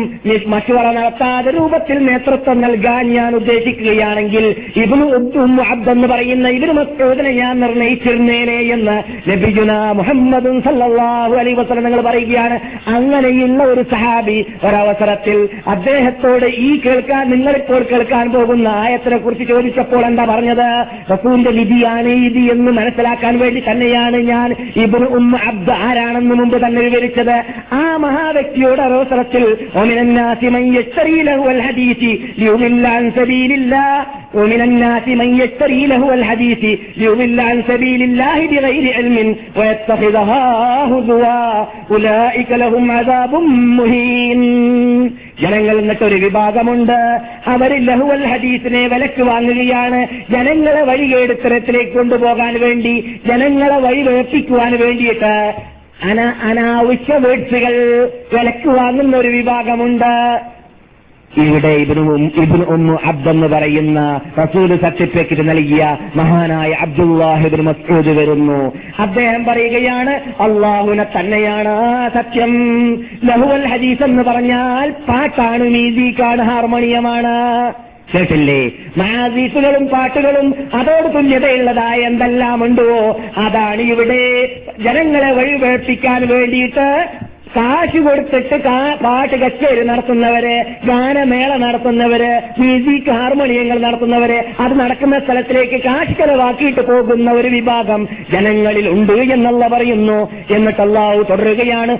മശ്വറ 0.47 0.85
നടത്താതെ 0.91 1.51
രൂപത്തിൽ 1.51 1.97
നേതൃത്വം 2.05 2.61
നൽകാൻ 2.61 3.09
ഞാൻ 3.13 3.35
ഉദ്ദേശിക്കുകയാണെങ്കിൽ 3.35 4.55
ഇബ്നു 4.75 5.05
ഉമ്മ 5.45 5.63
അബ്ദ് 5.63 5.89
എന്ന് 5.89 6.07
പറയുന്ന 6.07 6.47
ഇബ്നു 6.49 6.73
മസ്ഊദിനെ 6.73 7.31
ഞാൻ 7.31 7.59
നിർണയിച്ചിരുന്നേനെ 7.59 8.59
എന്ന് 8.75 8.97
നബിജുന 9.29 9.71
മുഹമ്മദും 9.91 10.61
സല്ലാഹു 10.61 11.33
വസല്ലം 11.33 11.83
നിങ്ങൾ 11.83 12.01
പറയുകയാണ്. 12.01 12.59
അങ്ങനെയുള്ള 12.87 13.63
ഒരു 13.63 13.85
സഹാബി 13.94 14.38
ഒരവസരത്തിൽ 14.64 15.38
അദ്ദേഹത്തോട് 15.66 16.46
ഈ 16.64 16.70
കേൾക്കാൻ 16.84 17.24
നിങ്ങളിപ്പോൾ 17.30 17.82
കേൾക്കാൻ 17.90 18.26
പോകുന്ന 18.30 18.68
ആയത്തിനെ 18.82 19.18
കുറിച്ച് 19.18 19.44
ചോദിച്ചപ്പോൾ 19.44 20.04
എന്താ 20.06 20.24
പറഞ്ഞത് 20.24 20.66
റസൂലിന്റെ 21.12 21.52
വിധിയാണ് 21.60 22.12
ഇത് 22.26 22.40
എന്ന് 22.54 22.72
മനസ്സിലാക്കാൻ 22.72 23.34
വേണ്ടി 23.38 23.62
തന്നെയാണ് 23.68 24.20
ഞാൻ 24.24 24.48
ഇബ്നു 24.84 25.08
ഉമ്മ 25.18 25.42
അബ്ദ് 25.48 25.74
ആരാണെന്ന് 25.86 26.34
മുമ്പ് 26.34 26.58
തന്നെ 26.64 26.82
വിവരിച്ചത് 26.82 27.36
ആ 27.80 27.84
മഹാവ്യക്തിയോട് 27.98 28.80
ഒരവസരത്തിൽ 28.80 29.44
ومن 29.76 29.98
الناس 29.98 30.40
من 30.46 30.64
يشتري 30.74 31.22
له 31.22 31.50
الحديث 31.50 32.00
ليضل 32.38 32.86
عن 32.86 33.12
سبيل 33.12 33.52
الله 33.52 33.94
ومن 34.34 34.60
الناس 34.62 35.08
من 35.10 35.28
يشتري 35.34 35.86
له 35.86 36.14
الحديث 36.14 36.62
ليضل 36.96 37.40
عن 37.40 37.62
سبيل 37.64 38.02
الله 38.02 38.46
بغير 38.46 38.84
علم 38.94 39.16
ويتخذها 39.56 40.44
هزوا 40.86 41.64
أولئك 41.90 42.50
لهم 42.54 42.90
عذاب 42.90 43.32
ജനങ്ങൾ 45.41 45.79
എന്നിട്ടൊരു 45.79 46.15
വിഭാഗമുണ്ട്. 46.15 47.21
അവർ 47.47 47.85
ലഹുവൽ 47.85 48.25
ഹദീസിനെ 48.25 48.87
വിലക്ക് 48.87 49.21
വാങ്ങുകയാണ്. 49.21 50.07
ജനങ്ങളെ 50.31 50.81
വഴികേടുത്തരത്തിലേക്ക് 50.81 51.91
കൊണ്ടുപോകാൻ 51.91 52.59
വേണ്ടി 52.59 53.19
ജനങ്ങളെ 53.27 53.77
വഴി 53.77 54.01
വേർപ്പിക്കുവാൻ 54.01 54.79
വേണ്ടിയിട്ട് 54.79 55.55
അന 56.03 56.19
അനാവശ്യ 56.21 57.13
വേഴ്ചകൾ 57.13 58.03
വിലക്ക് 58.33 58.67
വാങ്ങുന്ന 58.67 59.17
ഒരു 59.17 59.27
വിഭാഗമുണ്ട്. 59.27 60.39
ഇവിടെ 61.37 61.67
ഇതിന് 61.67 62.65
ഒന്ന് 62.67 62.97
അബ്ദ് 63.05 63.29
എന്ന് 63.29 63.47
പറയുന്ന 63.47 64.21
റസൂൽ 64.37 64.81
സർട്ടിഫിക്കറ്റ് 64.81 65.49
നൽകിയ 65.49 65.97
മഹാനായ 66.15 66.71
അബ്ദുല്ലാഹിബിൻ 66.81 67.61
മസ്ഊദ് 67.61 68.09
വരുന്നു. 68.09 68.73
അദ്ദേഹം 68.99 69.45
പറയുകയാണ് 69.45 70.09
അള്ളാഹുവിനെ 70.41 71.05
തന്നെയാണ് 71.19 72.09
സത്യം. 72.09 72.51
ലഹുവൽ 73.23 73.67
ഹദീസ് 73.67 74.03
എന്ന് 74.03 74.23
പറഞ്ഞാൽ 74.23 74.89
പാട്ടാണ് 74.89 75.63
മ്യൂസിക്കാണ് 75.63 76.41
ഹാർമോണിയമാണ്. 76.41 77.73
കേട്ടില്ലേ? 78.15 78.71
മാസീസുകളും 78.97 79.87
പാട്ടുകളും 79.87 80.55
അതോട് 80.73 81.13
തുല്യതയുള്ളതായ 81.15 81.99
എന്തെല്ലാം 81.99 82.63
ഉണ്ടോ 82.63 83.19
അതാണ് 83.37 83.81
ഇവിടെ 83.81 84.49
ജനങ്ങളെ 84.83 85.31
വഴിപേപ്പിക്കാൻ 85.31 86.27
വേണ്ടിയിട്ട് 86.27 87.07
കാശ് 87.57 87.99
കൊടുത്തിട്ട് 87.99 88.57
പാട്ട് 89.03 89.35
കച്ചേരി 89.35 89.83
നടത്തുന്നവര് 89.87 90.55
ഗാനമേള 90.87 91.51
നടത്തുന്നവര് 91.57 92.31
മ്യൂസിക് 92.59 93.11
ഹാർമോണിയങ്ങൾ 93.11 93.77
നടത്തുന്നവര് 93.79 94.39
അത് 94.59 94.73
നടക്കുന്ന 94.79 95.19
സ്ഥലത്തിലേക്ക് 95.19 95.79
കാശ് 95.83 96.13
ചെലവാക്കിയിട്ട് 96.17 96.81
പോകുന്ന 96.81 97.31
ഒരു 97.31 97.47
വിഭാഗം 97.47 98.01
ജനങ്ങളിൽ 98.31 98.89
ഉണ്ട് 98.89 99.13
എന്നുള്ള 99.35 99.67
പറയുന്നു. 99.67 100.19
എന്നിട്ട് 100.55 100.81
അള്ളാഹു 100.81 101.21
തുടരുകയാണ് 101.29 101.93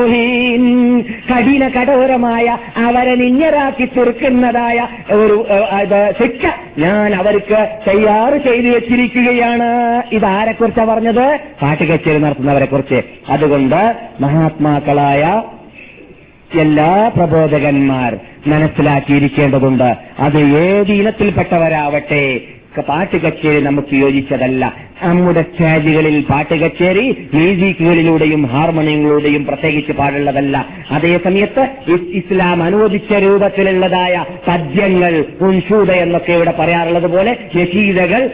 മുഹീൻ. 0.00 0.64
കഠിന 1.30 1.64
കഠോരമായ 1.68 2.46
അവരെ 2.86 3.14
നിഞ്ഞരാക്കി 3.14 3.88
തീർക്കുന്നതായ 3.96 4.78
ഒരു 5.16 5.36
ശിക്ഷ 6.20 6.46
ഞാൻ 6.78 7.14
അവർക്ക് 7.14 7.60
തയ്യാറ് 7.88 8.36
ചെയ്തു 8.48 8.68
വെച്ചിരിക്കുകയാണ്. 8.76 9.70
ഇതാരെക്കുറിച്ചാ 10.12 10.84
പറഞ്ഞത്? 10.84 11.26
പാട്ട് 11.62 11.84
കച്ചേരി 11.84 12.20
നടത്തുന്നവരെ 12.22 12.66
കുറിച്ച് 12.66 12.99
അതുകൊണ്ട് 13.28 13.96
മഹാത്മാക്കളായ 14.20 15.42
എല്ലാ 16.58 17.08
പ്രബോധകന്മാർ 17.08 18.18
മനസ്സിലാക്കിയിരിക്കേണ്ടതുണ്ട്. 18.46 19.96
അത് 20.18 20.38
ഏത് 20.38 20.92
ഇനത്തിൽപ്പെട്ടവരാവട്ടെ 20.92 22.40
പാട്ട് 22.78 23.16
കച്ചേരി 23.16 23.60
നമുക്ക് 23.60 23.94
യോജിച്ചതല്ല. 23.94 24.90
നമ്മുടെ 25.02 25.42
സ്റ്റേജുകളിൽ 25.42 26.24
പാട്ട് 26.30 26.54
കച്ചേരി 26.54 27.16
മ്യൂസിക്കുകളിലൂടെയും 27.34 28.46
ഹാർമോണിയങ്ങളിലൂടെയും 28.46 29.46
പ്രത്യേകിച്ച് 29.46 29.92
പാടുള്ളതല്ല. 29.92 30.68
അതേ 30.90 31.20
സമയത്ത് 31.24 31.68
ഇസ്ലാം 31.90 32.62
അനുവദിച്ച 32.62 33.12
രൂപത്തിലുള്ളതായ 33.14 34.24
പദ്യങ്ങൾ 34.48 35.24
ഉൻഷൂത 35.40 35.90
എന്നൊക്കെ 35.92 36.32
ഇവിടെ 36.32 36.54
പറയാറുള്ളത് 36.58 37.06
പോലെ 37.06 37.36
യശീതകൾ 37.56 38.30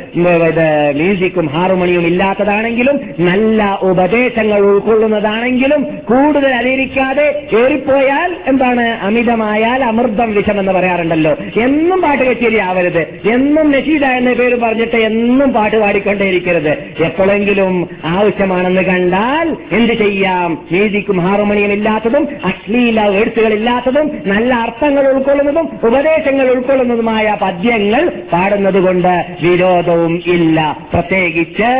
മ്യൂസിക്കും 0.94 1.46
ഹാർമോണിയും 1.46 2.06
ഇല്ലാത്തതാണെങ്കിലും 2.06 3.00
നല്ല 3.20 3.78
ഉപദേശങ്ങൾ 3.82 4.60
ഉൾക്കൊള്ളുന്നതാണെങ്കിലും 4.60 5.82
കൂടുതൽ 5.82 6.54
അതിരിക്കാതെ 6.54 7.48
ഏറിപ്പോയാൽ 7.62 8.36
എന്താണ്? 8.46 8.86
അമിതമായാൽ 9.02 9.84
അമൃതം 9.84 10.34
വിഷം 10.34 10.60
എന്ന് 10.60 10.72
പറയാറുണ്ടല്ലോ. 10.72 11.36
എന്നും 11.62 12.02
പാട്ട് 12.02 12.24
കച്ചേരി 12.24 12.56
ആവരുത്. 12.56 13.02
എന്നും 13.30 13.70
നഷീദ 13.70 14.04
എന്ന 14.26 14.38
പേര് 14.38 14.56
പറഞ്ഞിട്ട് 14.60 14.98
എന്നും 15.08 15.48
പാട്ട് 15.54 15.76
പാടിക്കൊണ്ടേയിരിക്കരുത്. 15.80 16.70
എപ്പോഴെങ്കിലും 17.08 17.74
ആവശ്യമാണെന്ന് 18.12 18.82
കണ്ടാൽ 18.88 19.46
എന്ത് 19.76 19.92
ചെയ്യാം? 20.00 20.50
നീതിക്കും 20.72 21.18
ഹാർമോണിയം 21.26 21.72
ഇല്ലാത്തതും 21.72 22.24
അശ്ലീല 22.44 23.00
എഴുത്തുകളില്ലാത്തതും 23.18 24.06
നല്ല 24.26 24.50
അർത്ഥങ്ങൾ 24.64 25.04
ഉൾക്കൊള്ളുന്നതും 25.12 25.66
ഉപദേശങ്ങൾ 25.88 26.48
ഉൾക്കൊള്ളുന്നതുമായ 26.54 27.36
പദ്യങ്ങൾ 27.42 28.02
പാടുന്നത് 28.32 28.80
കൊണ്ട് 28.86 29.12
വിരോധവും 29.44 30.14
ഇല്ല. 30.36 30.58
പ്രത്യേകിച്ച് 30.94 31.70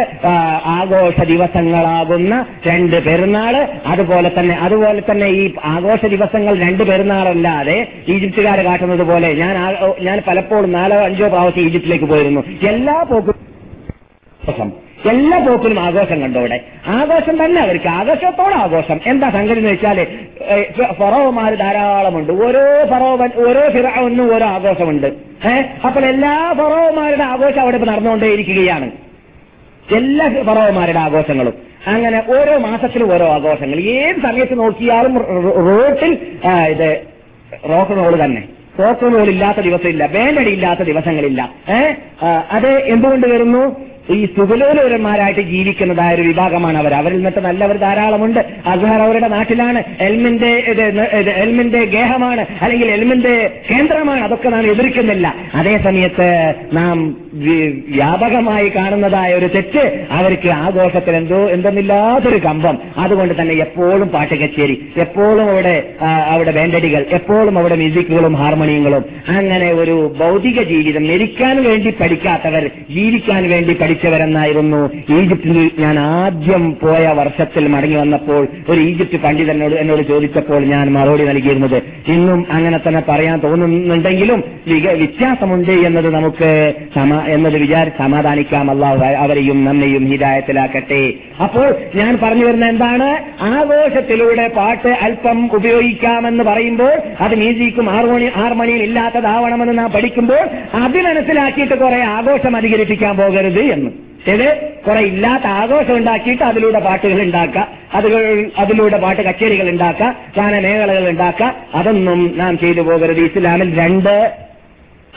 ആഘോഷ 0.77 1.19
ദിവസങ്ങളാകുന്ന 1.33 2.33
രണ്ട് 2.67 2.97
പെരുന്നാൾ 3.09 3.55
അതുപോലെ 3.87 4.33
തന്നെ 4.39 4.57
അതുപോലെ 4.69 5.03
തന്നെ 5.11 5.31
ഈ 5.41 5.43
ആഘോഷ 5.75 6.03
ദിവസങ്ങൾ 6.15 6.55
രണ്ട് 6.65 6.85
പെരുന്നാളല്ലാതെ 6.93 7.79
ഈജിപ്തുകാരെ 8.15 8.63
കാട്ടുന്നത് 8.63 9.05
പോലെ 9.13 9.31
ഞാൻ 9.43 9.55
ഞാൻ 10.01 10.19
പലപ്പോഴും 10.29 10.73
നാലോ 10.79 10.97
അഞ്ചോ 11.09 11.29
പ്രാവശ്യം 11.35 11.67
ഈജിപ്തിലേക്ക് 11.69 12.09
പോയിരുന്നു. 12.15 12.36
എല്ലാ 12.69 13.03
പോക്കും 13.03 13.37
എല്ലാ 15.11 15.39
പോക്കിലും 15.39 15.81
ആഘോഷം 15.81 16.21
കണ്ടോടെ 16.21 16.61
ആഘോഷം 16.87 17.45
തന്നെ 17.45 17.63
അവർക്ക്. 17.63 17.89
ആഘോഷത്തോടെ 17.89 18.55
ആഘോഷം. 18.55 19.01
എന്താ 19.07 19.31
സംഗതി 19.31 19.59
എന്ന് 19.59 19.71
വെച്ചാൽ 19.71 20.07
ഫറോമാർ 20.93 21.55
ധാരാളമുണ്ട്. 21.55 22.33
ഓരോ 22.33 22.65
ഫറോവൻ 22.91 23.31
ഓരോ 23.49 23.69
ഫിറോനും 23.71 24.35
ഓരോ 24.35 24.47
ആഘോഷമുണ്ട്. 24.47 25.07
ഏഹ് 25.07 25.87
അപ്പോൾ 25.87 26.05
എല്ലാ 26.05 26.55
ഫറോമാരുടെ 26.59 27.23
ആഘോഷം 27.23 27.61
അവിടെ 27.61 27.77
ഇപ്പൊ 27.77 27.93
നടന്നുകൊണ്ടേയിരിക്കുകയാണ്. 27.93 28.91
എല്ലാ 29.95 30.29
ഫറോമാരുടെ 30.29 30.99
ആഘോഷങ്ങളും. 30.99 31.55
അങ്ങനെ 31.87 32.23
ഓരോ 32.29 32.59
മാസത്തിലും 32.59 33.13
ഓരോ 33.13 33.27
ആഘോഷങ്ങൾ. 33.27 33.81
ഏത് 33.81 34.17
സമയത്ത് 34.17 34.59
നോക്കിയാലും 34.59 35.19
റോട്ടിൽ 35.69 36.13
ഇത് 36.47 37.01
റോക്ക് 37.69 37.93
റോൾ 37.93 38.25
തന്നെ. 38.25 38.56
ഇല്ലാത്ത 39.31 39.59
ദിവസമില്ല 39.59 40.07
വേനടിയില്ലാത്ത 40.07 40.81
ദിവസങ്ങളില്ല. 40.81 41.51
ഏഹ് 41.69 42.25
അത് 42.51 42.67
എന്തുകൊണ്ട് 42.67 43.27
വരുന്നു? 43.27 43.96
ഈ 44.11 44.25
സുഗലോലോരന്മാരായിട്ട് 44.27 45.41
ജീവിക്കുന്നതായ 45.41 46.15
ഒരു 46.15 46.23
വിഭാഗമാണ് 46.23 46.79
അവർ. 46.79 46.95
അവരിൽ 46.95 47.17
നിന്നിട്ട് 47.17 47.41
നല്ലവർ 47.41 47.77
ധാരാളമുണ്ട്. 47.77 48.41
അസ്ഹർ 48.67 49.03
അവരുടെ 49.03 49.29
നാട്ടിലാണ്. 49.29 49.83
എൽമിന്റെ 50.01 50.51
എൽമിന്റെ 51.37 51.85
ഗേഹമാണ് 51.85 52.47
അല്ലെങ്കിൽ 52.63 52.91
എൽമിന്റെ 52.91 53.51
കേന്ദ്രമാണ്. 53.71 54.21
അതൊക്കെ 54.21 54.49
നാം 54.49 54.67
എതിർക്കുന്നില്ല. 54.67 55.35
അതേ 55.55 55.77
സമയത്ത് 55.79 56.55
നാം 56.73 57.17
വ്യാപകമായി 57.89 58.69
കാണുന്നതായ 58.69 59.35
ഒരു 59.35 59.47
തെറ്റ് 59.47 60.07
അവർക്ക് 60.11 60.49
ആഘോഷത്തിൽ 60.49 61.17
എന്തോ 61.17 61.41
എന്തെന്നില്ലാത്തൊരു 61.49 62.39
കമ്പം. 62.39 62.79
അതുകൊണ്ട് 62.97 63.35
തന്നെ 63.41 63.55
എപ്പോഴും 63.55 64.09
പാട്ട് 64.09 64.35
കച്ചേരി 64.35 64.77
എപ്പോഴും 64.97 65.51
അവിടെ 65.51 65.75
അവിടെ 66.03 66.51
വേണ്ടടികൾ 66.51 67.07
എപ്പോഴും 67.13 67.59
അവിടെ 67.59 67.75
മ്യൂസിക്കുകളും 67.75 68.35
ഹാർമോണിയങ്ങളും. 68.35 69.05
അങ്ങനെ 69.29 69.73
ഒരു 69.73 70.15
ഭൗതിക 70.21 70.63
ജീവിതം 70.63 71.07
മരിക്കാൻ 71.07 71.65
വേണ്ടി 71.65 71.91
പഠിക്കാത്തവർ 72.01 72.71
ജീവിക്കാൻ 72.91 73.51
വേണ്ടി 73.51 73.75
പഠിക്കും 73.75 73.95
പഠിച്ചവരെന്നായിരുന്നു 73.97 74.81
ഈജിപ്തിൽ 75.17 75.59
ഞാൻ 75.79 75.97
ആദ്യം 75.99 76.65
പോയ 76.83 77.05
വർഷത്തിൽ 77.19 77.65
മടങ്ങി 77.75 77.97
വന്നപ്പോൾ 77.97 78.43
ഒരു 78.69 78.81
ഈജിപ്ത് 78.81 79.19
പണ്ഡിതനോട് 79.25 79.75
എന്നോട് 79.75 80.03
ചോദിച്ചപ്പോൾ 80.09 80.63
ഞാൻ 80.73 80.87
മറുപടി 80.97 81.25
നൽകിയിരുന്നത് 81.25 81.79
ഇന്നും 82.13 82.41
അങ്ങനെ 82.51 82.79
തന്നെ 82.79 83.03
പറയാൻ 83.09 83.37
തോന്നുന്നുണ്ടെങ്കിലും 83.45 84.41
വ്യത്യാസമുണ്ട് 85.03 85.73
എന്നത് 85.89 86.09
നമുക്ക് 86.15 86.51
എന്നത് 87.29 87.57
വിചാരി 87.57 87.91
സമാധാനിക്കാം. 87.99 88.71
അള്ളാഹു 88.71 88.99
അവരെയും 89.25 89.59
നമ്മെയും 89.65 90.05
ഹിതായത്തിലാക്കട്ടെ 90.11 91.03
അപ്പോൾ 91.43 91.69
ഞാൻ 91.95 92.13
പറഞ്ഞു 92.23 92.45
വരുന്ന 92.47 92.67
എന്താണ്? 92.67 93.09
ആഘോഷത്തിലൂടെ 93.55 94.47
പാട്ട് 94.57 94.93
അല്പം 95.07 95.39
ഉപയോഗിക്കാമെന്ന് 95.57 96.45
പറയുമ്പോൾ 96.51 96.95
അത് 97.21 97.35
മ്യൂസിക്കും 97.35 97.89
ഹാർമോണി 97.95 98.29
ഹാർമോണിയും 98.37 98.85
ഇല്ലാത്തതാവണമെന്ന് 98.89 99.77
നാം 99.79 99.91
പഠിക്കുമ്പോൾ 99.97 100.43
അത് 100.83 100.99
മനസ്സിലാക്കിയിട്ട് 101.09 101.75
കുറെ 101.75 102.01
ആഘോഷം 102.17 102.57
അധികരിപ്പിക്കാൻ 102.57 103.15
പോകരുത് 103.17 103.63
എന്ന്. 103.77 103.86
ഇത് 104.29 104.71
കുറെ 104.87 105.01
ഇല്ലാത്ത 105.01 105.45
ആഘോഷം 105.45 105.97
ഉണ്ടാക്കിയിട്ട് 105.97 106.43
അതിലൂടെ 106.43 106.79
പാട്ടുകൾ 106.79 107.23
ഉണ്ടാക്കുക. 107.23 107.69
അതിലൂടെ 108.59 108.99
പാട്ട് 108.99 109.23
കച്ചേരികൾ 109.23 109.69
ഉണ്ടാക്കുക. 109.69 110.17
ഗാനമേഖലകൾ 110.37 111.09
ഉണ്ടാക്കുക. 111.09 111.55
അതൊന്നും 111.75 112.39
നാം 112.39 112.59
ചെയ്തു 112.59 112.81
പോകരുത്. 112.81 113.21
ഇസ്ലാമിൽ 113.21 113.79
രണ്ട് 113.79 114.35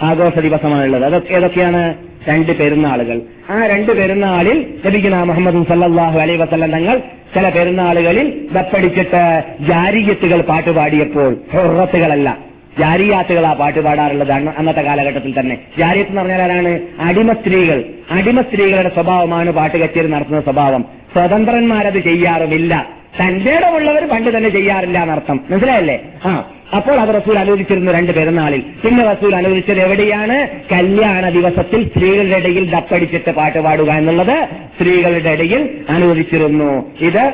ആഘോഷ 0.02 0.40
ദിവസമാണുള്ളത്. 0.40 1.06
അതൊക്കെ 1.06 1.34
ഏതൊക്കെയാണ്? 1.34 1.96
രണ്ട് 2.28 2.58
പെരുന്നാളുകൾ. 2.58 3.22
ആ 3.50 3.66
രണ്ട് 3.68 3.92
പെരുന്നാളിൽ 3.98 4.74
ലഭിക്കുന്ന 4.86 5.24
മുഹമ്മദ് 5.24 5.68
സല്ലാഹു 5.68 6.20
അലൈ 6.20 6.36
വസല്ലം 6.36 6.72
തങ്ങൾ 6.72 7.00
ചില 7.36 7.50
പെരുന്നാളുകളിൽ 7.50 8.48
ദപ്പടിച്ചിട്ട് 8.54 9.44
ജാരിയത്തുകൾ 9.60 10.42
പാട്ടുപാടിയപ്പോൾ 10.42 11.38
ഹുറത്തുകളല്ല 11.54 12.49
ജാരിയാത്തുകളാ 12.80 13.54
പാട്ട് 13.54 13.80
പാടാറുള്ളത് 13.80 14.32
അന്ന് 14.32 14.52
അന്നത്തെ 14.58 14.82
കാലഘട്ടത്തിൽ 14.82 15.40
തന്നെ. 15.40 15.58
ജാരിയത്ത് 15.78 16.12
എന്ന് 16.12 16.22
പറഞ്ഞാൽ 16.22 16.42
ആരാണ്? 16.42 16.80
അടിമ 17.00 17.34
സ്ത്രീകൾ. 17.34 17.84
അടിമ 18.12 18.42
സ്ത്രീകളുടെ 18.42 18.90
സ്വഭാവമാണ് 18.90 19.52
പാട്ട് 19.52 19.78
കച്ചേരി 19.78 20.08
നടത്തുന്ന 20.08 20.42
സ്വഭാവം. 20.42 20.86
സ്വതന്ത്രന്മാരത് 21.14 22.00
ചെയ്യാറുമില്ല. 22.00 22.88
തന്റെ 23.22 23.52
ഇടമുള്ളവർ 23.52 24.10
പണ്ട് 24.10 24.38
തന്നെ 24.38 24.50
ചെയ്യാറില്ല 24.50 25.00
എന്നർത്ഥം. 25.00 25.40
മനസ്സിലായല്ലേ? 25.50 26.02
ആ. 26.26 26.46
അപ്പോൾ 26.76 27.00
അത് 27.00 27.22
റസൂൽ 27.22 27.40
അനുവദിച്ചിരുന്നു 27.40 27.92
രണ്ട് 27.92 28.12
പെരുന്നാളിൽ. 28.12 28.60
പിന്നെ 28.60 29.04
റസൂൽ 29.12 29.36
അനുവദിച്ചത് 29.36 29.82
എവിടെയാണ്? 29.82 30.48
കല്യാണ 30.72 31.30
ദിവസത്തിൽ 31.30 31.88
സ്ത്രീകളുടെ 31.88 32.38
ഇടയിൽ 32.38 32.72
ദപ്പടിച്ചിട്ട് 32.72 33.32
പാട്ട് 33.32 33.60
പാടുക 33.60 33.92
എന്നുള്ളത് 33.92 34.48
സ്ത്രീകളുടെ 34.78 35.30
ഇടയിൽ 35.30 35.86
അനുവദിച്ചിരുന്നു 35.90 36.92
ഇത് 37.02 37.34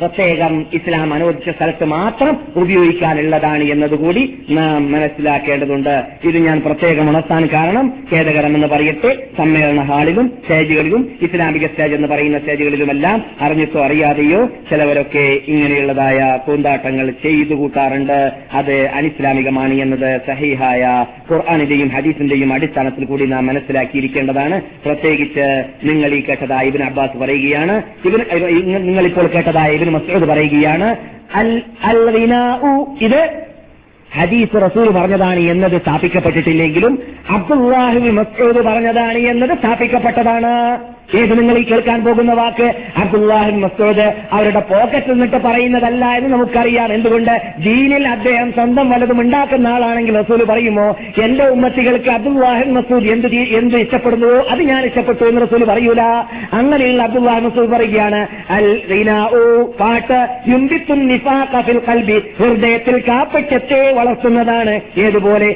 പ്രത്യേകം 0.00 0.66
ഇസ്ലാം 0.72 1.14
അനുവദിച്ച 1.14 1.50
സ്ഥലത്ത് 1.50 1.84
മാത്രം 1.84 2.38
ഉപയോഗിക്കാനുള്ളതാണ് 2.56 3.64
എന്നതുകൂടി 3.64 4.38
നാം 4.50 4.92
മനസ്സിലാക്കേണ്ടതുണ്ട്. 4.92 6.02
ഇത് 6.24 6.38
ഞാൻ 6.38 6.60
പ്രത്യേകം 6.60 7.10
ഉണർത്താൻ 7.10 7.48
കാരണം 7.52 7.92
ഖേദകരമെന്ന് 8.12 8.66
പറയട്ടെ 8.66 9.28
സമ്മേളന 9.38 9.80
ഹാളിലും 9.80 10.32
സ്റ്റേജുകളിലും 10.42 11.12
ഇസ്ലാമിക 11.22 11.66
സ്റ്റേജ് 11.66 11.94
എന്ന് 11.94 12.08
പറയുന്ന 12.08 12.38
സ്റ്റേജുകളിലുമെല്ലാം 12.38 13.24
അറിഞ്ഞിട്ടോ 13.40 13.80
അറിയാതെയോ 13.84 14.46
ചിലവരൊക്കെ 14.70 15.24
ഇങ്ങനെയുള്ളതായ 15.48 16.38
പൂന്താട്ടങ്ങൾ 16.46 17.10
ചെയ്തു 17.10 17.54
കൂട്ടാറുണ്ട്. 17.54 18.32
അത് 18.52 18.74
അനിസ്ലാമികമാണ് 18.86 19.74
എന്നത് 19.74 20.20
സഹീഹായ 20.26 21.06
ഖുർആാനിന്റെയും 21.32 21.88
ഹദീസിന്റെയും 21.88 22.52
അടിസ്ഥാനത്തിൽ 22.52 23.04
കൂടി 23.04 23.26
നാം 23.26 23.46
മനസ്സിലാക്കിയിരിക്കേണ്ടതാണ്. 23.46 24.60
പ്രത്യേകിച്ച് 24.84 25.64
നിങ്ങൾ 25.84 26.10
ഈ 26.10 26.20
കേട്ടതായ 26.20 26.66
ഇബിൻ 26.66 26.82
അബ്ബാസ് 26.82 27.18
പറയുകയാണ് 27.18 27.82
ഇവർ 28.04 28.20
നിങ്ങൾ 28.86 29.04
ഇപ്പോൾ 29.06 29.26
കേട്ടതായ 29.26 29.84
ഇബിൻ 29.86 29.94
മസൂദ് 29.94 30.28
പറയുകയാണ് 30.28 30.96
അൽ 31.34 31.62
അൽ 31.84 31.98
ഇത് 33.00 33.20
ഹദീസ് 34.18 34.56
റസൂൽ 34.56 34.90
പറഞ്ഞതാണ് 34.90 35.40
എന്നത് 35.40 35.80
സ്ഥാപിക്കപ്പെട്ടിട്ടില്ലെങ്കിലും 35.82 37.02
അബ്ദുല്ലാഹിബിൻ 37.30 38.14
മസൂദ് 38.14 38.64
പറഞ്ഞതാണ് 38.64 39.18
എന്നത് 39.18 39.58
സ്ഥാപിക്കപ്പെട്ടതാണ്. 39.58 40.52
നിങ്ങൾ 41.14 41.54
കേൾക്കാൻ 41.54 42.04
പോകുന്ന 42.04 42.32
വാക്ക് 42.32 42.72
അബ്ദുല്ലാഹിൻ 42.96 43.60
മസൂദ് 43.60 44.14
അവരുടെ 44.32 44.60
പോക്കറ്റിൽ 44.60 45.12
നിന്നിട്ട് 45.12 45.36
പറയുന്നതല്ല 45.36 46.04
എന്ന് 46.04 46.30
നമുക്കറിയാം. 46.30 46.94
എന്തുകൊണ്ട്? 46.94 47.42
ജീനിൽ 47.58 48.08
അദ്ദേഹം 48.08 48.52
സ്വന്തം 48.52 48.90
വലതും 48.90 49.20
ഉണ്ടാക്കുന്ന 49.20 49.68
ആളാണെങ്കിൽ 49.68 50.18
റസൂൽ 50.18 50.44
പറയുമോ 50.44 50.96
എന്റെ 51.22 51.44
ഉമ്മത്തികൾക്ക് 51.44 52.10
അബ്ദുല്ലാഹിൻ 52.10 52.72
മസൂദ് 52.72 53.04
എന്ത് 53.04 53.26
എന്ത് 53.26 53.76
ഇഷ്ടപ്പെടുന്നുവോ 53.76 54.46
അത് 54.50 54.62
ഞാൻ 54.62 54.84
ഇഷ്ടപ്പെട്ടു 54.84 55.24
എന്ന് 55.24 55.40
റസൂൽ 55.40 55.64
പറയൂല. 55.64 56.00
അങ്ങനെയുള്ള 56.52 57.02
അബ്ദുല്ലാഹിൻ 57.02 57.44
മസൂദ് 57.44 57.70
പറയുകയാണ് 57.70 58.26
അൽ 58.50 58.82
പാട്ട് 59.80 60.28
ഫിൽ 61.60 61.80
ഖൽബി. 61.88 62.22
ഹൃദയത്തിൽ 62.38 63.02
കാപ്പറ്റത്തെ 63.08 63.92
വളർത്തുന്നതാണ്. 63.92 64.80
ഏതുപോലെ. 64.98 65.54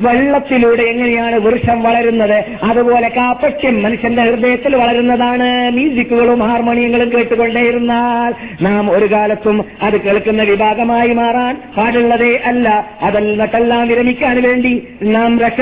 വെള്ളത്തിലൂടെ 0.00 0.82
എങ്ങനെയാണ് 0.82 1.36
വൃക്ഷം 1.36 1.82
വളരുന്നത്? 1.82 2.41
അതുപോലെ 2.62 3.08
കാപ്പക്ഷ്യം 3.08 3.82
മനുഷ്യന്റെ 3.82 4.22
ഹൃദയത്തിൽ 4.22 4.76
വളരുന്നതാണ്. 4.76 5.70
മ്യൂസിക്കുകളും 5.70 6.42
ഹാർമോണിയങ്ങളും 6.42 7.12
കേട്ടുകൊണ്ടേയിരുന്നാൽ 7.12 8.34
നാം 8.62 8.90
ഒരു 8.90 9.12
കാലത്തും 9.12 9.64
അത് 9.82 10.00
കേൾക്കുന്ന 10.00 10.42
വിഭാഗമായി 10.42 11.12
മാറാൻ 11.12 11.62
പാടുള്ളതേ 11.76 12.40
അല്ല. 12.44 12.90
അതെല്ലാം 13.02 13.88
വിരമിക്കാൻ 13.88 14.42
വേണ്ടി 14.42 14.88
നാം 15.02 15.38
രക്ഷ 15.38 15.60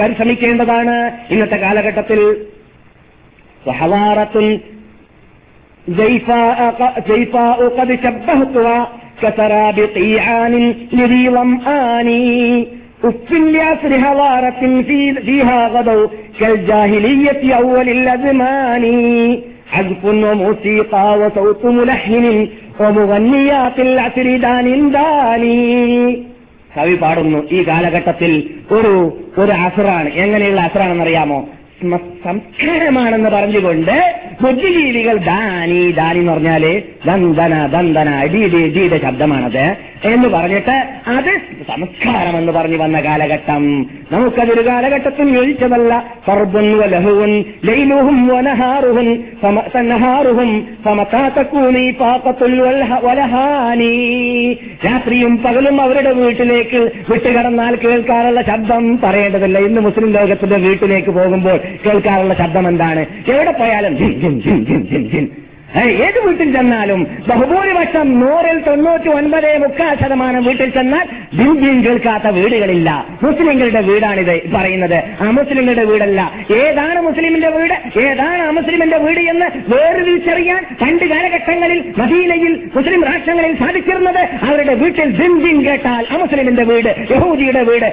പരിശ്രമിക്കേണ്ടതാണ്. 0.00 1.10
ഇന്നത്തെ 1.30 1.56
കാലഘട്ടത്തിൽ 1.56 2.44
കസരാബി 9.26 9.84
كسراب 13.03 13.13
قيعان 13.13 13.43
لذي 13.43 13.53
ظمآن 13.53 13.79
أف 13.79 13.89
لعصر 13.91 13.99
حضارة 13.99 14.59
في 14.81 15.13
فيها 15.13 15.67
غدوا 15.67 16.07
كالجاهلية 16.39 17.53
أول 17.53 17.89
الأزمان 17.89 18.83
عزف 19.73 20.05
وموسيقى 20.05 21.19
وصوت 21.19 21.65
ملحن 21.65 22.47
ومغنيات 22.79 23.79
العصر 23.79 24.37
دان 24.37 24.91
داني 24.91 26.25
കവി 26.77 26.95
പാടുന്നു 26.95 27.47
ഈ 27.51 27.63
കാലഘട്ടത്തിൽ 27.67 28.31
ഒരു 28.71 29.19
ഒരു 29.37 29.51
അസറാണ് 29.51 30.09
എങ്ങനെയുള്ള 30.09 30.61
അസറാണെന്നറിയാമോ 30.61 31.39
സ്മ- 31.41 31.62
സംസ്കാരമാണെന്ന് 32.24 33.30
പറഞ്ഞുകൊണ്ട് 33.30 34.16
ബുദ്ധിജീവികൾ 34.42 35.16
ദാനി 35.16 35.90
ദാനി 35.90 36.18
എന്ന് 36.18 36.32
പറഞ്ഞാൽ 36.32 36.82
ദന്തന 37.06 37.66
ദന്തന 37.66 38.08
അടിയുടെ 38.08 38.56
ഇടിയുടെ 38.56 39.00
ശബ്ദമാണത് 39.02 39.76
എന്ന് 40.04 40.28
പറഞ്ഞിട്ട് 40.28 40.86
അത് 41.06 41.40
സംസ്കാരം 41.68 42.38
എന്ന് 42.38 42.52
പറഞ്ഞു 42.52 42.76
വന്ന 42.76 43.00
കാലഘട്ടം. 43.00 43.90
നമുക്കതൊരു 44.12 44.66
കാലഘട്ടത്തിൽ 44.66 45.28
യോജിച്ചതല്ല. 45.28 46.04
പാക്കത്തുൽ 51.90 52.60
വലഹാനി 53.02 53.92
രാത്രിയും 54.86 55.42
പകലും 55.42 55.80
അവരുടെ 55.80 56.12
വീട്ടിലേക്ക് 56.12 56.90
വിട്ടുകടന്നാൽ 57.10 57.76
കേൾക്കാനുള്ള 57.76 58.42
ശബ്ദം 58.42 59.00
പറയേണ്ടതില്ല. 59.00 59.58
ഇന്ന് 59.58 59.80
മുസ്ലിം 59.80 60.12
ലോകത്തിന്റെ 60.12 60.56
വീട്ടിലേക്ക് 60.56 61.10
പോകുമ്പോൾ 61.10 61.60
കേൾക്കാറുള്ള 61.86 62.34
ശബ്ദം 62.34 62.68
എന്താണ്? 62.68 63.06
എവിടെ 63.32 63.50
പോയാലും 63.50 63.96
ജിൻ 63.96 64.20
ജിൻ 64.20 64.40
ജിൻ 64.40 64.64
ജിൻ 64.64 64.86
ജിൻ 64.86 65.10
ജിൻ. 65.10 65.43
ഏത് 65.82 66.18
വീട്ടിൽ 66.26 66.52
ചെന്നാലും 66.52 67.00
ബഹുഭൂരിപക്ഷം 67.28 68.20
നൂറിൽ 68.20 68.58
തൊണ്ണൂറ്റി 68.58 69.08
ഒൻപത് 69.08 69.58
മുക്കാൽ 69.62 69.94
ശതമാനം 70.02 70.44
വീട്ടിൽ 70.44 70.68
ചെന്നാൽ 70.70 71.06
ജിൻ 71.62 71.80
കേൾക്കാത്ത 71.84 72.28
വീടുകളില്ല. 72.28 73.06
മുസ്ലിങ്ങളുടെ 73.22 73.80
വീടാണിത് 73.80 74.34
പറയുന്നത്. 74.54 74.94
ആ 75.20 75.30
മുസ്ലിങ്ങളുടെ 75.30 75.84
വീടല്ല. 75.84 76.20
ഏതാണ് 76.56 77.00
മുസ്ലിമിന്റെ 77.00 77.48
വീട്? 77.48 77.74
ഏതാണ് 78.00 78.42
അമുസ്ലിമിന്റെ 78.42 78.98
വീട് 78.98 79.20
എന്ന് 79.20 79.46
വേർതിരിച്ചറിയാൻ 79.74 80.62
പണ്ട് 80.82 81.04
കാലഘട്ടങ്ങളിൽ 81.04 81.80
മദീനയിൽ 81.98 82.54
മുസ്ലിം 82.76 83.04
രാഷ്ട്രങ്ങളിൽ 83.04 83.56
സാധിച്ചിരുന്നത് 83.56 84.22
അവരുടെ 84.50 84.74
വീട്ടിൽ 84.74 85.10
ജിൻ 85.18 85.64
കേട്ടാൽ 85.64 86.06
അമുസ്ലിമിന്റെ 86.10 86.62
വീട് 86.62 86.90
യഹൂദിയുടെ 87.10 87.62
വീട് 87.62 87.88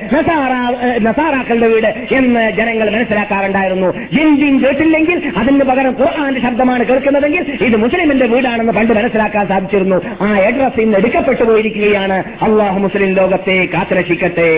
നസാറാക്കളുടെ 1.07 1.67
വീട് 1.67 1.89
എന്ന് 2.15 2.51
ജനങ്ങൾ 2.51 2.89
മനസ്സിലാക്കാറുണ്ടായിരുന്നു. 2.95 3.91
ജിൻ 4.13 4.63
കേട്ടില്ലെങ്കിൽ 4.65 5.31
അതിന് 5.37 5.63
പകരം 5.63 5.95
ഖുർആന്റെ 5.99 6.41
ശബ്ദമാണ് 6.41 6.85
കേൾക്കുന്നതെങ്കിൽ 6.85 7.69
ഇത് 7.70 7.76
മുസ്ലിമിന്റെ 7.76 8.26
വീടാണെന്ന് 8.26 8.72
പണ്ട് 8.72 8.92
മനസ്സിലാക്കാൻ 8.92 9.46
സാധിച്ചിരുന്നു 9.48 9.98
ആ 10.20 10.30
അഡ്രസ് 10.48 10.80
ഇന്ന് 10.80 10.98
എടുക്കപ്പെട്ടു 10.98 11.44
പോയിരിക്കുകയാണ് 11.44 12.18
അള്ളാഹു 12.40 12.78
മുസ്ലിം 12.78 13.12
ലോകത്തെ 13.20 13.58
കാത്തുരക്ഷിക്കട്ടെ 13.74 14.50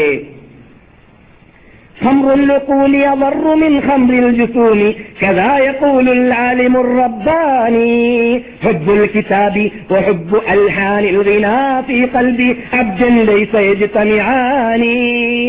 خمر 1.98 2.34
العقول 2.34 2.94
أضر 3.05 3.56
من 3.56 3.80
خمر 3.80 4.14
الجسوم 4.20 4.80
كذا 5.20 5.59
يقول 5.60 6.09
العالم 6.10 6.74
الرباني 6.76 7.98
حب 8.62 8.90
الكتاب 8.92 9.56
وحب 9.90 10.30
ألحان 10.48 11.05
الغناء 11.06 11.82
في 11.82 12.05
قلب 12.06 12.40
عبد 12.72 13.00
ليس 13.30 13.52
يجتمعان 13.68 14.82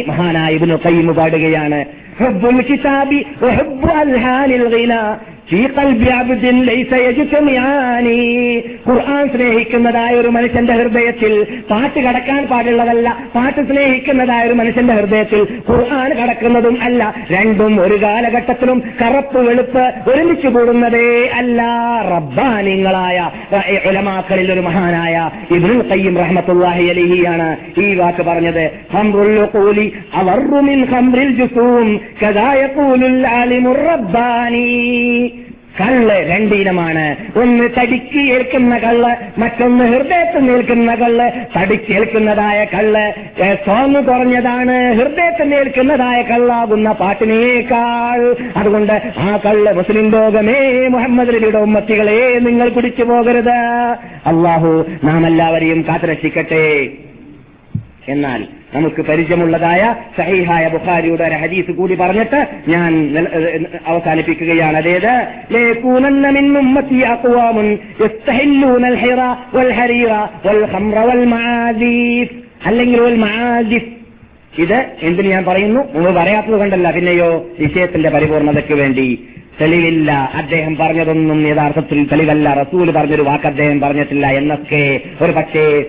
മഹാനായ 0.09 0.51
ഇബ്നു 0.57 0.75
ഖയ്യിം 0.83 1.07
പാടുകയാണ് 1.17 1.79
حب 2.19 2.45
الكتاب 2.47 3.11
وحب 3.41 3.83
ألحان 4.01 4.51
الغناء 4.53 5.09
ഫീ 5.49 5.59
ഖൽബി 5.75 6.09
അബ്ദിൻ 6.15 6.57
ലൈസ 6.65 6.91
യജ്തമിയാനി 7.03 8.17
ഖുർആൻ 8.87 9.23
സ്നേഹിക്കുന്നതായ 9.27 10.11
ഒരു 10.15 10.29
മനുഷ്യന്റെ 10.29 10.73
ഹൃദയത്തിൽ 10.73 11.33
പാട്ട് 11.69 11.99
കടക്കാൻ 12.05 12.41
പാടുള്ളതല്ല 12.47 13.07
പാട്ട് 13.35 13.61
സ്നേഹിക്കുന്നതായ 13.61 14.41
ഒരു 14.47 14.55
മനുഷ്യന്റെ 14.59 14.95
ഹൃദയത്തിൽ 14.99 15.41
ഖുർആൻ 15.69 16.11
കടക്കുന്നതും 16.19 16.75
അല്ല 16.81 17.01
രണ്ടും 17.31 17.73
ഒരു 17.85 17.97
കാലഘട്ടത്തിലും 18.03 18.81
കറുപ്പ് 19.01 19.41
വെളുപ്പ് 19.47 19.85
ഒരുമിച്ച് 20.11 20.51
കൂടുന്നതേ 20.57 21.07
അല്ല 21.39 21.59
റബ്ബാനിങ്ങളായ 22.13 23.17
ഉലമാക്കളിൽ 23.89 24.51
ഒരു 24.51 24.61
മഹാനായ 24.61 25.15
ഇബ്നുൽ 25.57 25.81
ഖയ്യിം 25.89 26.15
റഹ്മത്തുള്ളാഹി 26.23 26.85
അലൈഹിയാണ് 26.89 27.49
ഈ 27.79 27.89
വാക്ക് 27.95 28.25
പറഞ്ഞത് 28.29 28.63
ഖംറുൽ 28.93 29.35
ഖൂലി 29.55 29.87
അവർറു 30.21 30.61
മിൻ 30.69 30.79
ഖംറിൽ 30.93 31.31
ജുസൂം 31.41 31.89
കള്ള് 35.80 36.30
രണ്ടിനമാണ് 36.30 37.16
ഒന്ന് 37.36 37.68
തടിക്ക് 37.80 38.18
ഏൽക്കുന്ന 38.18 38.78
കള്ള് 38.78 39.40
മറ്റൊന്ന് 39.40 39.84
ഹൃദയത്ത് 39.84 40.48
നിൽക്കുന്ന 40.48 40.94
കള്ള്. 40.94 41.32
തടിക്ക് 41.56 41.92
ഏൽക്കുന്നതായ 41.92 42.64
കള്ള് 42.64 43.12
സോങ് 43.66 43.94
കുറഞ്ഞതാണ്. 43.94 44.94
ഹൃദയത്തിൽ 44.94 45.48
നിൽക്കുന്നതായ 45.48 46.22
കള്ളാകുന്ന 46.22 46.92
പാട്ടിനേക്കാൾ. 46.92 48.36
അതുകൊണ്ട് 48.56 48.92
ആ 49.18 49.38
കള്ള് 49.46 49.76
മുസ്ലിം 49.76 50.10
ലോകമേ 50.10 50.88
മുഹമ്മദ് 50.88 51.34
നബിയുടെ 51.34 51.58
ഉമ്മത്തികളെ 51.58 52.38
നിങ്ങൾ 52.38 52.68
കുടിച്ചു 52.68 53.02
പോകരുത്. 53.02 53.58
അള്ളാഹു 54.26 54.86
നാം 55.04 55.26
എല്ലാവരെയും 55.26 55.84
കാത്തുരക്ഷിക്കട്ടെ. 55.88 56.88
എന്നാൽ 58.08 58.44
നമുക്ക് 58.74 59.02
പരിചയമുള്ളതായ 59.02 59.96
സഹീഹായ 60.18 60.68
ബുഖാരിയുടെ 60.68 61.24
ഒരു 61.24 61.34
ഹദീസ് 61.34 61.70
കൂടി 61.70 61.94
പറഞ്ഞിട്ട് 61.94 62.46
ഞാൻ 62.68 63.18
അവസാനിപ്പിക്കുകയാണ്. 63.86 64.76
അതേത്? 64.76 65.28
അല്ലെങ്കിൽ 72.66 73.02
ഇത് 74.58 74.86
എന്തിന് 75.02 75.28
ഞാൻ 75.28 75.44
പറയുന്നു? 75.44 75.92
മുമ്പ് 75.92 76.12
പറയാത്തത് 76.12 76.56
കണ്ടല്ല. 76.56 76.90
പിന്നെയോ 76.90 77.46
വിഷയത്തിന്റെ 77.60 78.08
പരിപൂർണതയ്ക്ക് 78.08 78.74
വേണ്ടി. 78.74 79.28
തെളിവില്ല. 79.60 80.30
അദ്ദേഹം 80.34 80.76
പറഞ്ഞതൊന്നും 80.76 81.48
യഥാർത്ഥത്തിൽ 81.48 82.04
തെളിവല്ല. 82.04 82.54
റസൂൽ 82.54 82.90
പറഞ്ഞൊരു 82.90 83.22
വാക്ക് 83.22 83.46
അദ്ദേഹം 83.46 83.80
പറഞ്ഞിട്ടില്ല 83.80 84.26
എന്നൊക്കെ 84.26 85.00
ഒരു 85.20 85.32
പക്ഷേ 85.32 85.84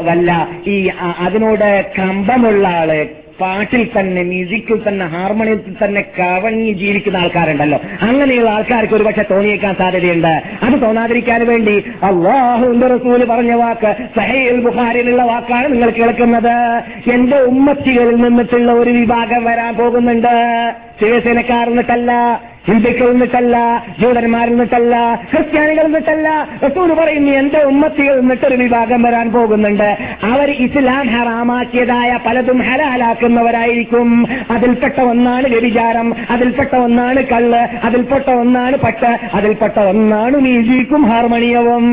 വല്ല 0.00 0.48
ഈ 0.66 0.90
അതിനോട് 1.20 1.86
കമ്പമുള്ള 1.98 2.68
ആൾ 2.68 3.06
പാട്ടിൽ 3.40 3.88
തന്നെ 3.98 4.22
മ്യൂസിക്കിൽ 4.22 4.88
തന്നെ 4.88 5.06
ഹാർമോണിയത്തിൽ 5.06 5.84
തന്നെ 5.84 6.04
കവങ്ങി 6.18 6.72
ജീവിക്കുന്ന 6.72 7.16
ആൾക്കാരുണ്ടല്ലോ. 7.16 7.80
അങ്ങനെയുള്ള 8.02 8.50
ആൾക്കാർക്ക് 8.50 8.94
ഒരു 8.94 9.04
പക്ഷെ 9.04 9.24
തോന്നിയേക്കാൻ 9.30 9.74
സാധ്യതയുണ്ട്. 9.74 10.42
അത് 10.62 10.82
തോന്നാതിരിക്കാൻ 10.82 11.46
വേണ്ടി 11.46 11.84
അള്ളാഹുന്റെ 12.02 12.86
റസൂൽ 12.86 13.24
പറഞ്ഞ 13.24 13.52
വാക്ക് 13.52 13.96
സഹേൽ 14.16 14.60
ബുഹാരിലുള്ള 14.60 15.22
വാക്കാണ് 15.22 15.72
നിങ്ങൾ 15.72 15.90
കേൾക്കുന്നത്. 15.90 16.82
എന്റെ 17.12 17.38
ഉമ്മത്തികളിൽ 17.38 18.16
നിന്നിട്ടുള്ള 18.16 18.72
ഒരു 18.72 18.90
വിഭാഗം 18.90 19.44
വരാൻ 19.44 19.76
പോകുന്നുണ്ട്. 19.76 20.74
ശിവസേനക്കാർ 21.00 21.70
എന്നിട്ടല്ല. 21.70 22.40
ഹിന്ദുക്കൾ 22.68 23.10
എന്നിട്ടല്ല 23.10 23.56
ജൂതന്മാരിൽ 24.00 24.50
നിന്നിട്ടല്ല 24.50 24.94
ക്രിസ്ത്യാനികൾ 25.32 25.84
എന്നിട്ടല്ല 25.84 26.28
റസൂൽ 26.64 26.92
പറയുന്നു 26.94 27.32
എന്റെ 27.32 27.60
ഉമ്മത്തികൾ 27.62 28.20
നിന്നിട്ടൊരു 28.20 28.56
വിഭാഗം 28.62 29.02
വരാൻ 29.02 29.32
പോകുന്നുണ്ട്. 29.32 29.90
അവർ 30.22 30.50
ഇസ്ലാം 30.50 31.06
ഹറാമാക്കിയതായ 31.08 32.18
പലതും 32.26 32.58
ഹലാലാക്കുന്നവരായിരിക്കും. 32.58 34.26
അതിൽപ്പെട്ട 34.50 35.00
ഒന്നാണ് 35.00 35.46
വ്യഭിചാരം 35.48 36.14
അതിൽപ്പെട്ട 36.30 36.76
ഒന്നാണ് 36.76 37.22
കള്ള് 37.32 37.62
അതിൽപ്പെട്ട 37.86 38.30
ഒന്നാണ് 38.30 38.76
പട്ട് 38.76 39.12
അതിൽപ്പെട്ട 39.34 39.78
ഒന്നാണ് 39.80 40.36
മ്യൂസിക്കും 40.36 41.02
ഹാർമോണിയവും. 41.10 41.86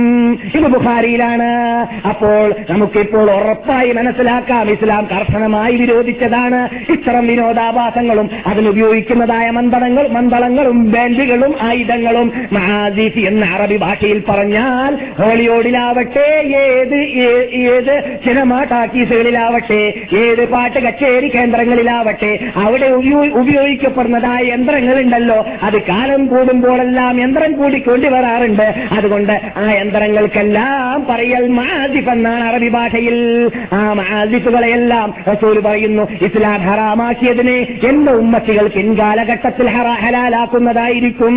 ഇത് 0.56 0.68
ബുഖാരിയിലാണ്. 0.76 1.52
അപ്പോൾ 2.08 2.56
നമുക്കിപ്പോൾ 2.70 3.32
ഉറപ്പായി 3.32 3.91
മനസ്സിലാക്കാം 3.91 4.72
ഇസ്ലാം 4.72 5.08
കർശനമായി 5.12 5.76
വിരോധിച്ചതാണ്. 5.76 6.62
ഇത്തരം 6.91 7.28
വിനോദാഭാസങ്ങളും 7.28 8.30
അതിനുപയോഗിക്കുന്നതായ 8.48 9.50
മന്ദളങ്ങൾ 9.50 10.62
മന്ദളങ്ങളും 10.64 10.91
ബാൻഡുകളും 10.91 11.56
ആയുധങ്ങളും 11.61 12.31
മഹാദീഫി 12.52 13.19
എന്ന 13.19 13.45
അറബി 13.45 13.77
ഭാഷയിൽ 13.77 14.23
പറഞ്ഞാൽ 14.30 14.98
ഹോളിയോഡിലാവട്ടെ 15.22 16.26
ഏത് 16.57 16.95
ഏത് 17.73 18.19
സിനിമ 18.26 18.64
ടാക്കീസുകളിലാവട്ടെ 18.64 19.81
ഏത് 20.18 20.49
പാട്ട് 20.49 20.80
കച്ചേരി 20.80 21.27
കേന്ദ്രങ്ങളിലാവട്ടെ 21.27 22.31
അവിടെ 22.56 22.88
ഉപയോഗിക്കപ്പെടുന്നതായ 23.34 24.44
യന്ത്രങ്ങളുണ്ടല്ലോ. 24.52 25.45
അത് 25.64 25.81
കാലം 25.81 26.26
കൂടുമ്പോഴെല്ലാം 26.26 27.22
യന്ത്രം 27.22 27.52
കൂടിക്കൊണ്ടു 27.52 28.07
വരാറുണ്ട്. 28.07 28.68
അതുകൊണ്ട് 28.91 29.34
ആ 29.57 29.72
യന്ത്രങ്ങൾക്കെല്ലാം 29.72 31.06
പറയൽ 31.10 31.48
മാസിഫ് 31.48 32.10
എന്നാണ് 32.10 32.44
അറബി 32.44 32.69
ഭാഷയിൽ. 32.69 33.18
ആ 33.73 33.94
മഹാദിഫുകളെയെല്ലാം 33.94 35.14
റസൂൽ 35.31 35.60
പറയുന്നു 35.60 36.03
ഇസ്ലാം 36.22 36.61
ഹറാമാക്കിയതിനെ 36.61 37.57
എന്റെ 37.88 38.11
ഉമ്മത്തികൾ 38.11 38.68
പിൻകാലഘട്ടത്തിൽ 38.68 39.69
ഹറ- 39.69 40.03
ഹലാലാക്കുന്നതായിരിക്കും 40.54 41.36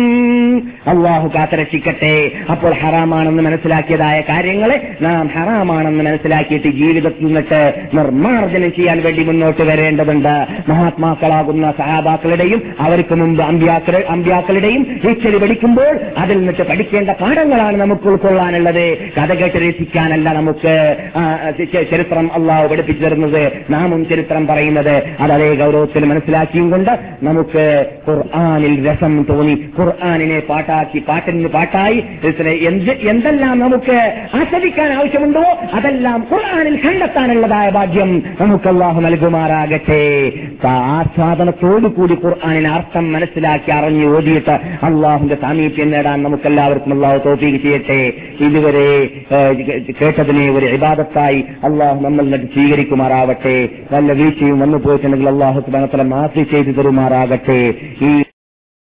അള്ളാഹു 0.87 1.27
കാത്തരക്ഷിക്കട്ടെ. 1.35 2.31
അപ്പോൾ 2.51 2.73
ഹറാമാണെന്ന് 2.73 3.43
മനസ്സിലാക്കിയതായ 3.43 4.17
കാര്യങ്ങളെ 4.29 4.77
നാം 5.01 5.27
ഹറാമാണെന്ന് 5.27 6.03
മനസ്സിലാക്കിയിട്ട് 6.03 6.69
ജീവിതത്തിൽ 6.81 7.25
നിന്നിട്ട് 7.25 7.61
നിർമ്മാർജനം 7.93 8.71
ചെയ്യാൻ 8.77 8.97
വേണ്ടി 9.03 9.23
മുന്നോട്ട് 9.23 9.63
വരേണ്ടതുണ്ട്. 9.69 10.35
മഹാത്മാക്കളാകുന്ന 10.69 11.73
സഹാബാക്കളുടെയും 11.77 12.61
അവർക്ക് 12.79 13.15
മുമ്പ് 13.21 13.43
അമ്പ്യാക്കൾ 13.43 13.97
അമ്പ്യാക്കളുടെയും 14.09 14.83
ഇച്ചലി 15.09 15.37
പഠിക്കുമ്പോൾ 15.37 15.93
അതിൽ 16.17 16.37
നിന്നിട്ട് 16.37 16.63
പഠിക്കേണ്ട 16.69 17.09
പാഠങ്ങളാണ് 17.21 17.77
നമുക്ക് 17.77 18.07
ഉൾക്കൊള്ളാനുള്ളത്. 18.07 18.85
കഥ 19.17 19.31
കേട്ട് 19.33 19.57
രസിക്കാനല്ല 19.57 20.27
നമുക്ക് 20.33 20.75
ചരിത്രം 21.91 22.27
അള്ളാഹു 22.33 22.67
പഠിപ്പിച്ചു 22.67 23.03
തരുന്നത്. 23.05 23.43
നാമും 23.69 24.01
ചരിത്രം 24.09 24.47
പറയുന്നത്. 24.47 24.95
അതേ 25.19 25.49
ഗൗരവത്തിൽ 25.55 26.03
മനസ്സിലാക്കിയും 26.05 26.67
കൊണ്ട് 26.71 26.93
നമുക്ക് 27.23 27.65
ഖുർആാനിൽ 28.07 28.73
രസം 28.97 29.13
തോന്നി. 29.29 29.55
ഖുർആാനിനെ 29.77 30.39
പാട്ടാക്കി 30.49 30.99
പാട്ടിന് 31.07 31.49
പാട്ടായി. 31.55 31.99
എന്തെല്ലാം 33.11 33.55
നമുക്ക് 33.63 33.97
ആസ്വദിക്കാൻ 34.37 34.89
ആവശ്യമുണ്ടോ 34.97 35.43
അതെല്ലാം 35.77 36.19
ഖുർആാനിൽ 36.31 36.75
കണ്ടെത്താനുള്ളതായ 36.85 37.67
ഭാഗ്യം 37.77 38.11
നമുക്ക് 38.41 38.67
അള്ളാഹു 38.73 38.99
നൽകുമാറാകട്ടെ 39.05 40.01
ആസ്വാദനത്തോടു 40.97 41.87
കൂടി 41.97 42.15
ഖുർആാനിന് 42.23 42.69
അർത്ഥം 42.77 43.05
മനസ്സിലാക്കി 43.13 43.71
അറിഞ്ഞു 43.77 44.07
ഓടിയിട്ട് 44.15 44.55
അള്ളാഹുന്റെ 44.89 45.37
സാമീപ്യം 45.43 45.91
നേടാൻ 45.91 46.17
നമുക്ക് 46.23 46.47
എല്ലാവർക്കും 46.51 46.93
അള്ളാഹു 46.95 47.17
തോഫീക്ക് 47.25 47.59
ചെയ്യട്ടെ. 47.65 48.01
ഇതുവരെ 48.47 48.87
കേട്ടതിനെ 50.01 50.45
ഒരു 50.57 50.67
ഇബാദത്തായി 50.77 51.41
അള്ളാഹു 51.69 51.99
നമ്മൾ 52.07 52.25
സ്വീകരിക്കുമാറാവട്ടെ. 52.55 53.57
വല്ല 53.93 54.11
വീഴ്ചയും 54.21 54.59
വന്നു 54.63 54.79
പോയിട്ടുണ്ടെങ്കിൽ 54.87 55.29
അള്ളാഹു 55.33 55.59
സുബാനത്തല 55.67 56.05
മാഫി 56.13 56.43
ചെയ്തു 56.53 56.73
തരുമാറാകട്ടെ. 56.79 57.61
ഈ 58.09 58.11